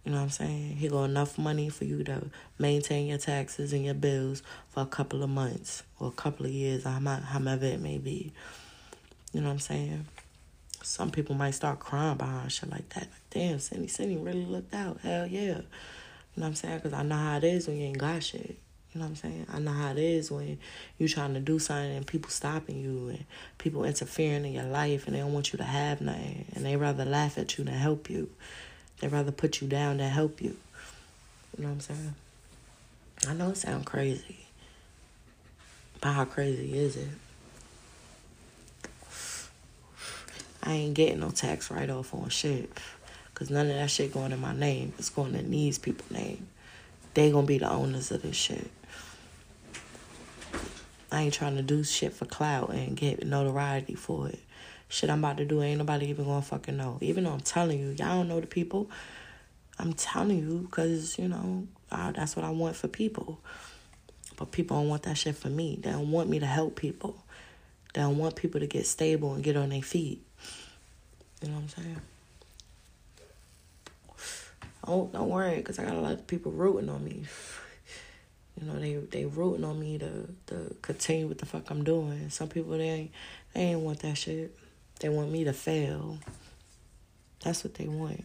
You 0.04 0.10
know 0.10 0.18
what 0.18 0.24
I'm 0.24 0.30
saying? 0.30 0.76
He 0.76 0.88
got 0.88 1.04
enough 1.04 1.38
money 1.38 1.68
for 1.68 1.84
you 1.84 2.02
to 2.04 2.24
maintain 2.58 3.06
your 3.06 3.18
taxes 3.18 3.72
and 3.72 3.84
your 3.84 3.94
bills 3.94 4.42
for 4.70 4.80
a 4.80 4.86
couple 4.86 5.22
of 5.22 5.30
months 5.30 5.84
or 6.00 6.08
a 6.08 6.12
couple 6.12 6.44
of 6.44 6.52
years, 6.52 6.84
however 6.84 7.66
it 7.66 7.80
may 7.80 7.98
be. 7.98 8.32
You 9.32 9.40
know 9.40 9.46
what 9.46 9.54
I'm 9.54 9.58
saying? 9.60 10.06
Some 10.82 11.10
people 11.10 11.36
might 11.36 11.52
start 11.52 11.78
crying 11.78 12.16
behind 12.16 12.50
shit 12.50 12.70
like 12.70 12.88
that. 12.90 13.02
Like, 13.02 13.10
damn, 13.30 13.60
Cindy, 13.60 13.86
Cindy 13.86 14.16
really 14.16 14.44
looked 14.44 14.74
out. 14.74 14.98
Hell 15.02 15.28
yeah. 15.28 15.40
You 16.34 16.40
know 16.40 16.44
what 16.44 16.46
I'm 16.48 16.54
saying? 16.56 16.78
Because 16.78 16.92
I 16.92 17.04
know 17.04 17.16
how 17.16 17.36
it 17.36 17.44
is 17.44 17.68
when 17.68 17.76
you 17.76 17.84
ain't 17.84 17.98
got 17.98 18.24
shit. 18.24 18.58
You 18.92 19.00
know 19.00 19.06
what 19.06 19.10
I'm 19.10 19.16
saying? 19.16 19.46
I 19.50 19.58
know 19.58 19.70
how 19.70 19.92
it 19.92 19.98
is 19.98 20.30
when 20.30 20.58
you're 20.98 21.08
trying 21.08 21.32
to 21.34 21.40
do 21.40 21.58
something 21.58 21.96
and 21.96 22.06
people 22.06 22.30
stopping 22.30 22.78
you 22.78 23.08
and 23.08 23.24
people 23.56 23.84
interfering 23.84 24.44
in 24.44 24.52
your 24.52 24.64
life 24.64 25.06
and 25.06 25.14
they 25.14 25.20
don't 25.20 25.32
want 25.32 25.52
you 25.52 25.56
to 25.58 25.64
have 25.64 26.00
nothing 26.02 26.44
and 26.54 26.64
they 26.64 26.76
rather 26.76 27.04
laugh 27.04 27.38
at 27.38 27.56
you 27.56 27.64
than 27.64 27.74
help 27.74 28.10
you. 28.10 28.28
They 29.02 29.08
rather 29.08 29.32
put 29.32 29.60
you 29.60 29.66
down 29.66 29.96
than 29.96 30.08
help 30.12 30.40
you. 30.40 30.56
You 31.58 31.64
know 31.64 31.70
what 31.70 31.74
I'm 31.74 31.80
saying? 31.80 32.14
I 33.26 33.34
know 33.34 33.50
it 33.50 33.56
sounds 33.56 33.84
crazy. 33.84 34.46
But 36.00 36.12
how 36.12 36.24
crazy 36.24 36.78
is 36.78 36.96
it? 36.96 37.08
I 40.62 40.72
ain't 40.74 40.94
getting 40.94 41.18
no 41.18 41.30
tax 41.30 41.68
write 41.68 41.90
off 41.90 42.14
on 42.14 42.28
shit. 42.28 42.70
Cause 43.34 43.50
none 43.50 43.66
of 43.66 43.74
that 43.74 43.90
shit 43.90 44.12
going 44.12 44.30
in 44.30 44.40
my 44.40 44.54
name. 44.54 44.92
It's 45.00 45.10
going 45.10 45.34
in 45.34 45.50
these 45.50 45.78
people's 45.78 46.12
name. 46.12 46.46
They 47.14 47.32
gonna 47.32 47.44
be 47.44 47.58
the 47.58 47.68
owners 47.68 48.12
of 48.12 48.22
this 48.22 48.36
shit. 48.36 48.70
I 51.10 51.22
ain't 51.22 51.34
trying 51.34 51.56
to 51.56 51.62
do 51.62 51.82
shit 51.82 52.12
for 52.12 52.24
clout 52.26 52.70
and 52.70 52.96
get 52.96 53.26
notoriety 53.26 53.96
for 53.96 54.28
it. 54.28 54.38
Shit 54.92 55.08
I'm 55.08 55.24
about 55.24 55.38
to 55.38 55.46
do 55.46 55.62
ain't 55.62 55.78
nobody 55.78 56.10
even 56.10 56.26
gonna 56.26 56.42
fucking 56.42 56.76
know. 56.76 56.98
Even 57.00 57.24
though 57.24 57.32
I'm 57.32 57.40
telling 57.40 57.78
you, 57.78 57.86
y'all 57.98 58.18
don't 58.18 58.28
know 58.28 58.42
the 58.42 58.46
people. 58.46 58.90
I'm 59.78 59.94
telling 59.94 60.38
you 60.38 60.66
because, 60.68 61.18
you 61.18 61.28
know, 61.28 61.66
I, 61.90 62.10
that's 62.10 62.36
what 62.36 62.44
I 62.44 62.50
want 62.50 62.76
for 62.76 62.88
people. 62.88 63.40
But 64.36 64.52
people 64.52 64.76
don't 64.76 64.90
want 64.90 65.04
that 65.04 65.16
shit 65.16 65.34
for 65.34 65.48
me. 65.48 65.78
They 65.80 65.92
don't 65.92 66.10
want 66.10 66.28
me 66.28 66.40
to 66.40 66.46
help 66.46 66.76
people. 66.76 67.16
They 67.94 68.02
don't 68.02 68.18
want 68.18 68.36
people 68.36 68.60
to 68.60 68.66
get 68.66 68.86
stable 68.86 69.32
and 69.32 69.42
get 69.42 69.56
on 69.56 69.70
their 69.70 69.80
feet. 69.80 70.22
You 71.40 71.48
know 71.48 71.54
what 71.54 71.62
I'm 71.62 71.68
saying? 71.70 72.00
Oh, 74.86 75.08
don't 75.10 75.30
worry, 75.30 75.56
because 75.56 75.78
I 75.78 75.86
got 75.86 75.94
a 75.94 76.00
lot 76.00 76.12
of 76.12 76.26
people 76.26 76.52
rooting 76.52 76.90
on 76.90 77.02
me. 77.02 77.22
You 78.60 78.66
know, 78.66 78.78
they 78.78 78.96
they 78.96 79.24
rooting 79.24 79.64
on 79.64 79.80
me 79.80 79.96
to 79.96 80.28
to 80.48 80.76
continue 80.82 81.28
what 81.28 81.38
the 81.38 81.46
fuck 81.46 81.70
I'm 81.70 81.82
doing. 81.82 82.28
Some 82.28 82.48
people 82.48 82.76
they 82.76 82.90
ain't, 82.90 83.10
they 83.54 83.60
ain't 83.62 83.80
want 83.80 84.00
that 84.00 84.18
shit. 84.18 84.54
They 85.02 85.08
want 85.08 85.32
me 85.32 85.42
to 85.44 85.52
fail. 85.52 86.18
That's 87.42 87.64
what 87.64 87.74
they 87.74 87.88
want. 87.88 88.24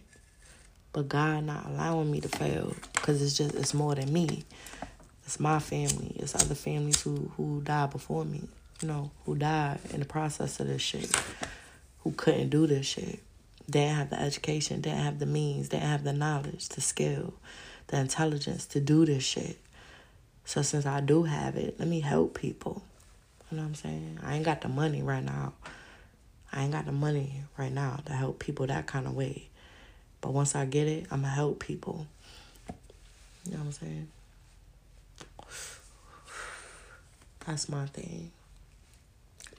But 0.94 1.10
God 1.10 1.46
not 1.46 1.66
allowing 1.66 2.12
me 2.12 2.22
to 2.22 2.30
fail 2.30 2.76
because 2.94 3.20
it's 3.20 3.36
just 3.36 3.56
it's 3.56 3.74
more 3.74 3.96
than 3.96 4.14
me. 4.14 4.44
It's 5.26 5.40
my 5.40 5.58
family. 5.58 6.16
It's 6.18 6.36
other 6.36 6.54
families 6.54 7.02
who 7.02 7.32
who 7.36 7.62
died 7.62 7.90
before 7.90 8.26
me. 8.26 8.48
You 8.82 8.88
know, 8.90 9.12
who 9.26 9.34
died 9.34 9.80
in 9.92 10.02
the 10.02 10.06
process 10.06 10.60
of 10.60 10.68
this 10.68 10.84
shit. 10.84 11.10
Who 12.04 12.12
couldn't 12.12 12.50
do 12.50 12.68
this 12.68 12.86
shit. 12.86 13.24
They 13.68 13.82
didn't 13.82 13.96
have 13.96 14.10
the 14.12 14.22
education, 14.22 14.82
didn't 14.82 15.00
have 15.00 15.18
the 15.18 15.26
means, 15.26 15.70
didn't 15.70 15.90
have 15.90 16.04
the 16.04 16.14
knowledge, 16.14 16.70
the 16.70 16.82
skill, 16.82 17.34
the 17.88 17.98
intelligence 17.98 18.68
to 18.68 18.80
do 18.80 19.04
this 19.04 19.24
shit. 19.24 19.58
So 20.46 20.62
since 20.62 20.86
I 20.86 21.02
do 21.02 21.24
have 21.24 21.56
it, 21.56 21.80
let 21.80 21.88
me 21.88 22.02
help 22.02 22.40
people. 22.40 22.84
You 23.50 23.58
know 23.58 23.64
what 23.64 23.70
I'm 23.70 23.76
saying? 23.76 24.20
I 24.24 24.36
ain't 24.36 24.46
got 24.46 24.62
the 24.62 24.70
money 24.70 25.02
right 25.02 25.24
now. 25.24 25.54
I 26.52 26.64
ain't 26.64 26.72
got 26.72 26.86
the 26.86 26.92
money 26.92 27.44
right 27.58 27.72
now 27.72 28.00
to 28.06 28.14
help 28.14 28.40
people 28.40 28.68
that 28.68 28.88
kind 28.88 29.06
of 29.06 29.16
way. 29.16 29.48
But 30.22 30.34
once 30.34 30.56
I 30.56 30.66
get 30.66 30.88
it, 30.88 31.08
I'm 31.12 31.22
going 31.22 31.32
to 31.32 31.36
help 31.36 31.60
people. 31.60 32.08
You 33.46 33.54
know 33.54 33.60
what 33.60 33.66
I'm 33.66 33.72
saying? 33.72 34.08
That's 37.46 37.70
my 37.70 37.86
thing. 37.86 38.32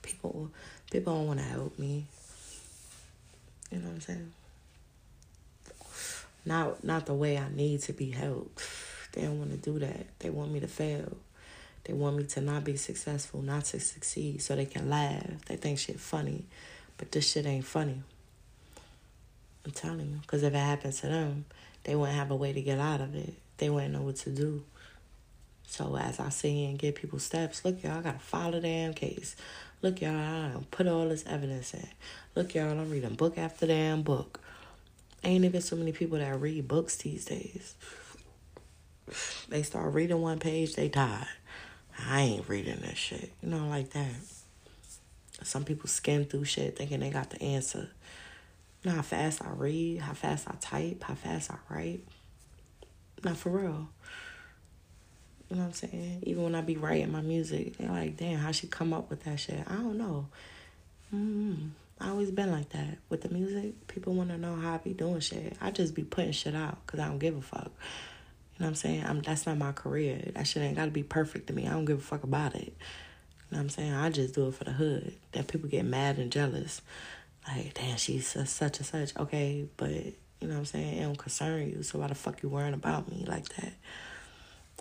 People 0.03 0.51
people 0.91 1.15
don't 1.15 1.27
want 1.27 1.39
to 1.39 1.45
help 1.47 1.79
me. 1.79 2.05
You 3.71 3.79
know 3.79 3.87
what 3.87 3.95
I'm 3.95 4.01
saying? 4.01 4.33
Not 6.45 6.85
not 6.85 7.07
the 7.07 7.15
way 7.15 7.39
I 7.39 7.49
need 7.49 7.81
to 7.83 7.95
be 7.95 8.11
helped. 8.11 8.63
They 9.13 9.23
don't 9.23 9.39
want 9.39 9.51
to 9.51 9.57
do 9.57 9.79
that. 9.79 10.07
They 10.19 10.29
want 10.29 10.53
me 10.53 10.61
to 10.61 10.69
fail. 10.69 11.17
They 11.85 11.95
want 11.95 12.17
me 12.17 12.25
to 12.25 12.43
not 12.43 12.65
be 12.65 12.77
successful, 12.77 13.41
not 13.41 13.65
to 13.67 13.81
succeed, 13.81 14.43
so 14.43 14.55
they 14.55 14.67
can 14.67 14.91
laugh. 14.91 15.45
They 15.47 15.57
think 15.57 15.79
shit 15.79 15.99
funny, 15.99 16.45
but 16.99 17.13
this 17.13 17.31
shit 17.31 17.47
ain't 17.47 17.65
funny. 17.65 18.03
I'm 19.65 19.73
telling 19.73 20.11
you, 20.11 20.19
because 20.23 20.43
if 20.43 20.53
it 20.53 20.59
happens 20.59 21.01
to 21.01 21.07
them, 21.07 21.45
they 21.85 21.95
wouldn't 21.95 22.19
have 22.19 22.31
a 22.31 22.37
way 22.37 22.53
to 22.53 22.61
get 22.61 22.79
out 22.79 23.01
of 23.01 23.15
it. 23.15 23.35
They 23.57 23.71
wouldn't 23.71 23.95
know 23.95 24.03
what 24.03 24.17
to 24.17 24.31
do. 24.31 24.65
So 25.67 25.97
as 25.97 26.19
I 26.19 26.31
here 26.31 26.69
and 26.71 26.79
give 26.79 26.95
people 26.95 27.19
steps, 27.19 27.65
look 27.65 27.83
y'all, 27.83 27.99
I 27.99 28.03
gotta 28.03 28.19
file 28.19 28.53
the 28.53 28.61
damn 28.61 28.95
case. 28.95 29.37
Look 29.83 30.01
y'all, 30.01 30.17
I 30.17 30.53
put 30.71 30.87
all 30.89 31.09
this 31.09 31.25
evidence 31.27 31.75
in. 31.75 31.87
Look 32.35 32.55
y'all, 32.55 32.71
I'm 32.71 32.91
reading 32.91 33.15
book 33.15 33.37
after 33.39 33.67
damn 33.67 34.03
book. 34.03 34.41
Ain't 35.23 35.45
even 35.45 35.61
so 35.61 35.77
many 35.77 35.93
people 35.93 36.19
that 36.19 36.41
read 36.41 36.67
books 36.67 36.97
these 36.97 37.25
days. 37.27 37.75
They 39.49 39.63
start 39.63 39.93
reading 39.93 40.21
one 40.21 40.39
page, 40.39 40.75
they 40.75 40.89
die. 40.89 41.27
I 42.07 42.23
ain't 42.23 42.49
reading 42.49 42.81
this 42.81 42.99
shit. 42.99 43.33
You 43.43 43.51
know, 43.51 43.69
like 43.69 43.91
that. 43.91 44.15
Some 45.43 45.65
people 45.65 45.89
skim 45.89 46.25
through 46.25 46.45
shit 46.45 46.77
thinking 46.77 47.01
they 47.01 47.11
got 47.11 47.31
the 47.31 47.43
answer. 47.43 47.91
You 48.83 48.91
know 48.91 48.97
how 48.97 49.03
fast 49.03 49.43
I 49.43 49.51
read, 49.51 50.01
how 50.01 50.15
fast 50.15 50.49
I 50.49 50.55
type, 50.61 51.03
how 51.03 51.15
fast 51.15 51.51
I 51.51 51.57
write. 51.69 52.05
Not 53.25 53.37
for 53.37 53.51
real. 53.51 53.89
You 55.49 55.57
know 55.57 55.63
what 55.63 55.69
I'm 55.69 55.73
saying? 55.73 56.23
Even 56.25 56.45
when 56.45 56.55
I 56.55 56.61
be 56.61 56.77
writing 56.77 57.11
my 57.11 57.23
music, 57.23 57.79
they're 57.79 57.89
like, 57.89 58.17
damn, 58.17 58.39
how 58.39 58.53
she 58.53 58.67
come 58.67 58.93
up 58.93 59.11
with 59.11 59.25
that 59.25 59.41
shit? 59.41 59.65
I 59.67 59.75
don't 59.75 59.97
know. 59.97 60.29
Mm-hmm. 61.15 61.69
I 62.01 62.11
always 62.11 62.31
been 62.31 62.53
like 62.53 62.69
that. 62.71 62.99
With 63.09 63.23
the 63.23 63.31
music, 63.31 63.89
people 63.89 64.15
want 64.15 64.31
to 64.31 64.39
know 64.39 64.55
how 64.57 64.75
I 64.75 64.79
be 64.79 64.93
doing 64.93 65.21
shit. 65.21 65.57
I 65.61 65.71
just 65.71 65.95
be 65.95 66.05
putting 66.05 66.33
shit 66.33 66.55
out 66.55 66.79
because 66.87 67.01
I 67.01 67.09
don't 67.09 67.19
give 67.19 67.37
a 67.37 67.41
fuck. 67.41 67.73
You 68.59 68.65
know 68.65 68.67
what 68.67 68.69
I'm 68.69 68.75
saying? 68.77 69.05
I'm, 69.05 69.23
that's 69.23 69.47
not 69.47 69.59
my 69.59 69.73
career. 69.73 70.31
That 70.35 70.47
shit 70.47 70.63
ain't 70.63 70.77
got 70.77 70.85
to 70.85 70.91
be 70.91 71.03
perfect 71.03 71.49
to 71.49 71.53
me. 71.53 71.67
I 71.67 71.71
don't 71.71 71.87
give 71.87 71.99
a 71.99 72.03
fuck 72.03 72.23
about 72.23 72.55
it. 72.55 72.77
Know 73.51 73.59
what 73.59 73.63
I'm 73.63 73.69
saying? 73.71 73.93
I 73.93 74.11
just 74.11 74.35
do 74.35 74.49
it 74.49 74.55
for 74.55 74.65
the 74.65 74.73
hood. 74.73 75.15
That 75.33 75.49
people 75.49 75.69
get 75.69 75.85
mad 75.85 76.19
and 76.19 76.31
jealous. 76.31 76.83
Like, 77.47 77.75
damn, 77.75 77.97
she's 77.97 78.29
such 78.29 78.79
and 78.79 78.87
such. 78.87 79.17
Okay, 79.17 79.67
but 79.77 79.91
you 79.91 80.47
know 80.47 80.55
what 80.55 80.59
I'm 80.59 80.65
saying? 80.67 80.99
It 80.99 81.03
don't 81.03 81.17
concern 81.17 81.71
you. 81.71 81.83
So 81.83 81.99
why 81.99 82.09
the 82.09 82.15
fuck 82.15 82.43
you 82.43 82.49
worrying 82.51 82.75
about 82.75 83.11
me 83.11 83.25
like 83.27 83.49
that? 83.57 83.73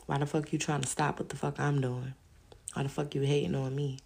Why 0.06 0.18
the 0.18 0.26
fuck 0.26 0.52
you 0.52 0.60
trying 0.60 0.82
to 0.82 0.88
stop 0.88 1.20
what 1.20 1.30
the 1.30 1.38
fuck 1.38 1.60
I'm 1.60 1.82
doing? 1.82 2.14
Why 2.74 2.84
the 2.84 2.90
fuck 2.90 3.16
you 3.16 3.22
hating 3.22 3.56
on 3.56 3.74
me? 3.76 4.00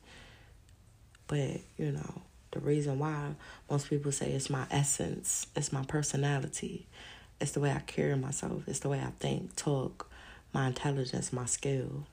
But, 1.27 1.61
you 1.77 1.91
know, 1.91 2.21
the 2.51 2.59
reason 2.59 2.99
why 2.99 3.35
most 3.69 3.89
people 3.89 4.11
say 4.11 4.31
it's 4.31 4.49
my 4.49 4.65
essence, 4.69 5.47
it's 5.55 5.71
my 5.71 5.83
personality, 5.83 6.85
it's 7.39 7.51
the 7.51 7.59
way 7.59 7.71
I 7.71 7.79
carry 7.79 8.15
myself, 8.15 8.63
it's 8.67 8.79
the 8.79 8.89
way 8.89 8.99
I 8.99 9.11
think, 9.19 9.55
talk, 9.55 10.09
my 10.53 10.67
intelligence, 10.67 11.31
my 11.31 11.45
skill. 11.45 12.05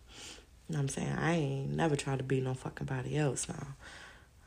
You 0.69 0.75
know 0.75 0.79
what 0.79 0.83
I'm 0.83 0.89
saying? 0.89 1.17
I 1.19 1.33
ain't 1.33 1.71
never 1.71 1.97
tried 1.97 2.19
to 2.19 2.25
be 2.25 2.41
no 2.41 2.55
fucking 2.55 2.87
body 2.87 3.17
else 3.17 3.49
now. 3.49 3.69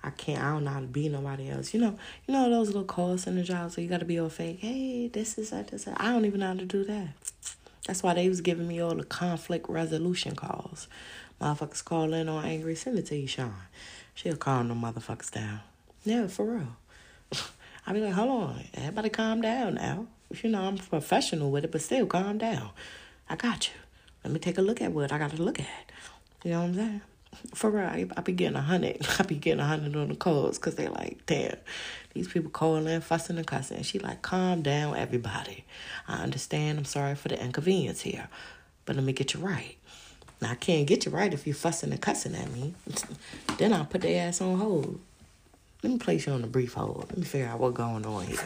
I 0.03 0.09
can't. 0.11 0.41
I 0.41 0.51
don't 0.51 0.63
know 0.63 0.71
how 0.71 0.79
to 0.79 0.87
be 0.87 1.09
nobody 1.09 1.49
else. 1.49 1.73
You 1.73 1.79
know. 1.79 1.97
You 2.27 2.33
know 2.33 2.49
those 2.49 2.67
little 2.67 2.83
calls 2.83 3.27
in 3.27 3.35
the 3.35 3.43
job, 3.43 3.71
so 3.71 3.81
you 3.81 3.87
got 3.87 3.99
to 3.99 4.05
be 4.05 4.19
all 4.19 4.29
fake. 4.29 4.59
Hey, 4.59 5.07
this 5.07 5.37
is 5.37 5.49
that. 5.51 5.67
This. 5.69 5.85
That. 5.85 5.99
I 5.99 6.11
don't 6.11 6.25
even 6.25 6.39
know 6.39 6.47
how 6.47 6.53
to 6.53 6.65
do 6.65 6.83
that. 6.85 7.09
That's 7.87 8.03
why 8.03 8.13
they 8.13 8.29
was 8.29 8.41
giving 8.41 8.67
me 8.67 8.79
all 8.79 8.95
the 8.95 9.03
conflict 9.03 9.67
resolution 9.69 10.35
calls. 10.35 10.87
Motherfuckers 11.39 11.83
call 11.83 12.13
in 12.13 12.29
on 12.29 12.45
angry. 12.45 12.75
Send 12.75 12.99
it 12.99 13.07
to 13.07 13.15
you, 13.15 13.27
Sean. 13.27 13.53
She'll 14.13 14.35
calm 14.35 14.67
them 14.67 14.81
motherfuckers 14.81 15.31
down. 15.31 15.61
Yeah, 16.03 16.27
for 16.27 16.45
real. 16.45 16.75
I 17.87 17.93
be 17.93 17.99
like, 18.01 18.13
hold 18.13 18.29
on, 18.29 18.63
everybody 18.75 19.09
calm 19.09 19.41
down 19.41 19.75
now. 19.75 20.07
You 20.43 20.49
know, 20.49 20.61
I'm 20.61 20.77
professional 20.77 21.51
with 21.51 21.65
it, 21.65 21.71
but 21.71 21.81
still 21.81 22.05
calm 22.05 22.37
down. 22.37 22.69
I 23.29 23.35
got 23.35 23.67
you. 23.67 23.73
Let 24.23 24.33
me 24.33 24.39
take 24.39 24.57
a 24.57 24.61
look 24.61 24.81
at 24.81 24.91
what 24.91 25.11
I 25.11 25.17
got 25.17 25.31
to 25.31 25.41
look 25.41 25.59
at. 25.59 25.90
You 26.43 26.51
know 26.51 26.61
what 26.61 26.67
I'm 26.67 26.75
saying? 26.75 27.01
For 27.53 27.69
real, 27.69 27.85
I, 27.85 28.07
I 28.17 28.21
be 28.21 28.33
getting 28.33 28.57
a 28.57 28.61
hundred. 28.61 28.97
I 29.19 29.23
be 29.23 29.35
getting 29.35 29.59
a 29.59 29.65
hundred 29.65 29.95
on 29.95 30.09
the 30.09 30.15
calls 30.15 30.57
because 30.57 30.75
they 30.75 30.87
like, 30.87 31.19
damn, 31.25 31.55
these 32.13 32.27
people 32.27 32.49
calling, 32.49 32.99
fussing 33.01 33.37
and 33.37 33.47
cussing. 33.47 33.77
And 33.77 33.85
she 33.85 33.99
like, 33.99 34.21
calm 34.21 34.61
down, 34.61 34.95
everybody. 34.97 35.65
I 36.07 36.23
understand. 36.23 36.79
I'm 36.79 36.85
sorry 36.85 37.15
for 37.15 37.29
the 37.29 37.41
inconvenience 37.41 38.01
here, 38.01 38.27
but 38.85 38.95
let 38.95 39.05
me 39.05 39.13
get 39.13 39.33
you 39.33 39.39
right. 39.39 39.77
Now 40.41 40.51
I 40.51 40.55
can't 40.55 40.87
get 40.87 41.05
you 41.05 41.11
right 41.11 41.33
if 41.33 41.45
you 41.45 41.53
fussing 41.53 41.91
and 41.91 42.01
cussing 42.01 42.35
at 42.35 42.51
me. 42.51 42.73
then 43.57 43.73
I'll 43.73 43.85
put 43.85 44.01
their 44.01 44.27
ass 44.27 44.41
on 44.41 44.57
hold. 44.57 44.99
Let 45.83 45.93
me 45.93 45.99
place 45.99 46.25
you 46.25 46.33
on 46.33 46.43
a 46.43 46.47
brief 46.47 46.73
hold. 46.73 47.05
Let 47.09 47.17
me 47.17 47.23
figure 47.23 47.47
out 47.47 47.59
what's 47.59 47.77
going 47.77 48.05
on 48.05 48.25
here. 48.25 48.39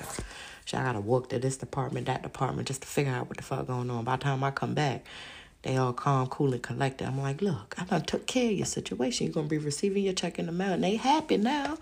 So 0.65 0.77
I 0.77 0.83
gotta 0.83 0.99
walk 0.99 1.29
to 1.29 1.39
this 1.39 1.57
department, 1.57 2.07
that 2.07 2.23
department, 2.23 2.67
just 2.67 2.81
to 2.81 2.87
figure 2.87 3.13
out 3.13 3.27
what 3.27 3.37
the 3.37 3.43
fuck 3.43 3.67
going 3.67 3.89
on. 3.89 4.03
By 4.03 4.15
the 4.17 4.23
time 4.23 4.43
I 4.43 4.51
come 4.51 4.73
back, 4.73 5.05
they 5.65 5.77
all 5.77 5.93
calm, 5.93 6.27
cool, 6.27 6.53
and 6.53 6.61
collected. 6.61 7.07
I'm 7.07 7.19
like, 7.19 7.41
look, 7.41 7.75
I 7.79 7.85
done 7.85 8.03
took 8.03 8.27
care 8.27 8.51
of 8.51 8.57
your 8.57 8.67
situation. 8.67 9.25
You're 9.25 9.33
gonna 9.33 9.47
be 9.47 9.57
receiving 9.57 10.03
your 10.03 10.13
check 10.13 10.37
in 10.37 10.45
the 10.45 10.51
mail, 10.51 10.73
and 10.73 10.83
they 10.83 10.95
happy 10.95 11.37
now. 11.37 11.79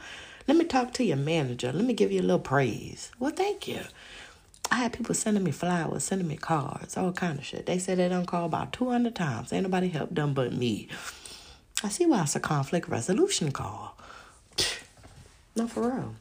Let 0.48 0.56
me 0.56 0.64
talk 0.64 0.94
to 0.94 1.04
your 1.04 1.18
manager. 1.18 1.72
Let 1.74 1.84
me 1.84 1.94
give 1.94 2.10
you 2.10 2.22
a 2.22 2.24
little 2.24 2.40
praise. 2.40 3.12
Well, 3.20 3.32
thank 3.32 3.68
you. 3.68 3.82
I 4.72 4.76
had 4.78 4.94
people 4.94 5.14
sending 5.14 5.44
me 5.44 5.52
flowers, 5.52 6.06
sending 6.06 6.28
me 6.30 6.38
cards, 6.38 6.96
all 6.96 7.12
kind 7.12 7.40
of 7.40 7.46
shit. 7.46 7.66
They 7.66 7.78
said 7.78 7.98
they 7.98 8.08
done 8.08 8.26
call 8.26 8.46
about 8.46 8.72
200 8.72 9.14
times. 9.14 9.52
Ain't 9.52 9.64
nobody 9.64 9.90
helped 9.90 10.16
them 10.16 10.34
but 10.34 10.54
me. 10.54 10.88
I 11.84 11.90
see 11.90 12.06
why 12.06 12.22
it's 12.22 12.38
a 12.38 12.40
conflict 12.40 12.88
resolution 12.88 13.52
call. 13.52 13.98
No, 15.56 15.68
for 15.68 15.88
real. 15.88 16.16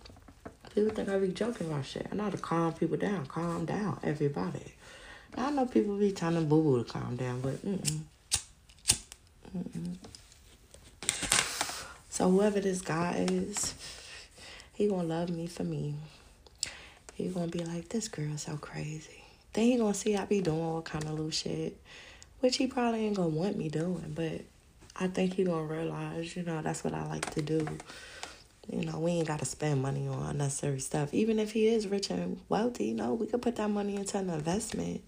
People 0.74 0.94
think 0.94 1.08
I 1.08 1.18
be 1.18 1.28
joking 1.28 1.68
about 1.68 1.86
shit. 1.86 2.06
I 2.12 2.14
know 2.14 2.28
to 2.28 2.36
calm 2.36 2.74
people 2.74 2.98
down. 2.98 3.24
Calm 3.24 3.64
down, 3.64 3.98
everybody. 4.02 4.74
I 5.36 5.50
know 5.50 5.66
people 5.66 5.96
be 5.96 6.12
telling 6.12 6.48
boo 6.48 6.62
boo 6.62 6.84
to 6.84 6.90
calm 6.90 7.16
down, 7.16 7.40
but 7.40 7.64
mm-mm. 7.64 8.00
Mm-mm. 9.56 9.96
So 12.10 12.30
whoever 12.30 12.60
this 12.60 12.82
guy 12.82 13.26
is, 13.28 13.74
he 14.74 14.88
gonna 14.88 15.08
love 15.08 15.30
me 15.30 15.46
for 15.46 15.64
me. 15.64 15.94
He 17.14 17.28
gonna 17.28 17.48
be 17.48 17.64
like, 17.64 17.88
this 17.88 18.08
girl 18.08 18.36
so 18.36 18.56
crazy. 18.56 19.24
Then 19.52 19.64
he 19.64 19.76
gonna 19.76 19.94
see 19.94 20.16
I 20.16 20.24
be 20.24 20.40
doing 20.40 20.60
all 20.60 20.82
kind 20.82 21.04
of 21.04 21.10
little 21.10 21.30
shit, 21.30 21.76
which 22.40 22.56
he 22.56 22.66
probably 22.66 23.06
ain't 23.06 23.16
gonna 23.16 23.28
want 23.28 23.56
me 23.56 23.68
doing, 23.68 24.12
but 24.14 24.42
I 24.96 25.08
think 25.08 25.34
he 25.34 25.44
gonna 25.44 25.64
realize, 25.64 26.36
you 26.36 26.42
know, 26.42 26.60
that's 26.62 26.84
what 26.84 26.94
I 26.94 27.06
like 27.06 27.30
to 27.34 27.42
do. 27.42 27.66
You 28.70 28.84
know, 28.84 28.98
we 29.00 29.12
ain't 29.12 29.26
got 29.26 29.40
to 29.40 29.44
spend 29.44 29.82
money 29.82 30.06
on 30.06 30.22
unnecessary 30.22 30.80
stuff. 30.80 31.12
Even 31.12 31.38
if 31.38 31.52
he 31.52 31.66
is 31.66 31.88
rich 31.88 32.10
and 32.10 32.40
wealthy, 32.48 32.86
you 32.86 32.94
know, 32.94 33.14
we 33.14 33.26
could 33.26 33.42
put 33.42 33.56
that 33.56 33.68
money 33.68 33.96
into 33.96 34.18
an 34.18 34.30
investment. 34.30 35.02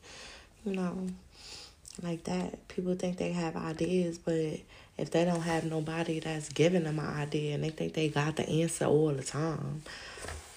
You 0.64 0.74
know, 0.74 1.06
like 2.02 2.24
that. 2.24 2.66
People 2.68 2.94
think 2.94 3.18
they 3.18 3.32
have 3.32 3.56
ideas, 3.56 4.18
but 4.18 4.58
if 4.98 5.10
they 5.10 5.24
don't 5.24 5.42
have 5.42 5.64
nobody 5.64 6.20
that's 6.20 6.48
giving 6.48 6.84
them 6.84 6.98
an 6.98 7.06
idea 7.06 7.54
and 7.54 7.62
they 7.62 7.70
think 7.70 7.94
they 7.94 8.08
got 8.08 8.36
the 8.36 8.48
answer 8.48 8.86
all 8.86 9.12
the 9.12 9.22
time, 9.22 9.82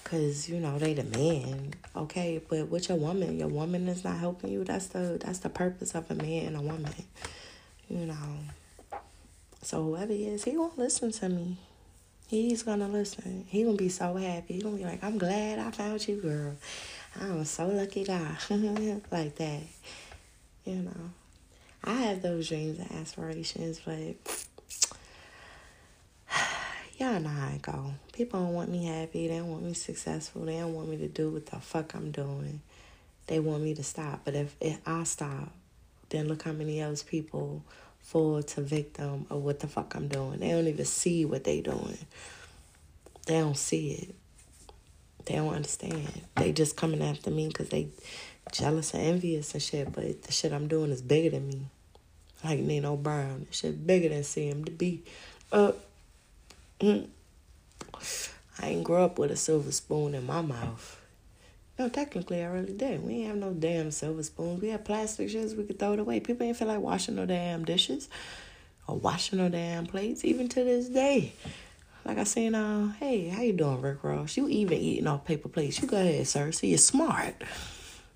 because 0.02 0.48
you 0.48 0.58
know 0.58 0.78
they 0.78 0.94
the 0.94 1.04
man, 1.04 1.74
okay. 1.94 2.40
But 2.48 2.68
with 2.68 2.88
your 2.88 2.98
woman, 2.98 3.38
your 3.38 3.48
woman 3.48 3.88
is 3.88 4.04
not 4.04 4.18
helping 4.18 4.50
you. 4.50 4.64
That's 4.64 4.88
the 4.88 5.18
that's 5.24 5.40
the 5.40 5.50
purpose 5.50 5.94
of 5.94 6.10
a 6.10 6.14
man 6.14 6.46
and 6.46 6.56
a 6.56 6.62
woman. 6.62 6.94
You 7.88 8.06
know. 8.06 8.38
So 9.62 9.82
whoever 9.84 10.12
he 10.12 10.26
is, 10.26 10.44
he 10.44 10.56
won't 10.56 10.78
listen 10.78 11.12
to 11.12 11.28
me. 11.28 11.58
He's 12.28 12.62
gonna 12.62 12.88
listen. 12.88 13.46
He 13.48 13.64
gonna 13.64 13.76
be 13.76 13.88
so 13.88 14.14
happy. 14.14 14.54
He 14.54 14.60
gonna 14.60 14.76
be 14.76 14.84
like, 14.84 15.02
I'm 15.02 15.16
glad 15.16 15.58
I 15.58 15.70
found 15.70 16.06
you, 16.06 16.16
girl. 16.16 16.56
I'm 17.18 17.44
so 17.46 17.66
lucky 17.68 18.04
guy. 18.04 18.36
like 19.10 19.34
that. 19.36 19.62
You 20.66 20.76
know. 20.76 21.10
I 21.82 21.94
have 21.94 22.20
those 22.20 22.48
dreams 22.48 22.78
and 22.78 22.92
aspirations, 22.92 23.80
but 23.82 23.96
y'all 26.98 27.18
know 27.18 27.30
how 27.30 27.48
it 27.48 27.62
go. 27.62 27.94
People 28.12 28.40
don't 28.40 28.52
want 28.52 28.68
me 28.68 28.84
happy. 28.84 29.28
They 29.28 29.38
don't 29.38 29.50
want 29.50 29.62
me 29.62 29.72
successful. 29.72 30.42
They 30.42 30.58
don't 30.58 30.74
want 30.74 30.90
me 30.90 30.98
to 30.98 31.08
do 31.08 31.30
what 31.30 31.46
the 31.46 31.60
fuck 31.60 31.94
I'm 31.94 32.10
doing. 32.10 32.60
They 33.26 33.40
want 33.40 33.62
me 33.62 33.74
to 33.74 33.82
stop. 33.82 34.20
But 34.26 34.34
if, 34.34 34.54
if 34.60 34.80
I 34.86 35.04
stop, 35.04 35.50
then 36.10 36.28
look 36.28 36.42
how 36.42 36.52
many 36.52 36.78
else 36.80 37.02
people 37.02 37.62
fall 38.08 38.42
to 38.42 38.62
victim 38.62 39.26
of 39.28 39.42
what 39.42 39.60
the 39.60 39.66
fuck 39.66 39.94
I'm 39.94 40.08
doing. 40.08 40.40
They 40.40 40.48
don't 40.48 40.66
even 40.66 40.86
see 40.86 41.26
what 41.26 41.44
they 41.44 41.60
doing. 41.60 41.98
They 43.26 43.38
don't 43.38 43.56
see 43.56 43.90
it. 43.90 44.14
They 45.26 45.34
don't 45.34 45.54
understand. 45.54 46.22
They 46.36 46.52
just 46.52 46.74
coming 46.74 47.02
after 47.02 47.30
me 47.30 47.48
because 47.48 47.68
they 47.68 47.88
jealous 48.50 48.94
and 48.94 49.02
envious 49.02 49.52
and 49.52 49.62
shit. 49.62 49.92
But 49.92 50.22
the 50.22 50.32
shit 50.32 50.54
I'm 50.54 50.68
doing 50.68 50.90
is 50.90 51.02
bigger 51.02 51.28
than 51.28 51.48
me. 51.48 51.66
Like 52.42 52.60
Nino 52.60 52.96
Brown. 52.96 53.46
Shit 53.50 53.86
bigger 53.86 54.08
than 54.08 54.22
CMB. 54.22 55.00
Uh, 55.52 55.72
mm. 56.80 57.08
I 58.58 58.68
ain't 58.68 58.84
grow 58.84 59.04
up 59.04 59.18
with 59.18 59.30
a 59.32 59.36
silver 59.36 59.70
spoon 59.70 60.14
in 60.14 60.24
my 60.24 60.40
mouth. 60.40 60.97
No, 61.78 61.88
technically, 61.88 62.42
I 62.42 62.46
really 62.46 62.72
did. 62.72 63.04
We 63.04 63.14
ain't 63.14 63.28
have 63.28 63.36
no 63.36 63.52
damn 63.52 63.92
silver 63.92 64.24
spoons. 64.24 64.60
We 64.60 64.70
had 64.70 64.84
plastic 64.84 65.28
shits. 65.28 65.56
We 65.56 65.62
could 65.62 65.78
throw 65.78 65.92
it 65.92 66.00
away. 66.00 66.18
People 66.18 66.44
ain't 66.44 66.56
feel 66.56 66.66
like 66.66 66.80
washing 66.80 67.14
no 67.14 67.24
damn 67.24 67.64
dishes 67.64 68.08
or 68.88 68.96
washing 68.96 69.38
no 69.38 69.48
damn 69.48 69.86
plates, 69.86 70.24
even 70.24 70.48
to 70.48 70.64
this 70.64 70.88
day. 70.88 71.34
Like 72.04 72.18
I 72.18 72.24
seen, 72.24 72.56
uh, 72.56 72.94
hey, 72.98 73.28
how 73.28 73.42
you 73.42 73.52
doing, 73.52 73.80
Rick 73.80 74.02
Ross? 74.02 74.36
You 74.36 74.48
even 74.48 74.78
eating 74.78 75.06
off 75.06 75.24
paper 75.24 75.48
plates. 75.48 75.80
You 75.80 75.86
go 75.86 75.98
ahead, 75.98 76.26
sir. 76.26 76.50
See, 76.50 76.68
you're 76.68 76.78
smart. 76.78 77.44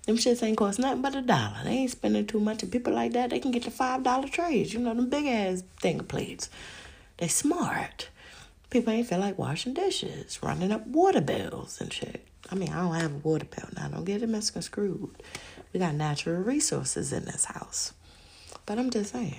Them 0.07 0.17
shits 0.17 0.43
ain't 0.43 0.57
cost 0.57 0.79
nothing 0.79 1.01
but 1.01 1.15
a 1.15 1.21
dollar. 1.21 1.59
They 1.63 1.71
ain't 1.71 1.91
spending 1.91 2.25
too 2.25 2.41
much. 2.41 2.63
And 2.63 2.71
people 2.71 2.91
like 2.91 3.13
that, 3.13 3.29
they 3.29 3.39
can 3.39 3.51
get 3.51 3.63
the 3.63 3.71
five 3.71 4.03
dollar 4.03 4.27
trays. 4.27 4.73
You 4.73 4.81
know, 4.81 4.93
them 4.93 5.09
big 5.09 5.25
ass 5.25 5.63
thing 5.79 5.99
plates. 5.99 6.49
They 7.17 7.29
smart. 7.29 8.09
People 8.69 8.91
ain't 8.91 9.07
feel 9.07 9.19
like 9.19 9.37
washing 9.37 9.73
dishes, 9.73 10.43
running 10.43 10.73
up 10.73 10.85
water 10.85 11.21
bills 11.21 11.79
and 11.79 11.93
shit. 11.93 12.25
I 12.53 12.55
mean, 12.55 12.69
I 12.69 12.81
don't 12.81 12.93
have 12.93 13.15
a 13.15 13.27
water 13.27 13.47
bill 13.47 13.67
now. 13.75 13.87
Don't 13.87 14.05
get 14.05 14.21
it 14.21 14.29
misconstrued. 14.29 15.09
We 15.73 15.79
got 15.79 15.95
natural 15.95 16.39
resources 16.43 17.11
in 17.11 17.25
this 17.25 17.45
house. 17.45 17.93
But 18.67 18.77
I'm 18.77 18.91
just 18.91 19.11
saying, 19.11 19.33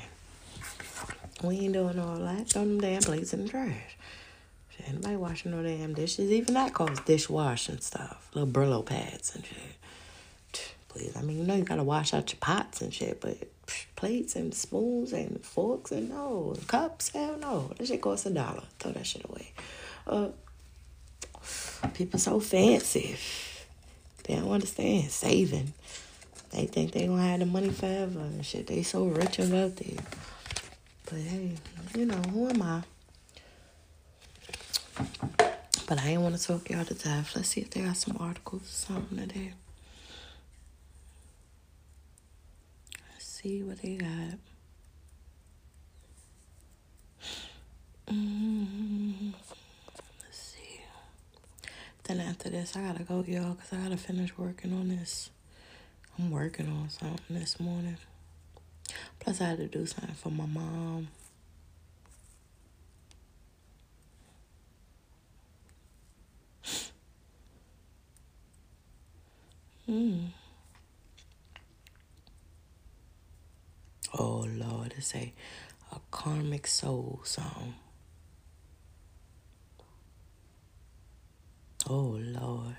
we 1.44 1.60
ain't 1.60 1.74
doing 1.74 1.96
all 2.00 2.18
that. 2.18 2.48
Throw 2.48 2.62
them 2.62 2.80
damn 2.80 3.02
plates 3.02 3.32
in 3.32 3.44
the 3.44 3.48
trash. 3.48 3.96
Anybody 4.84 5.14
washing 5.14 5.52
no 5.52 5.62
damn 5.62 5.94
dishes? 5.94 6.32
Even 6.32 6.54
that 6.54 6.74
costs 6.74 7.04
dishwashing 7.04 7.78
stuff. 7.78 8.28
Little 8.34 8.50
Brillo 8.50 8.84
pads 8.84 9.36
and 9.36 9.46
shit. 9.46 10.72
Please, 10.88 11.16
I 11.16 11.22
mean, 11.22 11.38
you 11.38 11.44
know 11.44 11.54
you 11.54 11.62
gotta 11.62 11.84
wash 11.84 12.14
out 12.14 12.32
your 12.32 12.40
pots 12.40 12.80
and 12.80 12.92
shit, 12.92 13.20
but 13.20 13.36
plates 13.94 14.34
and 14.34 14.52
spoons 14.52 15.12
and 15.12 15.40
forks 15.44 15.92
and 15.92 16.08
no 16.08 16.56
cups, 16.66 17.10
hell 17.10 17.36
no. 17.36 17.70
That 17.78 17.86
shit 17.86 18.00
costs 18.00 18.26
a 18.26 18.30
dollar. 18.30 18.64
Throw 18.80 18.90
that 18.90 19.06
shit 19.06 19.24
away. 19.24 19.52
Uh, 20.04 20.28
People 21.92 22.18
so 22.18 22.40
fancy. 22.40 23.16
They 24.24 24.36
don't 24.36 24.50
understand 24.50 25.10
saving. 25.10 25.72
They 26.50 26.66
think 26.66 26.92
they 26.92 27.06
gonna 27.06 27.22
have 27.22 27.40
the 27.40 27.46
money 27.46 27.70
forever 27.70 28.20
and 28.20 28.44
shit. 28.44 28.68
They 28.68 28.82
so 28.82 29.04
rich 29.04 29.38
and 29.38 29.52
wealthy. 29.52 29.98
But 31.04 31.18
hey, 31.18 31.52
you 31.94 32.06
know, 32.06 32.22
who 32.32 32.48
am 32.48 32.62
I? 32.62 32.82
But 35.86 36.00
I 36.00 36.08
ain't 36.08 36.22
want 36.22 36.36
to 36.36 36.42
talk 36.42 36.70
y'all 36.70 36.84
to 36.84 36.94
death. 36.94 37.36
Let's 37.36 37.48
see 37.48 37.60
if 37.60 37.70
they 37.70 37.82
got 37.82 37.96
some 37.96 38.16
articles 38.18 38.62
or 38.62 38.94
something 38.94 39.18
today. 39.18 39.52
Let's 43.12 43.26
see 43.26 43.62
what 43.62 43.82
they 43.82 43.96
got. 43.96 44.38
Mm-hmm. 48.08 49.30
Then 52.04 52.20
after 52.20 52.50
this, 52.50 52.76
I 52.76 52.82
gotta 52.82 53.02
go, 53.02 53.24
y'all, 53.26 53.54
because 53.54 53.72
I 53.72 53.76
gotta 53.82 53.96
finish 53.96 54.36
working 54.36 54.72
on 54.72 54.88
this. 54.88 55.30
I'm 56.18 56.30
working 56.30 56.68
on 56.68 56.90
something 56.90 57.36
this 57.36 57.58
morning. 57.58 57.96
Plus, 59.20 59.40
I 59.40 59.44
had 59.46 59.58
to 59.58 59.66
do 59.66 59.86
something 59.86 60.14
for 60.14 60.30
my 60.30 60.46
mom. 60.46 61.08
Hmm. 69.86 70.26
Oh 74.18 74.46
Lord, 74.56 74.94
it's 74.96 75.14
a 75.14 75.32
a 75.92 76.00
karmic 76.10 76.66
soul 76.66 77.20
song. 77.24 77.74
Oh 81.88 82.18
Lord. 82.18 82.76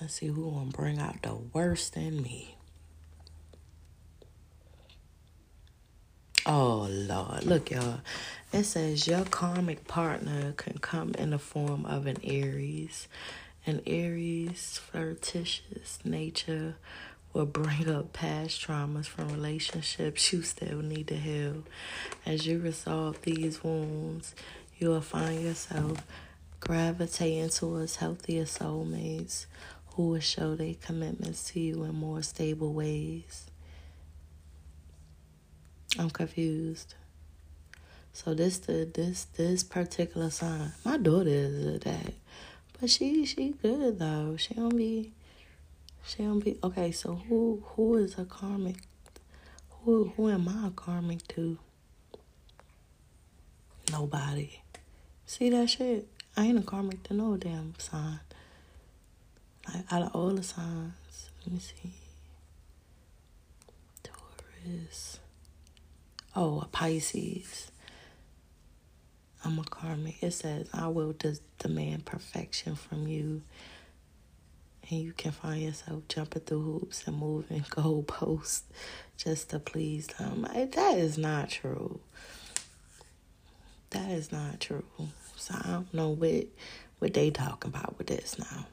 Let's 0.00 0.14
see 0.14 0.28
who 0.28 0.50
gonna 0.50 0.70
bring 0.70 0.98
out 0.98 1.22
the 1.22 1.34
worst 1.34 1.96
in 1.96 2.22
me. 2.22 2.54
Oh 6.46 6.88
Lord, 6.90 7.44
look 7.44 7.70
y'all. 7.70 8.00
It 8.50 8.64
says 8.64 9.06
your 9.06 9.24
karmic 9.24 9.86
partner 9.86 10.52
can 10.56 10.78
come 10.78 11.12
in 11.18 11.30
the 11.30 11.38
form 11.38 11.84
of 11.84 12.06
an 12.06 12.16
Aries. 12.24 13.08
An 13.66 13.82
Aries 13.86 14.78
flirtatious 14.78 15.98
nature 16.02 16.76
will 17.34 17.44
bring 17.44 17.90
up 17.90 18.14
past 18.14 18.62
traumas 18.66 19.04
from 19.04 19.28
relationships 19.28 20.32
you 20.32 20.40
still 20.40 20.80
need 20.80 21.08
to 21.08 21.16
heal. 21.16 21.64
As 22.24 22.46
you 22.46 22.58
resolve 22.58 23.20
these 23.20 23.62
wounds, 23.62 24.34
you 24.78 24.88
will 24.88 25.02
find 25.02 25.42
yourself 25.42 25.98
gravitating 26.60 27.50
towards 27.50 27.96
healthier 27.96 28.44
soulmates 28.44 29.46
who 29.92 30.10
will 30.10 30.20
show 30.20 30.54
their 30.54 30.74
commitments 30.74 31.50
to 31.50 31.60
you 31.60 31.84
in 31.84 31.94
more 31.94 32.22
stable 32.22 32.72
ways. 32.72 33.46
I'm 35.98 36.10
confused. 36.10 36.94
So 38.12 38.34
this 38.34 38.58
the 38.58 38.88
this 38.92 39.24
this 39.24 39.62
particular 39.62 40.30
sign. 40.30 40.72
My 40.84 40.96
daughter 40.96 41.30
is 41.30 41.80
that. 41.80 42.14
But 42.80 42.90
she 42.90 43.24
she 43.24 43.54
good 43.62 43.98
though. 43.98 44.36
She 44.36 44.54
don't 44.54 44.76
be 44.76 45.12
she 46.04 46.22
don't 46.22 46.40
be 46.40 46.58
okay, 46.62 46.92
so 46.92 47.14
who 47.28 47.62
who 47.64 47.96
is 47.96 48.18
a 48.18 48.24
karmic 48.24 48.76
who 49.84 50.12
who 50.16 50.28
am 50.28 50.48
I 50.48 50.68
a 50.68 50.70
karmic 50.70 51.26
to? 51.28 51.58
Nobody. 53.90 54.60
See 55.24 55.50
that 55.50 55.70
shit? 55.70 56.08
I 56.38 56.44
ain't 56.44 56.58
a 56.60 56.62
karmic 56.62 57.02
to 57.04 57.14
no 57.14 57.36
damn 57.36 57.74
sign. 57.80 58.20
Like 59.74 59.84
out 59.92 60.02
of 60.02 60.14
all 60.14 60.30
the 60.30 60.44
signs, 60.44 61.30
let 61.44 61.52
me 61.52 61.58
see. 61.58 61.92
Taurus. 64.04 65.18
Oh, 66.36 66.60
a 66.60 66.66
Pisces. 66.66 67.72
I'm 69.44 69.58
a 69.58 69.64
karmic. 69.64 70.22
It 70.22 70.30
says, 70.32 70.68
I 70.72 70.86
will 70.86 71.12
des- 71.12 71.40
demand 71.58 72.04
perfection 72.04 72.76
from 72.76 73.08
you. 73.08 73.42
And 74.88 75.00
you 75.00 75.12
can 75.12 75.32
find 75.32 75.60
yourself 75.60 76.04
jumping 76.08 76.42
through 76.42 76.62
hoops 76.62 77.02
and 77.08 77.18
moving 77.18 77.62
goalposts 77.70 78.62
just 79.16 79.50
to 79.50 79.58
please 79.58 80.06
them. 80.06 80.46
I- 80.48 80.66
That 80.66 80.98
is 80.98 81.18
not 81.18 81.50
true. 81.50 81.98
That 83.90 84.12
is 84.12 84.30
not 84.30 84.60
true. 84.60 84.84
So 85.38 85.54
I 85.54 85.68
don't 85.68 85.94
know 85.94 86.10
what 86.10 86.46
what 86.98 87.14
they 87.14 87.30
talking 87.30 87.70
about 87.70 87.96
with 87.96 88.08
this 88.08 88.38
now. 88.38 88.66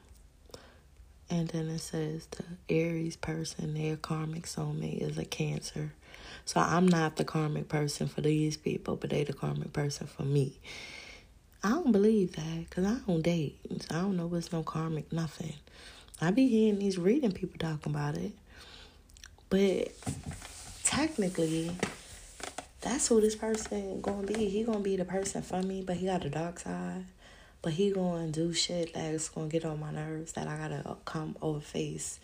And 1.28 1.48
then 1.48 1.68
it 1.68 1.80
says 1.80 2.26
the 2.26 2.44
Aries 2.68 3.16
person, 3.16 3.74
their 3.74 3.96
karmic 3.96 4.44
soulmate 4.44 5.02
is 5.02 5.18
a 5.18 5.24
Cancer. 5.24 5.92
So 6.44 6.60
I'm 6.60 6.86
not 6.86 7.16
the 7.16 7.24
karmic 7.24 7.68
person 7.68 8.06
for 8.06 8.20
these 8.20 8.56
people, 8.56 8.96
but 8.96 9.10
they 9.10 9.24
the 9.24 9.32
karmic 9.32 9.72
person 9.72 10.06
for 10.06 10.22
me. 10.22 10.58
I 11.64 11.70
don't 11.70 11.90
believe 11.90 12.36
that 12.36 12.68
because 12.68 12.84
I 12.84 12.98
don't 13.06 13.22
date. 13.22 13.58
So 13.80 13.96
I 13.96 14.02
don't 14.02 14.16
know 14.16 14.26
what's 14.26 14.52
no 14.52 14.62
karmic 14.62 15.12
nothing. 15.12 15.54
I 16.20 16.30
be 16.30 16.46
hearing 16.46 16.78
these 16.78 16.98
reading 16.98 17.32
people 17.32 17.58
talking 17.58 17.92
about 17.92 18.16
it. 18.16 18.32
But 19.50 19.92
technically, 20.84 21.72
that's 22.86 23.08
who 23.08 23.20
this 23.20 23.34
person 23.34 24.00
gonna 24.00 24.26
be. 24.26 24.48
He 24.48 24.62
gonna 24.62 24.78
be 24.78 24.96
the 24.96 25.04
person 25.04 25.42
for 25.42 25.60
me, 25.60 25.82
but 25.84 25.96
he 25.96 26.06
got 26.06 26.24
a 26.24 26.30
dark 26.30 26.60
side. 26.60 27.04
But 27.60 27.72
he 27.72 27.90
gonna 27.90 28.28
do 28.28 28.52
shit 28.52 28.94
that's 28.94 29.28
gonna 29.28 29.48
get 29.48 29.64
on 29.64 29.80
my 29.80 29.90
nerves 29.90 30.32
that 30.34 30.46
I 30.46 30.56
gotta 30.56 30.96
come 31.04 31.36
over 31.42 31.58
face. 31.58 32.20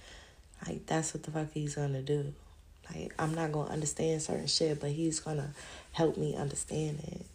Like 0.65 0.87
that's 0.87 1.15
what 1.15 1.25
the 1.25 1.33
fuck 1.33 1.51
he's 1.53 1.75
gonna 1.75 2.03
do. 2.03 2.33
Like 2.95 3.13
I'm 3.19 3.35
not 3.35 3.51
gonna 3.51 3.71
understand 3.71 4.23
certain 4.23 4.47
shit, 4.47 4.81
but 4.81 4.91
he's 4.91 5.19
gonna 5.19 5.51
help 5.93 6.17
me 6.17 6.37
understand 6.37 7.01
it. 7.01 7.27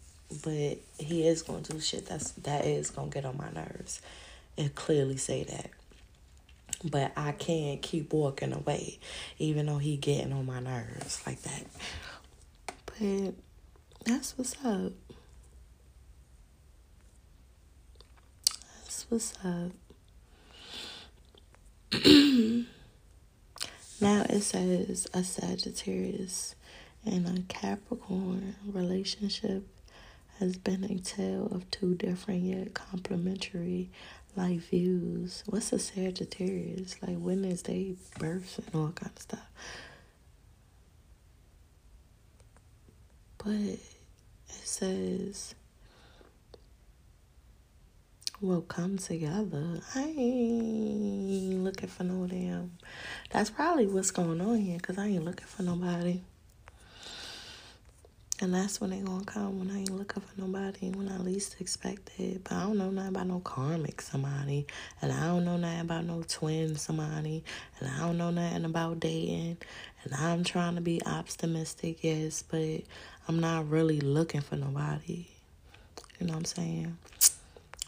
But 0.44 1.06
he 1.06 1.28
is 1.28 1.41
gonna 1.41 1.62
do 1.62 1.82
shit 1.82 2.06
that's 2.06 2.32
that 2.32 2.66
is 2.66 2.91
gonna 2.91 3.10
get 3.10 3.26
on 3.26 3.36
my 3.36 3.52
nerves. 3.52 4.02
It 4.56 4.74
clearly 4.74 5.18
say 5.18 5.44
that. 5.44 5.70
But 6.84 7.12
I 7.18 7.34
can't 7.34 7.82
keep 7.82 8.14
walking 8.14 8.54
away, 8.54 8.99
even 9.38 9.66
though 9.66 9.80
he 9.80 9.98
getting 9.98 10.32
on 10.32 10.45
my 10.45 10.62
nerves 10.62 11.22
like 11.26 11.41
that. 11.41 11.64
But 12.99 13.34
that's 14.06 14.38
what's 14.38 14.56
up. 14.64 14.94
That's 18.84 19.06
what's 19.10 19.34
up. 19.44 19.72
now 24.02 24.26
it 24.30 24.41
says 24.41 25.07
a 25.14 25.24
Sagittarius 25.24 26.56
and 27.06 27.28
a 27.28 27.41
Capricorn 27.44 28.56
relationship 28.65 29.64
has 30.40 30.57
been 30.57 30.84
a 30.84 30.99
tale 30.99 31.48
of 31.52 31.69
two 31.72 31.95
different 31.95 32.44
yet 32.44 32.74
complementary 32.74 33.90
life 34.36 34.69
views. 34.69 35.44
What's 35.48 35.72
a 35.74 35.80
Sagittarius? 35.80 37.02
Like 37.02 37.18
when 37.18 37.44
is 37.45 37.64
they 37.64 37.95
birth 38.19 38.60
and 38.60 38.76
all 38.76 38.91
kind 38.91 39.11
of 39.15 39.22
stuff. 39.22 39.48
But 43.48 43.56
it 43.56 43.80
says 44.49 45.56
we'll 48.41 48.60
come 48.60 48.98
together. 48.98 49.80
I 49.95 50.02
ain't 50.18 51.64
looking 51.64 51.88
for 51.88 52.03
no 52.03 52.28
damn. 52.28 52.74
That's 53.30 53.49
probably 53.49 53.88
what's 53.88 54.11
going 54.11 54.41
on 54.41 54.57
here 54.57 54.76
because 54.76 54.98
I 54.98 55.06
ain't 55.06 55.24
looking 55.24 55.48
for 55.48 55.64
nobody. 55.64 56.19
And 58.40 58.53
that's 58.53 58.80
when 58.80 58.91
they 58.91 58.99
gonna 58.99 59.26
come 59.26 59.57
when 59.57 59.72
I 59.72 59.80
ain't 59.80 59.90
looking 59.90 60.22
for 60.22 60.40
nobody 60.40 60.91
when 60.91 61.10
I 61.10 61.18
least 61.18 61.56
expect 61.60 62.11
it. 62.19 62.44
But 62.44 62.53
I 62.53 62.64
don't 62.64 62.78
know 62.78 62.91
nothing 62.91 63.10
about 63.10 63.28
no 63.28 63.40
karmic 63.40 63.99
somebody. 63.99 64.68
And 65.02 65.11
I 65.11 65.26
don't 65.26 65.44
know 65.44 65.57
nothing 65.57 65.80
about 65.80 66.06
no 66.06 66.22
twin 66.28 66.76
somebody. 66.76 67.44
And 67.80 67.90
I 67.90 67.99
don't 67.99 68.18
know 68.18 68.30
nothing 68.30 68.65
about 68.65 68.99
dating. 68.99 69.57
And 70.03 70.14
I'm 70.14 70.44
trying 70.44 70.76
to 70.76 70.82
be 70.82 71.02
optimistic, 71.03 72.03
yes, 72.03 72.44
but 72.44 72.82
I'm 73.28 73.40
not 73.40 73.70
really 73.70 73.99
looking 73.99 74.41
for 74.41 74.56
nobody. 74.56 75.28
You 76.20 76.28
know 76.28 76.34
what 76.34 76.40
I'm 76.40 76.45
saying? 76.45 76.98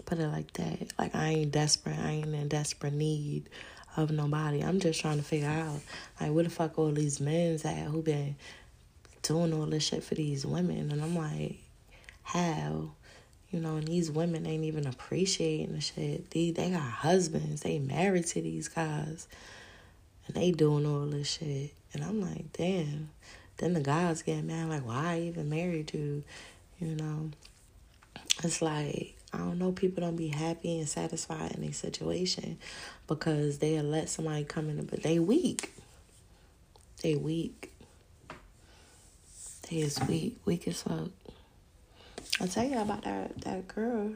Put 0.06 0.20
it 0.20 0.28
like 0.28 0.52
that. 0.54 0.92
Like 1.00 1.16
I 1.16 1.30
ain't 1.30 1.52
desperate. 1.52 1.98
I 1.98 2.12
ain't 2.12 2.34
in 2.34 2.48
desperate 2.50 2.94
need 2.94 3.50
of 3.96 4.12
nobody. 4.12 4.62
I'm 4.62 4.80
just 4.80 5.00
trying 5.00 5.18
to 5.18 5.24
figure 5.24 5.50
out 5.50 5.80
like 6.20 6.32
where 6.32 6.44
the 6.44 6.50
fuck 6.50 6.78
all 6.78 6.92
these 6.92 7.20
men's 7.20 7.64
at 7.64 7.86
who 7.86 8.02
been 8.02 8.36
doing 9.22 9.54
all 9.54 9.66
this 9.66 9.84
shit 9.84 10.04
for 10.04 10.16
these 10.16 10.46
women 10.46 10.92
and 10.92 11.02
I'm 11.02 11.16
like, 11.16 11.58
how? 12.24 12.92
You 13.52 13.60
know, 13.60 13.78
and 13.78 13.88
these 13.88 14.12
women 14.12 14.46
ain't 14.46 14.66
even 14.66 14.86
appreciating 14.86 15.74
the 15.74 15.82
shit. 15.82 16.30
They 16.32 16.52
they 16.52 16.70
got 16.70 16.82
husbands, 16.82 17.62
they 17.62 17.80
married 17.80 18.28
to 18.28 18.42
these 18.42 18.68
guys, 18.68 19.28
and 20.28 20.36
they 20.36 20.52
doing 20.52 20.86
all 20.86 21.06
this 21.06 21.32
shit. 21.32 21.74
And 21.94 22.04
I'm 22.04 22.22
like, 22.22 22.54
damn. 22.54 23.10
Then 23.60 23.74
the 23.74 23.82
guys 23.82 24.22
get 24.22 24.44
mad, 24.44 24.70
like, 24.70 24.86
why 24.86 25.14
I 25.14 25.20
even 25.22 25.50
married 25.50 25.94
you? 25.94 26.24
You 26.80 26.96
know, 26.96 27.30
it's 28.42 28.62
like 28.62 29.16
I 29.34 29.38
don't 29.38 29.60
know. 29.60 29.72
People 29.72 30.02
don't 30.02 30.16
be 30.16 30.30
happy 30.30 30.80
and 30.80 30.90
satisfied 30.90 31.52
in 31.52 31.64
a 31.64 31.74
situation 31.74 32.58
because 33.08 33.60
they'll 33.60 33.84
let 33.84 34.10
somebody 34.10 34.44
come 34.44 34.70
in, 34.70 34.84
but 34.86 35.04
they 35.04 35.20
weak. 35.20 35.74
They 37.04 37.16
weak. 37.16 37.72
They 39.70 39.78
is 39.78 40.00
weak, 40.08 40.40
weak 40.46 40.68
as 40.68 40.82
fuck. 40.82 41.10
I'll 42.42 42.48
tell 42.48 42.64
you 42.64 42.80
about 42.80 43.04
that 43.04 43.40
that 43.42 43.68
girl. 43.68 44.14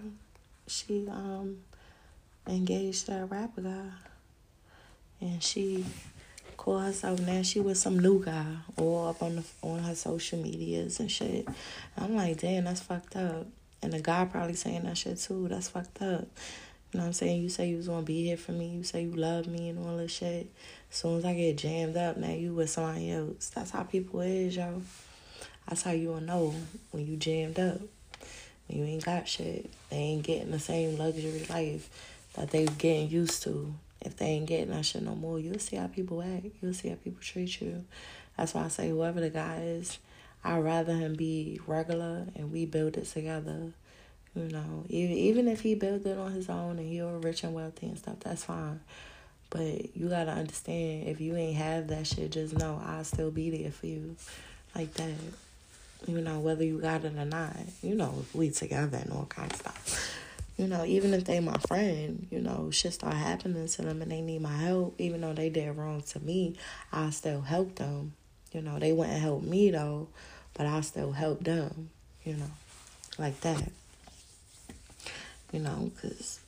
She 0.68 1.06
um 1.10 1.58
engaged 2.48 3.08
that 3.08 3.30
rapper 3.30 3.62
guy, 3.62 3.92
and 5.22 5.44
she 5.44 5.86
called 6.64 6.84
herself 6.84 7.20
now 7.20 7.42
she 7.42 7.60
with 7.60 7.78
some 7.78 8.00
new 8.00 8.24
guy 8.24 8.46
all 8.78 9.10
up 9.10 9.22
on 9.22 9.36
the 9.36 9.44
on 9.64 9.80
her 9.80 9.96
social 9.96 10.40
medias 10.40 10.98
and 11.02 11.12
shit. 11.12 11.46
I'm 11.98 12.16
like, 12.16 12.40
damn, 12.40 12.64
that's 12.64 12.80
fucked 12.80 13.18
up. 13.18 13.48
And 13.82 13.92
the 13.92 14.00
guy 14.00 14.24
probably 14.24 14.54
saying 14.54 14.84
that 14.84 14.98
shit 14.98 15.20
too. 15.20 15.50
That's 15.50 15.68
fucked 15.68 16.02
up. 16.02 16.22
You 16.22 17.00
know 17.00 17.02
what 17.02 17.08
I'm 17.08 17.14
saying? 17.14 17.42
You 17.42 17.50
say 17.50 17.68
you 17.68 17.76
was 17.76 17.90
gonna 17.90 18.04
be 18.04 18.24
here 18.24 18.38
for 18.38 18.54
me. 18.54 18.68
You 18.68 18.84
say 18.84 19.04
you 19.04 19.12
love 19.12 19.46
me 19.46 19.68
and 19.68 19.86
all 19.86 19.98
this 19.98 20.14
shit. 20.14 20.50
As 20.90 20.96
soon 20.96 21.18
as 21.18 21.26
I 21.26 21.34
get 21.34 21.58
jammed 21.58 21.98
up, 21.98 22.16
now 22.16 22.32
you 22.32 22.54
with 22.54 22.70
somebody 22.70 23.12
else. 23.12 23.50
That's 23.50 23.72
how 23.72 23.84
people 23.84 24.22
is, 24.22 24.56
yo. 24.56 24.82
That's 25.68 25.82
how 25.82 25.92
you 25.92 26.10
will 26.10 26.22
know 26.22 26.56
when 26.92 27.06
you 27.06 27.18
jammed 27.18 27.60
up. 27.60 27.82
When 28.68 28.80
you 28.80 28.86
ain't 28.86 29.04
got 29.04 29.28
shit. 29.28 29.70
They 29.90 29.98
ain't 29.98 30.24
getting 30.24 30.52
the 30.52 30.60
same 30.60 30.98
luxury 30.98 31.46
life 31.50 31.90
that 32.36 32.52
they 32.52 32.68
getting 32.68 33.10
used 33.10 33.44
to. 33.44 33.74
If 34.04 34.18
they 34.18 34.26
ain't 34.28 34.48
getting 34.48 34.72
that 34.72 34.86
shit 34.86 35.04
no 35.04 35.16
more, 35.16 35.40
you'll 35.40 35.60
see 35.60 35.78
how 35.78 35.88
people 35.88 36.22
act. 36.22 36.48
You'll 36.62 36.74
see 36.74 36.90
how 36.90 36.96
people 36.96 37.22
treat 37.22 37.62
you. 37.62 37.86
That's 38.38 38.54
why 38.54 38.66
I 38.66 38.68
say 38.68 38.90
whoever 38.90 39.22
the 39.22 39.30
guy 39.30 39.62
is, 39.64 40.00
I'd 40.44 40.64
rather 40.64 40.94
him 40.94 41.16
be 41.16 41.60
regular 41.68 42.28
and 42.36 42.52
we 42.52 42.66
build 42.66 42.98
it 42.98 43.06
together. 43.06 43.72
You 44.36 44.50
know, 44.50 44.86
even 44.90 45.16
even 45.16 45.48
if 45.48 45.62
he 45.62 45.76
built 45.76 46.06
it 46.06 46.18
on 46.18 46.32
his 46.32 46.50
own 46.50 46.80
and 46.80 46.92
you're 46.92 47.20
rich 47.20 47.44
and 47.44 47.54
wealthy 47.54 47.88
and 47.88 47.98
stuff, 47.98 48.20
that's 48.22 48.44
fine. 48.46 48.80
But 49.52 49.96
you 49.96 50.10
gotta 50.10 50.32
understand 50.32 51.08
if 51.08 51.22
you 51.22 51.36
ain't 51.36 51.58
have 51.58 51.88
that 51.90 52.08
shit, 52.08 52.32
just 52.32 52.58
know 52.58 52.82
I'll 52.84 53.04
still 53.04 53.30
be 53.30 53.52
there 53.52 53.72
for 53.72 53.86
you. 53.86 54.16
Like 54.76 54.94
that. 54.96 55.12
You 56.08 56.20
know, 56.20 56.40
whether 56.40 56.66
you 56.66 56.80
got 56.80 57.06
it 57.06 57.16
or 57.16 57.26
not. 57.26 57.56
You 57.84 57.96
know, 57.96 58.16
if 58.20 58.36
we 58.36 58.50
together 58.50 58.98
and 58.98 59.12
all 59.12 59.26
kinds 59.26 59.54
of 59.54 59.60
stuff. 59.60 60.18
You 60.58 60.68
know, 60.68 60.86
even 60.86 61.14
if 61.14 61.26
they 61.26 61.40
my 61.40 61.58
friend, 61.68 62.28
you 62.30 62.40
know, 62.40 62.70
shit 62.70 62.94
start 62.94 63.16
happening 63.16 63.68
to 63.68 63.82
them 63.82 64.02
and 64.02 64.12
they 64.12 64.22
need 64.22 64.42
my 64.42 64.56
help, 64.56 64.96
even 65.00 65.22
though 65.22 65.34
they 65.34 65.50
did 65.50 65.76
wrong 65.76 66.04
to 66.04 66.20
me, 66.20 66.56
I 66.92 67.10
still 67.10 67.42
help 67.42 67.76
them. 67.76 68.14
You 68.52 68.62
know, 68.62 68.78
they 68.78 68.92
wouldn't 68.92 69.20
help 69.20 69.42
me 69.42 69.72
though, 69.72 70.10
but 70.54 70.68
I 70.68 70.82
still 70.82 71.12
help 71.12 71.44
them, 71.44 71.90
you 72.24 72.36
know, 72.36 72.52
like 73.18 73.40
that. 73.42 73.72
You 75.52 75.60
know, 75.60 75.92
because 75.94 76.40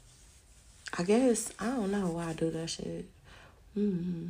I 0.97 1.03
guess, 1.03 1.51
I 1.59 1.65
don't 1.65 1.91
know 1.91 2.11
why 2.11 2.29
I 2.29 2.33
do 2.33 2.51
that 2.51 2.69
shit. 2.69 3.05
Mm-hmm. 3.77 4.27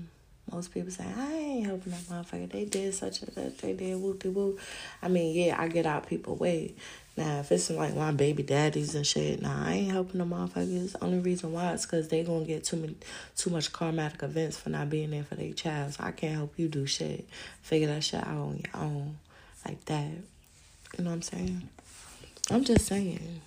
Most 0.52 0.74
people 0.74 0.92
say, 0.92 1.06
I 1.06 1.34
ain't 1.34 1.66
helping 1.66 1.92
that 1.92 2.02
motherfucker. 2.02 2.52
They 2.52 2.66
did 2.66 2.94
such 2.94 3.24
a 3.24 3.26
that 3.32 3.58
they 3.58 3.74
did 3.74 4.00
whoop 4.00 4.20
de 4.20 4.30
whoop. 4.30 4.60
I 5.02 5.08
mean, 5.08 5.36
yeah, 5.36 5.60
I 5.60 5.68
get 5.68 5.86
out 5.86 6.08
people 6.08 6.36
way. 6.36 6.76
Now, 7.18 7.40
if 7.40 7.52
it's 7.52 7.70
like 7.70 7.96
my 7.96 8.12
baby 8.12 8.44
daddies 8.44 8.94
and 8.94 9.08
shit, 9.08 9.42
nah, 9.42 9.68
I 9.68 9.74
ain't 9.74 9.92
helping 9.92 10.20
the 10.20 10.26
motherfuckers. 10.26 10.96
Only 11.02 11.20
reason 11.20 11.54
why 11.54 11.72
is 11.72 11.84
because 11.84 12.10
they 12.10 12.24
gonna 12.24 12.44
get 12.44 12.66
too 12.66 12.76
many, 12.76 12.96
too 13.38 13.50
much 13.50 13.72
karmatic 13.72 14.22
events 14.22 14.58
for 14.58 14.70
not 14.70 14.90
being 14.90 15.12
there 15.12 15.24
for 15.24 15.36
their 15.36 15.54
child. 15.54 15.94
So 15.94 16.04
I 16.04 16.12
can't 16.12 16.36
help 16.36 16.54
you 16.58 16.68
do 16.68 16.86
shit. 16.86 17.26
Figure 17.62 17.88
that 17.88 18.04
shit 18.04 18.20
out 18.20 18.28
on 18.28 18.62
your 18.62 18.84
own, 18.84 19.18
like 19.66 19.84
that. 19.86 20.12
You 20.98 21.04
know 21.04 21.12
what 21.12 21.16
I'm 21.16 21.22
saying? 21.22 21.70
I'm 22.52 22.64
just 22.66 22.86
saying. 22.86 23.42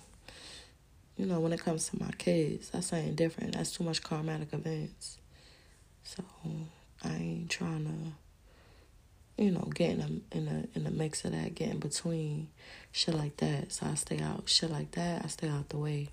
You 1.15 1.25
know, 1.25 1.39
when 1.39 1.53
it 1.53 1.59
comes 1.59 1.89
to 1.89 1.99
my 1.99 2.11
kids, 2.17 2.69
that's 2.69 2.87
something 2.87 3.13
different. 3.13 3.53
That's 3.53 3.73
too 3.73 3.83
much 3.83 4.01
karmatic 4.01 4.53
events. 4.53 5.17
So 6.03 6.23
I 7.03 7.09
ain't 7.09 7.49
trying 7.49 7.85
to, 9.37 9.43
you 9.43 9.51
know, 9.51 9.69
get 9.75 9.91
in 9.91 10.01
a 10.01 10.35
in 10.35 10.47
a 10.47 10.77
in 10.77 10.85
the 10.85 10.91
mix 10.91 11.23
of 11.25 11.33
that, 11.33 11.53
get 11.53 11.69
in 11.69 11.79
between 11.79 12.47
shit 12.91 13.15
like 13.15 13.37
that. 13.37 13.71
So 13.71 13.87
I 13.87 13.95
stay 13.95 14.19
out. 14.19 14.43
Shit 14.47 14.71
like 14.71 14.91
that, 14.91 15.23
I 15.23 15.27
stay 15.27 15.47
out 15.47 15.69
the 15.69 15.77
way. 15.77 16.09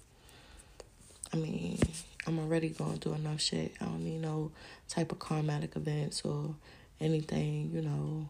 I 1.33 1.37
mean, 1.37 1.79
I'm 2.27 2.39
already 2.39 2.69
going 2.71 2.99
through 2.99 3.15
enough 3.15 3.41
shit. 3.41 3.75
I 3.81 3.85
don't 3.85 4.05
need 4.05 4.21
no 4.21 4.53
type 4.89 5.13
of 5.13 5.19
karmatic 5.19 5.77
events 5.77 6.23
or 6.23 6.55
anything, 7.01 7.71
you 7.75 7.83
know, 7.83 8.29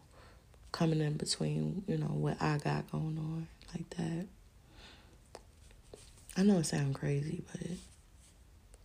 coming 0.71 1.01
in 1.01 1.13
between, 1.13 1.83
you 1.87 1.97
know, 1.97 2.07
what 2.07 2.41
I 2.41 2.57
got 2.57 2.91
going 2.91 3.17
on 3.17 3.47
like 3.73 3.89
that. 3.91 4.25
I 6.35 6.43
know 6.43 6.59
it 6.59 6.65
sounds 6.65 6.95
crazy, 6.95 7.43
but 7.51 7.61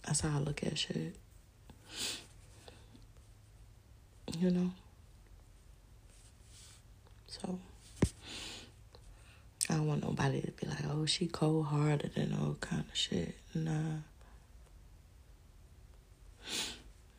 that's 0.06 0.20
how 0.20 0.36
I 0.36 0.40
look 0.40 0.62
at 0.64 0.78
shit. 0.78 1.14
You 4.39 4.51
know? 4.51 4.70
So, 7.26 7.59
I 9.73 9.77
don't 9.77 9.86
want 9.86 10.05
nobody 10.05 10.43
to 10.43 10.51
be 10.51 10.66
like, 10.66 10.85
oh, 10.90 11.07
she 11.07 11.27
cold 11.27 11.65
hearted 11.66 12.12
and 12.16 12.35
all 12.35 12.57
kind 12.61 12.85
of 12.86 12.94
shit. 12.94 13.35
Nah. 13.55 13.73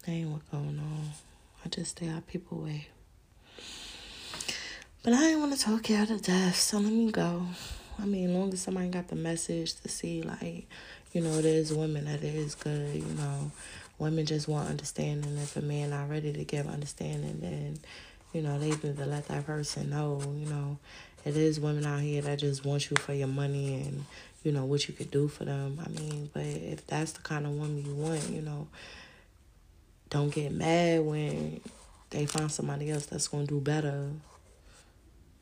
That 0.05 0.11
ain't 0.11 0.29
what 0.29 0.51
going 0.51 0.77
on. 0.77 1.09
I 1.65 1.69
just 1.69 1.91
stay 1.91 2.09
out 2.09 2.27
people 2.27 2.59
way. 2.59 2.89
But 5.01 5.13
I 5.13 5.29
ain't 5.29 5.39
want 5.39 5.57
to 5.57 5.59
talk 5.59 5.89
you 5.89 5.95
out 5.95 6.11
of 6.11 6.21
death, 6.21 6.55
so 6.57 6.77
let 6.77 6.93
me 6.93 7.11
go. 7.11 7.47
I 7.99 8.05
mean, 8.05 8.35
long 8.35 8.53
as 8.53 8.61
somebody 8.61 8.89
got 8.89 9.07
the 9.07 9.15
message 9.15 9.73
to 9.81 9.89
see, 9.89 10.21
like, 10.21 10.67
you 11.11 11.21
know, 11.21 11.41
there's 11.41 11.73
women 11.73 12.05
that 12.05 12.23
is 12.23 12.53
good, 12.53 12.95
you 12.95 13.15
know. 13.15 13.51
Women 13.97 14.27
just 14.27 14.47
want 14.47 14.69
understanding. 14.69 15.37
If 15.37 15.57
a 15.57 15.61
man 15.61 15.89
not 15.89 16.07
ready 16.07 16.31
to 16.33 16.43
give 16.43 16.67
understanding, 16.67 17.39
then, 17.41 17.79
you 18.31 18.43
know, 18.43 18.59
they 18.59 18.69
need 18.69 18.81
to 18.81 19.05
let 19.05 19.27
that 19.29 19.45
person 19.47 19.89
know, 19.89 20.21
you 20.37 20.45
know. 20.45 20.77
It 21.25 21.37
is 21.37 21.59
women 21.59 21.85
out 21.85 22.01
here 22.01 22.21
that 22.21 22.39
just 22.39 22.65
want 22.65 22.89
you 22.89 22.97
for 22.97 23.13
your 23.13 23.27
money 23.27 23.75
and, 23.75 24.05
you 24.43 24.51
know, 24.51 24.65
what 24.65 24.87
you 24.87 24.93
could 24.93 25.09
do 25.09 25.27
for 25.27 25.45
them. 25.45 25.79
I 25.83 25.89
mean, 25.89 26.29
but 26.33 26.43
if 26.43 26.85
that's 26.85 27.13
the 27.13 27.21
kind 27.21 27.45
of 27.45 27.53
woman 27.53 27.85
you 27.85 27.93
want, 27.93 28.29
you 28.29 28.41
know, 28.41 28.67
don't 30.09 30.33
get 30.33 30.51
mad 30.51 31.01
when 31.01 31.61
they 32.09 32.25
find 32.25 32.51
somebody 32.51 32.91
else 32.91 33.05
that's 33.05 33.27
to 33.29 33.45
do 33.45 33.59
better 33.59 34.09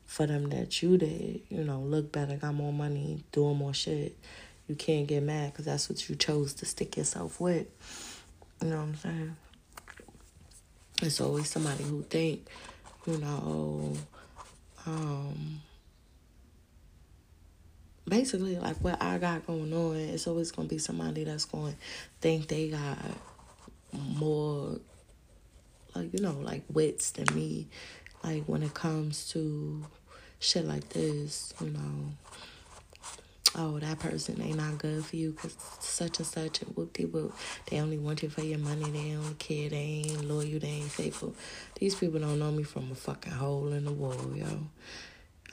for 0.06 0.26
them 0.26 0.50
that 0.50 0.82
you 0.82 0.96
did, 0.96 1.40
you 1.48 1.64
know, 1.64 1.80
look 1.80 2.12
better, 2.12 2.36
got 2.36 2.54
more 2.54 2.72
money, 2.72 3.24
doing 3.32 3.56
more 3.56 3.74
shit. 3.74 4.16
You 4.68 4.76
can't 4.76 5.06
get 5.06 5.22
mad 5.22 5.52
because 5.52 5.64
that's 5.64 5.90
what 5.90 6.08
you 6.08 6.14
chose 6.14 6.54
to 6.54 6.66
stick 6.66 6.96
yourself 6.96 7.40
with. 7.40 7.66
You 8.62 8.68
know 8.68 8.76
what 8.76 8.82
I'm 8.82 8.94
saying? 8.96 9.36
It's 11.02 11.20
always 11.20 11.50
somebody 11.50 11.82
who 11.82 12.02
think, 12.04 12.46
you 13.06 13.18
know, 13.18 13.94
um, 14.86 15.60
basically 18.06 18.56
like 18.56 18.76
what 18.78 19.00
I 19.02 19.18
got 19.18 19.46
going 19.46 19.72
on. 19.72 19.96
It's 19.96 20.26
always 20.26 20.50
gonna 20.50 20.68
be 20.68 20.78
somebody 20.78 21.24
that's 21.24 21.44
going 21.44 21.76
think 22.20 22.48
they 22.48 22.68
got 22.68 22.98
more, 23.92 24.78
like 25.94 26.12
you 26.12 26.20
know, 26.20 26.38
like 26.40 26.62
wits 26.72 27.12
than 27.12 27.26
me. 27.34 27.68
Like 28.22 28.44
when 28.46 28.62
it 28.62 28.74
comes 28.74 29.28
to 29.30 29.84
shit 30.38 30.64
like 30.64 30.88
this, 30.90 31.52
you 31.60 31.70
know, 31.70 32.12
oh, 33.56 33.78
that 33.78 33.98
person 33.98 34.40
ain't 34.40 34.56
not 34.56 34.78
good 34.78 35.04
for 35.04 35.16
you 35.16 35.32
because 35.32 35.56
such 35.80 36.18
and 36.18 36.26
such 36.26 36.62
and 36.62 36.76
whoop 36.76 36.92
de 36.92 37.04
whoop. 37.04 37.34
They 37.68 37.80
only 37.80 37.98
want 37.98 38.22
you 38.22 38.30
for 38.30 38.42
your 38.42 38.58
money. 38.58 38.90
They 38.90 39.12
don't 39.12 39.38
care. 39.38 39.68
They 39.68 40.04
ain't 40.06 40.24
loyal. 40.24 40.58
They 40.60 40.68
ain't 40.68 40.90
faithful. 40.90 41.34
These 41.78 41.96
people 41.96 42.20
don't 42.20 42.38
know 42.38 42.50
me 42.50 42.62
from 42.62 42.90
a 42.90 42.94
fucking 42.94 43.32
hole 43.32 43.72
in 43.72 43.84
the 43.84 43.92
wall, 43.92 44.32
yo. 44.34 44.66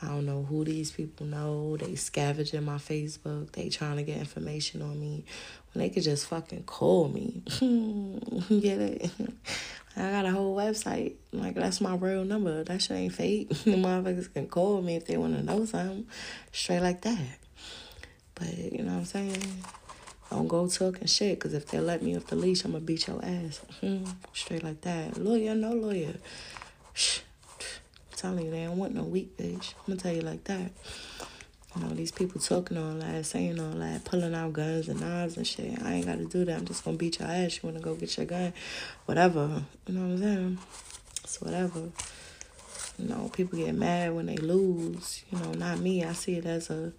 I 0.01 0.07
don't 0.07 0.25
know 0.25 0.43
who 0.43 0.63
these 0.63 0.91
people 0.91 1.25
know. 1.25 1.75
They 1.77 1.95
scavenging 1.95 2.63
my 2.63 2.77
Facebook. 2.77 3.51
They 3.51 3.69
trying 3.69 3.97
to 3.97 4.03
get 4.03 4.17
information 4.17 4.81
on 4.81 4.99
me 4.99 5.25
when 5.73 5.83
they 5.83 5.89
could 5.89 6.03
just 6.03 6.27
fucking 6.27 6.63
call 6.63 7.09
me. 7.09 7.43
Get 8.61 8.79
it? 8.79 9.11
I 9.97 10.11
got 10.11 10.25
a 10.25 10.31
whole 10.31 10.55
website. 10.55 11.15
Like, 11.33 11.55
that's 11.55 11.81
my 11.81 11.95
real 11.95 12.23
number. 12.23 12.63
That 12.63 12.81
shit 12.81 12.97
ain't 12.97 13.13
fake. 13.13 13.49
the 13.49 13.55
motherfuckers 13.71 14.33
can 14.33 14.47
call 14.47 14.81
me 14.81 14.95
if 14.95 15.05
they 15.05 15.17
want 15.17 15.35
to 15.35 15.43
know 15.43 15.65
something. 15.65 16.07
Straight 16.53 16.81
like 16.81 17.01
that. 17.01 17.37
But, 18.35 18.57
you 18.57 18.83
know 18.83 18.93
what 18.93 18.99
I'm 18.99 19.05
saying? 19.05 19.63
Don't 20.29 20.47
go 20.47 20.67
talking 20.67 21.07
shit, 21.07 21.39
because 21.39 21.53
if 21.53 21.65
they 21.67 21.79
let 21.79 22.01
me 22.01 22.15
off 22.15 22.27
the 22.27 22.35
leash, 22.35 22.63
I'm 22.63 22.71
going 22.71 22.83
to 22.83 22.85
beat 22.85 23.07
your 23.07 23.19
ass. 23.23 23.61
Straight 24.33 24.63
like 24.63 24.81
that. 24.81 25.17
Lawyer, 25.17 25.55
no 25.55 25.73
lawyer. 25.73 26.13
Shh. 26.93 27.21
Telling 28.19 28.47
you, 28.47 28.51
they 28.51 28.65
don't 28.65 28.77
want 28.77 28.93
no 28.93 29.03
weak 29.03 29.37
bitch. 29.37 29.75
I'm 29.87 29.95
to 29.95 30.03
tell 30.03 30.13
you 30.13 30.19
like 30.19 30.43
that. 30.43 30.71
You 31.73 31.81
know, 31.81 31.89
these 31.91 32.11
people 32.11 32.41
talking 32.41 32.77
all 32.77 32.95
that, 32.95 33.25
saying 33.25 33.61
all 33.61 33.75
that, 33.75 34.03
pulling 34.03 34.35
out 34.35 34.51
guns 34.51 34.89
and 34.89 34.99
knives 34.99 35.37
and 35.37 35.47
shit. 35.47 35.81
I 35.81 35.93
ain't 35.93 36.05
got 36.05 36.17
to 36.17 36.25
do 36.25 36.43
that. 36.43 36.57
I'm 36.57 36.65
just 36.65 36.83
to 36.83 36.91
beat 36.91 37.19
your 37.19 37.29
ass. 37.29 37.55
You 37.55 37.69
want 37.69 37.77
to 37.77 37.81
go 37.81 37.95
get 37.95 38.17
your 38.17 38.25
gun? 38.25 38.51
Whatever. 39.05 39.63
You 39.87 39.93
know 39.93 40.01
what 40.01 40.15
I'm 40.15 40.17
saying? 40.17 40.57
It's 41.23 41.41
whatever. 41.41 41.79
You 42.97 43.07
know, 43.07 43.29
people 43.31 43.57
get 43.57 43.73
mad 43.73 44.13
when 44.13 44.25
they 44.25 44.35
lose. 44.35 45.23
You 45.31 45.39
know, 45.39 45.53
not 45.53 45.79
me. 45.79 46.03
I 46.03 46.11
see 46.11 46.35
it 46.35 46.45
as 46.45 46.69
a, 46.69 46.91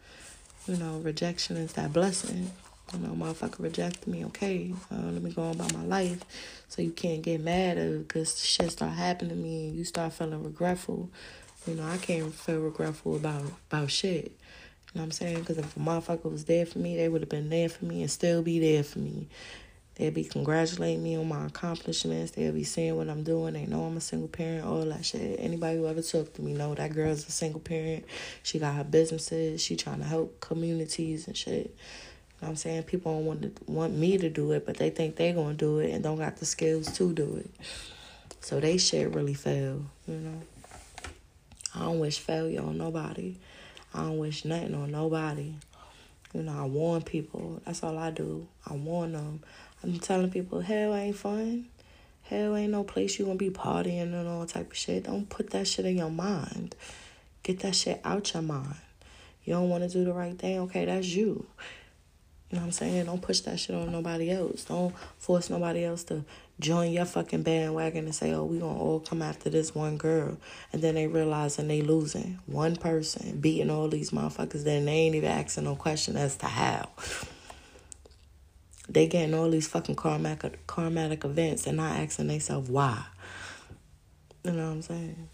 you 0.67 0.77
know, 0.79 1.01
rejection 1.01 1.59
is 1.59 1.75
that 1.75 1.93
blessing. 1.93 2.51
You 2.95 2.99
know, 3.01 3.11
motherfucker 3.11 3.63
rejected 3.63 4.07
me. 4.07 4.25
Okay, 4.25 4.73
uh, 4.91 5.11
let 5.11 5.23
me 5.23 5.33
go 5.33 5.43
on 5.43 5.57
about 5.57 5.75
my 5.75 5.85
life. 5.85 6.25
So 6.71 6.83
you 6.83 6.93
can't 6.93 7.21
get 7.21 7.41
mad 7.41 7.79
because 8.07 8.41
shit 8.41 8.71
start 8.71 8.93
happening 8.93 9.31
to 9.31 9.37
me 9.37 9.67
and 9.67 9.77
you 9.77 9.85
start 9.85 10.13
feeling 10.13 10.45
regretful. 10.45 11.11
You 11.67 11.75
know, 11.75 11.85
I 11.85 11.97
can't 11.97 12.33
feel 12.33 12.61
regretful 12.61 13.17
about 13.17 13.43
about 13.69 13.91
shit. 13.91 14.27
You 14.27 14.31
know 14.95 15.01
what 15.01 15.03
I'm 15.03 15.11
saying? 15.11 15.41
Because 15.41 15.59
if 15.59 15.77
a 15.77 15.81
motherfucker 15.81 16.31
was 16.31 16.45
there 16.45 16.65
for 16.65 16.79
me, 16.79 16.97
they 16.97 17.09
would 17.09 17.23
have 17.23 17.29
been 17.29 17.51
there 17.51 17.69
for 17.69 17.87
me 17.87 18.03
and 18.03 18.11
still 18.11 18.43
be 18.43 18.61
there 18.61 18.85
for 18.85 19.01
me. 19.01 19.27
They'd 19.97 20.15
be 20.15 20.23
congratulating 20.23 21.03
me 21.03 21.17
on 21.17 21.29
my 21.29 21.47
accomplishments. 21.47 22.31
They'll 22.31 22.53
be 22.53 22.63
seeing 22.63 22.97
what 22.97 23.09
I'm 23.09 23.25
doing. 23.25 23.55
They 23.55 23.67
know 23.67 23.83
I'm 23.83 23.97
a 23.97 24.01
single 24.01 24.29
parent, 24.29 24.65
all 24.65 24.85
that 24.85 25.05
shit. 25.05 25.41
Anybody 25.41 25.79
who 25.79 25.89
ever 25.89 26.03
talked 26.03 26.35
to 26.37 26.43
me 26.43 26.53
know 26.53 26.77
that 26.77 26.95
girl's 26.95 27.27
a 27.27 27.33
single 27.33 27.61
parent. 27.61 28.05
She 28.45 28.61
got 28.61 28.77
her 28.77 28.85
businesses. 28.85 29.61
She 29.61 29.75
trying 29.75 29.99
to 29.99 30.07
help 30.07 30.41
communities 30.41 31.27
and 31.27 31.37
shit. 31.37 31.77
I'm 32.49 32.57
saying? 32.57 32.85
People 32.85 33.13
don't 33.13 33.27
want 33.27 33.43
to 33.43 33.53
want 33.71 33.95
me 33.95 34.17
to 34.19 34.31
do 34.31 34.53
it, 34.53 34.65
but 34.65 34.77
they 34.77 34.91
think 34.91 35.17
they're 35.17 35.35
gonna 35.35 35.55
do 35.55 35.79
it 35.79 35.91
and 35.91 36.03
don't 36.03 36.19
got 36.19 36.37
the 36.37 36.47
skills 36.47 36.91
to 36.97 37.13
do 37.13 37.37
it. 37.37 37.51
So 38.41 38.61
they 38.61 38.79
shit 38.79 39.15
really 39.15 39.35
fail, 39.35 39.85
you 40.07 40.15
know. 40.15 40.41
I 41.75 41.81
don't 41.81 42.01
wish 42.01 42.19
failure 42.19 42.63
on 42.63 42.79
nobody. 42.79 43.37
I 43.95 44.01
don't 44.03 44.19
wish 44.19 44.45
nothing 44.45 44.75
on 44.75 44.91
nobody. 44.91 45.55
You 46.33 46.43
know, 46.43 46.63
I 46.63 46.65
warn 46.65 47.03
people. 47.03 47.61
That's 47.65 47.83
all 47.83 47.99
I 47.99 48.11
do. 48.11 48.47
I 48.67 48.75
warn 48.75 49.13
them. 49.13 49.41
I'm 49.83 49.99
telling 49.99 50.31
people, 50.31 50.61
hell 50.61 50.95
ain't 50.95 51.17
fun. 51.17 51.67
Hell 52.23 52.57
ain't 52.57 52.73
no 52.73 52.85
place 52.85 53.19
you 53.19 53.25
gonna 53.25 53.37
be 53.37 53.51
partying 53.51 54.15
and 54.15 54.29
all 54.29 54.47
type 54.47 54.71
of 54.71 54.77
shit. 54.77 55.05
Don't 55.05 55.29
put 55.29 55.51
that 55.51 55.67
shit 55.67 55.85
in 55.85 55.97
your 55.97 56.11
mind. 56.11 56.75
Get 57.43 57.61
that 57.61 57.75
shit 57.75 58.01
out 58.05 58.33
your 58.33 58.43
mind. 58.43 58.77
You 59.45 59.55
don't 59.55 59.69
want 59.69 59.83
to 59.83 59.89
do 59.89 60.05
the 60.05 60.13
right 60.13 60.39
thing. 60.39 60.61
Okay, 60.61 60.85
that's 60.85 61.09
you. 61.09 61.47
You 62.51 62.57
know 62.57 62.63
what 62.63 62.67
I'm 62.67 62.73
saying? 62.73 63.07
Don't 63.07 63.23
push 63.23 63.41
that 63.41 63.61
shit 63.61 63.77
on 63.77 63.93
nobody 63.93 64.31
else. 64.31 64.65
Don't 64.65 64.93
force 65.19 65.51
nobody 65.51 65.85
else 65.85 66.03
to 66.05 66.25
join 66.59 66.91
your 66.91 67.05
fucking 67.05 67.45
bandwagon 67.45 68.07
and 68.07 68.15
say, 68.15 68.33
oh, 68.33 68.45
we 68.45 68.59
gonna 68.59 68.77
all 68.77 68.99
come 68.99 69.23
after 69.23 69.49
this 69.49 69.73
one 69.73 69.97
girl. 69.97 70.37
And 70.73 70.83
then 70.83 70.97
they 70.97 71.07
realizing 71.07 71.69
they 71.69 71.83
losing. 71.83 72.41
One 72.47 72.75
person 72.75 73.39
beating 73.41 73.71
all 73.71 73.87
these 73.87 74.11
motherfuckers, 74.11 74.65
then 74.65 74.87
they 74.87 74.93
ain't 74.93 75.15
even 75.15 75.31
asking 75.31 75.65
no 75.65 75.77
question 75.77 76.17
as 76.17 76.37
to 76.39 76.47
how. 76.47 76.89
They 78.89 79.07
getting 79.07 79.35
all 79.35 79.49
these 79.49 79.69
fucking 79.69 79.95
karmatic, 79.95 80.57
karmatic 80.67 81.25
events 81.25 81.69
and 81.69 81.77
not 81.77 82.01
asking 82.01 82.27
themselves 82.27 82.69
why. 82.69 83.05
You 84.43 84.51
know 84.51 84.67
what 84.67 84.73
I'm 84.73 84.83
saying? 84.83 85.29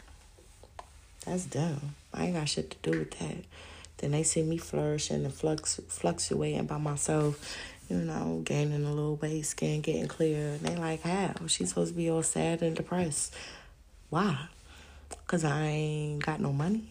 That's 1.24 1.46
dumb. 1.46 1.94
I 2.12 2.26
ain't 2.26 2.34
got 2.34 2.48
shit 2.48 2.70
to 2.72 2.90
do 2.90 2.98
with 2.98 3.18
that. 3.18 3.36
Then 3.98 4.10
they 4.10 4.22
see 4.22 4.42
me 4.42 4.58
flourishing 4.58 5.24
and 5.24 5.32
flux 5.32 5.80
fluctuating 5.88 6.66
by 6.66 6.78
myself, 6.78 7.56
you 7.88 7.96
know, 7.96 8.42
gaining 8.44 8.84
a 8.84 8.92
little 8.92 9.16
weight, 9.16 9.46
skin 9.46 9.80
getting 9.80 10.08
clear. 10.08 10.52
And 10.52 10.60
they 10.60 10.76
like, 10.76 11.02
how? 11.02 11.34
She's 11.46 11.70
supposed 11.70 11.92
to 11.92 11.96
be 11.96 12.10
all 12.10 12.22
sad 12.22 12.62
and 12.62 12.76
depressed. 12.76 13.34
Why? 14.10 14.48
Because 15.08 15.44
I 15.44 15.62
ain't 15.62 16.24
got 16.24 16.40
no 16.40 16.52
money. 16.52 16.84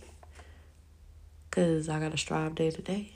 Because 1.50 1.90
I 1.90 2.00
got 2.00 2.12
to 2.12 2.18
strive 2.18 2.56
day 2.56 2.72
to 2.72 2.82
day. 2.82 3.12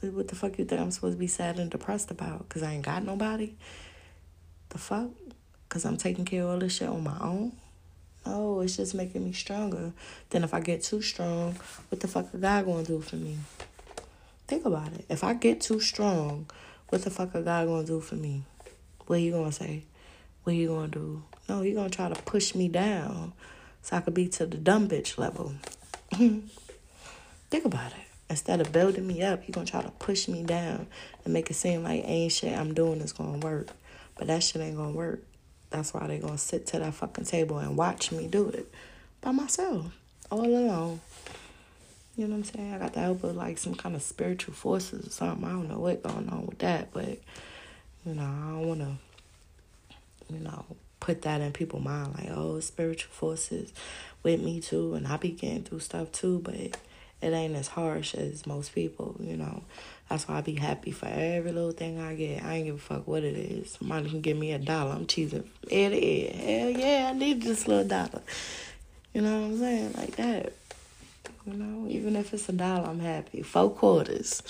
What 0.00 0.28
the 0.28 0.34
fuck 0.34 0.58
you 0.58 0.64
think 0.64 0.80
I'm 0.80 0.90
supposed 0.90 1.16
to 1.16 1.20
be 1.20 1.28
sad 1.28 1.58
and 1.58 1.70
depressed 1.70 2.10
about? 2.10 2.48
Because 2.48 2.62
I 2.62 2.72
ain't 2.72 2.84
got 2.84 3.04
nobody? 3.04 3.54
The 4.70 4.78
fuck? 4.78 5.10
Because 5.68 5.84
I'm 5.84 5.96
taking 5.96 6.24
care 6.24 6.42
of 6.42 6.50
all 6.50 6.58
this 6.58 6.76
shit 6.76 6.88
on 6.88 7.04
my 7.04 7.16
own? 7.20 7.52
No, 8.24 8.60
it's 8.60 8.76
just 8.76 8.94
making 8.94 9.24
me 9.24 9.32
stronger. 9.32 9.92
Then 10.30 10.44
if 10.44 10.54
I 10.54 10.60
get 10.60 10.82
too 10.82 11.02
strong, 11.02 11.56
what 11.88 12.00
the 12.00 12.08
fuck 12.08 12.32
is 12.32 12.40
God 12.40 12.66
gonna 12.66 12.84
do 12.84 13.00
for 13.00 13.16
me? 13.16 13.38
Think 14.46 14.64
about 14.64 14.92
it. 14.92 15.04
If 15.08 15.24
I 15.24 15.34
get 15.34 15.60
too 15.60 15.80
strong, 15.80 16.46
what 16.88 17.02
the 17.02 17.10
fuck 17.10 17.34
is 17.34 17.44
God 17.44 17.66
gonna 17.66 17.86
do 17.86 18.00
for 18.00 18.14
me? 18.14 18.42
What 19.06 19.20
you 19.20 19.32
gonna 19.32 19.52
say? 19.52 19.84
What 20.44 20.54
you 20.54 20.68
gonna 20.68 20.88
do? 20.88 21.22
No, 21.48 21.62
he 21.62 21.72
gonna 21.72 21.90
try 21.90 22.08
to 22.08 22.22
push 22.22 22.54
me 22.54 22.68
down 22.68 23.32
so 23.82 23.96
I 23.96 24.00
could 24.00 24.14
be 24.14 24.28
to 24.28 24.46
the 24.46 24.56
dumb 24.56 24.88
bitch 24.88 25.18
level. 25.18 25.54
Think 26.12 27.64
about 27.64 27.92
it. 27.92 27.98
Instead 28.30 28.60
of 28.60 28.72
building 28.72 29.06
me 29.06 29.22
up, 29.22 29.42
he 29.42 29.52
gonna 29.52 29.66
try 29.66 29.82
to 29.82 29.90
push 29.90 30.28
me 30.28 30.42
down 30.42 30.86
and 31.24 31.34
make 31.34 31.50
it 31.50 31.54
seem 31.54 31.82
like 31.82 32.02
ain't 32.04 32.32
shit 32.32 32.56
I'm 32.56 32.72
doing 32.72 33.00
is 33.00 33.12
gonna 33.12 33.38
work. 33.38 33.68
But 34.16 34.28
that 34.28 34.42
shit 34.42 34.62
ain't 34.62 34.76
gonna 34.76 34.92
work. 34.92 35.22
That's 35.72 35.92
why 35.94 36.06
they 36.06 36.18
gonna 36.18 36.38
sit 36.38 36.66
to 36.68 36.78
that 36.78 36.94
fucking 36.94 37.24
table 37.24 37.58
and 37.58 37.76
watch 37.76 38.12
me 38.12 38.28
do 38.28 38.48
it 38.48 38.72
by 39.20 39.32
myself, 39.32 39.86
all 40.30 40.46
alone. 40.46 41.00
You 42.16 42.28
know 42.28 42.36
what 42.36 42.38
I'm 42.38 42.44
saying? 42.44 42.74
I 42.74 42.78
got 42.78 42.92
the 42.92 43.00
help 43.00 43.24
of 43.24 43.34
like 43.36 43.56
some 43.56 43.74
kind 43.74 43.94
of 43.96 44.02
spiritual 44.02 44.54
forces 44.54 45.06
or 45.06 45.10
something. 45.10 45.44
I 45.44 45.52
don't 45.52 45.68
know 45.68 45.78
what 45.78 46.02
going 46.02 46.28
on 46.28 46.46
with 46.46 46.58
that, 46.58 46.92
but 46.92 47.18
you 48.04 48.14
know, 48.14 48.22
I 48.22 48.50
don't 48.50 48.68
wanna, 48.68 48.98
you 50.30 50.40
know, 50.40 50.64
put 51.00 51.22
that 51.22 51.40
in 51.40 51.52
people's 51.52 51.82
mind 51.82 52.14
like, 52.16 52.30
oh, 52.30 52.60
spiritual 52.60 53.12
forces 53.12 53.72
with 54.22 54.40
me 54.40 54.60
too, 54.60 54.94
and 54.94 55.06
I 55.06 55.16
be 55.16 55.30
getting 55.30 55.64
through 55.64 55.80
stuff 55.80 56.12
too, 56.12 56.40
but 56.44 56.54
it 56.54 56.76
ain't 57.22 57.56
as 57.56 57.68
harsh 57.68 58.14
as 58.14 58.46
most 58.46 58.74
people, 58.74 59.16
you 59.20 59.36
know. 59.36 59.62
That's 60.08 60.28
why 60.28 60.38
I 60.38 60.40
be 60.42 60.56
happy 60.56 60.90
for 60.90 61.06
every 61.06 61.52
little 61.52 61.72
thing 61.72 61.98
I 61.98 62.14
get. 62.14 62.44
I 62.44 62.56
ain't 62.56 62.66
give 62.66 62.74
a 62.74 62.78
fuck 62.78 63.06
what 63.06 63.24
it 63.24 63.36
is. 63.36 63.72
Somebody 63.72 64.10
can 64.10 64.20
give 64.20 64.36
me 64.36 64.52
a 64.52 64.58
dollar. 64.58 64.92
I'm 64.92 65.06
cheesing 65.06 65.46
ear 65.70 65.90
to. 65.90 66.36
Hell 66.36 66.70
yeah, 66.70 67.10
I 67.10 67.16
need 67.16 67.42
this 67.42 67.66
little 67.66 67.86
dollar. 67.88 68.22
You 69.14 69.22
know 69.22 69.40
what 69.40 69.46
I'm 69.46 69.58
saying? 69.58 69.92
Like 69.96 70.16
that. 70.16 70.52
You 71.46 71.54
know, 71.54 71.88
even 71.88 72.14
if 72.16 72.34
it's 72.34 72.48
a 72.48 72.52
dollar, 72.52 72.88
I'm 72.88 73.00
happy. 73.00 73.42
Four 73.42 73.70
quarters. 73.70 74.42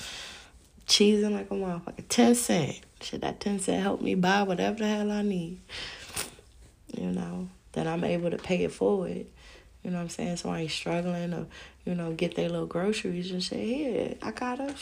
Cheesing 0.87 1.33
like 1.33 1.51
a 1.51 1.55
motherfucker. 1.55 2.05
Ten 2.09 2.35
cent. 2.35 2.81
Should 3.01 3.21
that 3.21 3.41
ten 3.41 3.59
cent 3.61 3.83
help 3.83 4.01
me 4.01 4.15
buy 4.15 4.43
whatever 4.43 4.79
the 4.79 4.89
hell 4.89 5.11
I 5.11 5.23
need? 5.23 5.61
You 6.97 7.11
know, 7.11 7.49
that 7.73 7.87
I'm 7.87 8.05
able 8.05 8.31
to 8.31 8.39
pay 8.39 8.65
it 8.65 8.73
forward. 8.73 9.27
You 9.83 9.91
know 9.91 9.97
what 9.97 10.03
I'm 10.03 10.09
saying? 10.11 10.37
So 10.37 10.51
I 10.51 10.61
ain't 10.61 10.71
struggling 10.71 11.31
to, 11.31 11.47
you 11.85 11.95
know, 11.95 12.13
get 12.13 12.35
their 12.37 12.49
little 12.49 12.67
groceries 12.67 13.31
and 13.31 13.43
shit. 13.43 13.59
Here, 13.59 14.15
I 14.23 14.31
got 14.31 14.61
a 14.61 14.75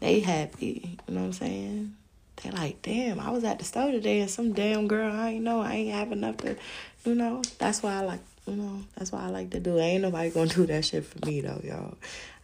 they 0.00 0.20
happy. 0.20 0.98
You 1.08 1.14
know 1.14 1.20
what 1.20 1.26
I'm 1.26 1.32
saying? 1.32 1.94
They 2.42 2.50
like, 2.50 2.80
damn, 2.82 3.20
I 3.20 3.30
was 3.30 3.44
at 3.44 3.58
the 3.58 3.64
store 3.64 3.90
today 3.90 4.20
and 4.20 4.30
some 4.30 4.52
damn 4.52 4.88
girl 4.88 5.12
I 5.12 5.30
ain't 5.30 5.44
know 5.44 5.60
I 5.60 5.74
ain't 5.74 5.94
have 5.94 6.10
enough 6.12 6.38
to, 6.38 6.56
you 7.04 7.14
know. 7.14 7.42
That's 7.58 7.82
why 7.82 7.94
I 7.96 8.00
like, 8.00 8.20
you 8.46 8.56
know, 8.56 8.82
that's 8.96 9.12
why 9.12 9.24
I 9.24 9.28
like 9.28 9.50
to 9.50 9.60
do. 9.60 9.76
it. 9.76 9.82
Ain't 9.82 10.02
nobody 10.02 10.30
gonna 10.30 10.46
do 10.54 10.66
that 10.66 10.84
shit 10.84 11.04
for 11.04 11.24
me 11.26 11.42
though, 11.42 11.60
y'all. 11.62 11.96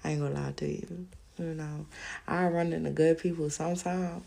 I 0.04 0.10
ain't 0.10 0.20
gonna 0.20 0.34
lie 0.34 0.52
to 0.56 0.68
you. 0.68 1.06
You 1.38 1.54
know, 1.54 1.86
I 2.26 2.46
run 2.48 2.72
into 2.72 2.90
good 2.90 3.18
people 3.18 3.50
sometimes, 3.50 4.22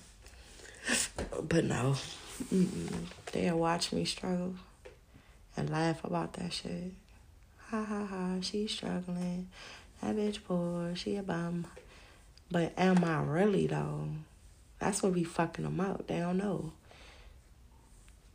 but 1.41 1.65
no, 1.65 1.95
Mm-mm. 2.53 3.05
they'll 3.31 3.57
watch 3.57 3.91
me 3.91 4.05
struggle 4.05 4.53
and 5.57 5.69
laugh 5.71 6.03
about 6.03 6.33
that 6.33 6.53
shit. 6.53 6.91
Ha 7.69 7.83
ha 7.83 8.05
ha, 8.05 8.35
she's 8.41 8.71
struggling. 8.71 9.47
That 10.01 10.15
bitch 10.15 10.39
poor, 10.47 10.95
she 10.95 11.15
a 11.15 11.23
bum. 11.23 11.65
But 12.51 12.73
am 12.77 13.03
I 13.03 13.21
really 13.21 13.67
though? 13.67 14.07
That's 14.79 15.03
what 15.03 15.13
be 15.13 15.23
fucking 15.23 15.65
them 15.65 15.79
up. 15.79 16.07
They 16.07 16.19
don't 16.19 16.37
know. 16.37 16.71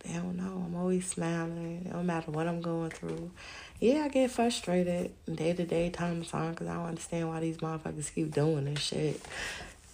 They 0.01 0.13
don't 0.13 0.37
know. 0.37 0.65
I'm 0.67 0.77
always 0.77 1.09
smiling. 1.09 1.89
No 1.91 2.03
matter 2.03 2.31
what 2.31 2.47
I'm 2.47 2.61
going 2.61 2.91
through. 2.91 3.31
Yeah, 3.81 4.03
I 4.05 4.09
get 4.09 4.31
frustrated 4.31 5.13
day 5.33 5.55
to 5.55 5.65
day, 5.65 5.91
time 5.91 6.23
to 6.23 6.29
time, 6.29 6.51
because 6.51 6.69
I 6.69 6.75
don't 6.75 6.87
understand 6.87 7.29
why 7.29 7.41
these 7.41 7.57
motherfuckers 7.57 8.15
keep 8.15 8.33
doing 8.33 8.67
this 8.67 8.81
shit. 8.81 9.21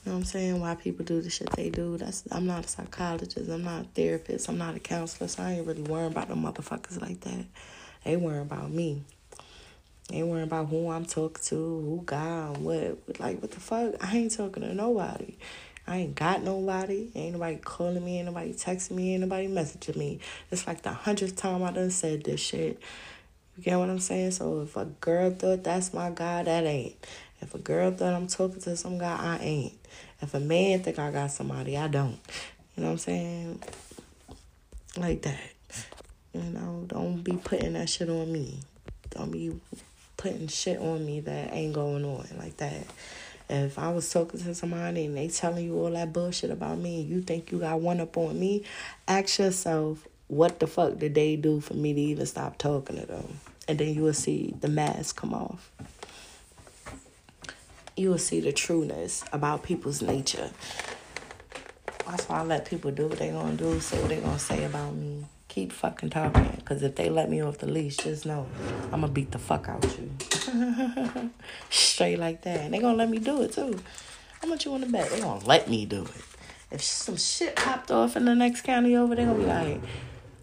You 0.05 0.12
know 0.12 0.12
what 0.12 0.18
I'm 0.18 0.24
saying? 0.24 0.60
Why 0.60 0.74
people 0.74 1.05
do 1.05 1.20
the 1.20 1.30
shit 1.30 1.51
they 1.52 1.70
do. 1.70 1.97
That's 1.97 2.24
I'm 2.32 2.47
not 2.47 2.64
a 2.64 2.68
psychologist. 2.68 3.48
I'm 3.48 3.62
not 3.62 3.82
a 3.82 3.88
therapist. 3.88 4.48
I'm 4.48 4.59
not 4.59 4.74
a 4.74 4.80
counselor. 4.80 5.28
So 5.28 5.42
I 5.42 5.52
ain't 5.52 5.66
really 5.66 5.82
worrying 5.82 6.10
about 6.10 6.28
them 6.28 6.42
motherfuckers 6.42 7.01
like 7.01 7.20
that. 7.20 7.44
They 8.05 8.16
worrying 8.16 8.42
about 8.42 8.70
me. 8.70 9.05
Ain't 10.12 10.27
worrying 10.27 10.45
about 10.45 10.69
who 10.69 10.91
I'm 10.91 11.05
talking 11.05 11.43
to, 11.45 11.55
who 11.55 12.03
God, 12.05 12.59
what. 12.59 13.20
Like, 13.20 13.41
what 13.41 13.51
the 13.53 13.61
fuck? 13.61 13.95
I 14.05 14.16
ain't 14.16 14.37
talking 14.37 14.62
to 14.62 14.74
nobody. 14.74 15.37
I 15.87 15.99
ain't 15.99 16.15
got 16.15 16.43
nobody. 16.43 17.11
Ain't 17.15 17.35
nobody 17.35 17.57
calling 17.57 18.05
me. 18.05 18.19
Ain't 18.19 18.27
nobody 18.27 18.53
texting 18.53 18.93
me. 18.93 19.15
Ain't 19.15 19.23
nobody 19.23 19.49
messaging 19.49 19.97
me. 19.97 20.20
It's 20.51 20.66
like 20.66 20.82
the 20.82 20.91
hundredth 20.93 21.37
time 21.37 21.62
I 21.62 21.70
done 21.70 21.91
said 21.91 22.24
this 22.24 22.41
shit. 22.41 22.81
You 23.57 23.62
get 23.62 23.78
what 23.78 23.91
I'm 23.91 23.99
saying? 23.99 24.32
So 24.32 24.62
if 24.62 24.77
a 24.77 24.87
girl 24.87 25.31
thought 25.31 25.65
that's 25.65 25.93
my 25.93 26.11
guy, 26.11 26.43
that 26.43 26.65
ain't. 26.65 26.95
If 27.41 27.55
a 27.55 27.59
girl 27.59 27.91
thought 27.91 28.15
I'm 28.15 28.27
talking 28.27 28.61
to 28.62 28.77
some 28.77 28.99
guy, 28.99 29.16
I 29.19 29.43
ain't. 29.43 29.74
If 30.23 30.35
a 30.35 30.41
man 30.41 30.82
think 30.82 30.99
I 30.99 31.11
got 31.11 31.31
somebody, 31.31 31.77
I 31.77 31.89
don't. 31.89 32.19
You 32.77 32.82
know 32.82 32.87
what 32.87 32.93
I'm 32.93 32.99
saying? 32.99 33.62
Like 34.97 35.23
that. 35.23 35.41
You 36.32 36.43
know, 36.43 36.85
don't 36.87 37.23
be 37.23 37.37
putting 37.37 37.73
that 37.73 37.89
shit 37.89 38.09
on 38.09 38.31
me. 38.31 38.61
Don't 39.11 39.32
be 39.32 39.61
putting 40.20 40.48
shit 40.48 40.78
on 40.78 41.05
me 41.05 41.20
that 41.20 41.51
ain't 41.55 41.72
going 41.72 42.05
on 42.05 42.26
like 42.38 42.55
that. 42.59 42.84
If 43.48 43.78
I 43.78 43.90
was 43.90 44.12
talking 44.12 44.38
to 44.40 44.55
somebody 44.55 45.06
and 45.06 45.16
they 45.16 45.28
telling 45.28 45.64
you 45.64 45.78
all 45.78 45.90
that 45.92 46.12
bullshit 46.12 46.51
about 46.51 46.78
me 46.78 47.01
and 47.01 47.09
you 47.09 47.22
think 47.22 47.51
you 47.51 47.59
got 47.59 47.80
one 47.80 48.01
up 48.01 48.18
on 48.18 48.38
me, 48.38 48.64
ask 49.09 49.38
yourself, 49.38 50.06
what 50.28 50.60
the 50.60 50.66
fuck 50.66 50.98
did 50.98 51.14
they 51.14 51.36
do 51.36 51.60
for 51.60 51.72
me 51.72 51.94
to 51.94 52.01
even 52.01 52.26
stop 52.26 52.59
talking 52.59 53.01
to 53.01 53.06
them? 53.06 53.40
And 53.66 53.78
then 53.78 53.94
you 53.94 54.02
will 54.02 54.12
see 54.12 54.55
the 54.60 54.68
mask 54.68 55.16
come 55.16 55.32
off. 55.32 55.72
You 57.97 58.10
will 58.10 58.18
see 58.18 58.40
the 58.40 58.52
trueness 58.52 59.24
about 59.32 59.62
people's 59.62 60.02
nature. 60.02 60.51
That's 62.06 62.28
why 62.28 62.40
I 62.40 62.44
let 62.44 62.66
people 62.66 62.90
do 62.90 63.06
what 63.06 63.18
they 63.18 63.30
gonna 63.30 63.56
do, 63.56 63.80
say 63.80 63.98
what 64.01 64.10
they 64.10 64.20
gonna 64.20 64.38
say 64.38 64.64
about 64.64 64.94
me 64.94 65.24
keep 65.61 65.73
fucking 65.73 66.11
talking. 66.11 66.53
Because 66.57 66.82
if 66.82 66.97
they 66.97 67.11
let 67.11 67.28
me 67.28 67.43
off 67.43 67.59
the 67.59 67.66
leash, 67.66 67.99
just 67.99 68.24
know 68.24 68.47
I'm 68.85 69.01
going 69.01 69.03
to 69.03 69.09
beat 69.09 69.31
the 69.31 69.39
fuck 69.39 69.69
out 69.69 69.85
you. 69.99 71.31
Straight 71.70 72.19
like 72.19 72.43
that. 72.43 72.61
And 72.61 72.74
they 72.74 72.78
going 72.78 72.95
to 72.95 72.99
let 72.99 73.11
me 73.11 73.19
do 73.19 73.43
it 73.43 73.53
too. 73.53 73.78
How 74.41 74.49
much 74.49 74.65
you 74.65 74.70
want 74.70 74.85
to 74.85 74.91
bet? 74.91 75.11
They 75.11 75.20
going 75.20 75.41
to 75.41 75.47
let 75.47 75.69
me 75.69 75.85
do 75.85 76.05
it. 76.05 76.24
If 76.70 76.82
some 76.82 77.16
shit 77.16 77.57
popped 77.57 77.91
off 77.91 78.16
in 78.16 78.24
the 78.24 78.35
next 78.35 78.62
county 78.62 78.97
over, 78.97 79.15
they 79.15 79.24
going 79.24 79.37
to 79.37 79.43
be 79.43 79.49
like, 79.49 79.81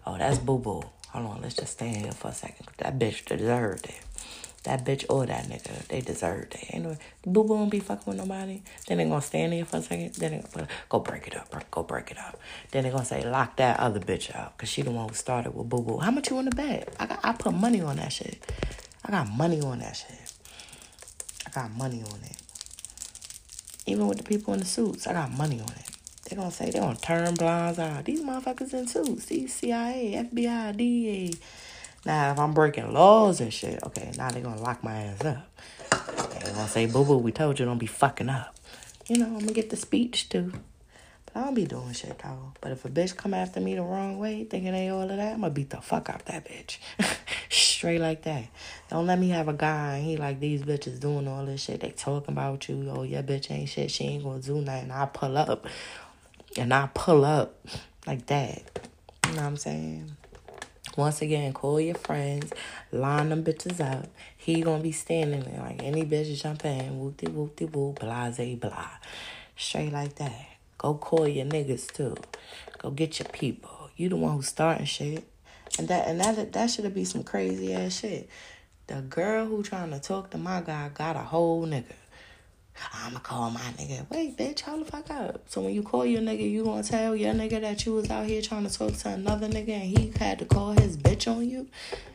oh, 0.06 0.18
that's 0.18 0.38
boo 0.38 0.58
boo. 0.58 0.84
Hold 1.08 1.26
on, 1.26 1.42
let's 1.42 1.56
just 1.56 1.72
stand 1.72 1.96
here 1.96 2.12
for 2.12 2.28
a 2.28 2.34
second. 2.34 2.66
That 2.76 2.98
bitch 2.98 3.24
deserved 3.24 3.86
it. 3.86 4.00
That 4.68 4.84
bitch 4.84 5.06
or 5.08 5.24
that 5.24 5.46
nigga, 5.46 5.86
they 5.86 6.02
deserve 6.02 6.50
that. 6.50 6.74
Ain't 6.74 6.84
no 6.84 6.98
boo 7.24 7.42
boo 7.42 7.56
don't 7.56 7.70
be 7.70 7.80
fucking 7.80 8.04
with 8.04 8.18
nobody. 8.18 8.60
Then 8.86 8.98
they 8.98 9.04
gonna 9.04 9.22
stand 9.22 9.54
there 9.54 9.64
for 9.64 9.78
a 9.78 9.82
second. 9.82 10.12
Then 10.16 10.32
they 10.32 10.44
gonna 10.52 10.68
go 10.90 10.98
break 10.98 11.26
it 11.26 11.34
up, 11.34 11.70
go 11.70 11.82
break 11.82 12.10
it 12.10 12.18
up. 12.18 12.38
Then 12.70 12.84
they 12.84 12.90
gonna 12.90 13.06
say 13.06 13.26
lock 13.26 13.56
that 13.56 13.80
other 13.80 13.98
bitch 13.98 14.36
out, 14.36 14.58
cause 14.58 14.68
she 14.68 14.82
the 14.82 14.90
one 14.90 15.08
who 15.08 15.14
started 15.14 15.54
with 15.54 15.70
boo 15.70 15.80
boo. 15.80 15.96
How 15.96 16.10
much 16.10 16.28
you 16.28 16.36
want 16.36 16.50
to 16.50 16.54
bet? 16.54 16.94
I 17.00 17.06
got, 17.06 17.18
I 17.24 17.32
put 17.32 17.54
money 17.54 17.80
on 17.80 17.96
that 17.96 18.12
shit. 18.12 18.44
I 19.06 19.10
got 19.10 19.26
money 19.30 19.62
on 19.62 19.78
that 19.78 19.96
shit. 19.96 20.32
I 21.46 21.50
got 21.50 21.70
money 21.70 22.02
on 22.02 22.20
it. 22.24 22.36
Even 23.86 24.06
with 24.06 24.18
the 24.18 24.24
people 24.24 24.52
in 24.52 24.60
the 24.60 24.66
suits, 24.66 25.06
I 25.06 25.14
got 25.14 25.30
money 25.30 25.62
on 25.62 25.70
it. 25.70 25.96
They 26.28 26.36
gonna 26.36 26.50
say 26.50 26.70
they 26.70 26.78
gonna 26.78 26.98
turn 26.98 27.32
blinds 27.36 27.78
out. 27.78 28.04
These 28.04 28.20
motherfuckers 28.22 28.74
in 28.74 28.86
suits. 28.86 29.24
These 29.24 29.54
CIA, 29.54 30.28
FBI, 30.30 30.76
DEA. 30.76 31.32
Now 32.08 32.32
if 32.32 32.38
I'm 32.38 32.54
breaking 32.54 32.90
laws 32.94 33.42
and 33.42 33.52
shit, 33.52 33.82
okay, 33.84 34.12
now 34.16 34.30
they're 34.30 34.42
gonna 34.42 34.62
lock 34.62 34.82
my 34.82 34.94
ass 34.94 35.22
up. 35.26 35.46
They're 36.40 36.54
gonna 36.54 36.66
say, 36.66 36.86
boo 36.86 37.04
boo, 37.04 37.18
we 37.18 37.32
told 37.32 37.58
you 37.58 37.66
don't 37.66 37.76
be 37.76 37.84
fucking 37.86 38.30
up. 38.30 38.56
You 39.08 39.18
know, 39.18 39.26
I'm 39.26 39.40
gonna 39.40 39.52
get 39.52 39.68
the 39.68 39.76
speech 39.76 40.30
too. 40.30 40.52
But 41.26 41.36
I 41.36 41.44
don't 41.44 41.52
be 41.54 41.66
doing 41.66 41.92
shit 41.92 42.18
though. 42.18 42.54
But 42.62 42.72
if 42.72 42.86
a 42.86 42.88
bitch 42.88 43.14
come 43.14 43.34
after 43.34 43.60
me 43.60 43.74
the 43.74 43.82
wrong 43.82 44.18
way, 44.18 44.44
thinking 44.44 44.72
they 44.72 44.88
all 44.88 45.02
of 45.02 45.08
that, 45.10 45.34
I'm 45.34 45.42
gonna 45.42 45.50
beat 45.50 45.68
the 45.68 45.82
fuck 45.82 46.08
out 46.08 46.24
that 46.24 46.48
bitch. 46.48 46.78
Straight 47.50 48.00
like 48.00 48.22
that. 48.22 48.44
Don't 48.88 49.06
let 49.06 49.18
me 49.18 49.28
have 49.28 49.48
a 49.48 49.52
guy 49.52 49.96
and 49.96 50.06
he 50.06 50.16
like 50.16 50.40
these 50.40 50.62
bitches 50.62 50.98
doing 50.98 51.28
all 51.28 51.44
this 51.44 51.62
shit. 51.64 51.80
They 51.80 51.90
talking 51.90 52.32
about 52.32 52.70
you. 52.70 52.90
Oh, 52.90 53.02
your 53.02 53.22
bitch 53.22 53.50
ain't 53.50 53.68
shit. 53.68 53.90
She 53.90 54.04
ain't 54.04 54.24
gonna 54.24 54.40
do 54.40 54.62
nothing. 54.62 54.90
I 54.90 55.04
pull 55.04 55.36
up 55.36 55.66
and 56.56 56.72
I 56.72 56.88
pull 56.94 57.26
up 57.26 57.54
like 58.06 58.24
that. 58.28 58.88
You 59.26 59.34
know 59.34 59.42
what 59.42 59.46
I'm 59.48 59.56
saying? 59.58 60.16
Once 60.98 61.22
again, 61.22 61.52
call 61.52 61.80
your 61.80 61.94
friends, 61.94 62.52
line 62.90 63.28
them 63.28 63.44
bitches 63.44 63.78
up. 63.78 64.08
He 64.36 64.62
gonna 64.62 64.82
be 64.82 64.90
standing 64.90 65.44
there 65.44 65.60
like 65.60 65.80
any 65.84 66.04
bitch 66.04 66.42
jump 66.42 66.64
in, 66.64 66.98
whoop 66.98 67.18
de 67.18 67.30
whoop 67.30 67.54
de 67.54 67.66
whoop, 67.66 68.00
blase 68.00 68.58
blah. 68.58 68.90
Straight 69.54 69.92
like 69.92 70.16
that. 70.16 70.46
Go 70.76 70.94
call 70.94 71.28
your 71.28 71.46
niggas 71.46 71.92
too. 71.92 72.16
Go 72.78 72.90
get 72.90 73.20
your 73.20 73.28
people. 73.28 73.90
You 73.96 74.08
the 74.08 74.16
one 74.16 74.34
who's 74.34 74.48
starting 74.48 74.86
shit. 74.86 75.24
And 75.78 75.86
that 75.86 76.08
and 76.08 76.20
that 76.20 76.52
that 76.52 76.66
should 76.68 76.92
be 76.92 77.04
some 77.04 77.22
crazy 77.22 77.72
ass 77.74 78.00
shit. 78.00 78.28
The 78.88 79.02
girl 79.02 79.46
who 79.46 79.62
trying 79.62 79.92
to 79.92 80.00
talk 80.00 80.30
to 80.30 80.38
my 80.38 80.62
guy 80.62 80.90
got 80.92 81.14
a 81.14 81.20
whole 81.20 81.64
nigga. 81.64 81.94
I'ma 82.92 83.18
call 83.20 83.50
my 83.50 83.60
nigga. 83.60 84.08
Wait, 84.10 84.36
bitch, 84.36 84.60
hold 84.60 84.86
the 84.86 84.90
fuck 84.90 85.10
up. 85.10 85.42
So 85.46 85.60
when 85.60 85.74
you 85.74 85.82
call 85.82 86.04
your 86.04 86.20
nigga, 86.20 86.50
you 86.50 86.64
gonna 86.64 86.82
tell 86.82 87.14
your 87.14 87.34
nigga 87.34 87.60
that 87.60 87.84
you 87.86 87.92
was 87.94 88.10
out 88.10 88.26
here 88.26 88.42
trying 88.42 88.66
to 88.66 88.72
talk 88.72 88.94
to 88.94 89.08
another 89.10 89.48
nigga 89.48 89.70
and 89.70 89.98
he 89.98 90.12
had 90.18 90.38
to 90.40 90.44
call 90.44 90.72
his 90.72 90.96
bitch 90.96 91.30
on 91.30 91.48
you? 91.48 91.68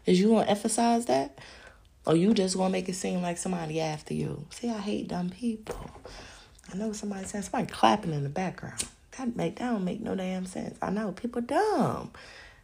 Is 0.06 0.20
you 0.20 0.30
gonna 0.30 0.46
emphasize 0.46 1.06
that? 1.06 1.38
Or 2.06 2.16
you 2.16 2.34
just 2.34 2.58
gonna 2.58 2.70
make 2.70 2.90
it 2.90 2.96
seem 2.96 3.22
like 3.22 3.38
somebody 3.38 3.80
after 3.80 4.14
you? 4.14 4.46
See, 4.50 4.70
I 4.70 4.80
hate 4.80 5.08
dumb 5.08 5.30
people. 5.30 5.90
I 6.72 6.78
know 6.78 6.92
somebody 6.92 7.26
saying 7.26 7.44
somebody 7.44 7.72
clapping 7.72 8.14
in 8.14 8.24
the 8.24 8.30
background. 8.30 8.84
That 9.18 9.36
make 9.36 9.58
that 9.58 9.70
don't 9.70 9.84
make 9.84 10.02
no 10.02 10.16
damn 10.16 10.46
sense. 10.46 10.78
I 10.82 10.90
know 10.90 11.12
people 11.12 11.42
dumb. 11.42 12.12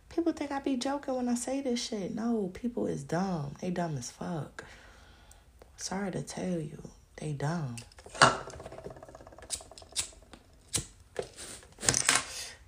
People 0.09 0.33
think 0.33 0.51
I 0.51 0.59
be 0.59 0.75
joking 0.75 1.15
when 1.15 1.29
I 1.29 1.35
say 1.35 1.61
this 1.61 1.81
shit. 1.81 2.15
No, 2.15 2.49
people 2.53 2.87
is 2.87 3.03
dumb. 3.03 3.53
They 3.61 3.69
dumb 3.69 3.95
as 3.97 4.09
fuck. 4.09 4.65
Sorry 5.77 6.11
to 6.11 6.23
tell 6.23 6.59
you. 6.59 6.81
They 7.19 7.33
dumb. 7.33 7.75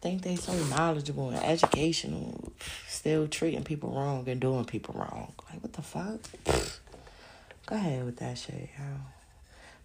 Think 0.01 0.23
they 0.23 0.35
so 0.35 0.53
knowledgeable 0.65 1.29
and 1.29 1.37
educational, 1.37 2.51
still 2.87 3.27
treating 3.27 3.63
people 3.63 3.91
wrong 3.91 4.27
and 4.27 4.41
doing 4.41 4.65
people 4.65 4.95
wrong. 4.97 5.33
Like 5.49 5.61
what 5.61 5.73
the 5.73 5.81
fuck? 5.81 6.19
Go 7.67 7.75
ahead 7.75 8.03
with 8.03 8.17
that 8.17 8.37
shit, 8.37 8.69
yo. 8.77 8.85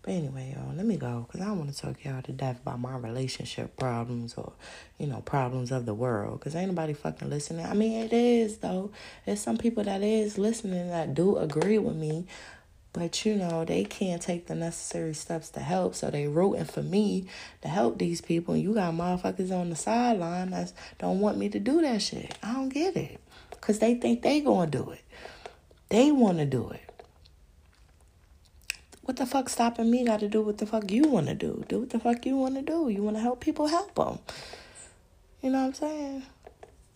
But 0.03 0.15
anyway, 0.15 0.55
y'all, 0.57 0.75
let 0.75 0.87
me 0.87 0.97
go 0.97 1.27
because 1.27 1.41
I 1.41 1.47
don't 1.47 1.59
want 1.59 1.75
to 1.75 1.81
talk 1.81 2.05
y'all 2.05 2.23
to 2.23 2.33
death 2.33 2.61
about 2.63 2.79
my 2.79 2.97
relationship 2.97 3.77
problems 3.77 4.35
or, 4.35 4.53
you 4.99 5.09
know, 5.09 5.21
problems 5.21 5.73
of 5.73 5.85
the 5.85 5.95
world 5.95 6.39
because 6.39 6.55
ain't 6.55 6.69
nobody 6.69 6.93
fucking 6.93 7.29
listening. 7.29 7.67
I 7.67 7.75
mean, 7.75 8.05
it 8.05 8.13
is, 8.13 8.59
though. 8.59 8.93
There's 9.27 9.41
some 9.41 9.59
people 9.59 9.83
that 9.83 10.03
is 10.03 10.39
listening 10.39 10.89
that 10.91 11.15
do 11.15 11.37
agree 11.39 11.79
with 11.79 11.97
me, 11.97 12.27
but 12.97 13.27
you 13.27 13.35
know, 13.35 13.63
they 13.67 13.85
can't 13.85 14.23
take 14.23 14.47
the 14.47 14.55
necessary 14.55 15.13
steps 15.13 15.51
to 15.51 15.61
help. 15.61 15.95
So 15.95 16.11
they 16.11 16.27
rooting 16.27 16.65
for 16.65 16.83
me 16.83 17.27
to 17.61 17.69
help 17.69 17.99
these 17.99 18.23
people. 18.23 18.55
And 18.55 18.63
you 18.63 18.73
got 18.73 18.95
motherfuckers 18.95 19.53
on 19.53 19.69
the 19.69 19.77
sideline 19.77 20.51
that 20.51 20.73
don't 20.99 21.21
want 21.21 21.37
me 21.37 21.51
to 21.51 21.61
do 21.61 21.83
that 21.83 22.01
shit. 22.01 22.39
I 22.43 22.55
don't 22.55 22.71
get 22.71 22.97
it. 22.97 23.21
Cause 23.61 23.81
they 23.81 23.97
think 23.97 24.23
they 24.23 24.41
gonna 24.41 24.71
do 24.71 24.91
it. 24.91 25.03
They 25.91 26.11
wanna 26.11 26.47
do 26.47 26.71
it. 26.71 26.81
What 29.03 29.19
the 29.19 29.27
fuck 29.27 29.51
stopping 29.51 29.91
me 29.91 30.05
got 30.05 30.21
to 30.21 30.29
do 30.29 30.41
what 30.41 30.57
the 30.57 30.67
fuck 30.67 30.91
you 30.91 31.03
want 31.05 31.27
to 31.27 31.35
do? 31.35 31.65
Do 31.69 31.81
what 31.81 31.91
the 31.91 32.01
fuck 32.01 32.25
you 32.25 32.37
want 32.37 32.55
to 32.55 32.63
do. 32.63 32.89
You 32.89 33.03
want 33.03 33.17
to 33.17 33.23
help 33.23 33.41
people, 33.41 33.67
help 33.67 33.95
them. 33.95 34.21
You 35.43 35.51
know 35.51 35.61
what 35.61 35.67
I'm 35.67 35.75
saying? 35.75 36.23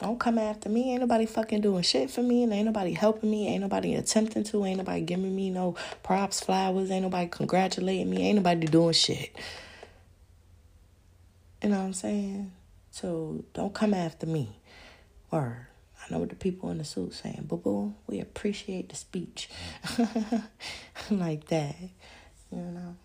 Don't 0.01 0.19
come 0.19 0.39
after 0.39 0.71
me. 0.71 0.93
Ain't 0.93 1.01
nobody 1.01 1.27
fucking 1.27 1.61
doing 1.61 1.83
shit 1.83 2.11
for 2.11 2.23
me, 2.23 2.43
and 2.43 2.53
ain't 2.53 2.65
nobody 2.65 2.93
helping 2.93 3.31
me. 3.31 3.49
Ain't 3.49 3.61
nobody 3.61 3.95
attempting 3.95 4.45
to. 4.45 4.65
Ain't 4.65 4.79
nobody 4.79 5.03
giving 5.03 5.37
me 5.37 5.51
no 5.51 5.77
props, 6.03 6.41
flowers. 6.41 6.91
Ain't 6.91 7.03
nobody 7.03 7.29
congratulating 7.29 8.09
me. 8.09 8.23
Ain't 8.23 8.37
nobody 8.37 8.67
doing 8.67 8.95
shit. 8.95 9.37
You 11.63 11.69
know 11.69 11.79
what 11.79 11.85
I'm 11.85 11.93
saying? 11.93 12.51
So 12.91 13.45
don't 13.53 13.75
come 13.75 13.93
after 13.93 14.27
me. 14.27 14.59
Or 15.31 15.69
I 16.01 16.13
know 16.13 16.19
what 16.19 16.31
the 16.31 16.35
people 16.35 16.71
in 16.71 16.79
the 16.79 16.85
suit 16.85 17.13
saying. 17.13 17.45
Boo 17.47 17.59
boo, 17.59 17.95
we 18.07 18.21
appreciate 18.21 18.89
the 18.89 18.97
speech. 18.97 19.51
like 21.11 21.47
that. 21.49 21.77
You 22.51 22.59
know? 22.59 22.97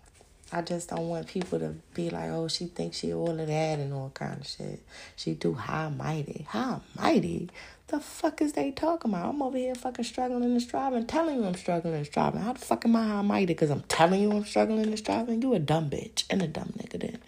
I 0.51 0.61
just 0.61 0.89
don't 0.89 1.09
want 1.09 1.27
people 1.27 1.59
to 1.59 1.73
be 1.93 2.09
like, 2.09 2.29
oh, 2.29 2.47
she 2.47 2.67
thinks 2.67 2.97
she 2.97 3.13
all 3.13 3.39
of 3.39 3.47
that 3.47 3.79
and 3.79 3.93
all 3.93 4.11
kind 4.13 4.39
of 4.39 4.47
shit. 4.47 4.83
She 5.15 5.33
do 5.33 5.53
high 5.53 5.89
mighty. 5.89 6.45
High 6.49 6.79
mighty? 6.95 7.49
The 7.87 7.99
fuck 7.99 8.41
is 8.41 8.53
they 8.53 8.71
talking 8.71 9.11
about? 9.11 9.29
I'm 9.29 9.41
over 9.41 9.57
here 9.57 9.75
fucking 9.75 10.05
struggling 10.05 10.43
and 10.43 10.61
striving, 10.61 11.05
telling 11.07 11.37
you 11.37 11.45
I'm 11.45 11.55
struggling 11.55 11.95
and 11.95 12.05
striving. 12.05 12.41
How 12.41 12.53
the 12.53 12.59
fuck 12.59 12.85
am 12.85 12.95
I 12.95 13.07
high 13.07 13.21
mighty? 13.21 13.53
Because 13.53 13.71
I'm 13.71 13.81
telling 13.87 14.21
you 14.21 14.31
I'm 14.31 14.45
struggling 14.45 14.85
and 14.85 14.97
striving? 14.97 15.41
You 15.41 15.53
a 15.55 15.59
dumb 15.59 15.89
bitch 15.89 16.25
and 16.29 16.41
a 16.41 16.47
dumb 16.47 16.73
nigga 16.77 16.99
then. 16.99 17.19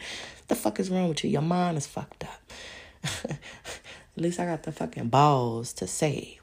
The 0.47 0.55
fuck 0.55 0.79
is 0.79 0.89
wrong 0.89 1.09
with 1.09 1.23
you? 1.23 1.29
Your 1.29 1.41
mind 1.41 1.77
is 1.77 1.87
fucked 1.87 2.23
up. 2.23 2.41
At 3.29 3.39
least 4.15 4.39
I 4.39 4.45
got 4.45 4.63
the 4.63 4.71
fucking 4.71 5.09
balls 5.09 5.73
to 5.73 5.87
say 5.87 6.39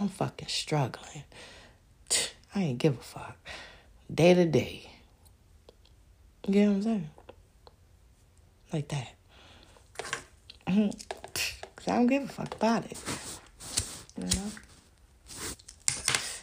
I'm 0.00 0.08
fucking 0.08 0.48
struggling. 0.48 1.24
I 2.54 2.60
ain't 2.60 2.78
give 2.78 2.98
a 2.98 3.02
fuck. 3.02 3.36
Day 4.12 4.34
to 4.34 4.44
day. 4.44 4.93
You 6.46 6.52
get 6.52 6.68
what 6.68 6.74
I'm 6.74 6.82
saying? 6.82 7.10
Like 8.72 8.88
that. 8.88 9.14
Cause 10.66 11.88
I 11.88 11.96
don't 11.96 12.06
give 12.06 12.24
a 12.24 12.28
fuck 12.28 12.54
about 12.54 12.84
it. 12.84 12.98
You 14.18 14.24
know? 14.24 14.50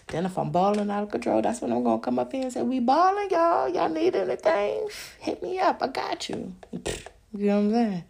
Then 0.07 0.25
if 0.25 0.37
I'm 0.37 0.49
balling 0.49 0.89
out 0.89 1.03
of 1.03 1.11
control, 1.11 1.41
that's 1.41 1.61
when 1.61 1.71
I'm 1.71 1.83
gonna 1.83 2.01
come 2.01 2.19
up 2.19 2.31
here 2.31 2.43
and 2.43 2.51
say, 2.51 2.63
We 2.63 2.79
balling, 2.79 3.29
y'all. 3.29 3.69
Y'all 3.69 3.89
need 3.89 4.15
anything? 4.15 4.87
Hit 5.19 5.41
me 5.41 5.59
up. 5.59 5.81
I 5.81 5.87
got 5.87 6.29
you. 6.29 6.53
You 7.33 7.47
know 7.47 7.61
what 7.61 7.63
I'm 7.63 7.71
saying? 7.71 8.03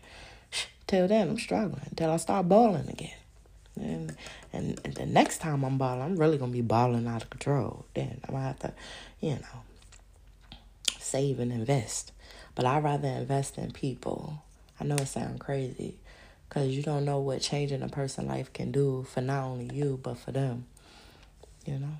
Till 0.88 1.08
then 1.08 1.30
I'm 1.30 1.38
struggling. 1.38 1.84
Until 1.86 2.10
I 2.10 2.18
start 2.18 2.50
balling 2.50 2.90
again. 2.90 3.14
And, 3.76 4.16
and 4.52 4.82
and 4.84 4.96
the 4.96 5.06
next 5.06 5.42
time 5.42 5.64
I'm 5.64 5.78
balling, 5.78 6.02
I'm 6.02 6.16
really 6.16 6.40
gonna 6.40 6.52
be 6.52 6.62
balling 6.62 7.06
out 7.06 7.22
of 7.22 7.30
control. 7.30 7.86
Then 7.94 8.20
I'm 8.24 8.34
gonna 8.34 8.48
have 8.48 8.60
to, 8.60 8.74
you 9.20 9.34
know, 9.34 9.62
save 11.12 11.40
and 11.40 11.52
invest. 11.52 12.14
But 12.56 12.66
I'd 12.66 12.84
rather 12.84 13.08
invest 13.08 13.58
in 13.58 13.72
people. 13.72 14.42
I 14.80 14.86
know 14.86 14.96
it 14.96 15.08
sounds 15.08 15.42
crazy 15.42 15.98
because 16.48 16.70
you 16.76 16.84
don't 16.84 17.06
know 17.06 17.20
what 17.20 17.42
changing 17.42 17.82
a 17.82 17.90
person's 17.90 18.28
life 18.28 18.52
can 18.54 18.72
do 18.72 19.06
for 19.10 19.22
not 19.22 19.44
only 19.44 19.74
you, 19.74 20.00
but 20.02 20.18
for 20.18 20.32
them. 20.32 20.66
You 21.66 21.80
know? 21.80 21.96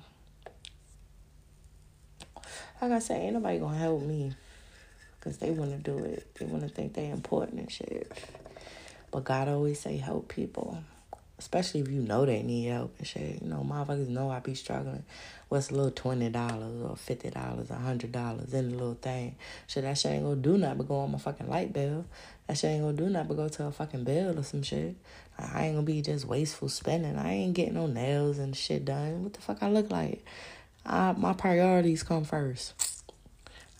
Like 2.80 2.92
I 2.92 2.98
said, 2.98 3.20
ain't 3.20 3.34
nobody 3.34 3.58
gonna 3.58 3.78
help 3.78 4.02
me 4.02 4.32
because 5.18 5.38
they 5.38 5.50
want 5.50 5.70
to 5.70 5.78
do 5.78 6.04
it. 6.04 6.34
They 6.34 6.46
want 6.46 6.64
to 6.64 6.68
think 6.68 6.94
they 6.94 7.08
important 7.08 7.60
and 7.60 7.70
shit. 7.70 8.10
But 9.10 9.24
God 9.24 9.48
always 9.48 9.78
say 9.78 9.98
help 9.98 10.28
people 10.28 10.82
especially 11.42 11.80
if 11.80 11.88
you 11.88 12.00
know 12.00 12.24
they 12.24 12.42
need 12.42 12.66
help 12.66 12.94
and 12.98 13.06
shit. 13.06 13.42
You 13.42 13.48
know, 13.48 13.66
motherfuckers 13.68 14.08
know 14.08 14.30
I 14.30 14.38
be 14.38 14.54
struggling. 14.54 15.04
What's 15.48 15.70
a 15.70 15.74
little 15.74 15.90
twenty 15.90 16.30
dollars 16.30 16.80
or 16.82 16.96
fifty 16.96 17.30
dollars, 17.30 17.70
a 17.70 17.74
hundred 17.74 18.12
dollars, 18.12 18.54
in 18.54 18.66
any 18.66 18.74
little 18.74 18.94
thing. 18.94 19.34
Shit, 19.66 19.82
that 19.82 19.98
shit 19.98 20.12
ain't 20.12 20.24
gonna 20.24 20.36
do 20.36 20.56
nothing 20.56 20.78
but 20.78 20.88
go 20.88 21.00
on 21.00 21.12
my 21.12 21.18
fucking 21.18 21.48
light 21.48 21.72
bill. 21.72 22.06
That 22.46 22.56
shit 22.56 22.70
ain't 22.70 22.82
gonna 22.82 22.96
do 22.96 23.10
nothing 23.10 23.28
but 23.28 23.36
go 23.36 23.48
to 23.48 23.66
a 23.66 23.72
fucking 23.72 24.04
bill 24.04 24.38
or 24.38 24.42
some 24.44 24.62
shit. 24.62 24.94
I 25.38 25.66
ain't 25.66 25.74
gonna 25.74 25.84
be 25.84 26.00
just 26.00 26.24
wasteful 26.24 26.68
spending. 26.68 27.16
I 27.18 27.32
ain't 27.32 27.54
getting 27.54 27.74
no 27.74 27.86
nails 27.86 28.38
and 28.38 28.56
shit 28.56 28.84
done. 28.84 29.24
What 29.24 29.34
the 29.34 29.40
fuck 29.40 29.62
I 29.62 29.68
look 29.68 29.90
like? 29.90 30.24
I, 30.86 31.12
my 31.12 31.32
priorities 31.32 32.02
come 32.02 32.24
first. 32.24 33.00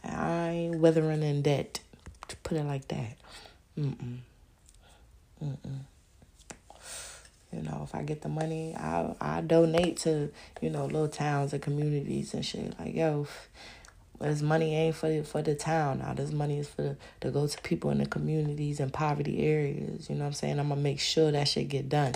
I 0.04 0.48
ain't 0.50 0.80
withering 0.80 1.22
in 1.22 1.42
debt. 1.42 1.80
To 2.28 2.36
Put 2.38 2.58
it 2.58 2.64
like 2.64 2.88
that. 2.88 3.16
Mm-mm. 3.78 4.18
Mm-mm. 5.42 5.80
You 7.52 7.62
know, 7.62 7.82
if 7.84 7.94
I 7.94 8.02
get 8.02 8.22
the 8.22 8.28
money, 8.28 8.74
I 8.76 9.14
I 9.20 9.40
donate 9.42 9.98
to 9.98 10.30
you 10.60 10.70
know 10.70 10.86
little 10.86 11.08
towns 11.08 11.52
and 11.52 11.62
communities 11.62 12.34
and 12.34 12.44
shit. 12.44 12.78
Like 12.78 12.94
yo, 12.94 13.26
this 14.20 14.42
money 14.42 14.74
ain't 14.74 14.94
for 14.94 15.08
the, 15.08 15.22
for 15.22 15.42
the 15.42 15.54
town 15.54 15.98
now. 15.98 16.14
This 16.14 16.32
money 16.32 16.58
is 16.58 16.68
for 16.68 16.82
the, 16.82 16.96
to 17.20 17.30
go 17.30 17.46
to 17.46 17.60
people 17.62 17.90
in 17.90 17.98
the 17.98 18.06
communities 18.06 18.80
and 18.80 18.92
poverty 18.92 19.44
areas. 19.44 20.08
You 20.08 20.14
know 20.16 20.22
what 20.22 20.28
I'm 20.28 20.32
saying? 20.32 20.60
I'm 20.60 20.68
gonna 20.68 20.80
make 20.80 21.00
sure 21.00 21.30
that 21.30 21.48
shit 21.48 21.68
get 21.68 21.88
done. 21.88 22.14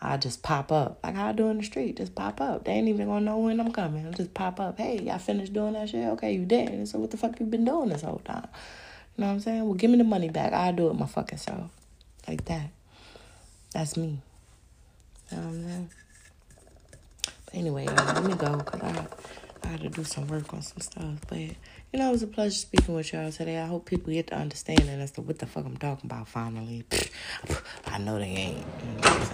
I 0.00 0.18
just 0.18 0.42
pop 0.42 0.70
up 0.72 0.98
like 1.02 1.16
I 1.16 1.32
do 1.32 1.48
in 1.48 1.58
the 1.58 1.64
street. 1.64 1.96
Just 1.96 2.14
pop 2.14 2.40
up. 2.40 2.64
They 2.64 2.72
ain't 2.72 2.88
even 2.88 3.06
gonna 3.06 3.24
know 3.24 3.38
when 3.38 3.58
I'm 3.60 3.72
coming. 3.72 4.06
I 4.06 4.10
just 4.10 4.34
pop 4.34 4.60
up. 4.60 4.78
Hey, 4.78 5.00
y'all 5.00 5.18
finished 5.18 5.52
doing 5.52 5.72
that 5.72 5.88
shit? 5.88 6.06
Okay, 6.10 6.34
you 6.34 6.44
did. 6.44 6.86
So 6.88 6.98
what 6.98 7.10
the 7.10 7.16
fuck 7.16 7.40
you 7.40 7.46
been 7.46 7.64
doing 7.64 7.88
this 7.88 8.02
whole 8.02 8.20
time? 8.24 8.48
You 9.16 9.22
know 9.22 9.28
what 9.28 9.32
I'm 9.34 9.40
saying? 9.40 9.64
Well, 9.64 9.74
give 9.74 9.90
me 9.90 9.98
the 9.98 10.04
money 10.04 10.28
back. 10.28 10.52
I'll 10.52 10.72
do 10.72 10.90
it 10.90 10.94
my 10.94 11.06
fucking 11.06 11.38
self. 11.38 11.70
Like 12.28 12.44
that. 12.46 12.70
That's 13.72 13.96
me. 13.96 14.20
Saying? 15.30 15.90
But 17.46 17.54
anyway, 17.54 17.86
let 17.86 18.24
me 18.24 18.34
go 18.34 18.56
because 18.56 18.82
I, 18.82 19.06
I 19.64 19.66
had 19.68 19.80
to 19.80 19.88
do 19.88 20.04
some 20.04 20.26
work 20.28 20.52
on 20.54 20.62
some 20.62 20.80
stuff. 20.80 21.20
But, 21.28 21.38
you 21.38 21.54
know, 21.94 22.08
it 22.08 22.12
was 22.12 22.22
a 22.22 22.26
pleasure 22.26 22.50
speaking 22.52 22.94
with 22.94 23.12
y'all 23.12 23.32
today. 23.32 23.58
I 23.58 23.66
hope 23.66 23.86
people 23.86 24.12
get 24.12 24.28
the 24.28 24.36
understanding 24.36 25.00
as 25.00 25.12
to 25.12 25.22
what 25.22 25.38
the 25.38 25.46
fuck 25.46 25.64
I'm 25.64 25.76
talking 25.76 26.10
about 26.10 26.28
finally. 26.28 26.84
I 27.86 27.98
know 27.98 28.18
they 28.18 28.24
ain't. 28.26 28.58
You 28.58 29.02
know? 29.02 29.26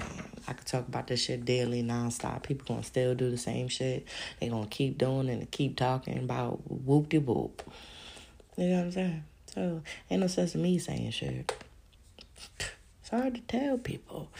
I 0.48 0.55
could 0.55 0.66
talk 0.66 0.89
about 0.89 1.06
this 1.06 1.23
shit 1.23 1.44
daily, 1.44 1.82
nonstop. 1.82 2.43
People 2.43 2.66
gonna 2.66 2.82
still 2.82 3.14
do 3.14 3.31
the 3.31 3.39
same 3.39 3.69
shit. 3.69 4.06
They 4.40 4.48
gonna 4.48 4.66
keep 4.66 4.98
doing 4.98 5.28
and 5.28 5.51
keep 5.51 5.77
talking 5.77 6.19
about 6.19 6.60
whoop 6.70 7.10
de 7.10 7.20
whoop. 7.20 7.62
You 8.56 8.66
know 8.69 8.77
what 8.77 8.85
I'm 8.85 8.93
saying? 8.93 9.24
So 9.47 9.82
ain't 10.10 10.20
no 10.20 10.27
sense 10.27 10.55
in 10.55 10.62
me 10.62 10.78
saying 10.78 11.10
shit. 11.12 11.55
It's 12.59 13.10
hard 13.10 13.35
to 13.36 13.40
tell 13.43 13.78
people, 13.78 14.31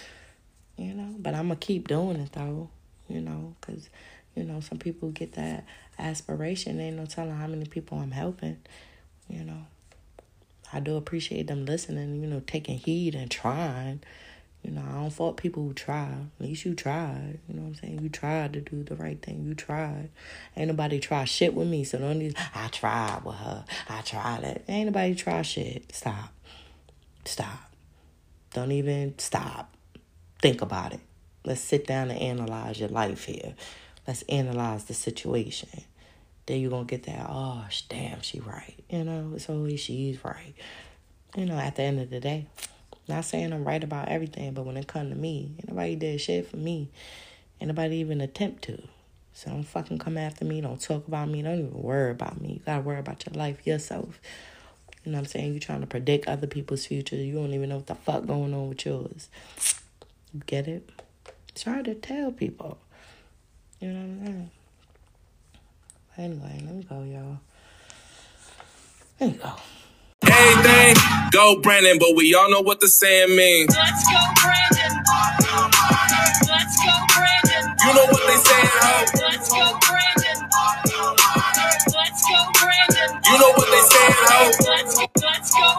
you 0.77 0.95
know. 0.95 1.15
But 1.19 1.35
I'm 1.35 1.49
gonna 1.49 1.57
keep 1.57 1.89
doing 1.89 2.17
it 2.17 2.33
though, 2.33 2.71
you 3.09 3.21
know, 3.21 3.55
cause 3.61 3.89
you 4.35 4.45
know 4.45 4.61
some 4.61 4.79
people 4.79 5.11
get 5.11 5.33
that 5.35 5.65
aspiration. 5.99 6.81
Ain't 6.81 6.97
no 6.97 7.07
telling 7.07 7.35
how 7.35 7.47
many 7.47 7.67
people 7.67 7.99
I'm 7.99 8.13
helping, 8.13 8.59
you 9.29 9.45
know. 9.45 9.67
I 10.73 10.81
do 10.81 10.97
appreciate 10.97 11.49
them 11.49 11.67
listening, 11.67 12.21
you 12.23 12.27
know, 12.27 12.41
taking 12.47 12.79
heed 12.79 13.15
and 13.15 13.31
trying. 13.31 14.01
You 14.63 14.71
know, 14.71 14.83
I 14.89 14.93
don't 14.93 15.11
fault 15.11 15.37
people 15.37 15.65
who 15.65 15.75
try. 15.75 16.07
At 16.39 16.47
least 16.47 16.65
you 16.65 16.75
tried. 16.75 17.41
You 17.49 17.57
know 17.57 17.63
what 17.63 17.69
I'm 17.69 17.75
saying? 17.75 17.99
You 18.01 18.09
tried 18.09 18.53
to 18.53 18.61
do 18.61 18.85
the 18.85 18.95
right 18.95 19.21
thing. 19.21 19.45
You 19.45 19.55
tried. 19.55 20.11
Ain't 20.57 20.69
nobody 20.69 21.01
try 21.01 21.25
shit 21.25 21.53
with 21.53 21.67
me. 21.67 21.83
So 21.83 21.99
don't 21.99 22.21
these 22.21 22.35
I 22.55 22.69
tried 22.69 23.25
with 23.25 23.35
her. 23.37 23.65
I 23.89 24.03
tried 24.03 24.45
it. 24.45 24.65
Ain't 24.69 24.87
nobody 24.87 25.17
try 25.17 25.43
shit. 25.43 25.93
Stop. 25.93 26.33
Stop. 27.25 27.73
Don't 28.55 28.73
even 28.73 29.19
stop. 29.19 29.75
Think 30.43 30.61
about 30.61 30.93
it. 30.93 31.01
Let's 31.45 31.61
sit 31.61 31.87
down 31.87 32.11
and 32.11 32.21
analyze 32.21 32.81
your 32.81 32.89
life 32.89 33.25
here. 33.25 33.55
Let's 34.07 34.23
analyze 34.23 34.85
the 34.85 34.95
situation. 34.95 35.69
Then 36.47 36.61
you're 36.61 36.71
gonna 36.71 36.85
get 36.85 37.05
that, 37.05 37.27
oh 37.29 37.65
damn, 37.89 38.21
she 38.23 38.41
right. 38.41 38.75
You 38.91 39.05
know, 39.05 39.33
it's 39.37 39.49
always 39.49 39.79
she's 39.79 40.23
right. 40.25 40.55
You 41.37 41.47
know, 41.47 41.57
at 41.57 41.77
the 41.77 41.83
end 41.83 42.01
of 42.01 42.11
the 42.11 42.19
day. 42.19 42.47
Not 43.09 43.25
saying 43.25 43.53
I'm 43.53 43.65
right 43.65 43.83
about 43.83 44.09
everything, 44.09 44.53
but 44.53 44.65
when 44.65 44.77
it 44.77 44.87
come 44.87 45.11
to 45.11 45.17
me, 45.17 45.53
anybody 45.67 45.97
did 45.97 46.21
shit 46.21 46.49
for 46.49 46.57
me. 46.57 46.89
Anybody 47.61 47.97
even 47.97 48.21
attempt 48.21 48.63
to. 48.65 48.83
So 49.35 49.51
don't 49.51 49.63
fucking 49.63 49.99
come 49.99 50.19
after 50.19 50.45
me. 50.45 50.61
Don't 50.61 50.81
talk 50.81 51.07
about 51.07 51.29
me. 51.29 51.43
Don't 51.43 51.59
even 51.59 51.83
worry 51.83 52.11
about 52.11 52.41
me. 52.41 52.55
You 52.55 52.61
gotta 52.67 52.83
worry 52.83 52.99
about 52.99 53.25
your 53.27 53.35
life 53.35 53.65
yourself. 53.65 54.21
You 55.05 55.13
know 55.13 55.19
what 55.19 55.25
I'm 55.25 55.27
saying? 55.27 55.55
You 55.55 55.61
trying 55.61 55.81
to 55.81 55.87
predict 55.87 56.27
other 56.27 56.47
people's 56.47 56.87
future. 56.87 57.17
You 57.17 57.35
don't 57.35 57.55
even 57.55 57.69
know 57.69 57.77
what 57.77 57.87
the 57.87 57.95
fuck 57.95 58.27
going 58.27 58.55
on 58.55 58.69
with 58.69 58.85
yours. 58.85 59.29
You 60.33 60.41
get 60.47 60.67
it? 60.67 60.91
It's 61.49 61.65
hard 61.65 61.85
to 61.85 61.95
tell 61.95 62.33
people. 62.33 62.79
You 63.81 63.93
know 63.93 64.01
what 64.01 64.05
I'm 64.05 64.27
saying? 64.27 64.51
Anyway, 66.17 66.63
let 66.65 66.75
me 66.75 66.83
go, 66.85 67.03
y'all. 67.03 67.39
Let 69.21 69.33
me 69.33 69.39
go. 69.39 69.53
Anything, 70.25 70.97
go 71.33 71.61
Brandon, 71.61 71.99
but 71.99 72.17
we 72.17 72.35
all 72.35 72.51
know 72.51 72.61
what 72.63 72.81
the 72.81 72.89
saying 72.89 73.37
means. 73.37 73.77
Let's 73.77 74.05
go, 74.09 74.21
Brandon. 74.41 75.03
Let's 76.49 76.77
go, 76.81 76.95
Brandon. 77.13 77.77
You 77.85 77.93
know 77.93 78.07
what 78.07 78.25
they 78.27 78.39
saying, 78.41 78.73
ho? 78.73 79.05
Let's 79.21 79.49
go, 79.53 79.79
Brandon. 79.85 80.39
Let's 81.93 82.23
go, 82.25 82.39
Brandon. 82.57 83.21
You 83.25 83.37
know 83.39 83.53
what 83.53 83.69
they 83.69 83.85
saying, 83.85 84.17
ho? 84.17 84.41
Let's 84.71 84.97
let's 85.21 85.51
go, 85.53 85.67